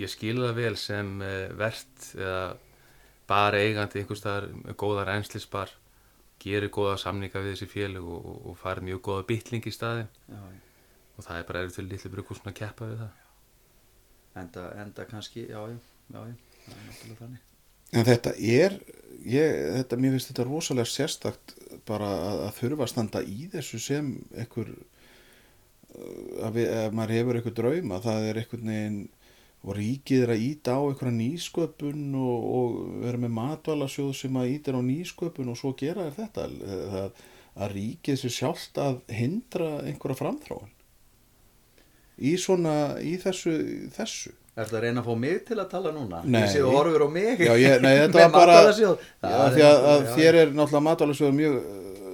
ég 0.04 0.10
skilða 0.10 0.50
það 0.50 0.56
vel 0.64 0.76
sem 0.82 1.14
uh, 1.22 1.48
verðt 1.62 2.10
eða 2.18 2.44
bara 3.30 3.58
eigandi 3.62 4.02
einhvers 4.02 4.20
staðar 4.24 4.50
með 4.58 4.76
góða 4.82 5.06
reynslisbar 5.08 5.70
gerir 6.44 6.70
góða 6.74 6.98
samninga 7.00 7.40
við 7.46 7.54
þessi 7.54 7.70
félug 7.72 8.10
og, 8.10 8.26
og, 8.26 8.40
og 8.52 8.58
farið 8.60 8.90
mjög 8.90 9.02
góða 9.06 9.28
bytling 9.30 9.64
í 9.70 9.72
staðin 9.72 10.10
Já, 10.28 10.42
og 11.16 11.24
það 11.24 11.38
er 11.38 11.46
bara 11.48 11.62
erfitt 11.64 11.78
fyrir 11.78 11.92
litlu 11.94 12.12
brukusn 12.18 12.50
að 12.52 12.58
keppa 12.58 12.90
við 12.90 12.98
það. 13.06 13.12
Enda, 14.40 14.68
enda 14.82 15.06
kannski, 15.10 15.48
já, 15.50 15.60
já, 15.70 15.78
já, 16.10 16.20
það 16.66 16.76
er 16.76 16.86
náttúrulega 16.88 17.20
þannig. 17.22 17.50
En 17.94 18.08
þetta 18.08 18.34
er, 18.40 18.78
ég, 19.30 19.58
þetta, 19.78 20.00
mér 20.02 20.16
finnst 20.16 20.32
þetta 20.32 20.46
rosalega 20.48 20.90
sérstakt 20.90 21.56
bara 21.88 22.10
að, 22.10 22.40
að 22.48 22.56
þurfa 22.62 22.86
að 22.86 22.94
standa 22.94 23.22
í 23.22 23.50
þessu 23.54 23.82
sem 23.82 24.14
einhver, 24.34 24.72
uh, 25.94 26.48
að, 26.48 26.56
við, 26.58 26.72
að 26.80 26.96
maður 26.98 27.18
hefur 27.20 27.40
einhver 27.40 27.58
drauma, 27.60 28.02
það 28.04 28.30
er 28.30 28.42
einhvern 28.42 28.74
veginn, 28.74 29.04
og 29.64 29.78
ríkið 29.78 30.26
er 30.26 30.34
að 30.34 30.42
íta 30.44 30.74
á 30.76 30.82
einhverja 30.82 31.16
nýsköpun 31.16 32.08
og, 32.20 32.48
og 32.58 32.80
vera 33.06 33.22
með 33.22 33.36
matvalasjóð 33.38 34.10
sem 34.20 34.40
að 34.42 34.56
íta 34.58 34.74
á 34.76 34.82
nýsköpun 34.84 35.54
og 35.54 35.60
svo 35.60 35.72
gera 35.80 36.10
er 36.10 36.18
þetta, 36.18 36.50
að, 36.50 37.22
að 37.54 37.76
ríkið 37.78 38.20
sér 38.20 38.34
sjálft 38.42 38.82
að 38.82 39.00
hindra 39.14 39.70
einhverja 39.86 40.20
framþráin 40.20 40.74
í 42.20 42.34
svona, 42.42 42.78
í 43.02 43.16
þessu, 43.22 43.54
þessu. 43.96 44.34
Er 44.54 44.68
það 44.70 44.78
að 44.78 44.84
reyna 44.86 45.02
að 45.02 45.08
fá 45.08 45.16
mig 45.18 45.40
til 45.48 45.56
að 45.58 45.70
tala 45.72 45.94
núna? 45.96 46.20
Nei. 46.30 46.44
Ég 46.44 46.52
sé 46.54 46.60
þú 46.62 46.74
horfur 46.76 47.08
á 47.08 47.10
mig. 47.10 47.40
Já, 47.42 47.54
ég, 47.58 47.80
nei, 47.82 47.94
þetta 48.04 48.20
var 48.28 48.36
bara 48.36 48.60
er 48.68 49.56
því 49.56 49.64
að, 49.66 49.88
að 49.94 50.12
þér 50.14 50.38
er 50.44 50.54
náttúrulega 50.54 50.86
matvælasjóður 50.90 51.40
mjög 51.40 51.58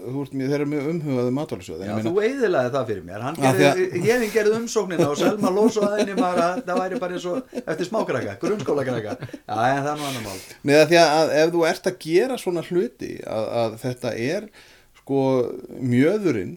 þú 0.09 0.21
ert 0.23 0.35
mjög, 0.39 0.49
þeir 0.49 0.55
eru 0.59 0.67
mjög 0.71 0.87
umhugaði 0.93 1.33
matvælasjóð 1.35 1.81
Já, 1.83 1.91
þú 2.05 2.13
eiðilaði 2.23 2.71
það 2.75 2.87
fyrir 2.89 3.03
mér. 3.09 3.25
Hann 3.25 3.39
Já, 3.39 3.49
því 3.49 3.65
gerði, 3.65 4.01
Héðin 4.05 4.31
gerði 4.33 4.53
umsóknina 4.59 5.09
og 5.09 5.19
Selma 5.19 5.51
losaði 5.53 5.99
henni 6.01 6.15
bara 6.19 6.45
að 6.47 6.61
það 6.69 6.79
væri 6.83 7.01
bara 7.03 7.17
eins 7.17 7.27
og 7.29 7.59
eftir 7.59 7.89
smákrakka, 7.89 8.35
grunnskólakrakka. 8.43 9.17
Já, 9.35 9.57
en 9.59 9.83
það 9.83 9.91
er 9.91 9.99
nú 9.99 10.07
annar 10.09 10.25
mál. 10.25 10.39
Neða 10.71 10.87
því 10.93 10.99
að 11.03 11.33
ef 11.41 11.53
þú 11.55 11.65
ert 11.73 11.91
að 11.91 11.99
gera 12.07 12.39
svona 12.41 12.65
hluti 12.69 13.11
að, 13.27 13.51
að 13.63 13.77
þetta 13.83 14.15
er 14.29 14.49
sko 15.01 15.21
mjöðurinn 15.79 16.55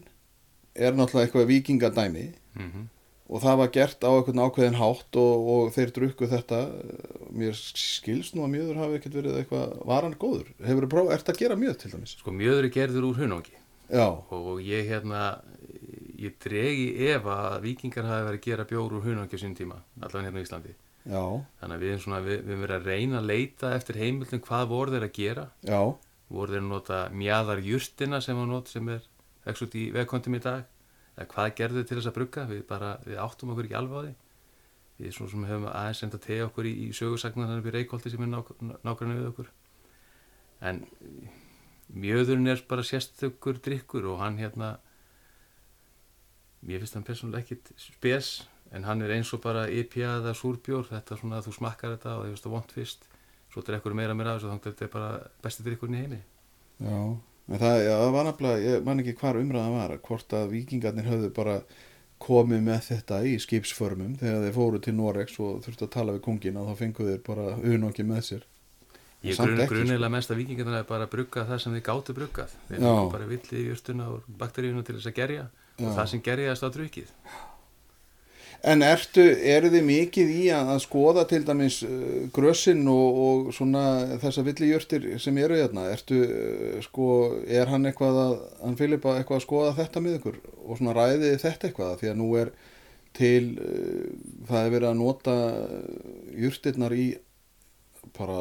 er 0.72 0.96
náttúrulega 0.96 1.28
eitthvað 1.28 1.50
vikingadæmi 1.52 2.28
Mm 2.52 2.88
og 3.32 3.40
það 3.40 3.58
var 3.62 3.70
gert 3.72 4.04
á 4.04 4.10
einhvern 4.12 4.42
ákveðin 4.44 4.76
hátt 4.76 5.18
og, 5.20 5.46
og 5.54 5.70
þeir 5.72 5.92
drukku 5.96 6.28
þetta. 6.28 6.58
Mér 7.32 7.56
skilst 7.56 8.36
nú 8.36 8.44
að 8.44 8.52
mjöður 8.52 8.80
hafi 8.82 8.98
ekkert 8.98 9.16
verið 9.16 9.38
eitthvað 9.40 9.74
varan 9.88 10.16
góður? 10.20 10.50
Hefur 10.60 10.86
þú 10.86 10.90
prófað, 10.92 11.14
ert 11.16 11.32
að 11.32 11.40
gera 11.40 11.58
mjöð 11.60 11.78
til 11.80 11.92
dæmis? 11.94 12.14
Sko 12.20 12.34
mjöður 12.36 12.68
er 12.68 12.74
gerður 12.76 13.08
úr 13.08 13.20
hunangi. 13.22 13.56
Og 14.36 14.60
ég 14.64 14.88
hérna, 14.92 15.22
ég 16.20 16.36
dregi 16.44 16.86
efa 17.12 17.38
að 17.54 17.66
vikingar 17.66 18.08
hafi 18.10 18.26
verið 18.28 18.40
að 18.42 18.48
gera 18.50 18.68
bjór 18.68 18.96
úr 18.98 19.06
hunangi 19.08 19.40
á 19.40 19.42
sín 19.42 19.56
tíma, 19.56 19.80
allavega 20.00 20.28
hérna 20.28 20.42
í 20.42 20.46
Íslandi. 20.46 20.76
já, 21.08 21.24
Þannig 21.60 21.76
að 21.76 21.82
við 21.82 21.92
erum 21.94 22.04
svona, 22.04 22.20
við, 22.26 22.36
við 22.42 22.52
erum 22.52 22.66
verið 22.66 22.76
að 22.76 22.90
reyna 22.92 23.18
að 23.22 23.30
leita 23.32 23.72
eftir 23.78 24.00
heimildum 24.02 24.44
hvað 24.44 24.68
voru 24.70 24.92
þeir 24.94 25.08
að 25.08 25.16
gera. 25.16 25.46
Já. 25.64 25.80
Voru 26.32 26.52
þeir 26.52 26.62
að 26.62 26.68
nota 26.68 27.00
mjaðar 27.16 27.64
jurtina 27.64 28.20
sem 28.20 28.44
sem 28.68 28.92
er 28.92 29.08
ekki 29.48 29.66
út 29.66 29.74
í 29.74 29.88
vegkondum 29.96 30.36
í 30.38 30.42
dag 30.44 30.68
eða 31.16 31.28
hvað 31.32 31.54
gerðu 31.60 31.80
þeir 31.80 31.88
til 31.88 31.98
þess 31.98 32.10
að 32.10 32.18
brugga? 32.18 32.44
Við 32.50 32.62
bara, 32.68 32.92
við 33.06 33.18
áttum 33.22 33.52
okkur 33.54 33.68
ekki 33.68 33.78
alveg 33.78 33.96
á 33.98 34.02
því. 34.06 34.12
Við 35.02 35.16
svona 35.16 35.32
sem 35.32 35.48
höfum 35.48 35.68
aðeins 35.72 36.04
enda 36.06 36.20
tegja 36.22 36.46
okkur 36.48 36.68
í, 36.68 36.72
í 36.86 36.88
sögursagnar 36.96 37.64
við 37.64 37.76
reykólti 37.78 38.12
sem 38.12 38.24
er 38.24 38.32
nák 38.32 38.52
nákvæmlega 38.86 39.20
við 39.20 39.30
okkur. 39.32 39.50
En 40.62 40.84
mjöðurinn 41.92 42.52
er 42.52 42.62
bara 42.68 42.86
sérstökur 42.86 43.58
drikkur 43.64 44.06
og 44.12 44.22
hann 44.22 44.38
hérna 44.40 44.76
mér 46.62 46.82
finnst 46.82 46.96
hann 46.96 47.06
persónulega 47.06 47.42
ekkit 47.42 47.72
spes 47.80 48.34
en 48.72 48.86
hann 48.86 49.02
er 49.02 49.16
eins 49.16 49.32
og 49.34 49.42
bara 49.44 49.66
IPA 49.68 50.20
eða 50.20 50.36
súrbjór 50.38 50.86
þetta 50.88 51.18
svona 51.18 51.40
að 51.40 51.48
þú 51.48 51.56
smakkar 51.58 51.96
þetta 51.96 52.14
og 52.18 52.28
þið 52.28 52.44
það 52.44 52.54
vond 52.54 52.76
fyrst 52.76 53.08
svo 53.52 53.64
drekkur 53.66 53.96
meira 53.96 54.14
meira 54.16 54.32
af 54.32 54.40
þessu 54.40 54.52
þannig 54.52 54.62
að 54.62 54.70
þetta 54.70 54.86
er 54.86 54.92
bara 54.94 55.10
besti 55.44 55.66
drikkurinn 55.66 55.98
í 55.98 56.02
heimi. 56.04 56.20
Já, 56.82 56.96
en 57.48 57.58
það, 57.58 57.78
já, 57.82 57.94
það 57.98 58.12
var 58.16 58.28
nefnilega, 58.28 58.60
ég 58.68 58.84
man 58.86 59.02
ekki 59.02 59.16
hvar 59.20 59.40
umræðan 59.40 59.74
var, 59.78 59.96
hvort 60.06 60.36
að 60.38 60.52
vikingarnir 60.54 61.10
höfðu 61.10 61.32
bara 61.36 61.56
komið 62.22 62.62
með 62.62 62.80
þetta 62.86 63.18
í 63.26 63.34
skipsförmum 63.42 64.14
þegar 64.20 64.44
þeir 64.44 64.56
fóru 64.56 64.80
til 64.82 64.94
Norex 64.94 65.38
og 65.42 65.62
þurftu 65.64 65.88
að 65.88 65.94
tala 65.96 66.16
við 66.16 66.24
kongin 66.28 66.58
og 66.60 66.68
þá 66.70 66.82
fengu 66.84 67.06
þeir 67.08 67.22
bara 67.26 67.46
unokki 67.58 68.06
með 68.06 68.26
sér. 68.28 68.44
Ég 69.22 69.36
Samt 69.38 69.52
grun, 69.52 69.60
ekki, 69.62 69.68
sko. 69.70 69.80
grunilega 69.86 70.10
mest 70.10 70.32
að 70.34 70.40
vikingarnir 70.42 70.80
er 70.80 70.86
bara 70.86 71.06
að 71.06 71.12
brugga 71.14 71.44
það 71.46 71.60
sem 71.62 71.74
þið 71.76 71.84
gáttu 71.86 72.14
bruggað. 72.16 72.54
Þeir 72.68 72.86
bara 73.12 73.28
villið 73.30 73.58
í 73.58 73.66
jörtuna 73.68 74.08
og 74.10 74.30
bakteríuna 74.38 74.82
til 74.86 74.96
þess 74.98 75.10
að 75.10 75.18
gerja 75.18 75.44
og 75.78 75.90
það 75.98 76.08
sem 76.12 76.22
gerjaðist 76.26 76.66
á 76.66 76.68
drukkið. 76.74 77.12
En 78.62 78.82
ertu, 78.86 79.24
eru 79.50 79.72
þið 79.72 79.86
mikið 79.88 80.28
í 80.36 80.42
að, 80.54 80.68
að 80.76 80.82
skoða 80.84 81.24
til 81.30 81.40
dæmis 81.42 81.80
uh, 81.82 82.28
grössin 82.34 82.84
og, 82.90 83.16
og 83.24 83.48
svona 83.56 83.82
þessa 84.22 84.44
villijörtir 84.46 85.08
sem 85.22 85.40
eru 85.42 85.58
hérna? 85.58 85.88
Ertu, 85.90 86.20
uh, 86.22 86.76
sko, 86.84 87.08
er 87.50 87.72
hann 87.72 87.90
eitthvað 87.90 88.20
að, 88.22 88.36
hann 88.60 88.78
Filipa 88.78 89.16
eitthvað 89.18 89.40
að 89.40 89.44
skoða 89.48 89.74
þetta 89.80 90.04
með 90.04 90.20
ykkur 90.20 90.38
og 90.62 90.78
svona 90.78 90.94
ræðið 91.00 91.36
þetta 91.42 91.68
eitthvað? 91.68 91.98
Því 91.98 92.12
að 92.12 92.16
nú 92.22 92.30
er 92.38 92.54
til, 93.18 93.42
uh, 93.58 94.08
það 94.52 94.62
er 94.62 94.74
verið 94.76 94.90
að 94.92 94.98
nota 95.02 95.36
jurtirnar 96.46 96.94
í 96.94 97.10
bara 98.14 98.40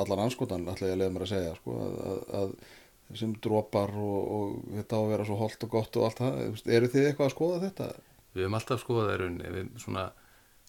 allan 0.00 0.24
anskotan, 0.24 0.68
ætla 0.72 0.88
ég 0.88 0.96
að 0.96 1.02
leiða 1.02 1.14
mér 1.18 1.28
að 1.28 1.34
segja, 1.34 1.56
sko, 1.60 1.76
að, 1.84 2.00
að, 2.08 2.20
að 2.40 3.18
sem 3.20 3.32
dropar 3.42 3.92
og, 3.98 4.18
og 4.36 4.76
þetta 4.78 4.96
á 4.96 5.00
að 5.02 5.10
vera 5.12 5.24
svo 5.26 5.36
holdt 5.40 5.64
og 5.66 5.72
gott 5.72 5.96
og 5.98 6.06
allt 6.06 6.20
það. 6.22 6.40
Eru 6.78 6.90
þið 6.92 7.08
eitthvað 7.08 7.28
að 7.28 7.34
skoða 7.34 7.60
þetta? 7.64 7.88
Við 8.34 8.44
höfum 8.44 8.58
alltaf 8.60 8.82
skoðað 8.84 9.08
það 9.08 9.14
í 9.14 9.20
rauninni, 9.22 9.52
við 9.56 9.70
svona 9.82 10.04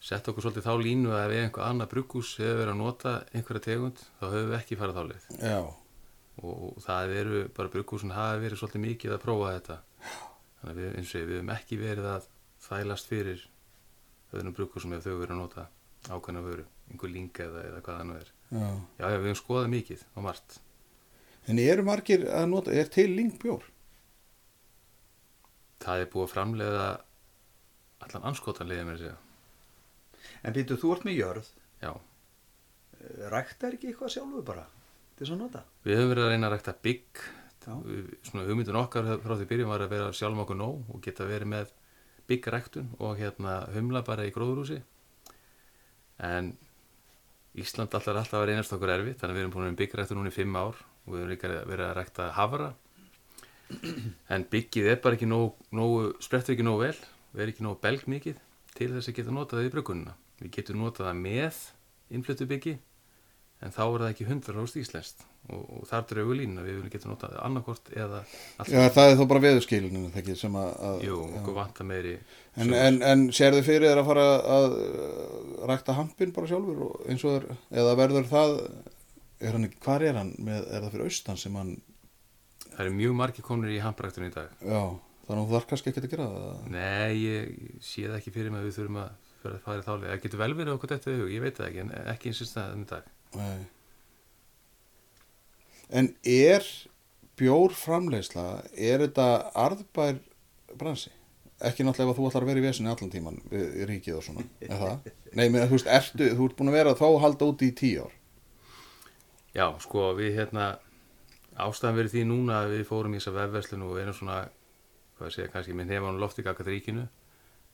sett 0.01 0.28
okkur 0.32 0.45
svolítið 0.47 0.66
þá 0.66 0.74
línu 0.82 1.12
að 1.14 1.36
ef 1.36 1.43
einhver 1.43 1.68
annað 1.68 1.91
brugghús 1.91 2.32
hefur 2.41 2.57
verið 2.57 2.74
að 2.74 2.80
nota 2.82 3.12
einhverja 3.38 3.66
tegund 3.68 4.01
þá 4.18 4.24
höfum 4.32 4.49
við 4.49 4.57
ekki 4.57 4.78
farið 4.80 4.97
þá 4.97 5.03
leið 5.12 5.28
Já. 5.45 5.59
og 6.41 6.80
það 6.82 7.14
eru 7.22 7.41
bara 7.57 7.74
brugghúsin 7.76 8.16
hafi 8.16 8.41
verið 8.41 8.62
svolítið 8.62 8.84
mikið 8.88 9.14
að 9.14 9.22
prófa 9.28 9.51
þetta 9.59 9.78
þannig 10.09 10.72
að 10.72 10.80
við, 10.82 10.95
eins 10.97 11.14
og 11.14 11.22
við 11.22 11.38
höfum 11.38 11.53
ekki 11.53 11.80
verið 11.84 12.09
að 12.16 12.26
þælast 12.66 13.12
fyrir 13.14 13.45
öðrum 14.32 14.57
brugghúsum 14.57 14.97
ef 14.97 15.05
þau 15.05 15.14
verið 15.20 15.36
að 15.36 15.41
nota 15.43 15.68
ákveðna 16.09 16.41
vöru, 16.41 16.66
einhver 16.89 17.14
linga 17.14 17.45
eða, 17.45 17.64
eða 17.70 17.82
hvað 17.86 17.97
það 17.99 18.07
nú 18.09 18.18
er. 18.18 18.30
Já. 18.49 18.68
Já, 18.97 19.05
við 19.05 19.18
höfum 19.20 19.38
skoðað 19.38 19.72
mikið 19.76 20.03
á 20.18 20.20
margt. 20.26 20.57
En 21.49 21.62
eru 21.62 21.86
margir 21.86 22.26
að 22.30 22.47
nota, 22.49 22.74
er 22.74 22.89
til 22.93 23.07
lingbjór? 23.14 23.68
Það 25.82 26.03
er 26.03 26.12
búið 26.14 26.26
að 26.26 26.34
framleiða 26.36 26.88
allan 28.05 28.25
anskotanlega 28.31 28.85
með 28.87 28.95
að 28.97 29.03
segja. 29.03 29.17
En 30.45 30.55
býtu, 30.55 30.77
þú 30.81 30.93
ert 30.95 31.05
með 31.07 31.19
jörð, 31.19 31.51
Já, 31.81 31.91
ræktar 33.33 33.73
ekki 33.77 33.89
eitthvað 33.91 34.11
sjálfu 34.13 34.41
bara 34.45 34.65
til 35.17 35.25
þess 35.25 35.33
að 35.33 35.39
nota? 35.41 35.61
við 35.85 35.97
höfum 35.97 36.11
verið 36.13 36.25
að 36.27 36.31
reyna 36.35 36.49
að 36.49 36.53
rækta 36.55 36.73
bygg. 36.85 37.21
Svona 37.61 38.45
hugmyndun 38.47 38.77
okkar 38.81 39.07
frá 39.21 39.33
því 39.37 39.47
byrjum 39.51 39.69
var 39.73 39.83
að 39.85 39.91
vera 39.93 40.11
sjálfum 40.17 40.43
okkur 40.43 40.57
nóg 40.57 40.91
og 40.93 41.01
geta 41.05 41.25
verið 41.29 41.49
með 41.53 41.71
byggræktun 42.29 42.91
og 43.01 43.17
hérna 43.19 43.55
humla 43.75 44.01
bara 44.05 44.25
í 44.25 44.33
gróðurhúsi. 44.33 44.79
En 46.21 46.53
Ísland 47.57 47.93
allar 47.97 48.21
alltaf 48.21 48.39
að 48.39 48.47
reynast 48.51 48.73
okkur 48.73 48.93
erfitt 48.93 49.19
þannig 49.19 49.33
að 49.33 49.37
við 49.37 49.43
erum 49.43 49.53
búin 49.55 49.67
með 49.69 49.79
byggræktun 49.81 50.17
núna 50.21 50.31
í 50.31 50.35
fimm 50.37 50.55
ár 50.55 50.77
og 50.77 51.09
við 51.13 51.19
erum 51.23 51.31
líka 51.33 51.49
verið 51.67 51.85
að 51.89 51.95
rækta 51.97 52.27
hafra. 52.37 52.69
En 54.31 54.45
byggið 54.51 54.89
er 54.93 55.01
bara 55.03 55.17
ekki 55.17 55.27
nóg, 55.29 55.57
nóg 55.75 56.21
sprettur 56.23 56.55
ekki 56.55 56.65
nóg 56.65 56.79
vel 56.85 56.95
erum 57.39 57.53
ekki 57.53 57.65
nóg 57.65 57.82
belg 57.84 58.07
mikið 58.11 58.39
til 58.75 58.91
þess 58.93 59.11
að 59.11 59.17
geta 59.19 59.36
notað 59.36 59.59
það 59.61 59.67
í 59.67 59.73
bruggunina. 59.75 60.15
Við 60.41 60.55
getum 60.57 60.82
notað 60.82 61.09
það 61.09 61.21
með 61.21 61.59
innfluttu 62.11 62.47
byggi 62.49 62.77
en 63.61 63.73
þá 63.73 63.84
er 63.86 64.01
það 64.01 64.09
ekki 64.09 64.27
100% 64.27 64.82
íslenskt. 64.82 65.27
Og, 65.49 65.61
og 65.73 65.86
þar 65.89 66.03
draugu 66.09 66.36
línu 66.38 66.61
við 66.61 66.75
viljum 66.77 66.91
geta 66.93 67.09
notað 67.09 67.32
annarkort 67.41 67.88
eða 67.95 68.19
allt 68.61 68.69
Já, 68.69 68.82
það 68.93 69.07
er 69.07 69.15
þá 69.17 69.23
bara 69.32 69.41
veðurskilinu 69.41 70.01
þegar 70.13 70.38
sem 70.38 70.57
að... 70.61 70.67
að 70.86 71.05
Jú, 71.07 71.15
okkur 71.39 71.55
vantar 71.55 71.88
meiri 71.89 72.11
En, 72.61 72.73
en, 72.77 72.99
en 73.01 73.23
sérðu 73.34 73.63
fyrir 73.65 73.89
þér 73.89 74.03
að 74.03 74.09
fara 74.11 74.25
að 74.53 74.75
uh, 74.77 75.63
rækta 75.71 75.95
hampin 75.97 76.34
bara 76.36 76.51
sjálfur 76.51 76.84
og 76.86 77.09
eins 77.09 77.25
og 77.25 77.39
er, 77.39 77.47
eða 77.82 77.95
verður 77.97 78.29
það, 78.29 78.53
er 79.41 79.57
hann 79.57 79.65
ekki, 79.65 79.82
hvar 79.88 80.05
er 80.05 80.19
hann, 80.21 80.32
með, 80.45 80.61
er 80.67 80.86
það 80.86 80.93
fyrir 80.93 81.09
austan 81.09 81.41
sem 81.41 81.57
hann, 81.57 81.73
það 82.67 82.84
eru 82.86 82.95
mjög 82.99 83.17
margir 83.23 83.47
komnir 83.47 83.73
í 83.73 83.82
hampræktun 83.82 84.29
í 84.29 84.34
dag. 84.36 84.53
Já, 84.61 84.82
þannig 85.26 85.41
að 85.41 85.49
þú 85.49 85.55
þarf 85.55 85.67
kannski 85.72 85.91
ekki 85.91 86.03
að 86.03 86.13
gera 86.13 86.30
það. 86.32 86.63
Nei, 86.76 87.11
ég, 87.22 87.51
sé 87.84 88.07
það 88.07 88.17
ekki 88.19 88.36
fyrir 88.36 88.53
mig 88.53 88.61
að 88.61 88.69
við 88.69 88.80
þurfum 88.80 89.01
að 89.01 89.11
fyrir 89.41 89.57
að 89.57 89.63
fara 89.65 89.82
í 89.82 89.86
þáli 89.86 90.09
það 90.09 90.24
getur 90.26 90.41
vel 90.41 90.51
verið 90.57 90.76
okkur 90.76 90.91
þetta 90.91 91.15
hug, 91.15 91.32
ég 91.32 91.43
veit 91.43 91.57
það 91.57 91.69
ekki 91.69 91.84
en 91.84 91.93
ekki 92.13 92.32
eins 92.32 92.41
og 92.43 92.49
staðan 92.49 92.84
í 92.84 92.89
dag 92.91 93.07
Nei. 93.39 93.61
En 95.91 96.11
er 96.28 96.67
bjór 97.39 97.74
framleiðsla, 97.76 98.45
er 98.76 99.03
þetta 99.05 99.28
arðbær 99.59 100.22
bransi? 100.80 101.11
Ekki 101.61 101.86
náttúrulega 101.86 102.15
ef 102.15 102.19
þú 102.19 102.30
ætlar 102.30 102.45
að 102.45 102.51
vera 102.51 102.61
í 102.61 102.65
vesinni 102.65 102.91
allan 102.91 103.11
tíman 103.13 103.41
við, 103.51 103.65
ríkið 103.89 104.17
og 104.17 104.24
svona, 104.26 104.45
er 104.63 104.72
það? 104.82 105.09
Nei, 105.38 105.45
menn, 105.47 105.67
þú 105.67 105.78
veist, 105.78 105.91
ertu, 105.91 106.30
þú 106.38 106.47
ert 106.47 106.57
búin 106.59 106.72
að 106.72 106.78
vera 106.80 106.95
þá 106.97 107.05
að 107.09 107.19
halda 107.26 107.49
úti 107.51 107.69
í 107.69 107.76
tíu 107.78 108.05
ár. 108.07 108.15
Já, 109.51 109.65
sko, 109.84 110.07
við 110.17 110.39
hérna 110.39 110.72
ástæðan 111.59 111.99
verið 111.99 112.15
því 112.15 112.24
núna 112.30 112.63
að 112.63 112.74
við 112.78 112.84
fórum 112.88 113.13
í 113.13 113.19
þessa 113.19 113.36
vefverslun 113.36 113.86
og 113.86 113.99
erum 114.01 114.17
svona 114.17 114.39
hvað 115.22 115.30
að 115.30 115.36
segja, 115.36 115.51
kannski 115.53 115.76
með 115.78 115.91
nefnum 115.93 116.19
lofti 116.22 116.45
gakat 116.45 116.69
ríkinu? 116.72 117.05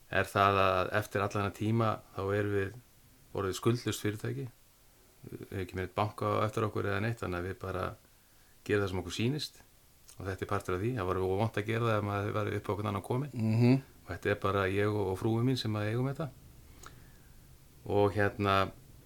Er 0.08 0.28
það 0.28 0.60
að 0.62 0.90
eftir 1.00 1.24
allan 1.24 1.48
að 1.50 1.56
tíma 1.58 1.90
þá 2.16 2.20
erum 2.38 2.54
við 2.54 2.74
voruð 3.34 3.56
skuldlust 3.58 4.04
fyrirtæki? 4.04 4.48
Við 5.28 5.40
hefum 5.40 5.62
ekki 5.64 5.78
með 5.80 5.94
banka 5.96 6.28
á 6.28 6.44
eftir 6.46 6.66
okkur 6.68 6.88
eða 6.88 7.02
neitt 7.04 7.22
þannig 7.22 7.40
að 7.40 7.48
við 7.48 7.58
bara 7.64 7.84
gerum 8.68 8.84
það 8.84 8.92
sem 8.92 9.02
okkur 9.02 9.16
sýnist. 9.18 9.62
Og 10.18 10.26
þetta 10.26 10.44
er 10.44 10.50
partur 10.50 10.76
af 10.76 10.82
því, 10.82 10.90
það 10.98 11.08
var 11.08 11.22
vant 11.42 11.60
að 11.60 11.68
gera 11.68 11.88
það 11.88 11.98
ef 11.98 12.06
maður 12.08 12.36
var 12.38 12.50
upp 12.58 12.68
á 12.68 12.72
okkur 12.74 12.90
annan 12.90 13.06
komin 13.06 13.32
Mm 13.34 13.78
og 14.08 14.12
þetta 14.14 14.30
er 14.32 14.38
bara 14.40 14.60
ég 14.72 14.88
og, 14.88 15.10
og 15.12 15.18
frúi 15.20 15.42
mín 15.44 15.58
sem 15.60 15.74
að 15.76 15.90
eigum 15.90 16.06
þetta. 16.08 16.30
Og 17.92 18.14
hérna 18.16 18.54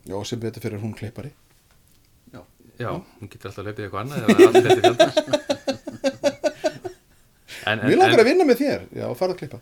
Já, 0.06 0.14
sem 0.24 0.38
betur 0.38 0.62
fyrir 0.62 0.78
hún 0.78 0.94
klippari. 0.94 1.32
Já, 2.78 2.90
hún 3.20 3.30
getur 3.30 3.50
alltaf 3.50 3.66
hlaupið 3.66 3.84
eitthvað 3.84 4.02
annað 4.02 4.22
eða 4.22 4.46
allt 4.46 4.56
þetta 4.56 4.80
fjölda 4.82 5.50
en, 7.66 7.78
en, 7.78 7.86
Mér 7.86 7.98
langar 7.98 8.18
en, 8.18 8.24
að 8.24 8.28
vinna 8.30 8.48
með 8.48 8.60
þér, 8.62 8.84
já, 8.98 9.06
farðu 9.18 9.36
að 9.36 9.40
klippa. 9.42 9.60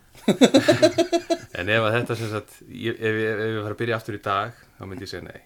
en 1.61 1.71
ef 1.77 1.87
að 1.87 1.95
þetta 1.99 2.17
sem 2.21 2.33
sagt 2.33 2.57
ef, 2.65 2.97
ef, 2.97 3.21
ef 3.21 3.45
ég 3.45 3.61
fara 3.61 3.77
að 3.77 3.81
byrja 3.83 4.01
aftur 4.01 4.19
í 4.19 4.25
dag 4.25 4.59
þá 4.79 4.83
myndi 4.87 5.07
ég 5.07 5.13
segja 5.13 5.29
nei. 5.29 5.41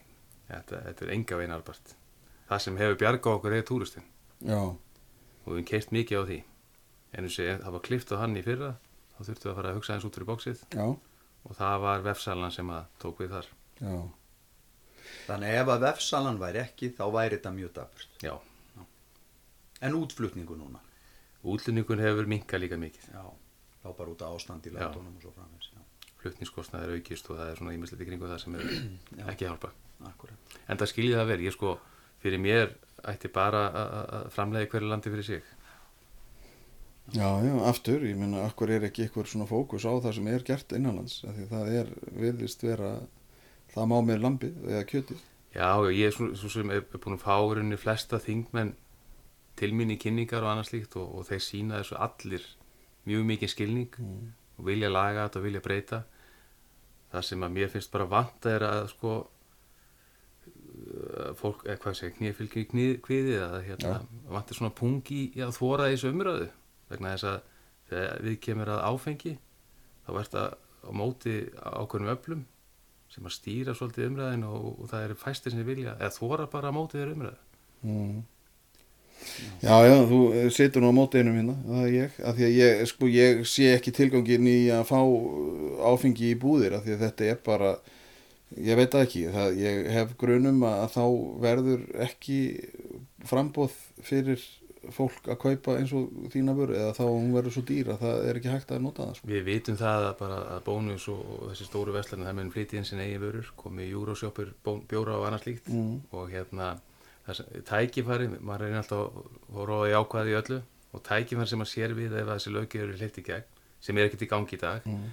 Þetta, 0.49 0.81
þetta 0.89 1.07
er 1.07 1.15
enga 1.17 1.39
veginn 1.41 1.55
albart 1.57 1.95
það 2.49 2.65
sem 2.65 2.81
hefur 2.81 2.99
bjargað 3.01 3.39
okkur 3.39 3.57
er 3.57 3.67
túristin. 3.69 4.09
Já, 4.45 4.61
og 4.61 5.49
við 5.49 5.61
hefum 5.61 5.69
keirt 5.71 5.95
mikið 5.95 6.21
á 6.21 6.25
því. 6.29 6.41
En 7.15 7.29
þessi, 7.29 7.47
það 7.63 7.77
var 7.77 7.85
klift 7.89 8.13
á 8.13 8.17
hann 8.21 8.39
í 8.39 8.45
fyrra. 8.45 8.71
Þá 9.15 9.21
þurftum 9.29 9.47
við 9.47 9.53
að 9.53 9.59
fara 9.61 9.71
að 9.71 9.79
hugsa 9.79 9.95
eins 9.95 10.07
út 10.09 10.17
fyrir 10.19 10.29
bóksið 10.29 10.63
já, 10.75 10.87
og 11.47 11.57
það 11.59 11.77
var 11.85 12.03
vefsalan 12.03 12.55
sem 12.55 12.73
að 12.75 12.89
tók 13.03 13.21
við 13.23 13.37
þar. 13.37 13.51
Já. 13.79 13.95
Þannig 15.29 15.55
ef 15.61 15.71
að 15.71 15.85
vefsalan 15.85 16.41
væri 16.41 16.61
ekki, 16.65 16.91
þá 16.97 17.05
væri 17.15 17.39
þetta 17.39 17.55
mjög. 17.55 17.81
Já, 18.25 18.35
En 19.85 19.97
útflutningu 19.99 20.57
núna? 20.57 20.81
Útlunningun 21.45 22.01
hefur 22.03 22.27
minkað 22.31 22.63
líka 22.65 22.79
mikið 22.81 23.09
Já, 23.13 23.25
þá 23.85 23.89
bara 23.99 24.11
út 24.15 24.23
af 24.25 24.37
ástand 24.39 24.67
í 24.67 24.73
Já. 24.73 24.79
landunum 24.81 25.17
og 25.19 25.23
svo 25.27 25.33
framins. 25.37 25.71
Já, 25.75 25.81
flutningskostnaðir 26.25 26.95
aukist 26.99 27.29
og 27.31 27.37
það 27.41 27.51
er 27.53 27.59
svona 27.61 27.75
ímislegt 27.77 28.05
í 28.05 28.09
kringu 28.09 28.31
það 28.31 28.41
sem 28.45 28.55
er 28.61 28.71
ekki 29.35 29.49
hjálpa 29.49 29.73
akkurat. 30.09 30.57
En 30.69 30.81
það 30.81 30.91
skiljið 30.95 31.19
það 31.21 31.29
verið, 31.35 31.49
ég 31.51 31.57
sko, 31.59 31.75
fyrir 32.25 32.41
mér 32.43 32.73
ætti 33.13 33.29
bara 33.33 33.61
að- 33.73 34.31
framleiða 34.33 34.71
hverju 34.73 34.89
landi 34.91 35.13
fyrir 35.13 35.29
sig. 35.29 35.43
Já, 37.13 37.29
já, 37.45 37.53
aftur, 37.69 38.01
ég 38.09 38.17
meina, 38.17 38.47
akkur 38.49 38.71
er 38.73 38.87
ekki 38.89 39.05
eitthvað 39.05 39.27
svona 39.29 39.45
fókus 39.49 39.85
á 39.85 39.93
það 40.01 40.15
sem 40.17 40.29
er 40.33 40.45
gert 40.49 40.73
innanlands, 40.73 41.19
af 41.29 41.35
því 41.37 41.49
það 41.51 41.73
er, 41.81 41.91
virðist 42.17 42.63
vera, 42.65 42.93
það 43.75 43.91
má 43.91 43.97
með 44.09 44.23
lambið 44.25 44.63
eða 44.73 44.87
kjötið. 44.89 45.21
Já, 45.55 45.69
já, 45.85 45.91
ég 45.99 46.09
er 46.09 46.15
svo, 46.17 46.31
svo 46.41 46.49
sem 46.55 46.73
er 46.73 46.81
búin 46.95 47.19
að 47.19 47.27
fá 47.27 47.35
rauninni 47.37 47.77
flesta 47.79 48.19
þingmenn 48.25 48.73
til 49.57 49.71
mín 49.77 49.93
í 49.95 49.99
kynningar 50.01 50.43
og 50.43 50.51
annað 50.55 50.71
slíkt 50.73 50.97
og, 51.01 51.13
og 51.19 51.27
þeir 51.29 51.43
sína 51.45 51.79
þessu 51.83 51.99
allir 52.03 52.47
mjög 53.07 53.25
mikið 53.29 53.53
skilning 53.53 53.99
og 54.59 54.67
vilja 54.67 54.91
laga 54.91 55.27
þetta 55.29 55.41
og 55.41 55.45
vilja 55.47 55.61
breyta. 55.65 56.03
Það 57.13 57.23
sem 57.29 57.43
að 57.47 57.55
mér 57.55 57.69
finnst 57.71 57.93
bara 57.95 58.09
vant 58.11 58.47
er 58.51 58.65
að 58.67 58.89
sko 58.91 59.13
að 61.25 61.37
fólk, 61.39 61.63
eða 61.69 61.79
hvað 61.83 61.97
segja, 61.99 62.15
knýfylgjum 62.19 62.63
í 62.65 62.69
knið, 62.73 62.93
kviði 63.05 63.35
eða 63.39 63.61
hérna, 63.65 63.93
vantir 64.35 64.59
svona 64.59 64.75
pungi 64.75 65.21
í 65.37 65.43
að 65.45 65.55
þvora 65.57 65.87
þessu 65.93 66.11
umröðu 66.11 66.49
vegna 66.91 67.13
þess 67.15 67.29
að 67.31 67.39
þegar 67.91 68.25
við 68.27 68.37
kemur 68.47 68.73
að 68.75 68.83
áfengi 68.91 69.35
þá 70.05 70.11
er 70.11 70.19
þetta 70.19 70.45
á 70.85 70.91
móti 70.99 71.35
ákveðnum 71.63 72.13
öflum 72.15 72.43
sem 73.15 73.29
að 73.29 73.37
stýra 73.37 73.75
svolítið 73.79 74.09
umræðin 74.11 74.47
og, 74.49 74.67
og 74.83 74.91
það 74.91 75.07
eru 75.07 75.19
fæstir 75.21 75.55
sem 75.55 75.67
vilja 75.69 75.95
eða 76.01 76.15
þvora 76.19 76.49
bara 76.51 76.73
á 76.75 76.77
móti 76.77 76.99
þeirra 77.01 77.19
umræðu 77.19 77.41
Mm. 77.85 78.23
Já, 79.65 79.75
já, 79.89 79.95
þú 80.11 80.21
eh, 80.35 80.49
situr 80.53 80.85
nú 80.85 80.91
á 80.93 80.95
móti 80.97 81.21
einum 81.23 81.37
hérna, 81.39 81.57
það 81.67 81.85
er 81.87 81.93
ég, 81.95 82.17
af 82.21 82.37
því 82.39 82.47
að 82.49 82.57
ég, 82.59 82.83
sko, 82.91 83.11
ég 83.13 83.45
sé 83.49 83.71
ekki 83.75 83.95
tilgangin 83.97 84.49
í 84.51 84.59
að 84.75 84.85
fá 84.91 84.99
uh, 85.01 85.93
áfengi 85.93 86.33
í 86.33 86.39
búðir, 86.41 86.77
af 86.79 86.85
því 86.85 86.97
að 86.97 87.05
þetta 87.07 87.31
er 87.33 87.39
bara, 87.47 87.71
ég 88.71 88.81
veit 88.81 88.99
ekki, 89.01 89.25
það, 89.35 89.57
ég 89.63 89.89
hef 89.95 90.13
grunum 90.21 90.61
að 90.69 90.85
þá 90.97 91.05
verður 91.47 91.87
ekki 92.09 92.39
frambóð 93.25 93.75
fyrir 94.05 94.45
fólk 94.93 95.31
að 95.33 95.39
kaupa 95.41 95.79
eins 95.81 95.93
og 95.97 96.11
þína 96.33 96.53
vöru, 96.59 96.75
eða 96.77 96.93
þá 96.99 97.05
hún 97.09 97.31
verður 97.33 97.55
svo 97.55 97.63
dýr 97.65 97.93
að 97.95 98.03
það 98.05 98.27
er 98.29 98.39
ekki 98.41 98.51
hægt 98.53 98.73
að 98.75 98.83
nota 98.85 99.07
það, 99.07 99.15
sko. 99.17 99.29
Við 99.31 99.47
vitum 99.49 99.79
það 99.81 100.09
að 100.11 100.17
bara 100.19 100.41
að 100.57 100.65
bónus 100.67 101.07
og, 101.09 101.23
þessi 101.49 101.69
stóru 101.71 101.95
veslarinn 101.95 102.29
það 102.29 102.37
mun 102.41 102.51
flytja 102.53 102.81
inn 102.81 102.89
sinni 102.89 103.07
eigin 103.07 103.23
vörur 103.23 103.49
komið 103.63 103.95
júrósjópur, 103.95 104.51
bjóra 104.91 105.17
og 105.17 105.25
annað 105.31 105.47
slíkt 105.47 105.71
Mm. 105.73 105.95
og 106.13 106.29
hérna 106.35 106.75
tækifæri, 107.69 108.29
maður 108.41 108.65
reynir 108.67 108.81
alltaf 108.83 109.19
að 109.55 109.67
róða 109.71 109.91
í 109.91 109.95
ákvaði 109.99 110.33
í 110.35 110.39
öllu 110.41 110.59
og 110.95 111.03
tækifæri 111.09 111.49
sem 111.51 111.59
maður 111.63 111.73
sér 111.73 111.95
við 111.97 112.17
ef 112.21 112.29
þessi 112.31 112.53
löggi 112.55 112.81
eru 112.85 112.97
hlift 112.99 113.19
í 113.21 113.25
gegn 113.27 113.47
sem 113.85 113.99
er 113.99 114.09
ekkert 114.09 114.25
í 114.27 114.31
gangi 114.31 114.57
í 114.57 114.61
dag 114.61 114.87
Mm. 114.89 115.11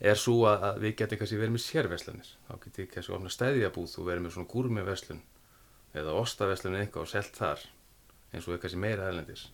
er 0.00 0.16
svo 0.18 0.34
að, 0.50 0.62
að 0.68 0.78
við 0.82 0.96
getum 0.98 1.18
kannski 1.20 1.36
verið 1.38 1.52
með 1.54 1.62
sérverslanir 1.66 2.30
þá 2.48 2.52
getum 2.64 2.78
við 2.82 2.88
kannski 2.94 3.12
ofna 3.14 3.30
stæðjabúð 3.36 3.98
og 3.98 4.06
verið 4.08 4.22
með 4.26 4.32
svona 4.36 4.50
gúrmeverslun 4.52 5.20
eða 5.94 6.14
ostaverslun 6.22 6.74
eða 6.74 6.86
eitthvað 6.86 7.02
og 7.06 7.08
selt 7.12 7.36
þar 7.38 7.62
eins 8.32 8.48
og 8.48 8.54
er 8.56 8.62
kannski 8.64 8.80
meira 8.82 9.06
erlendis. 9.12 9.46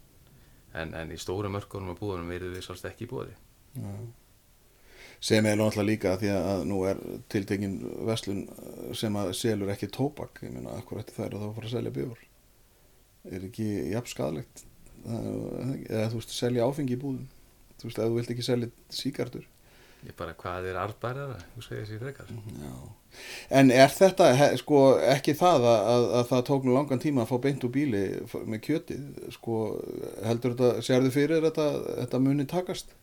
En, 0.75 0.95
en 0.95 1.11
í 1.13 1.17
stóru 1.21 1.49
mörkunum 1.53 1.93
og 1.95 1.99
búðunum 2.01 2.29
verðum 2.33 2.55
við 2.57 2.65
svolítið 2.65 2.91
ekki 2.93 3.05
í 3.05 3.11
búði 3.13 3.37
sem 5.21 5.47
er 5.47 5.59
náttúrulega 5.59 5.89
líka 5.89 6.15
því 6.21 6.31
að 6.35 6.65
nú 6.71 6.83
er 6.89 7.03
tiltekinn 7.33 7.77
verslun 8.07 8.45
eh, 8.47 8.95
sem 8.99 9.19
að 9.19 9.35
selur 9.39 9.75
ekki 9.75 9.91
tóbak. 9.95 10.43
Ég 10.47 10.55
meina, 10.55 10.77
akkur 10.79 11.03
ætti 11.03 11.17
þær 11.17 11.35
að 11.35 11.45
þá 11.45 11.49
fara 11.59 11.71
að 11.71 11.75
selja 11.77 11.95
bjór? 11.99 12.25
Er 13.29 13.51
ekki 13.51 13.69
jafn 13.93 14.15
skadalegt 14.15 14.65
eða 15.09 16.09
þú 16.11 16.19
veist, 16.19 16.33
selja 16.35 16.67
áfengi 16.67 16.97
í 16.97 17.01
búðum. 17.01 17.29
Þú 17.79 17.87
veist, 17.87 17.99
ef 17.99 18.11
þú 18.11 18.19
vilt 18.19 18.33
ekki 18.35 18.47
selja 18.47 18.71
síkartur 18.93 19.47
ég 20.07 20.15
bara 20.19 20.35
hvað 20.39 20.69
er 20.71 20.79
arðbærara? 20.79 21.37
Þú 21.55 21.65
segir 21.65 21.83
þessi 21.83 21.99
frekar. 22.03 22.31
Já. 22.61 22.73
En 23.59 23.73
er 23.75 23.91
þetta 23.93 24.29
he, 24.39 24.49
sko, 24.61 24.83
ekki 25.15 25.35
það 25.39 25.67
að, 25.71 25.81
að, 25.95 26.07
að 26.21 26.29
það 26.31 26.45
tók 26.51 26.67
nú 26.67 26.77
langan 26.77 27.03
tíma 27.03 27.25
að 27.25 27.33
fá 27.33 27.41
beint 27.47 27.67
úr 27.67 27.73
bíli 27.75 28.03
með 28.47 28.63
kjötið? 28.69 29.07
Sko, 29.35 29.59
heldur 30.27 30.55
þetta, 30.55 30.87
sérðu 30.87 31.13
fyrir 31.15 31.45
þetta, 31.49 31.69
þetta 31.89 32.23
muni 32.23 32.47
takast? 32.51 32.95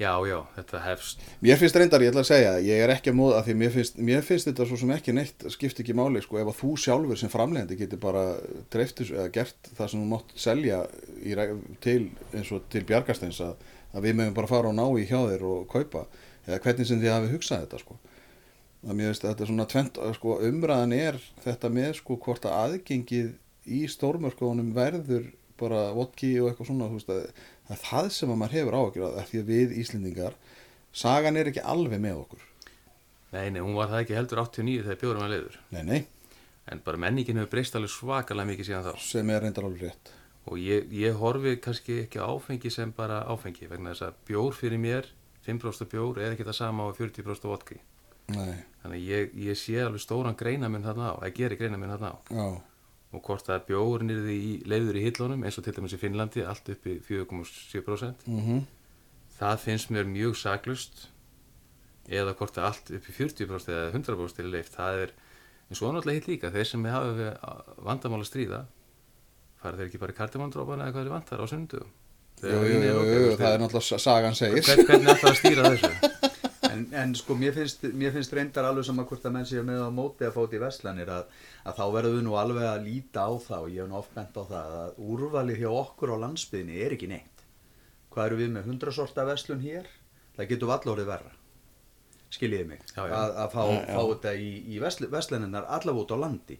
Já, 0.00 0.12
já, 0.24 0.38
þetta 0.56 0.80
hefst. 0.86 1.24
Mér 1.44 1.58
finnst 1.60 1.76
reyndar, 1.76 2.02
ég 2.04 2.12
ætla 2.12 2.22
að 2.24 2.30
segja, 2.30 2.52
ég 2.64 2.82
er 2.84 2.92
ekki 2.94 3.12
að 3.12 3.18
móða 3.18 3.42
því 3.46 3.56
mér 3.60 3.72
finnst, 3.74 3.98
mér 4.10 4.22
finnst 4.24 4.48
þetta 4.48 4.66
svo 4.68 4.78
sem 4.80 4.92
ekki 4.94 5.14
neitt 5.16 5.44
skipt 5.52 5.82
ekki 5.82 5.96
máli, 5.96 6.22
sko, 6.24 6.38
ef 6.40 6.52
að 6.52 6.60
þú 6.62 6.70
sjálfur 6.84 7.20
sem 7.20 7.32
framlegandi 7.32 7.78
getur 7.78 8.00
bara 8.02 8.24
dreiftis 8.72 9.12
eða 9.12 9.28
gert 9.34 9.72
það 9.76 9.92
sem 9.92 10.02
þú 10.02 10.08
mátt 10.14 10.32
selja 10.40 10.80
í, 11.20 11.36
til, 11.84 11.98
eins 12.32 12.52
og 12.56 12.64
til 12.72 12.84
bjargastens 12.88 13.42
að, 13.44 13.66
að 13.92 14.08
við 14.08 14.16
meðum 14.20 14.38
bara 14.38 14.52
fara 14.54 14.72
og 14.72 14.78
ná 14.78 14.86
í 14.96 15.04
hjá 15.10 15.18
þér 15.18 15.44
og 15.50 15.66
kaupa, 15.74 16.06
eða 16.46 16.62
hvernig 16.64 16.88
sem 16.88 17.02
þið 17.02 17.14
hafi 17.16 17.34
hugsað 17.34 17.66
þetta, 17.66 17.82
sko. 17.84 17.98
Að 18.80 18.96
mér 18.96 19.10
finnst 19.10 19.26
að 19.26 19.34
þetta 19.34 19.50
svona 19.50 19.68
tvent, 19.68 20.00
sko, 20.16 20.38
umræðan 20.48 20.96
er 20.96 21.20
þetta 21.44 21.72
með, 21.76 21.92
sko, 22.00 22.16
hvort 22.24 22.48
að 22.48 22.56
aðgengið 22.62 23.34
í 23.68 23.84
stórmörkunum 23.92 24.72
verður 24.72 25.28
bara 25.60 25.80
vodki 25.96 26.30
og 26.40 26.50
eitthvað 26.50 26.70
svona, 26.70 26.88
veist, 26.92 27.10
að 27.10 27.26
það 27.68 27.74
er 27.76 27.82
það 27.86 28.12
sem 28.16 28.32
að 28.32 28.40
maður 28.40 28.56
hefur 28.58 28.78
áhyggjur 28.80 29.06
af, 29.08 29.18
af 29.20 29.30
því 29.30 29.42
að 29.42 29.50
við 29.54 29.74
Íslendingar 29.82 30.38
sagan 31.02 31.38
er 31.40 31.50
ekki 31.50 31.66
alveg 31.72 32.02
með 32.02 32.22
okkur. 32.24 32.46
Nei, 33.30 33.44
nei, 33.54 33.60
hún 33.62 33.76
var 33.78 33.92
það 33.92 34.04
ekki 34.04 34.16
heldur 34.18 34.42
89 34.42 34.86
þegar 34.86 35.02
bjórum 35.04 35.26
að 35.26 35.34
leiður 35.36 35.58
nei, 35.70 35.82
nei, 35.86 36.00
en 36.72 36.80
bara 36.86 36.98
menningin 37.04 37.38
hefur 37.38 37.52
breyst 37.52 37.76
alveg 37.78 37.92
svakalega 37.94 38.50
mikið 38.50 38.70
síðan 38.70 38.88
þá. 38.88 39.04
Sem 39.06 39.30
er 39.30 39.44
reyndar 39.44 39.68
alveg 39.68 39.86
rétt. 39.86 40.10
Og 40.50 40.58
ég, 40.58 40.88
ég 40.96 41.20
horfi 41.20 41.54
kannski 41.62 42.00
ekki 42.06 42.22
áfengi 42.24 42.72
sem 42.72 42.90
bara 42.96 43.20
áfengi 43.30 43.68
vegna 43.70 43.92
þess 43.92 44.08
að 44.08 44.18
bjór 44.30 44.56
fyrir 44.56 44.82
mér 44.82 45.06
5% 45.46 45.90
bjór 45.92 46.18
er 46.20 46.34
ekki 46.34 46.46
það 46.48 46.58
sama 46.58 46.88
á 46.88 46.90
40% 46.96 47.48
vodki. 47.50 47.78
Nei, 48.30 48.62
þannig 48.82 48.98
að 48.98 49.06
ég, 49.10 49.32
ég 49.50 49.58
sé 49.58 49.78
alveg 49.82 50.02
stóran 50.02 50.38
greinaminn 50.38 50.84
þarna 50.86 51.14
á 51.14 51.14
að 51.18 51.38
gera 51.38 51.58
greinaminn 51.58 51.92
þarna 51.94 52.12
á. 52.14 52.16
Já, 52.30 52.46
og 53.10 53.22
hvort 53.26 53.48
að 53.50 53.64
bjórin 53.70 54.12
er 54.14 54.28
í 54.30 54.60
leiður 54.70 54.98
í 55.00 55.06
hillunum 55.08 55.42
eins 55.44 55.58
og 55.58 55.66
til 55.66 55.74
dæmis 55.74 55.96
í 55.96 56.00
Finnlandi 56.00 56.44
allt 56.46 56.68
upp 56.70 56.86
í 56.86 56.98
4,7% 57.06 58.28
mhm. 58.30 58.60
Það 59.40 59.62
finnst 59.62 59.88
mér 59.94 60.04
mjög 60.04 60.34
saklust 60.36 61.06
eða 62.10 62.34
hvort 62.36 62.58
að 62.58 62.66
allt 62.68 62.90
upp 62.98 63.08
í 63.08 63.14
40% 63.16 63.72
eða 63.72 63.92
100% 63.94 64.42
er 64.42 64.50
leift 64.52 64.76
það 64.76 65.04
er 65.06 65.14
eins 65.70 65.80
og 65.80 65.94
náttúrulega 65.94 66.18
hitt 66.18 66.28
líka 66.28 66.50
þeir 66.54 66.68
sem 66.68 66.86
hafa 66.90 67.14
við 67.16 67.30
vandamál 67.86 68.20
að 68.20 68.28
stríða 68.30 68.60
fara 69.60 69.78
þeir 69.78 69.90
ekki 69.90 70.00
bara 70.02 70.14
í 70.14 70.18
kardimandrópana 70.18 70.86
eða 70.86 70.94
hvað 70.96 71.06
þeir 71.06 71.14
vantar 71.14 71.42
á 71.42 71.46
sundu 71.50 71.82
jú, 72.40 72.60
jú, 72.64 72.80
jú, 72.80 73.36
það 73.36 73.54
er 73.54 73.62
náttúrulega 73.62 73.86
sa- 73.86 74.00
sagan 74.00 74.36
segir. 74.38 74.64
Hvern, 74.64 74.86
hvernig 74.88 75.12
ætlar 75.14 75.34
að 75.34 75.40
stýra 75.42 75.72
þessu 75.74 75.90
en, 76.72 76.84
en 77.02 77.14
sko 77.18 77.36
mér 77.38 77.54
finnst, 77.56 77.84
mér 77.96 78.14
finnst 78.14 78.34
reyndar 78.36 78.68
alveg 78.68 78.86
sama 78.88 79.06
hvort 79.08 79.26
að 79.26 79.34
menn 79.36 79.48
séu 79.48 79.64
með 79.66 79.82
á 79.86 79.90
móti 79.94 80.26
að 80.28 80.36
fóti 80.36 80.58
í 80.58 80.62
Vestlanir 80.62 81.10
að, 81.14 81.34
að 81.64 81.80
þá 81.80 81.84
verðum 81.96 82.16
við 82.18 82.24
nú 82.28 82.38
alveg 82.40 82.68
að 82.70 82.86
líta 82.86 83.26
á 83.26 83.32
það 83.46 83.66
og 83.66 83.74
ég 83.74 83.82
hef 83.84 83.90
nú 83.90 83.98
oft 84.00 84.14
bent 84.16 84.40
á 84.40 84.42
það 84.54 84.78
að 84.84 85.02
úrvalið 85.10 85.60
hjá 85.64 85.70
okkur 85.70 86.14
á 86.14 86.22
landsbyðinni 86.26 86.80
er 86.86 86.96
ekki 86.96 87.10
neitt. 87.10 87.44
Hvað 88.10 88.30
eru 88.30 88.40
við 88.40 88.56
með 88.56 88.72
100 88.74 88.96
sorta 88.96 89.28
Vestlun 89.28 89.62
hér? 89.62 89.92
Það 90.38 90.50
getur 90.54 90.72
vall 90.72 90.94
orðið 90.94 91.12
verra 91.12 91.36
skiljiði 92.30 92.66
mig 92.68 92.82
Já, 92.94 93.04
já. 93.06 93.14
Að, 93.14 93.32
að 93.42 93.54
fá, 93.54 93.62
Já, 93.66 93.78
fá 93.90 94.02
þetta 94.02 94.34
í, 94.38 94.50
í 94.70 94.82
Vestluninnar 94.82 95.66
allavega 95.66 96.04
út 96.04 96.14
á 96.14 96.18
landi. 96.22 96.58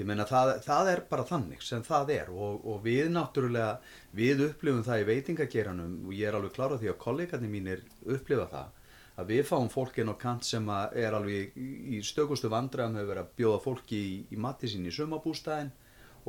Ég 0.00 0.08
meina 0.08 0.24
það, 0.24 0.54
það 0.64 0.90
er 0.94 1.02
bara 1.10 1.26
þannig 1.28 1.64
sem 1.64 1.82
það 1.84 2.12
er 2.14 2.28
og, 2.32 2.62
og 2.64 2.78
við 2.86 3.10
náttúrulega 3.12 3.74
við 4.16 4.46
upplifum 4.46 4.84
það 4.86 5.02
í 5.02 5.08
veitingageranum 5.10 5.96
og 6.06 6.14
ég 6.16 6.30
er 6.30 6.38
alveg 6.38 6.54
klára 6.56 6.78
því 6.80 6.92
að 6.92 7.00
kollegarnir 7.02 7.52
mínir 7.52 7.82
upplifa 8.06 8.46
það 8.48 8.79
að 9.18 9.34
við 9.34 9.44
fáum 9.48 9.68
fólk 9.72 9.98
inn 10.00 10.12
á 10.12 10.16
kant 10.20 10.46
sem 10.46 10.66
er 10.70 11.16
alveg 11.16 11.56
í, 11.56 12.00
stökustu 12.06 12.50
vandræðum 12.52 12.98
hefur 13.00 13.12
verið 13.12 13.24
að 13.24 13.36
bjóða 13.40 13.60
fólki 13.64 14.00
í, 14.00 14.16
í 14.30 14.40
mati 14.40 14.70
sín 14.70 14.86
í 14.88 14.94
sumabústæðin 14.94 15.72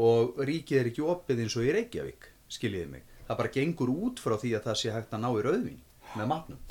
og 0.02 0.40
ríkið 0.48 0.80
er 0.80 0.90
ekki 0.92 1.06
opið 1.06 1.44
eins 1.46 1.58
og 1.60 1.68
í 1.68 1.74
Reykjavík 1.76 2.28
skiljiði 2.52 2.90
mig, 2.92 3.08
það 3.28 3.40
bara 3.42 3.54
gengur 3.56 3.92
út 3.94 4.20
frá 4.20 4.36
því 4.40 4.54
að 4.58 4.68
það 4.68 4.80
sé 4.82 4.94
hægt 4.96 5.16
að 5.16 5.24
ná 5.24 5.30
í 5.32 5.44
rauðvín 5.46 5.82
með 6.20 6.32
matnum. 6.32 6.62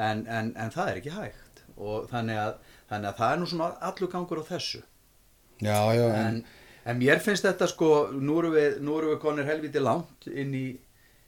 En, 0.00 0.24
en, 0.24 0.52
en 0.56 0.72
það 0.72 0.92
er 0.92 1.00
ekki 1.00 1.12
hægt. 1.12 1.64
Og 1.80 2.06
þannig 2.10 2.40
að, 2.40 2.54
þannig 2.88 3.10
að 3.10 3.18
það 3.20 3.32
er 3.32 3.40
nú 3.40 3.48
svona 3.50 3.70
allur 3.90 4.12
gangur 4.12 4.40
á 4.40 4.44
þessu. 4.48 4.82
Já, 5.60 5.80
já, 5.92 6.06
en, 6.16 6.38
en, 6.88 7.00
mér 7.00 7.20
finnst 7.20 7.44
þetta 7.44 7.68
sko 7.68 7.90
nú 8.16 8.38
erum 8.40 8.54
við, 8.56 8.78
við 8.80 9.18
konir 9.20 9.48
helviti 9.48 9.82
langt 9.82 10.28
inn 10.32 10.54
í, 10.56 10.66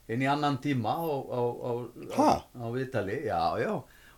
inn 0.09 0.25
í 0.25 0.29
annan 0.29 0.57
tíma 0.61 0.95
á, 0.97 1.05
á, 1.05 1.41
á, 1.69 2.29
á 2.49 2.65
viðtali. 2.73 3.19
Já, 3.29 3.41
já 3.61 3.73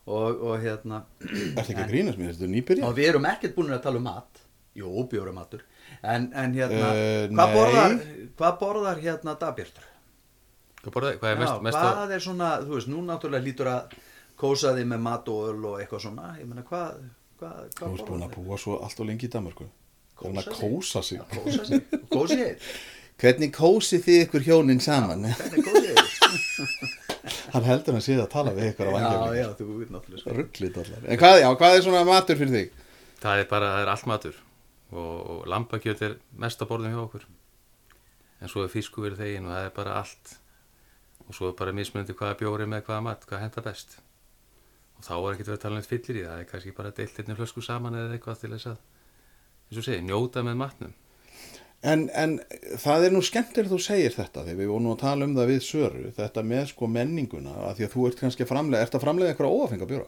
og, 0.06 0.42
og 0.46 0.60
hérna 0.62 1.02
ertu 1.20 1.64
ekki 1.72 1.82
að 1.82 1.92
grínast 1.92 2.20
mér, 2.22 2.34
þetta 2.36 2.46
er 2.48 2.54
nýbyrja 2.56 2.88
og 2.90 2.96
við 2.98 3.10
erum 3.12 3.26
ekkert 3.30 3.56
búin 3.58 3.74
að 3.74 3.82
tala 3.88 4.02
um 4.02 4.06
mat. 4.10 4.42
Jú, 4.76 4.90
bjórum 5.12 5.38
matur 5.40 5.62
en, 6.04 6.30
en 6.36 6.54
hérna, 6.58 6.88
Eh, 6.94 7.28
hvað 7.32 7.54
borðar 7.56 7.94
hvað 8.38 8.58
borðar 8.62 9.00
hérna 9.02 9.36
Dabjörður? 9.40 9.86
hvað, 10.84 10.94
borða, 10.98 11.14
hvað 11.22 11.30
er 11.32 11.38
Já, 11.38 11.42
mest, 11.46 11.62
mest 11.70 11.80
að, 11.80 11.92
hvað 11.96 12.16
er 12.18 12.26
svona, 12.26 12.50
þú 12.66 12.76
veist, 12.76 12.90
nú 12.92 13.04
náttúrulega 13.08 13.46
lítur 13.48 13.70
að 13.72 13.96
kósa 14.38 14.74
þig 14.76 14.90
með 14.92 15.06
mat 15.08 15.32
og 15.32 15.46
öl 15.54 15.64
og 15.72 15.78
eitthvað 15.80 16.04
svona. 16.04 16.34
Ég 16.42 16.50
meina, 16.50 16.66
hvað, 16.68 17.00
hvað, 17.40 17.56
þú 17.72 17.80
hvað 17.80 17.96
ert 17.96 18.10
búin 18.12 18.28
að 18.28 18.36
búa 18.36 18.60
svo 18.60 18.76
allt 18.84 19.00
og 19.00 19.10
lengi 19.10 19.30
í 19.30 19.32
Danmarku 19.32 19.70
þannig 20.20 20.44
að 20.44 20.52
Kósa 20.60 20.60
kósa 20.60 21.02
sig? 21.08 21.24
Kósa 21.32 21.66
sig, 21.72 21.82
kósi 22.12 22.38
þig 22.42 22.70
hvernig 23.24 23.52
kósi 23.56 23.98
þið 24.04 24.22
ykkur 24.26 24.46
hjónin 24.50 24.84
saman? 24.84 25.26
Hvernig 25.40 25.66
kósi 25.66 25.96
þig 25.96 26.95
hann 27.54 27.68
heldur 27.68 27.96
hann 27.98 28.04
séð 28.06 28.24
að 28.24 28.32
tala 28.34 28.54
við 28.56 28.72
ykkur 28.72 28.90
á 28.90 28.92
já, 28.92 28.96
vangjarni 28.96 29.40
já, 29.40 29.48
þú 29.60 29.68
veit 29.80 29.94
náttúrulega 29.94 30.22
sko. 30.24 30.36
rugglit 30.40 30.80
allar. 30.82 31.06
En 31.06 31.22
hvað, 31.22 31.38
já, 31.42 31.48
hvað 31.62 31.78
er 31.78 31.86
svona 31.86 32.04
matur 32.08 32.40
fyrir 32.42 32.56
þig? 32.56 32.82
það 33.26 33.42
er 33.42 33.50
bara, 33.50 33.72
það 33.74 33.84
er 33.84 33.92
allt 33.94 34.10
matur. 34.10 34.40
Og, 34.96 35.14
og 35.34 35.46
lambakjöt 35.50 36.04
er 36.06 36.18
mest 36.42 36.62
að 36.62 36.72
borðum 36.72 36.96
hjá 36.96 37.04
okkur. 37.04 37.28
En 38.44 38.52
svo 38.52 38.66
er 38.66 38.74
fisku 38.74 39.06
verið 39.06 39.24
þegin 39.24 39.48
og 39.48 39.56
það 39.56 39.70
er 39.70 39.78
bara 39.78 40.00
allt. 40.02 40.34
Og 41.26 41.38
svo 41.38 41.50
er 41.50 41.56
bara 41.58 41.74
mismunandi 41.76 42.16
hvaða 42.18 42.38
bjóri 42.42 42.68
með 42.70 42.86
hvaða 42.90 43.06
mat, 43.08 43.26
hvað 43.30 43.46
henda 43.46 43.64
best. 43.66 43.98
Og 45.00 45.08
þá 45.08 45.16
er 45.16 45.32
ekkert 45.32 45.50
verið 45.50 45.58
að 45.58 45.64
tala 45.66 45.82
um 45.82 45.88
fyllir 45.88 46.20
í 46.20 46.28
það. 46.28 46.44
Er 46.44 46.52
kannski 46.52 46.76
bara 46.76 46.94
deilt 47.00 47.18
einnig 47.22 47.40
flösku 47.40 47.66
saman 47.66 47.98
eða 47.98 48.14
eitthvað 48.18 48.44
til 48.44 48.52
þess 48.54 48.70
að 48.72 48.78
eins 49.66 49.82
og 49.82 49.88
segi, 49.88 50.06
njóta 50.06 50.46
með 50.46 50.62
matnum 50.62 50.94
En, 51.86 52.08
en 52.18 52.32
það 52.82 53.04
er 53.06 53.12
nú 53.14 53.22
skemmtir 53.22 53.68
þú 53.70 53.78
segir 53.84 54.14
þetta 54.16 54.42
þegar 54.48 54.58
við 54.64 54.70
vorum 54.72 54.88
að 54.96 55.02
tala 55.04 55.26
um 55.28 55.36
það 55.38 55.50
við 55.52 55.60
Söru 55.68 56.08
þetta 56.18 56.42
með 56.50 56.64
sko 56.72 56.88
menninguna 56.90 57.54
að 57.70 57.76
því 57.78 57.86
að 57.86 57.92
þú 57.96 58.06
ert 58.10 58.22
kannski 58.24 58.48
framlega, 58.50 58.82
ert 58.88 58.96
að 58.98 59.04
framlega 59.06 59.30
eitthvað 59.36 59.54
óafenga 59.60 59.86
bjóra? 59.92 60.08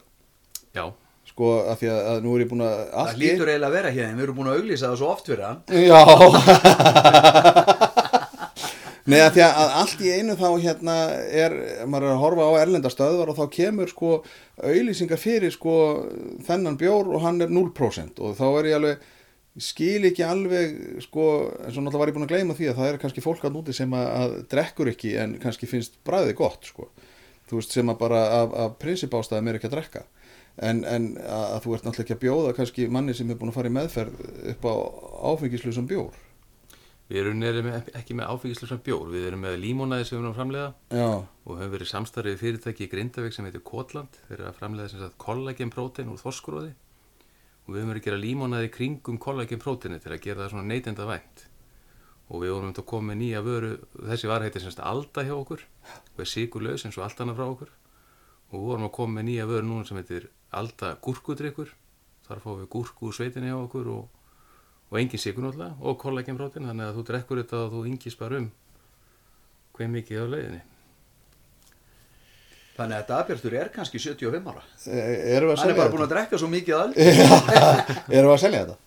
Já, 0.74 0.86
sko 1.30 1.52
að 1.70 1.76
því 1.84 1.88
að, 1.94 2.00
að 2.14 2.18
nú 2.26 2.32
er 2.34 2.42
ég 2.46 2.50
búin 2.54 2.64
að 2.66 2.74
það 2.80 2.98
allt 3.04 3.14
í- 3.14 3.22
lítur 3.22 3.52
eiginlega 3.52 3.70
að 3.70 3.78
vera 3.78 3.94
hér 3.98 4.08
en 4.10 4.18
við 4.18 4.26
erum 4.28 4.38
búin 4.40 4.50
að 4.50 4.58
auglýsa 4.62 4.90
það 4.90 5.00
svo 5.04 5.12
oft 5.14 5.30
fyrir 5.30 5.46
hann 5.46 5.60
Já. 5.86 6.02
Nei 9.08 9.22
að 9.24 9.38
því 9.38 9.44
að 9.46 9.70
allt 9.80 10.02
í 10.04 10.10
einu 10.18 10.34
þá 10.36 10.48
hérna 10.60 10.96
er, 11.32 11.54
maður 11.88 12.10
er 12.10 12.12
að 12.18 12.24
horfa 12.26 12.48
á 12.52 12.60
erlenda 12.60 12.90
stöðvar 12.92 13.30
og 13.32 13.38
þá 13.38 13.46
kemur 13.56 13.88
sko 13.94 14.10
auðlýsingar 14.60 15.22
fyrir 15.22 15.54
sko 15.56 15.76
þennan 16.44 16.76
bjór 16.82 17.08
og 17.16 17.24
hann 17.24 17.40
er 17.46 17.54
0% 17.56 18.20
og 18.20 18.34
þá 18.36 18.44
er 18.60 18.68
ég 18.68 18.76
alveg 18.82 19.06
skil 19.62 20.06
ekki 20.10 20.26
alveg 20.26 20.76
sko, 21.06 21.24
eins 21.66 21.78
og 21.78 21.86
náttúrulega 21.86 22.02
var 22.02 22.12
ég 22.12 22.18
búin 22.18 22.28
að 22.28 22.34
gleyma 22.34 22.58
því 22.58 22.70
að 22.72 22.80
það 22.80 22.92
er 22.92 23.00
kannski 23.02 23.24
fólk 23.26 23.48
að 23.48 23.56
núti 23.56 23.74
sem 23.76 23.96
að, 23.98 24.10
að 24.22 24.36
drekkur 24.52 24.92
ekki 24.92 25.16
en 25.22 25.34
kannski 25.42 25.70
finnst 25.70 25.98
bræðið 26.08 26.38
gott 26.42 26.70
sko. 26.70 26.90
Þú 27.48 27.62
veist 27.62 27.74
sem 27.74 27.90
að 27.90 28.00
bara 28.02 28.22
af, 28.42 28.54
af 28.66 28.78
prinsipástæðum 28.82 29.50
er 29.50 29.60
ekki 29.60 29.70
að 29.70 29.76
drekka. 29.78 30.06
En, 30.58 30.82
en 30.90 31.12
að, 31.22 31.44
að 31.56 31.60
þú 31.64 31.76
ert 31.76 31.88
náttúrulega 31.88 32.06
ekki 32.06 32.16
að 32.18 32.24
bjóða 32.26 32.56
kannski 32.58 32.88
manni 32.92 33.18
sem 33.18 33.30
er 33.30 33.40
búin 33.40 33.54
að 33.54 33.60
fara 33.60 33.72
í 33.72 33.76
meðferð 33.78 34.24
upp 34.54 34.66
á 34.68 34.74
áfengislusum 35.34 35.90
bjór. 35.90 36.24
Við 37.08 37.22
erum 37.22 37.44
erum 37.48 37.70
ekki 37.96 38.18
með 38.20 38.34
áfengislega 38.34 38.82
bjór, 38.84 39.06
við 39.14 39.30
erum 39.30 39.46
með 39.46 39.62
límónaði 39.64 40.10
sem 40.10 40.18
við 40.18 40.26
erum 40.26 40.34
að 40.34 40.40
framlega 40.42 40.98
Já, 41.00 41.12
og 41.48 41.54
höfum 41.62 41.72
verið 41.78 41.90
samstarfið 41.94 42.42
fyrirtæki 42.42 42.84
í 42.84 42.90
Grindavík 42.92 43.36
sem 43.38 43.48
heitir 43.48 43.64
Kotland. 43.64 44.18
Þeir 44.28 44.42
eru 44.42 44.50
að 44.50 44.58
framlega 44.60 44.92
sem 44.92 45.00
sagt 45.00 45.16
kollagenprótein 45.24 46.12
úr 46.12 46.20
þorskuróði 46.20 46.74
og 47.68 47.74
við 47.76 47.82
höfum 47.82 47.92
verið 47.92 48.02
að 48.02 48.08
gera 48.08 48.24
límonaði 48.24 48.72
kringum 48.72 49.20
kollagenpróteini 49.20 50.00
til 50.00 50.14
að 50.14 50.24
gera 50.24 50.46
það 50.46 50.54
svona 50.54 50.70
neytenda 50.72 51.08
vænt 51.10 51.48
og 52.28 52.44
við 52.44 52.54
vorum 52.54 52.74
að 52.74 52.86
koma 52.92 53.12
með 53.12 53.20
nýja 53.22 53.42
vöru 53.44 53.72
þessi 53.96 54.30
var 54.30 54.44
heitir 54.44 54.64
semst 54.64 54.82
Alda 54.84 55.24
hjá 55.24 55.34
okkur. 55.38 55.64
Og 56.16 56.24
er 56.24 56.28
sigurlaus 56.28 56.84
eins 56.84 56.98
og 57.00 57.06
allt 57.06 57.22
annað 57.24 57.40
frá 57.40 57.48
okkur. 57.48 57.74
Og 58.52 58.56
við 58.58 58.68
vorum 58.72 58.88
að 58.88 58.96
koma 58.98 59.18
með 59.18 59.28
nýja 59.30 59.48
vöru 59.48 59.68
núna 59.68 59.88
sem 59.88 60.00
heitir 60.00 60.30
alda 60.52 60.94
gúrkudrykkur. 61.04 61.74
Þar 62.28 62.44
fáum 62.44 62.62
við 62.64 62.72
gúrku 62.76 63.08
úr 63.08 63.16
sveitinni 63.16 63.54
á 63.56 63.60
okkur 63.60 63.92
og, 63.94 64.10
og 64.92 65.00
engin 65.00 65.24
sigur 65.24 65.48
náttúrulega. 65.48 65.80
Og 65.80 66.00
kollagenbrótin 66.04 66.68
þannig 66.68 66.90
að 66.90 67.00
þú 67.00 67.06
drekkur 67.12 67.44
þetta 67.44 67.62
og 67.64 67.76
þú 67.78 67.86
yngist 67.94 68.20
bara 68.20 68.42
um 68.44 68.50
hver 69.78 69.94
mikið 69.94 70.24
á 70.24 70.32
leiðinni 70.34 70.64
Þannig 72.78 72.98
að 73.02 73.08
Dagbjörnstur 73.12 73.56
er 73.58 73.70
kannski 73.74 74.00
75 74.04 74.52
ára. 74.52 74.66
E- 74.86 75.06
Erum 75.38 75.50
við 75.50 75.56
að 75.56 75.58
Hann 75.58 75.58
er 75.58 75.62
selja 75.64 75.78
bara 75.82 75.94
búin 75.96 76.04
að 76.06 76.12
drekka 76.14 76.38
svo 76.42 76.50
mikið 76.52 76.76
þetta? 76.82 76.98
Erum 78.18 78.30
við 78.30 78.36
að 78.36 78.44
selja 78.44 78.60
þetta? 78.66 78.78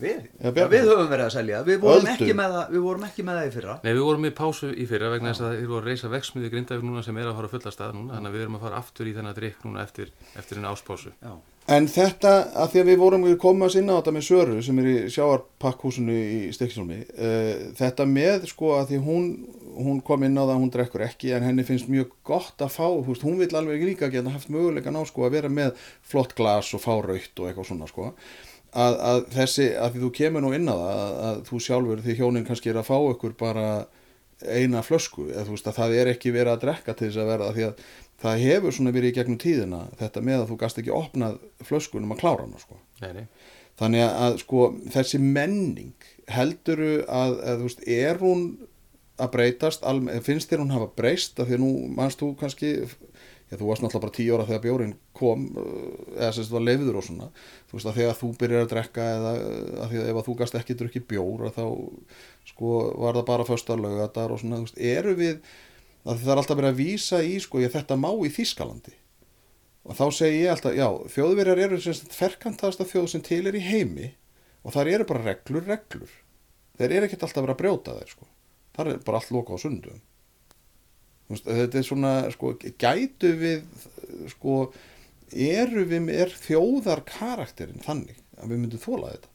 Við, 0.00 0.20
Bjarni. 0.40 0.62
við 0.72 0.86
höfum 0.88 1.08
verið 1.10 1.26
að 1.26 1.32
selja. 1.34 1.58
Við 1.66 1.80
vorum, 1.82 2.06
Öldu. 2.08 2.12
ekki 2.14 2.34
með 2.38 2.54
það, 2.56 2.70
við 2.72 2.84
vorum 2.86 3.02
ekki 3.04 3.24
með 3.28 3.34
það 3.36 3.48
í 3.48 3.50
fyrra. 3.56 3.74
Nei, 3.84 3.90
við 3.92 4.04
vorum 4.06 4.24
í 4.24 4.30
pásu 4.38 4.70
í 4.72 4.86
fyrra 4.88 5.10
vegna 5.12 5.34
þess 5.34 5.42
að 5.44 5.50
þeir 5.58 5.66
voru 5.68 5.82
að 5.84 5.90
reysa 5.90 6.08
veksmiði 6.14 6.48
í 6.48 6.52
Grindavík 6.54 6.86
núna 6.88 7.02
sem 7.04 7.18
er 7.20 7.28
að 7.28 7.36
fara 7.36 7.50
að 7.50 7.54
fulla 7.58 7.72
stað 7.74 7.92
núna 7.98 8.14
þannig 8.16 8.30
að 8.32 8.38
við 8.38 8.44
erum 8.46 8.56
að 8.56 8.64
fara 8.64 8.78
aftur 8.80 9.10
í 9.10 9.12
þennan 9.18 9.36
drikk 9.36 9.66
núna 9.68 9.84
eftir, 9.84 10.08
eftir 10.40 10.56
einn 10.62 10.70
áspásu. 10.72 11.12
Já, 11.20 11.34
En 11.70 11.86
þetta, 11.86 12.32
að 12.58 12.72
því 12.72 12.80
að 12.80 12.88
við 12.88 12.98
vorum 12.98 13.24
við 13.28 13.36
komum 13.38 13.66
að 13.68 13.74
sinna 13.76 13.94
á 13.94 13.98
þetta 14.00 14.14
með 14.16 14.24
Söru 14.26 14.62
sem 14.66 14.78
er 14.82 14.88
í 14.90 14.94
sjáarpakkhúsinu 15.14 16.16
í 16.18 16.38
Stikksólmi 16.56 16.98
uh, 17.06 17.50
þetta 17.78 18.06
með 18.10 18.48
sko 18.50 18.72
að 18.74 18.90
því 18.90 18.98
hún, 19.04 19.28
hún 19.76 20.00
kom 20.06 20.26
inn 20.26 20.34
á 20.34 20.42
það 20.42 20.54
að 20.56 20.60
hún 20.64 20.72
drekkur 20.74 21.04
ekki 21.06 21.30
en 21.36 21.46
henni 21.46 21.66
finnst 21.68 21.90
mjög 21.92 22.16
gott 22.26 22.64
að 22.64 22.74
fá 22.74 22.88
húst, 22.88 23.22
hún 23.22 23.38
vil 23.38 23.52
alveg 23.54 23.86
líka 23.86 24.10
geta 24.10 24.34
haft 24.34 24.50
möguleika 24.50 24.90
ná 24.90 25.04
sko 25.06 25.28
að 25.28 25.36
vera 25.38 25.52
með 25.60 25.78
flott 26.02 26.34
glas 26.38 26.72
og 26.74 26.82
fá 26.82 26.92
raut 26.96 27.14
og 27.14 27.46
eitthvað 27.46 27.70
svona 27.70 27.90
sko. 27.90 28.10
Að, 28.70 28.98
að 29.12 29.24
þessi, 29.34 29.70
að 29.78 29.94
því 29.94 30.04
þú 30.04 30.12
kemur 30.18 30.46
nú 30.46 30.52
inn 30.56 30.70
á 30.70 30.74
það 30.74 30.90
að, 30.90 31.16
að 31.28 31.40
þú 31.50 31.64
sjálfur 31.68 32.04
því 32.04 32.18
hjónin 32.18 32.50
kannski 32.50 32.74
er 32.74 32.82
að 32.82 32.90
fá 32.90 32.96
ykkur 32.98 33.38
bara 33.38 33.70
eina 34.40 34.82
flösku 34.84 35.28
eða 35.30 35.46
þú 35.46 35.56
veist 35.56 35.68
að 35.68 35.76
það 35.76 35.96
er 36.00 36.10
ekki 36.14 36.32
verið 36.32 36.54
að 36.54 36.62
drekka 36.64 36.94
til 36.96 37.08
þess 37.10 37.20
að 37.20 37.30
verða 37.34 37.50
því 37.56 37.66
að 37.66 37.82
það 38.20 38.44
hefur 38.44 38.76
svona 38.76 38.94
verið 38.94 39.12
í 39.12 39.16
gegnum 39.18 39.40
tíðina 39.40 39.84
þetta 40.00 40.24
með 40.24 40.42
að 40.42 40.50
þú 40.50 40.58
gast 40.60 40.80
ekki 40.82 40.94
opnað 40.94 41.38
flöskunum 41.64 42.14
að 42.14 42.22
klára 42.22 42.46
hana 42.46 42.60
sko. 42.60 42.80
Nei, 43.00 43.26
þannig 43.80 44.06
að 44.06 44.40
sko 44.42 44.66
þessi 44.92 45.20
menning 45.22 46.10
helduru 46.30 47.00
að, 47.08 47.38
að 47.40 47.62
þú 47.62 47.68
veist, 47.70 47.86
er 47.88 48.20
hún 48.20 48.44
að 49.20 49.34
breytast? 49.34 49.84
Alme, 49.86 50.20
finnst 50.24 50.50
þér 50.50 50.64
hún 50.64 50.74
hafa 50.74 50.90
breyst? 50.96 51.38
Af 51.40 51.48
því 51.48 51.58
að 51.58 51.62
nú 51.64 51.70
manst 51.96 52.20
þú 52.20 52.32
kannski 52.40 52.72
já, 52.78 53.56
þú 53.56 53.68
varst 53.68 53.84
náttúrulega 53.84 54.04
bara 54.04 54.16
tíu 54.16 54.36
ára 54.36 54.46
þegar 54.48 54.62
bjórin 54.66 54.92
kom 55.16 55.46
uh, 55.58 55.64
eða 56.16 56.30
sem 56.32 56.44
þetta 56.44 56.56
var 56.56 56.66
leifður 56.66 57.00
og 57.00 57.06
svona. 57.06 57.30
Þú 57.70 57.78
veist 57.78 57.90
að 57.90 57.98
þegar 58.00 58.20
þú 58.20 58.30
byrjar 58.42 58.66
að 58.66 58.70
drekka 58.74 59.08
eða 59.16 59.32
að 59.40 59.94
því 59.94 60.02
að 60.02 60.12
ef 60.12 60.20
að 60.20 60.28
þú 60.28 60.36
gast 60.42 60.60
ekki 60.60 60.78
drukki 60.80 61.04
bjór 61.12 61.48
að 61.48 61.58
þá 61.58 61.64
sko 62.52 62.76
var 63.00 63.18
það 63.18 63.26
bara 63.32 63.48
fösta 63.48 63.78
lögadar 63.78 64.34
og 64.34 64.42
svona, 64.42 64.60
þú 64.60 64.68
veist, 64.68 64.80
eru 64.94 65.16
við 65.18 65.42
að 66.04 66.22
það 66.22 66.32
er 66.32 66.40
alltaf 66.42 66.58
verið 66.58 66.72
að 66.72 66.80
vísa 66.80 67.20
í 67.24 67.36
sko, 67.42 67.60
ég 67.60 67.72
þetta 67.74 67.98
má 68.00 68.10
í 68.24 68.32
Þískalandi 68.32 68.96
og 69.84 69.96
þá 69.96 70.04
segi 70.12 70.42
ég 70.42 70.52
alltaf, 70.52 70.74
já, 70.76 70.88
þjóðverjar 71.14 71.62
eru 71.64 71.78
sem 71.80 71.96
sagt 71.96 72.16
ferkantasta 72.16 72.86
þjóð 72.88 73.08
sem 73.14 73.24
til 73.24 73.42
er 73.48 73.56
í 73.56 73.64
heimi 73.64 74.10
og 74.60 74.74
þar 74.74 74.92
eru 74.92 75.06
bara 75.08 75.24
reglur, 75.24 75.64
reglur. 75.64 76.12
Þeir 76.76 76.94
eru 76.96 77.08
ekkert 77.08 77.24
alltaf 77.26 77.44
verið 77.44 77.54
að 77.56 77.60
brjóta 77.62 77.96
þeir 77.96 78.14
sko. 78.14 78.28
þar 78.76 78.90
er 78.92 79.02
bara 79.04 79.20
allt 79.20 79.32
loka 79.34 79.56
á 79.56 79.58
sundum. 79.60 80.00
Þetta 81.30 81.78
er 81.78 81.86
svona 81.86 82.12
sko, 82.34 82.52
gætu 82.80 83.32
við 83.40 83.64
sko, 84.32 84.54
eru 85.32 85.84
við 85.88 86.12
er 86.14 86.32
þjóðar 86.34 87.04
karakterin 87.08 87.82
þannig 87.84 88.18
að 88.36 88.52
við 88.52 88.62
myndum 88.62 88.82
þóla 88.82 89.14
þetta? 89.14 89.32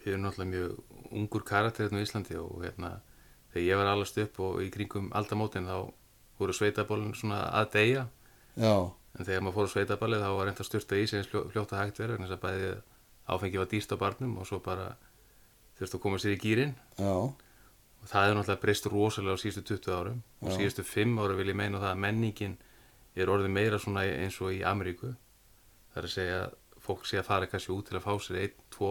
Við 0.00 0.12
erum 0.12 0.24
náttúrulega 0.26 0.52
mjög 0.54 1.14
ungur 1.20 1.44
karakter 1.46 1.86
hérna 1.86 2.00
á 2.00 2.04
Íslandi 2.06 2.38
og 2.40 2.64
hérna 2.64 2.90
þegar 3.52 3.66
ég 3.66 3.76
var 3.80 3.90
allast 3.92 4.18
upp 4.22 4.40
og 4.40 4.60
í 4.62 4.70
kringum 4.70 5.10
aldamótin 5.16 5.66
þá 5.68 5.76
voru 6.40 6.52
sveitabólin 6.56 7.14
svona 7.14 7.42
að 7.60 7.70
deyja. 7.74 8.06
Já, 8.56 8.74
en 9.18 9.24
þegar 9.26 9.42
maður 9.44 9.56
fór 9.58 9.68
á 9.68 9.74
sveitabalið 9.74 10.22
þá 10.24 10.30
var 10.36 10.46
reynd 10.48 10.60
að 10.62 10.68
styrta 10.70 10.96
í 11.00 11.06
sig 11.10 11.18
eins 11.20 11.28
fljó- 11.30 11.46
fljótt 11.50 11.72
að 11.74 11.82
hægt 11.84 11.98
verið 12.00 12.16
vegna 12.16 12.26
þess 12.30 12.38
að 12.38 12.44
bæði 12.46 12.70
áfengi 13.30 13.58
var 13.60 13.70
dýrst 13.70 13.92
á 13.94 13.96
barnum 14.00 14.38
og 14.38 14.46
svo 14.48 14.58
bara 14.64 14.88
þurftu 15.78 15.96
að 15.98 16.02
koma 16.02 16.18
sér 16.18 16.34
í 16.36 16.40
gýrin 16.42 16.74
og 18.00 18.08
það 18.08 18.30
er 18.30 18.34
náttúrulega 18.38 18.62
breyst 18.64 18.86
rosalega 18.90 19.36
á 19.36 19.42
síðustu 19.42 19.62
20 19.76 19.92
árum. 19.98 20.22
Og 20.42 20.48
Já. 20.50 20.56
síðustu 20.56 20.84
5 20.88 21.18
ára 21.20 21.36
vil 21.36 21.48
ég 21.52 21.56
meina 21.60 21.78
það 21.82 21.90
að 21.94 22.00
menningin 22.06 22.56
er 23.16 23.26
orðið 23.28 23.50
meira 23.54 23.78
svona 23.78 24.06
eins 24.08 24.40
og 24.40 24.52
í 24.56 24.62
Ameríku. 24.64 25.12
Það 25.92 26.00
er 26.02 26.08
að 26.08 26.14
segja 26.14 26.40
að 26.46 26.54
fólk 26.80 27.04
sé 27.06 27.18
að 27.20 27.26
fara 27.28 27.46
kannski 27.50 27.72
út 27.74 27.86
til 27.90 27.98
að 27.98 28.04
fá 28.06 28.14
sér 28.24 28.38
einn, 28.44 28.54
tvo 28.72 28.90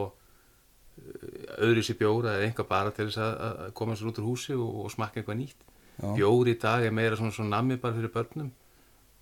öðru 1.65 1.83
sér 1.85 1.99
bjóra 1.99 2.37
eða 2.37 2.47
einhvað 2.47 2.69
bara 2.69 2.93
til 2.95 3.07
þess 3.09 3.21
að, 3.23 3.35
að 3.65 3.73
koma 3.79 3.97
sér 3.97 4.11
út 4.11 4.21
úr 4.21 4.29
húsi 4.29 4.55
og, 4.55 4.79
og 4.83 4.93
smakka 4.93 5.21
eitthvað 5.21 5.39
nýtt. 5.41 5.67
Já, 5.99 6.09
bjór 6.15 6.49
í 6.51 6.55
dag 6.61 6.85
er 6.87 6.95
meira 6.95 7.19
svona, 7.19 7.35
svona 7.35 7.57
nammi 7.57 7.79
bara 7.81 7.97
fyrir 7.97 8.13
börnum. 8.13 8.51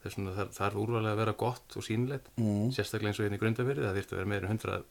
Þess 0.03 0.19
vegna 0.19 0.35
þarf, 0.37 0.51
þarf 0.57 0.81
úrvalega 0.83 1.15
að 1.15 1.21
vera 1.23 1.37
gott 1.37 1.77
og 1.79 1.85
sínlegt 1.85 2.27
mm, 2.37 2.67
sérstaklega 2.75 3.11
eins 3.11 3.21
og 3.21 3.25
hérna 3.25 3.39
í 3.39 3.41
grundaveri 3.41 3.85
það 3.85 3.97
þyrfti 3.97 4.13
að 4.13 4.21
vera 4.21 4.31
meira 4.33 4.45
en 4.47 4.59
100 4.59 4.83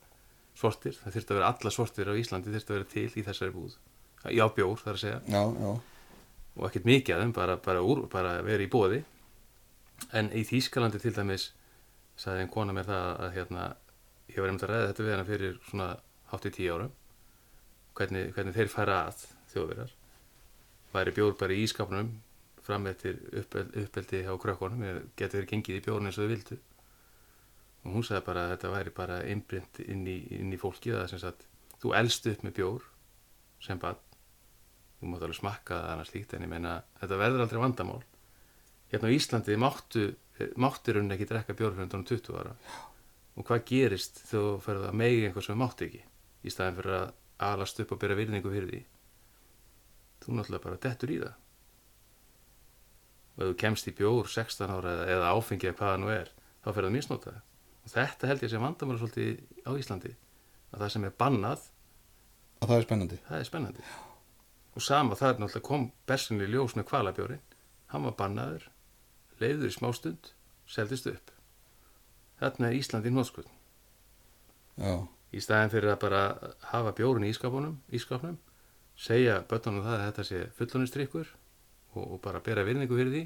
sortir 0.56 0.96
það 0.98 1.14
þyrfti 1.14 1.32
að 1.32 1.38
vera 1.38 1.50
alla 1.52 1.72
sortir 1.76 2.10
á 2.10 2.18
Íslandi 2.18 2.54
þyrfti 2.54 2.72
að 2.72 2.80
vera 2.80 2.88
til 2.90 3.06
í 3.06 3.26
þessari 3.28 3.54
búð. 3.54 3.76
Já 4.34 4.44
bjór 4.56 4.80
þar 4.82 4.96
að 4.96 5.02
segja. 5.04 5.20
Já, 5.30 5.42
já, 5.62 5.70
og 6.56 6.66
ekkert 6.68 6.88
mikið 6.88 7.22
þeim 7.22 7.36
bara, 7.36 7.56
bara, 7.62 7.84
bara 8.12 8.34
vera 8.44 8.64
í 8.64 8.70
bóði 8.72 9.02
en 10.16 10.30
í 10.36 10.42
Þýskalandi 10.46 11.00
til 11.02 11.12
dæmis 11.16 11.50
sagði 12.20 12.44
einn 12.44 12.52
kona 12.52 12.74
mér 12.76 12.88
það 12.88 13.08
að 13.26 13.34
hérna, 13.36 13.66
ég 14.32 14.40
var 14.40 14.50
einmitt 14.50 14.64
að 14.64 14.72
ræða 14.72 14.88
þetta 14.90 15.04
við 15.04 15.14
hana 15.14 15.28
fyrir 15.28 15.58
svona 15.68 15.88
hátt 16.30 16.48
í 16.48 16.54
tíu 16.54 16.76
árum 16.76 16.94
hvernig, 17.96 18.30
hvernig 18.36 18.56
þeir 18.56 18.70
færa 18.70 19.00
að 19.08 19.24
þjóðverjar. 19.52 19.92
Væri 20.92 21.14
bjór 21.16 21.36
bara 21.40 21.56
í 21.56 21.64
ískapnum 21.64 22.12
fram 22.66 22.88
eftir 22.90 23.20
uppel, 23.40 23.66
uppeldi 23.84 24.22
á 24.26 24.34
krökkunum 24.40 24.82
getur 25.18 25.40
þeir 25.40 25.50
gengið 25.52 25.78
í 25.78 25.84
bjórn 25.86 26.08
eins 26.08 26.18
og 26.18 26.26
þau 26.26 26.32
vildu. 26.34 26.58
Og 27.86 27.94
hún 27.94 28.06
sagði 28.06 28.24
bara 28.26 28.46
að 28.46 28.52
þetta 28.54 28.72
væri 28.72 28.94
bara 28.96 29.20
innbrynt 29.30 29.80
inn 29.86 30.02
í, 30.10 30.16
inn 30.34 30.52
í 30.52 30.60
fólki 30.60 30.92
það 30.94 31.08
sem 31.12 31.22
sagt, 31.22 31.46
þú 31.82 31.94
elst 32.00 32.26
upp 32.32 32.42
með 32.44 32.56
bjór 32.58 32.90
sem 33.62 33.80
bann 33.80 34.02
þú 34.96 35.12
mátt 35.12 35.24
alveg 35.26 35.38
smakka 35.38 35.76
það 35.76 35.90
annars 35.92 36.12
líkt 36.14 36.34
en 36.34 36.44
ég 36.46 36.50
meina 36.50 36.76
þetta 37.00 37.20
verður 37.20 37.44
aldrei 37.44 37.62
vandamál. 37.62 38.02
Hérna 38.90 39.10
á 39.12 39.16
Íslandi 39.16 39.56
máttu 39.60 40.04
máttir 40.60 40.98
hún 40.98 41.12
ekki 41.14 41.28
drekka 41.28 41.56
bjór 41.56 41.76
fyrir 41.76 41.92
20 41.92 42.38
ára. 42.40 42.54
Og 43.36 43.44
hvað 43.46 43.64
gerist 43.68 44.22
þú 44.30 44.42
ferð 44.64 44.88
að 44.88 44.98
megi 45.00 45.24
einhver 45.28 45.44
sem 45.44 45.58
mátt 45.60 45.84
ekki 45.84 46.02
í 46.46 46.52
staðin 46.52 46.78
fyrir 46.78 46.96
að 47.00 47.08
alast 47.46 47.80
upp 47.82 47.92
og 47.92 48.00
byrja 48.00 48.18
virðingu 48.20 48.52
fyrir 48.52 48.70
því. 48.70 48.82
Þú 50.22 50.36
náttúrulega 50.36 50.64
bara 50.64 50.80
dettur 50.86 51.12
í 51.12 51.18
það. 51.20 51.34
Og 53.36 53.42
ef 53.44 53.50
þú 53.50 53.56
kemst 53.60 53.90
í 53.90 53.94
bjór 53.96 54.30
16 54.32 54.72
ára 54.72 54.94
eða, 54.94 55.08
eða 55.16 55.32
áfengi 55.36 55.68
eða 55.68 55.78
hvað 55.78 55.92
það 55.92 56.02
nú 56.02 56.12
er 56.14 56.30
þá 56.64 56.70
fer 56.72 56.86
það 56.86 56.94
misnóta 56.96 57.34
og 57.86 57.92
þetta 57.92 58.30
held 58.30 58.42
ég 58.42 58.50
sem 58.50 58.64
vandamál 58.64 58.96
svolítið 58.98 59.42
á 59.62 59.70
Íslandi 59.78 60.12
að 60.72 60.80
það 60.80 60.92
sem 60.94 61.04
er 61.06 61.12
bannað 61.20 61.66
að 62.56 62.70
það 62.70 62.76
er 62.76 62.86
spennandi. 62.86 63.18
það 63.28 63.38
er 63.38 63.48
spennandi. 63.50 63.84
Og 64.76 64.84
sama 64.84 65.18
það 65.18 65.28
er 65.28 65.42
náttúrulega 65.42 65.68
kom 65.68 65.84
bersinni 66.08 66.48
ljós 66.50 66.74
með 66.76 66.88
kvalabjórin 66.90 67.44
hann 67.92 68.08
var 68.08 68.16
bannaður 68.18 68.66
leiður 69.38 69.68
í 69.68 69.76
smá 69.76 69.92
stund 69.94 70.32
seldist 70.66 71.06
upp. 71.12 71.30
Þarna 72.40 72.72
er 72.72 72.80
Ísland 72.80 73.06
í 73.06 73.12
nótskvöld 73.14 73.52
já, 74.76 75.06
í 75.34 75.42
staðin 75.42 75.72
fyrir 75.72 75.94
að 75.94 76.02
bara 76.04 76.22
hafa 76.72 76.92
bjórin 76.96 77.26
í 77.26 77.32
ískapnum 77.32 78.38
segja 78.96 79.42
börnunum 79.48 79.84
það 79.84 79.96
að 79.96 80.04
þetta 80.06 80.24
sé 80.24 80.42
fullonistrykkur 80.56 81.26
og, 81.96 82.04
og 82.04 82.20
bara 82.24 82.40
bera 82.44 82.64
virðingu 82.64 82.96
fyrir 82.96 83.12
því. 83.12 83.24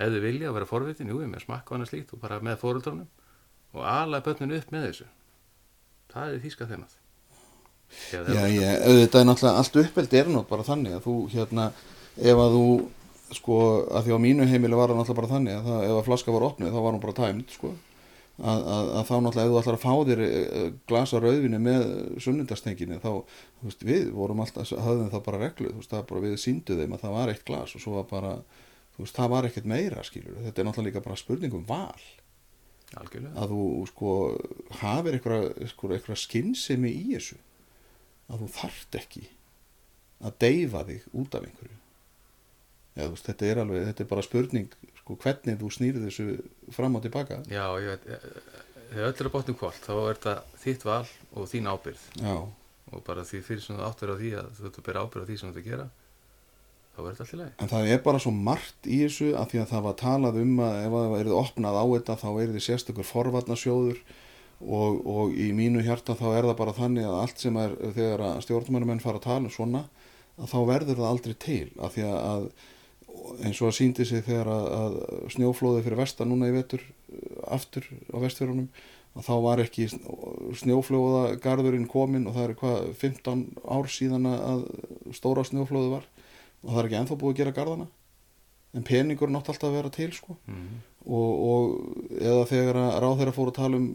Ef 0.00 0.12
þau 0.12 0.20
vilja 0.24 0.50
að 0.50 0.56
vera 0.58 0.68
forvitin, 0.68 1.12
jú, 1.12 1.20
með 1.24 1.44
smakka 1.46 1.72
og 1.72 1.78
annað 1.78 1.92
slíkt 1.92 2.14
og 2.16 2.22
bara 2.22 2.40
með 2.44 2.60
fóruldrunum 2.60 3.08
og 3.76 3.86
ala 3.86 4.20
börnunum 4.24 4.60
upp 4.60 4.74
með 4.74 4.90
þessu. 4.90 5.08
Það 6.12 6.34
er 6.34 6.44
þýska 6.44 6.68
þennað 6.68 6.98
já, 8.10 8.46
ég, 8.50 8.80
auðvitað 8.86 9.20
er 9.20 9.28
náttúrulega 9.28 9.60
allt 9.60 9.78
uppeldi 9.82 10.20
er 10.20 10.30
nú 10.30 10.42
bara 10.48 10.66
þannig 10.66 10.96
að 10.96 11.06
þú 11.06 11.14
hérna, 11.32 11.68
ef 12.16 12.42
að 12.44 12.56
þú 12.56 12.64
sko, 13.36 13.60
að 13.90 14.06
því 14.06 14.16
á 14.16 14.18
mínu 14.24 14.48
heimili 14.50 14.78
var 14.78 14.92
það 14.92 15.00
náttúrulega 15.00 15.20
bara 15.20 15.32
þannig 15.34 15.56
að 15.56 15.68
það, 15.68 15.86
ef 15.86 15.96
að 15.96 16.04
flaska 16.08 16.34
var 16.34 16.46
opnuð 16.50 16.74
þá 16.74 16.80
var 16.80 16.94
hún 16.94 17.02
bara 17.04 17.16
tæmd 17.18 17.56
sko 17.56 17.72
að, 18.40 18.62
að, 18.74 18.90
að 18.98 19.04
þá 19.08 19.14
náttúrulega 19.24 19.44
ef 19.44 19.52
þú 19.52 19.60
ætlar 19.60 19.76
að 19.76 19.84
fá 19.84 19.92
þér 20.08 20.22
eh, 20.26 20.70
glasa 20.90 21.20
rauðvinni 21.20 21.60
með 21.62 21.84
sunnundastenginni 22.24 23.00
þá, 23.02 23.10
þú 23.60 23.68
veist, 23.68 23.84
við 23.86 24.08
vorum 24.16 24.42
alltaf 24.44 24.72
hafðum 24.72 25.12
það 25.12 25.26
bara 25.26 25.42
reglu, 25.44 25.72
þú 25.72 25.82
veist, 25.82 25.92
það 25.92 26.06
bara 26.12 26.24
við 26.24 26.38
síndu 26.44 26.78
þeim 26.78 26.96
að 26.96 27.04
það 27.04 27.16
var 27.18 27.34
eitt 27.34 27.44
glas 27.48 27.76
og 27.76 27.84
svo 27.84 27.96
var 27.98 28.08
bara 28.10 28.32
þú 28.94 29.04
veist, 29.04 29.18
það 29.18 29.34
var 29.34 29.50
ekkert 29.50 29.68
meira, 29.74 30.06
skilur 30.06 30.40
þetta 30.46 30.62
er 30.62 30.68
náttúrulega 30.70 30.90
líka 30.90 31.04
bara 31.08 31.20
spurningum 31.20 31.66
val. 31.68 32.06
Algjörlega. 32.98 33.34
Að 33.38 33.52
þú 33.54 33.66
sko 33.86 34.14
hafir 34.80 35.16
eitthvað, 35.16 35.44
sko, 35.70 35.90
eitthvað 35.94 36.22
skinnsemi 36.24 36.90
í 36.90 37.04
þessu. 37.12 37.36
Að 38.30 38.42
þú 38.42 38.48
þarft 38.56 38.98
ekki 38.98 39.26
að 40.20 40.40
deyfa 40.42 40.82
þig 40.88 41.06
út 41.16 41.36
af 41.36 41.46
einhverju. 41.46 41.76
Já, 42.96 43.04
þú 43.04 43.12
veist, 43.14 43.28
þetta 43.28 43.46
er 43.46 43.60
alveg, 43.62 43.86
þetta 43.90 44.04
er 44.04 44.10
bara 44.10 44.26
spurning 44.26 44.74
sko, 45.10 45.18
hvernig 45.24 45.58
þú 45.60 45.70
snýrið 45.74 46.06
þessu 46.08 46.26
fram 46.74 46.98
og 46.98 47.04
tilbaka 47.04 47.40
Já, 47.50 47.66
ég 47.82 47.90
veit, 47.90 48.06
eh, 48.06 48.66
þegar 48.90 49.08
öll 49.08 49.16
er 49.16 49.30
að 49.30 49.34
botnum 49.34 49.58
kvöld 49.58 49.80
þá 49.82 49.92
er 49.96 50.20
þetta 50.20 50.34
þitt 50.64 50.86
val 50.86 51.06
og 51.34 51.48
þín 51.50 51.70
ábyrð 51.70 52.04
já, 52.20 52.36
og 52.90 53.02
bara 53.06 53.26
því 53.26 53.42
fyrir 53.46 53.64
sem 53.64 53.78
þú 53.78 53.88
áttur 53.88 54.14
á 54.14 54.20
því 54.20 54.30
að 54.38 54.54
þú 54.58 54.70
ert 54.70 54.78
að 54.78 54.86
bera 54.86 55.04
ábyrð 55.04 55.26
á 55.26 55.28
því 55.30 55.40
sem 55.40 55.54
þú 55.54 55.66
gera 55.66 55.90
þá 56.90 57.02
verður 57.04 57.18
þetta 57.18 57.24
allt 57.24 57.34
í 57.34 57.40
lagi. 57.40 57.52
En 57.58 57.70
það 57.70 57.92
er 57.92 58.00
bara 58.06 58.22
svo 58.22 58.32
margt 58.34 58.88
í 58.88 58.98
þessu 59.04 59.28
að 59.38 59.52
því 59.52 59.60
að 59.62 59.70
það 59.70 59.84
var 59.86 60.00
talað 60.00 60.40
um 60.40 60.56
að 60.64 60.80
ef 60.80 60.96
það 60.96 61.14
verið 61.14 61.36
opnað 61.38 61.78
á 61.78 61.84
þetta 61.94 62.18
þá 62.20 62.28
er 62.32 62.50
þið 62.54 62.66
sérstakur 62.66 63.08
forvarnasjóður 63.08 64.02
og, 64.60 64.98
og 65.14 65.38
í 65.38 65.46
mínu 65.56 65.84
hjarta 65.86 66.18
þá 66.18 66.26
er 66.34 66.50
það 66.50 66.58
bara 66.58 66.76
þannig 66.76 67.06
að 67.08 67.20
allt 67.22 67.46
sem 67.46 67.60
er 67.62 67.78
þegar 67.96 68.26
stjórnmænumenn 68.44 69.04
fara 69.04 69.20
að 69.20 69.28
tala 69.28 69.46
um 69.46 69.54
svona 69.54 69.84
að 70.40 70.50
þá 70.50 70.58
verður 70.72 71.00
það 71.00 71.10
aldrei 71.12 71.34
til. 71.46 71.64
Að 71.78 71.96
því 71.96 72.06
að 72.10 72.50
eins 73.40 73.60
og 73.60 73.70
að 73.70 73.76
síndi 73.78 74.06
sig 74.08 74.24
þegar 74.26 74.50
að, 74.52 74.70
að 74.78 74.96
snjóflóði 75.36 75.84
fyrir 75.86 76.00
vestan 76.00 76.30
núna 76.32 76.50
í 76.50 76.56
vetur 76.56 76.82
uh, 76.84 77.54
aftur 77.56 77.86
á 78.12 78.16
vestfjörunum 78.22 78.68
að 79.18 79.26
þá 79.26 79.32
var 79.42 79.62
ekki 79.64 79.88
snjóflóðagarðurinn 80.60 81.88
komin 81.90 82.28
og 82.30 82.36
það 82.36 82.44
er 82.44 82.58
hvað 82.60 82.90
15 83.00 83.40
ár 83.66 83.88
síðan 83.90 84.28
að 84.30 84.66
stóra 85.16 85.42
snjóflóði 85.48 85.96
var 85.96 86.06
og 86.60 86.68
það 86.68 86.78
er 86.78 86.88
ekki 86.88 87.00
ennþá 87.00 87.18
búið 87.18 87.34
að 87.34 87.40
gera 87.40 87.56
garðana 87.56 87.88
en 88.76 88.86
peningur 88.86 89.32
nátt 89.32 89.50
alltaf 89.50 89.70
að 89.70 89.76
vera 89.80 89.90
til 89.94 90.10
sko. 90.14 90.36
mm. 90.46 90.68
og, 91.10 91.30
og 91.50 92.20
eða 92.20 92.44
þegar 92.52 92.78
að 92.84 92.98
ráð 93.02 93.16
þeirra 93.20 93.34
fóru 93.34 93.54
að 93.54 93.58
tala 93.58 93.80
um 93.80 93.88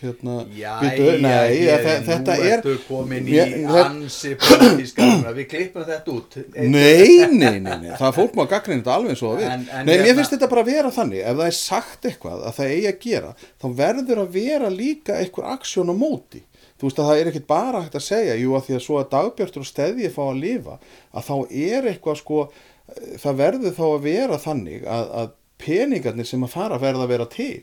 hérna, 0.00 0.34
bíddu, 0.80 1.06
nei, 1.22 1.56
ég, 1.64 1.82
þe- 1.84 2.02
þetta 2.06 2.34
nú 2.36 2.44
er 2.46 2.52
ertu 2.58 2.74
komin 2.88 3.26
í 3.26 3.34
Ég- 3.36 3.54
ansi 3.80 4.34
politíska 4.40 5.02
umræðu. 5.02 5.34
við 5.40 5.48
klippum 5.52 5.84
þetta 5.88 6.14
út. 6.14 6.36
Nei, 6.54 7.26
nei, 7.30 7.58
nei, 7.58 7.76
nei, 7.82 7.90
það 7.98 8.06
er 8.10 8.16
fólk 8.18 8.34
má 8.38 8.44
gagnrýna 8.48 8.82
þetta 8.82 8.94
alveg 8.96 9.10
eins 9.14 9.22
og 9.22 9.38
það 9.40 9.50
en 9.50 9.66
Nei, 9.86 9.96
mér 9.96 10.04
hérna- 10.06 10.14
finnst 10.20 10.34
þetta 10.36 10.48
bara 10.52 10.62
að 10.62 10.70
vera 10.74 10.90
þannig 10.98 11.24
ef 11.24 11.36
það 11.40 11.46
er 11.50 11.58
sagt 11.58 12.04
eitthvað 12.10 12.44
að 12.46 12.54
það 12.60 12.70
eigi 12.76 12.88
að 12.92 13.00
gera 13.08 13.34
þá 13.62 13.66
verður 13.82 14.22
að 14.24 14.30
vera 14.38 14.70
líka 14.70 15.18
eitthvað 15.20 15.50
aksjón 15.56 15.90
á 15.92 15.96
móti. 15.96 16.42
Þú 16.80 16.86
veist 16.88 16.98
að 17.02 17.08
það 17.10 17.18
er 17.20 17.26
ekkit 17.32 17.46
bara 17.46 17.82
hægt 17.84 17.94
að 17.98 18.06
segja 18.06 18.34
jú 18.40 18.54
að 18.56 18.64
því 18.66 18.74
að 18.78 18.84
svo 18.86 18.94
að 19.02 19.10
dagbjörtur 19.12 19.60
og 19.60 19.68
steðji 19.68 20.08
fá 20.14 20.22
að 20.30 20.40
lifa 20.40 20.78
að 21.12 21.26
þá 21.28 21.34
er 21.52 21.82
eitthvað 21.90 22.16
sko 22.22 22.38
það 23.20 23.36
verður 23.36 23.74
þá 23.76 23.84
að 23.90 24.00
vera 24.06 24.38
þannig 24.40 24.86
að, 24.88 25.04
að 25.20 25.28
peningarnir 25.60 26.24
sem 26.26 26.42
að 26.46 26.54
fara 26.54 26.78
verða 26.80 27.04
að 27.04 27.10
vera 27.12 27.26
til 27.28 27.60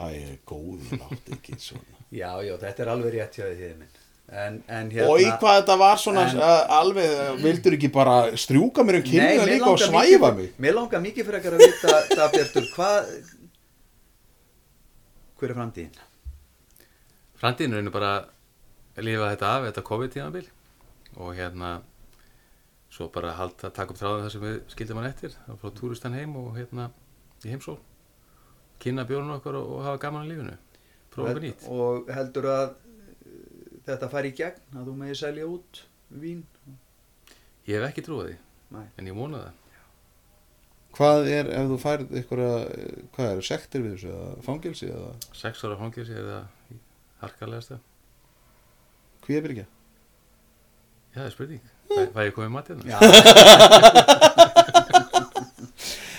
Æ, 0.00 0.38
góði, 0.48 0.96
látt 1.00 1.26
ekki 1.36 1.58
svona. 1.60 1.98
Já, 2.12 2.30
já, 2.44 2.54
þetta 2.60 2.82
er 2.84 2.88
alveg 2.92 3.12
rétt 3.14 3.36
hjá 3.38 3.44
því 3.50 3.68
minn. 3.80 3.98
En, 4.32 4.54
en 4.68 4.88
Og 5.04 5.18
í 5.20 5.24
hérna 5.26 5.38
hvað 5.40 5.54
þetta 5.58 5.74
var 5.80 5.96
svona 6.00 6.22
En- 6.30 6.38
uh, 6.40 6.74
alveg, 6.78 7.10
uh, 7.20 7.30
vildur 7.42 7.74
ekki 7.76 7.88
bara 7.92 8.14
strjúka 8.38 8.84
mér 8.86 8.98
um 9.00 9.04
kynna 9.06 9.44
líka 9.48 9.68
og 9.72 9.80
svæfa 9.80 10.30
mikið- 10.30 10.36
mig? 10.38 10.50
Mér 10.60 10.76
langar 10.78 11.02
mikið 11.04 11.26
fyrir 11.28 11.48
að 11.52 11.64
vita 11.64 11.94
Dagbjartur, 12.16 12.68
hvað 12.76 13.10
hver 15.40 15.50
er 15.50 15.56
framtíðin? 15.58 16.00
framtíðin 17.42 17.74
er 17.80 17.90
bara 17.96 18.12
að 18.96 19.04
lifa 19.08 19.30
þetta 19.32 19.48
af, 19.56 19.64
þetta 19.68 19.84
COVID-tíðanbíl 19.88 20.44
og 21.16 21.32
hérna 21.36 21.72
svo 22.92 23.08
bara 23.12 23.32
halda, 23.36 23.70
taka 23.74 23.90
upp 23.92 23.98
þráðum 24.00 24.26
það 24.26 24.32
sem 24.36 24.44
við 24.46 24.58
skildum 24.76 25.00
hann 25.00 25.08
eftir, 25.10 25.34
þá 25.48 25.52
frá 25.60 25.72
túristan 25.80 26.14
heim 26.16 26.36
og 26.38 26.52
hérna 26.60 26.90
í 27.44 27.50
heimsól 27.52 27.78
kynna 28.82 29.04
bjórnum 29.08 29.36
okkar 29.38 29.58
og, 29.60 29.70
og 29.76 29.82
hafa 29.86 30.00
gaman 30.02 30.26
á 30.26 30.30
lífinu. 30.30 30.54
Prófa 31.12 31.32
okkur 31.32 31.44
nýtt. 31.46 31.66
og 31.70 32.12
heldur 32.16 32.48
að 32.50 32.68
uh, 32.74 33.40
þetta 33.88 34.10
fari 34.12 34.32
í 34.32 34.36
gegn 34.38 34.78
að 34.80 34.86
þú 34.90 34.94
megir 35.02 35.20
selja 35.22 35.48
út 35.50 35.82
vín? 36.22 36.44
Ég 37.68 37.78
hef 37.78 37.88
ekki 37.90 38.04
trúið 38.06 38.32
því, 38.32 38.38
Nei. 38.76 38.86
en 38.98 39.10
ég 39.12 39.18
vona 39.18 39.42
það. 39.44 39.58
Hvað 40.92 41.28
er, 41.32 41.46
ef 41.56 41.68
þú 41.70 41.76
færð 41.80 42.10
einhverja, 42.18 42.56
hvað 43.14 43.30
er, 43.30 43.44
sektir 43.48 43.84
við 43.84 43.94
þessu, 43.94 44.10
eða 44.12 44.42
fangilsi, 44.44 44.88
eða? 44.92 45.12
Sex 45.38 45.62
ára 45.64 45.78
fangilsi 45.80 46.16
er 46.18 46.26
það 46.26 46.74
harkalegasta. 47.22 47.78
Hví 49.22 49.38
er 49.38 49.46
byrja? 49.46 49.68
já, 51.12 51.20
það 51.20 51.26
er 51.26 51.32
spurning, 51.34 51.64
fæ, 51.92 52.02
fæ 52.14 52.20
ég 52.24 52.34
komið 52.36 52.52
matið 52.56 52.76
Já 52.88 52.96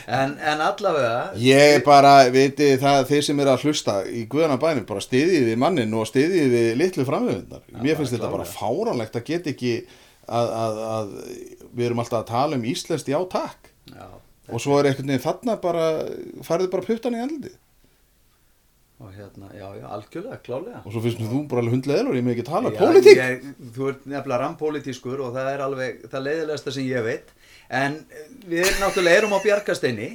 en, 0.07 0.33
en 0.39 0.61
allavega 0.61 1.33
Ég 1.39 1.83
bara, 1.85 2.13
viti 2.33 2.71
það, 2.81 3.05
þeir 3.11 3.23
sem 3.27 3.39
eru 3.43 3.53
að 3.53 3.65
hlusta 3.67 3.97
í 4.09 4.25
guðana 4.31 4.57
bænum, 4.61 4.85
bara 4.89 5.03
stiðið 5.03 5.47
við 5.51 5.57
mannin 5.63 5.93
og 5.97 6.07
stiðið 6.09 6.47
við 6.53 6.69
litlu 6.81 7.05
framöfundar. 7.07 7.63
Mér 7.81 7.99
finnst 7.99 8.15
þetta 8.17 8.31
bara 8.33 8.47
fáránlegt 8.49 9.15
að 9.19 9.27
geta 9.31 9.53
ekki 9.53 9.73
að, 10.27 10.53
að, 10.63 10.81
að 10.91 11.13
við 11.73 11.85
erum 11.89 12.03
alltaf 12.03 12.21
að 12.23 12.29
tala 12.33 12.59
um 12.59 12.63
íslenskt 12.73 13.11
já 13.11 13.19
takk. 13.31 13.71
já, 13.93 14.07
Og 14.51 14.59
svo 14.59 14.75
er 14.79 14.89
einhvern 14.91 15.07
veginn 15.13 15.23
þarna 15.23 15.53
bara, 15.63 15.83
færðu 16.43 16.71
bara 16.73 16.83
puttan 16.87 17.15
í 17.15 17.21
andlið. 17.23 17.53
og 19.03 19.09
hérna, 19.11 19.49
já, 19.51 19.65
já, 19.75 19.85
algjörlega, 19.91 20.37
klálega 20.45 20.81
Og 20.85 20.93
svo 20.93 21.01
finnst 21.03 21.19
mér 21.19 21.31
þú 21.31 21.39
bara 21.51 21.59
alveg 21.63 21.73
hundleðilur, 21.75 22.15
ég 22.15 22.23
með 22.23 22.35
ekki 22.37 22.45
tala 22.47 22.69
pólitík. 22.71 23.17
þú 23.75 23.87
ert 23.89 24.05
nefnilega 24.07 24.37
rampolítískur 24.45 25.23
og 25.25 25.33
það 25.35 25.49
er 25.53 25.63
alveg 25.65 26.05
það 26.11 26.23
leiðilegasta 26.27 26.71
sem 26.75 26.85
ég 26.87 27.03
veit 27.03 27.33
en 27.73 27.97
eh, 28.09 28.29
við 28.49 28.69
náttúrulega 28.81 29.23
erum 29.23 29.35
á 29.35 29.39
bjargasteini 29.43 30.09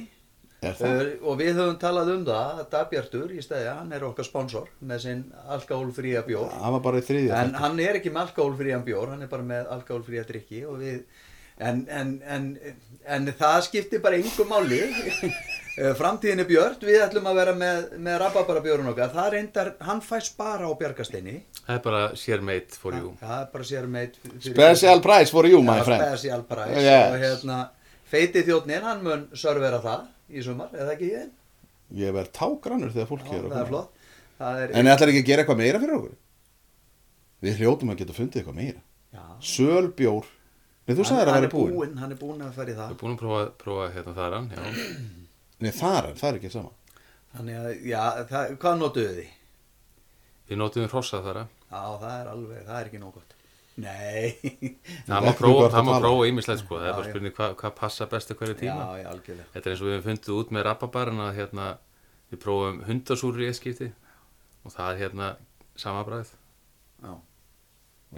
það? 0.59 0.83
uh, 0.83 1.13
og 1.29 1.39
við 1.39 1.53
höfum 1.55 1.77
talað 1.81 2.11
um 2.15 2.25
það 2.27 2.59
að 2.63 2.69
Dagbjartur 2.73 3.31
í 3.35 3.43
stæði, 3.43 3.69
hann 3.71 3.93
er 3.95 4.05
okkar 4.09 4.27
sponsor 4.27 4.67
með 4.83 5.03
sinn 5.05 5.23
alkohólfría 5.55 6.25
bjór 6.27 6.51
Það 6.55 6.75
var 6.77 6.85
bara 6.89 7.01
í 7.01 7.07
þriðja. 7.09 7.41
en 7.43 7.57
hann 7.63 7.79
er 7.85 7.99
ekki 8.01 8.11
með 8.15 8.27
alkohólfrían 8.27 8.85
bjór 8.87 9.13
hann 9.15 9.25
er 9.25 9.31
bara 9.31 9.47
með 9.53 9.71
alkohólfría 9.77 10.25
drikki 10.27 10.65
og 10.67 10.81
við 10.83 11.01
en, 11.59 11.85
en, 11.91 12.11
en, 12.23 12.45
en 13.07 13.31
það 13.39 13.63
skiptir 13.67 14.03
bara 14.03 14.19
yngum 14.19 14.47
máli 14.51 14.83
Eh, 14.83 15.33
framtíðin 15.99 16.41
er 16.43 16.47
björt 16.49 16.81
við 16.83 17.01
ætlum 17.05 17.27
að 17.29 17.35
vera 17.39 17.53
með, 17.55 17.81
með 18.03 18.17
rababara 18.23 18.61
bjórun 18.65 18.89
okkar 18.91 19.11
það 19.13 19.29
reyndar, 19.35 19.69
hann 19.85 20.01
fæst 20.03 20.35
bara 20.39 20.67
á 20.67 20.71
bjargasteini 20.79 21.35
það 21.65 21.75
er 21.75 21.83
bara 21.85 22.01
sér 22.19 22.41
meitt 22.43 22.75
for 22.75 22.95
you 22.97 23.11
það 23.21 23.35
er 23.43 23.49
bara 23.53 23.67
sér 23.69 23.87
meitt 23.87 24.17
fyrir- 24.23 24.53
Special 24.55 25.01
price 25.05 25.31
for 25.31 25.45
you, 25.47 25.61
my 25.63 25.79
friend. 25.85 26.03
Special 26.17 26.43
price 26.49 26.81
Yes. 26.83 27.13
og 27.13 27.19
hérna 27.23 27.59
feiti 28.09 28.43
þjóttnin, 28.47 28.81
hann 28.83 29.03
mun 29.03 29.27
servera 29.37 29.79
það 29.83 30.07
í 30.33 30.43
sumar, 30.43 30.69
eða 30.73 30.95
ekki 30.97 31.11
ég? 31.13 31.29
Ég 31.95 32.13
verð 32.13 32.31
tágrannur 32.33 32.91
þegar 32.93 33.07
fólk 33.09 33.23
Já, 33.25 33.37
er 33.37 33.43
það 34.39 34.59
er 34.63 34.63
er, 34.69 34.75
En 34.79 34.85
ætlar 34.87 35.09
ekki 35.13 35.23
að 35.23 35.25
gera 35.31 35.43
eitthvað 35.43 35.57
meira 35.57 35.79
fyrir 35.79 35.95
okkur? 35.99 36.11
Við 37.41 37.57
hljótum 37.61 37.89
að 37.93 37.97
geta 38.03 38.13
fundið 38.13 38.41
eitthvað 38.41 38.55
meira. 38.59 38.81
já, 39.13 39.23
Sölbjór. 39.41 40.25
Nei, 40.89 40.95
þú 40.97 41.03
sagðir 41.05 41.27
að 41.29 41.33
hann 41.37 41.43
er 41.43 41.49
búinn. 41.53 41.73
búinn 41.77 41.97
hann 42.01 42.11
er 42.11 42.17
búinn 42.17 42.41
að 42.41 42.53
fara 42.53 42.69
í 42.69 42.73
við 42.73 42.77
það 42.79 42.89
erum 42.89 42.97
búin 42.97 43.13
að 43.13 43.19
prófa, 43.21 43.41
prófa 43.61 43.89
hérna 43.93 44.13
þaran 44.17 44.49
já. 44.49 45.18
Nei, 45.59 45.71
það 45.75 45.97
er, 45.99 46.07
það 46.19 46.29
er 46.29 46.37
ekki 46.39 46.51
sama. 46.53 46.71
þannig 47.35 47.57
að, 47.59 47.67
já, 47.89 48.03
það, 48.29 48.53
hvað 48.63 48.77
notuðu 48.83 49.15
þið? 49.19 49.33
við 50.49 50.57
notum 50.63 50.87
hrossa 50.89 51.19
þara 51.25 51.43
Já, 51.69 51.81
það 52.01 52.13
er 52.19 52.29
alveg, 52.31 52.61
það 52.65 52.79
er 52.79 52.87
ekki 52.89 53.01
nóg 53.03 53.13
gott 53.19 53.35
Nei 53.79 54.33
það 55.07 55.25
má 55.27 55.31
prófa, 55.37 55.59
gott 55.59 55.67
að 55.69 55.75
það 55.75 55.85
má 55.87 55.91
tala. 55.93 56.01
prófa 56.07 56.29
ímislegt 56.31 56.63
sko, 56.63 56.79
það 56.79 56.87
Já, 56.87 56.89
er 56.89 56.95
bara 56.97 57.05
já. 57.05 57.11
spurning 57.13 57.35
hvað 57.37 57.53
hva 57.61 57.69
passa 57.77 58.07
best 58.11 58.33
hverju 58.33 58.55
Já, 58.55 58.59
tíma 58.63 58.87
já, 58.99 59.05
algjörlega 59.13 59.51
Þetta 59.53 59.69
er 59.69 59.75
eins 59.75 59.83
og 59.83 59.87
við 59.89 59.95
hefum 59.97 60.07
fundið 60.09 60.39
út 60.39 60.53
með 60.57 60.65
rababarinn 60.67 61.21
að 61.27 61.37
hérna, 61.37 61.67
við 62.33 62.41
prófum 62.43 62.81
hundasúri 62.89 63.45
í 63.45 63.49
eitt 63.51 63.59
skipti 63.61 63.91
og 64.65 64.73
það 64.73 64.89
er 64.95 64.99
hérna 65.03 65.29
sama 65.79 66.01
bræð 66.09 66.33
Já, 67.05 67.13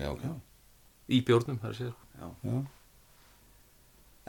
Já, 0.01 0.07
ok. 0.15 0.23
í 1.11 1.19
bjórnum, 1.27 1.59
það 1.61 1.73
er 1.73 1.77
sér. 1.81 1.93
já, 2.15 2.27
Já. 2.47 2.55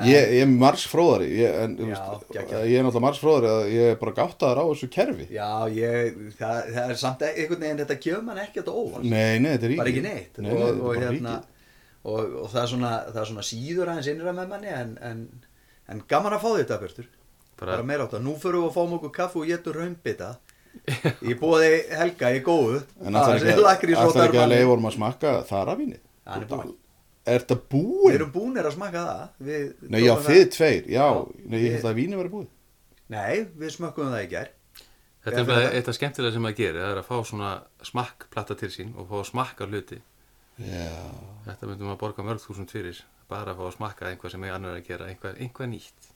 Ég, 0.02 0.30
ég 0.32 0.40
er 0.42 0.48
margs 0.48 0.86
fróðari, 0.88 1.26
ég, 1.36 1.52
en, 1.62 1.74
þú 1.76 1.88
Já, 1.90 1.98
veist, 2.00 2.22
geggjað. 2.32 2.62
ég 2.70 2.78
er 2.80 2.84
náttúrulega 2.86 3.04
margs 3.04 3.18
fróðari 3.20 3.48
að 3.52 3.66
ég 3.74 3.90
er 3.92 3.98
bara 4.00 4.14
gáttaður 4.16 4.60
á 4.60 4.64
þessu 4.72 4.88
kerfi. 4.94 5.26
já 5.28 5.48
ég, 5.76 6.16
það, 6.38 6.70
það 6.72 6.92
er 6.94 6.98
samt 7.02 7.22
e- 7.22 7.32
einhvern 7.42 7.60
veginn, 7.66 7.80
þetta 7.82 7.96
kjöf 8.06 8.22
mann 8.24 8.40
ekkert 8.40 8.70
á 8.72 8.74
óvart 8.74 9.04
Nei, 9.04 9.36
nei, 9.38 9.50
þetta 9.52 9.66
er 9.68 9.72
ríkið. 9.74 9.82
bara 9.82 9.92
ekki 9.92 10.04
neitt 10.06 10.38
Nei, 10.40 10.48
nei, 10.48 10.54
og, 10.56 10.64
þetta 10.64 10.72
er 10.72 10.80
og, 10.80 10.86
bara 10.88 11.04
hérna, 11.12 11.34
og, 12.02 12.34
og 12.40 12.48
það, 12.54 12.62
er 12.64 12.70
svona, 12.72 12.92
það 13.12 13.20
er 13.22 13.30
svona 13.32 13.44
síður 13.50 13.92
aðeins 13.92 14.10
innra 14.14 14.32
með 14.40 14.48
manni 14.54 14.72
en, 14.80 14.94
en, 15.10 15.22
en 15.92 16.02
gaman 16.08 16.38
að 16.38 16.44
fá 16.46 16.50
þetta 16.56 16.80
Björtur 16.82 17.10
Bara- 17.60 17.70
bara 17.76 17.86
meira 17.92 18.08
átt 18.08 18.16
að 18.16 18.24
nú 18.26 18.32
förum 18.40 18.64
við 18.64 18.72
að 18.72 18.76
fá 18.80 18.96
okkur 18.96 19.12
kaffu 19.20 19.44
og 19.44 19.50
getur 19.52 19.76
raumbita 19.76 20.32
ég 21.28 21.36
búið 21.38 21.92
Helga 22.00 22.32
í 22.32 22.40
góðu 22.42 22.80
En 23.04 23.12
það 23.12 23.34
er 23.36 23.44
ekki, 23.44 23.60
og 23.60 23.68
ekki 23.76 23.92
að 23.92 24.16
þarmann. 24.16 24.48
leiða 24.56 24.70
vorum 24.72 24.88
að 24.88 24.94
smakka 24.96 25.32
þarafínið. 25.52 26.00
Hann 26.26 26.42
er 26.42 26.48
búinn. 26.48 26.72
Er 27.26 27.38
þetta 27.44 27.54
við 27.54 27.68
búinn? 27.70 28.14
erum 28.16 28.32
búinir 28.34 28.66
að 28.66 28.72
smaka 28.74 29.02
það 29.06 29.46
við 29.46 29.66
Nei, 29.88 30.00
já, 30.02 30.14
þið 30.16 30.40
það- 30.42 30.50
tveir, 30.56 30.86
já. 30.90 31.06
Já, 31.06 31.26
Nei, 31.46 31.58
ég 31.60 31.62
við- 31.68 31.72
held 31.76 31.84
að 31.92 31.94
víni 32.00 32.16
verið 32.18 32.32
búið. 32.32 32.48
nei, 33.08 33.44
við 33.58 33.70
smökkum 33.76 34.10
það 34.10 34.24
í 34.26 34.30
gær 34.32 34.48
Þetta 35.22 35.38
er 35.38 35.44
bara 35.46 35.60
þetta- 35.62 35.74
eitt 35.78 35.88
af 35.88 35.94
skemmtilega 35.94 36.32
sem 36.32 36.42
að 36.50 36.56
gera, 36.56 36.78
það 36.82 36.92
er 36.92 36.98
að 36.98 37.06
fá 37.06 37.16
svona 37.24 37.50
smakkplata 37.82 38.56
til 38.58 38.68
sín 38.74 38.96
og 38.98 39.06
fá 39.08 39.14
að 39.20 39.28
smakka 39.30 39.66
hluti. 39.70 40.00
Já. 40.58 40.90
Þetta 41.46 41.66
myndum 41.70 41.92
að 41.94 41.98
borga 42.00 42.22
mörg 42.26 42.40
þúsund 42.42 42.70
fyrir, 42.74 42.98
bara 43.28 43.54
að 43.54 43.56
fá 43.56 43.68
að 43.70 43.76
smakka 43.76 44.06
einhvað 44.10 44.30
sem 44.32 44.42
ég 44.42 44.54
annar 44.54 44.74
er 44.74 44.80
að 44.82 44.86
gera, 44.88 45.06
einhvað, 45.06 45.38
einhvað 45.38 45.68
nýtt. 45.70 46.10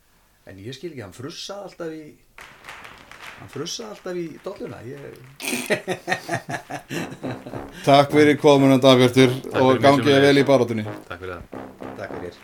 en 0.47 0.59
ég 0.59 0.75
skil 0.75 0.91
ekki, 0.91 1.03
hann 1.03 1.13
frussaði 1.13 1.63
alltaf 1.63 1.91
í 1.91 2.17
hann 3.41 3.51
frussaði 3.53 3.91
alltaf 3.93 4.17
í 4.17 4.27
dolluna 4.45 4.79
ég, 4.87 5.01
Takk 7.87 8.11
fyrir 8.15 8.37
komunan 8.41 8.81
Dagbjörtur 8.83 9.31
og 9.61 9.79
gangið 9.83 10.21
vel 10.25 10.39
í 10.41 10.45
baróttunni. 10.47 10.85
Takk 11.07 11.21
fyrir 11.23 11.35
það. 11.37 11.43
takk 12.01 12.13
fyrir 12.17 12.35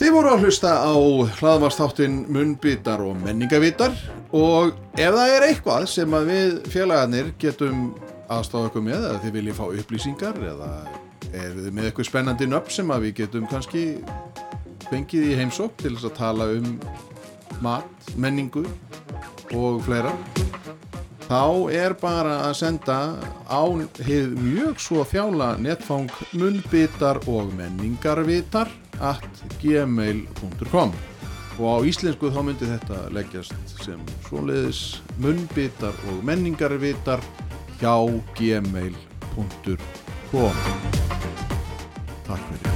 Þið 0.00 0.10
voru 0.14 0.28
að 0.32 0.42
hlusta 0.46 0.70
á 0.80 0.94
hlaðvastáttin 1.40 2.14
Munnbitar 2.32 3.00
og 3.04 3.18
menningavitar 3.20 3.92
og 4.32 4.72
ef 4.96 5.12
það 5.16 5.34
er 5.34 5.42
eitthvað 5.50 5.82
sem 5.92 6.16
að 6.16 6.24
við 6.30 6.50
félagarnir 6.72 7.26
getum 7.40 7.76
aðstáða 8.30 8.70
ykkur 8.70 8.84
með 8.86 9.00
eða 9.02 9.20
þið 9.24 9.32
viljið 9.36 9.56
fá 9.58 9.66
upplýsingar 9.68 10.36
eða 10.52 10.70
er 11.30 11.54
þið 11.56 11.70
með 11.76 11.88
eitthvað 11.88 12.08
spennandi 12.10 12.48
nöfn 12.50 12.74
sem 12.74 12.92
að 12.92 13.06
við 13.06 13.16
getum 13.22 13.48
kannski 13.50 13.84
fengið 14.90 15.30
í 15.30 15.38
heimsók 15.38 15.76
til 15.80 15.94
þess 15.94 16.08
að 16.10 16.16
tala 16.18 16.48
um 16.56 16.70
mat, 17.64 18.12
menningu 18.16 18.64
og 19.56 19.82
fleira? 19.86 20.14
Þá 21.30 21.70
er 21.70 21.94
bara 21.94 22.40
að 22.48 22.56
senda 22.58 22.96
á 23.46 23.62
hið 24.02 24.34
mjög 24.34 24.80
svo 24.82 25.04
þjála 25.06 25.52
netfang 25.62 26.10
munbitar 26.34 27.22
og 27.30 27.52
menningarvitar 27.54 28.72
at 28.98 29.44
gmail.com 29.62 30.90
og 31.60 31.66
á 31.70 31.78
íslensku 31.86 32.32
þá 32.34 32.40
myndi 32.48 32.68
þetta 32.72 33.04
leggjast 33.14 33.74
sem 33.84 34.02
svoleiðis 34.26 35.00
munbitar 35.22 35.94
og 36.10 36.22
menningarvitar 36.26 37.22
hjá 37.78 37.94
gmail.com 38.34 40.09
Takk 42.26 42.38
fyrir 42.48 42.69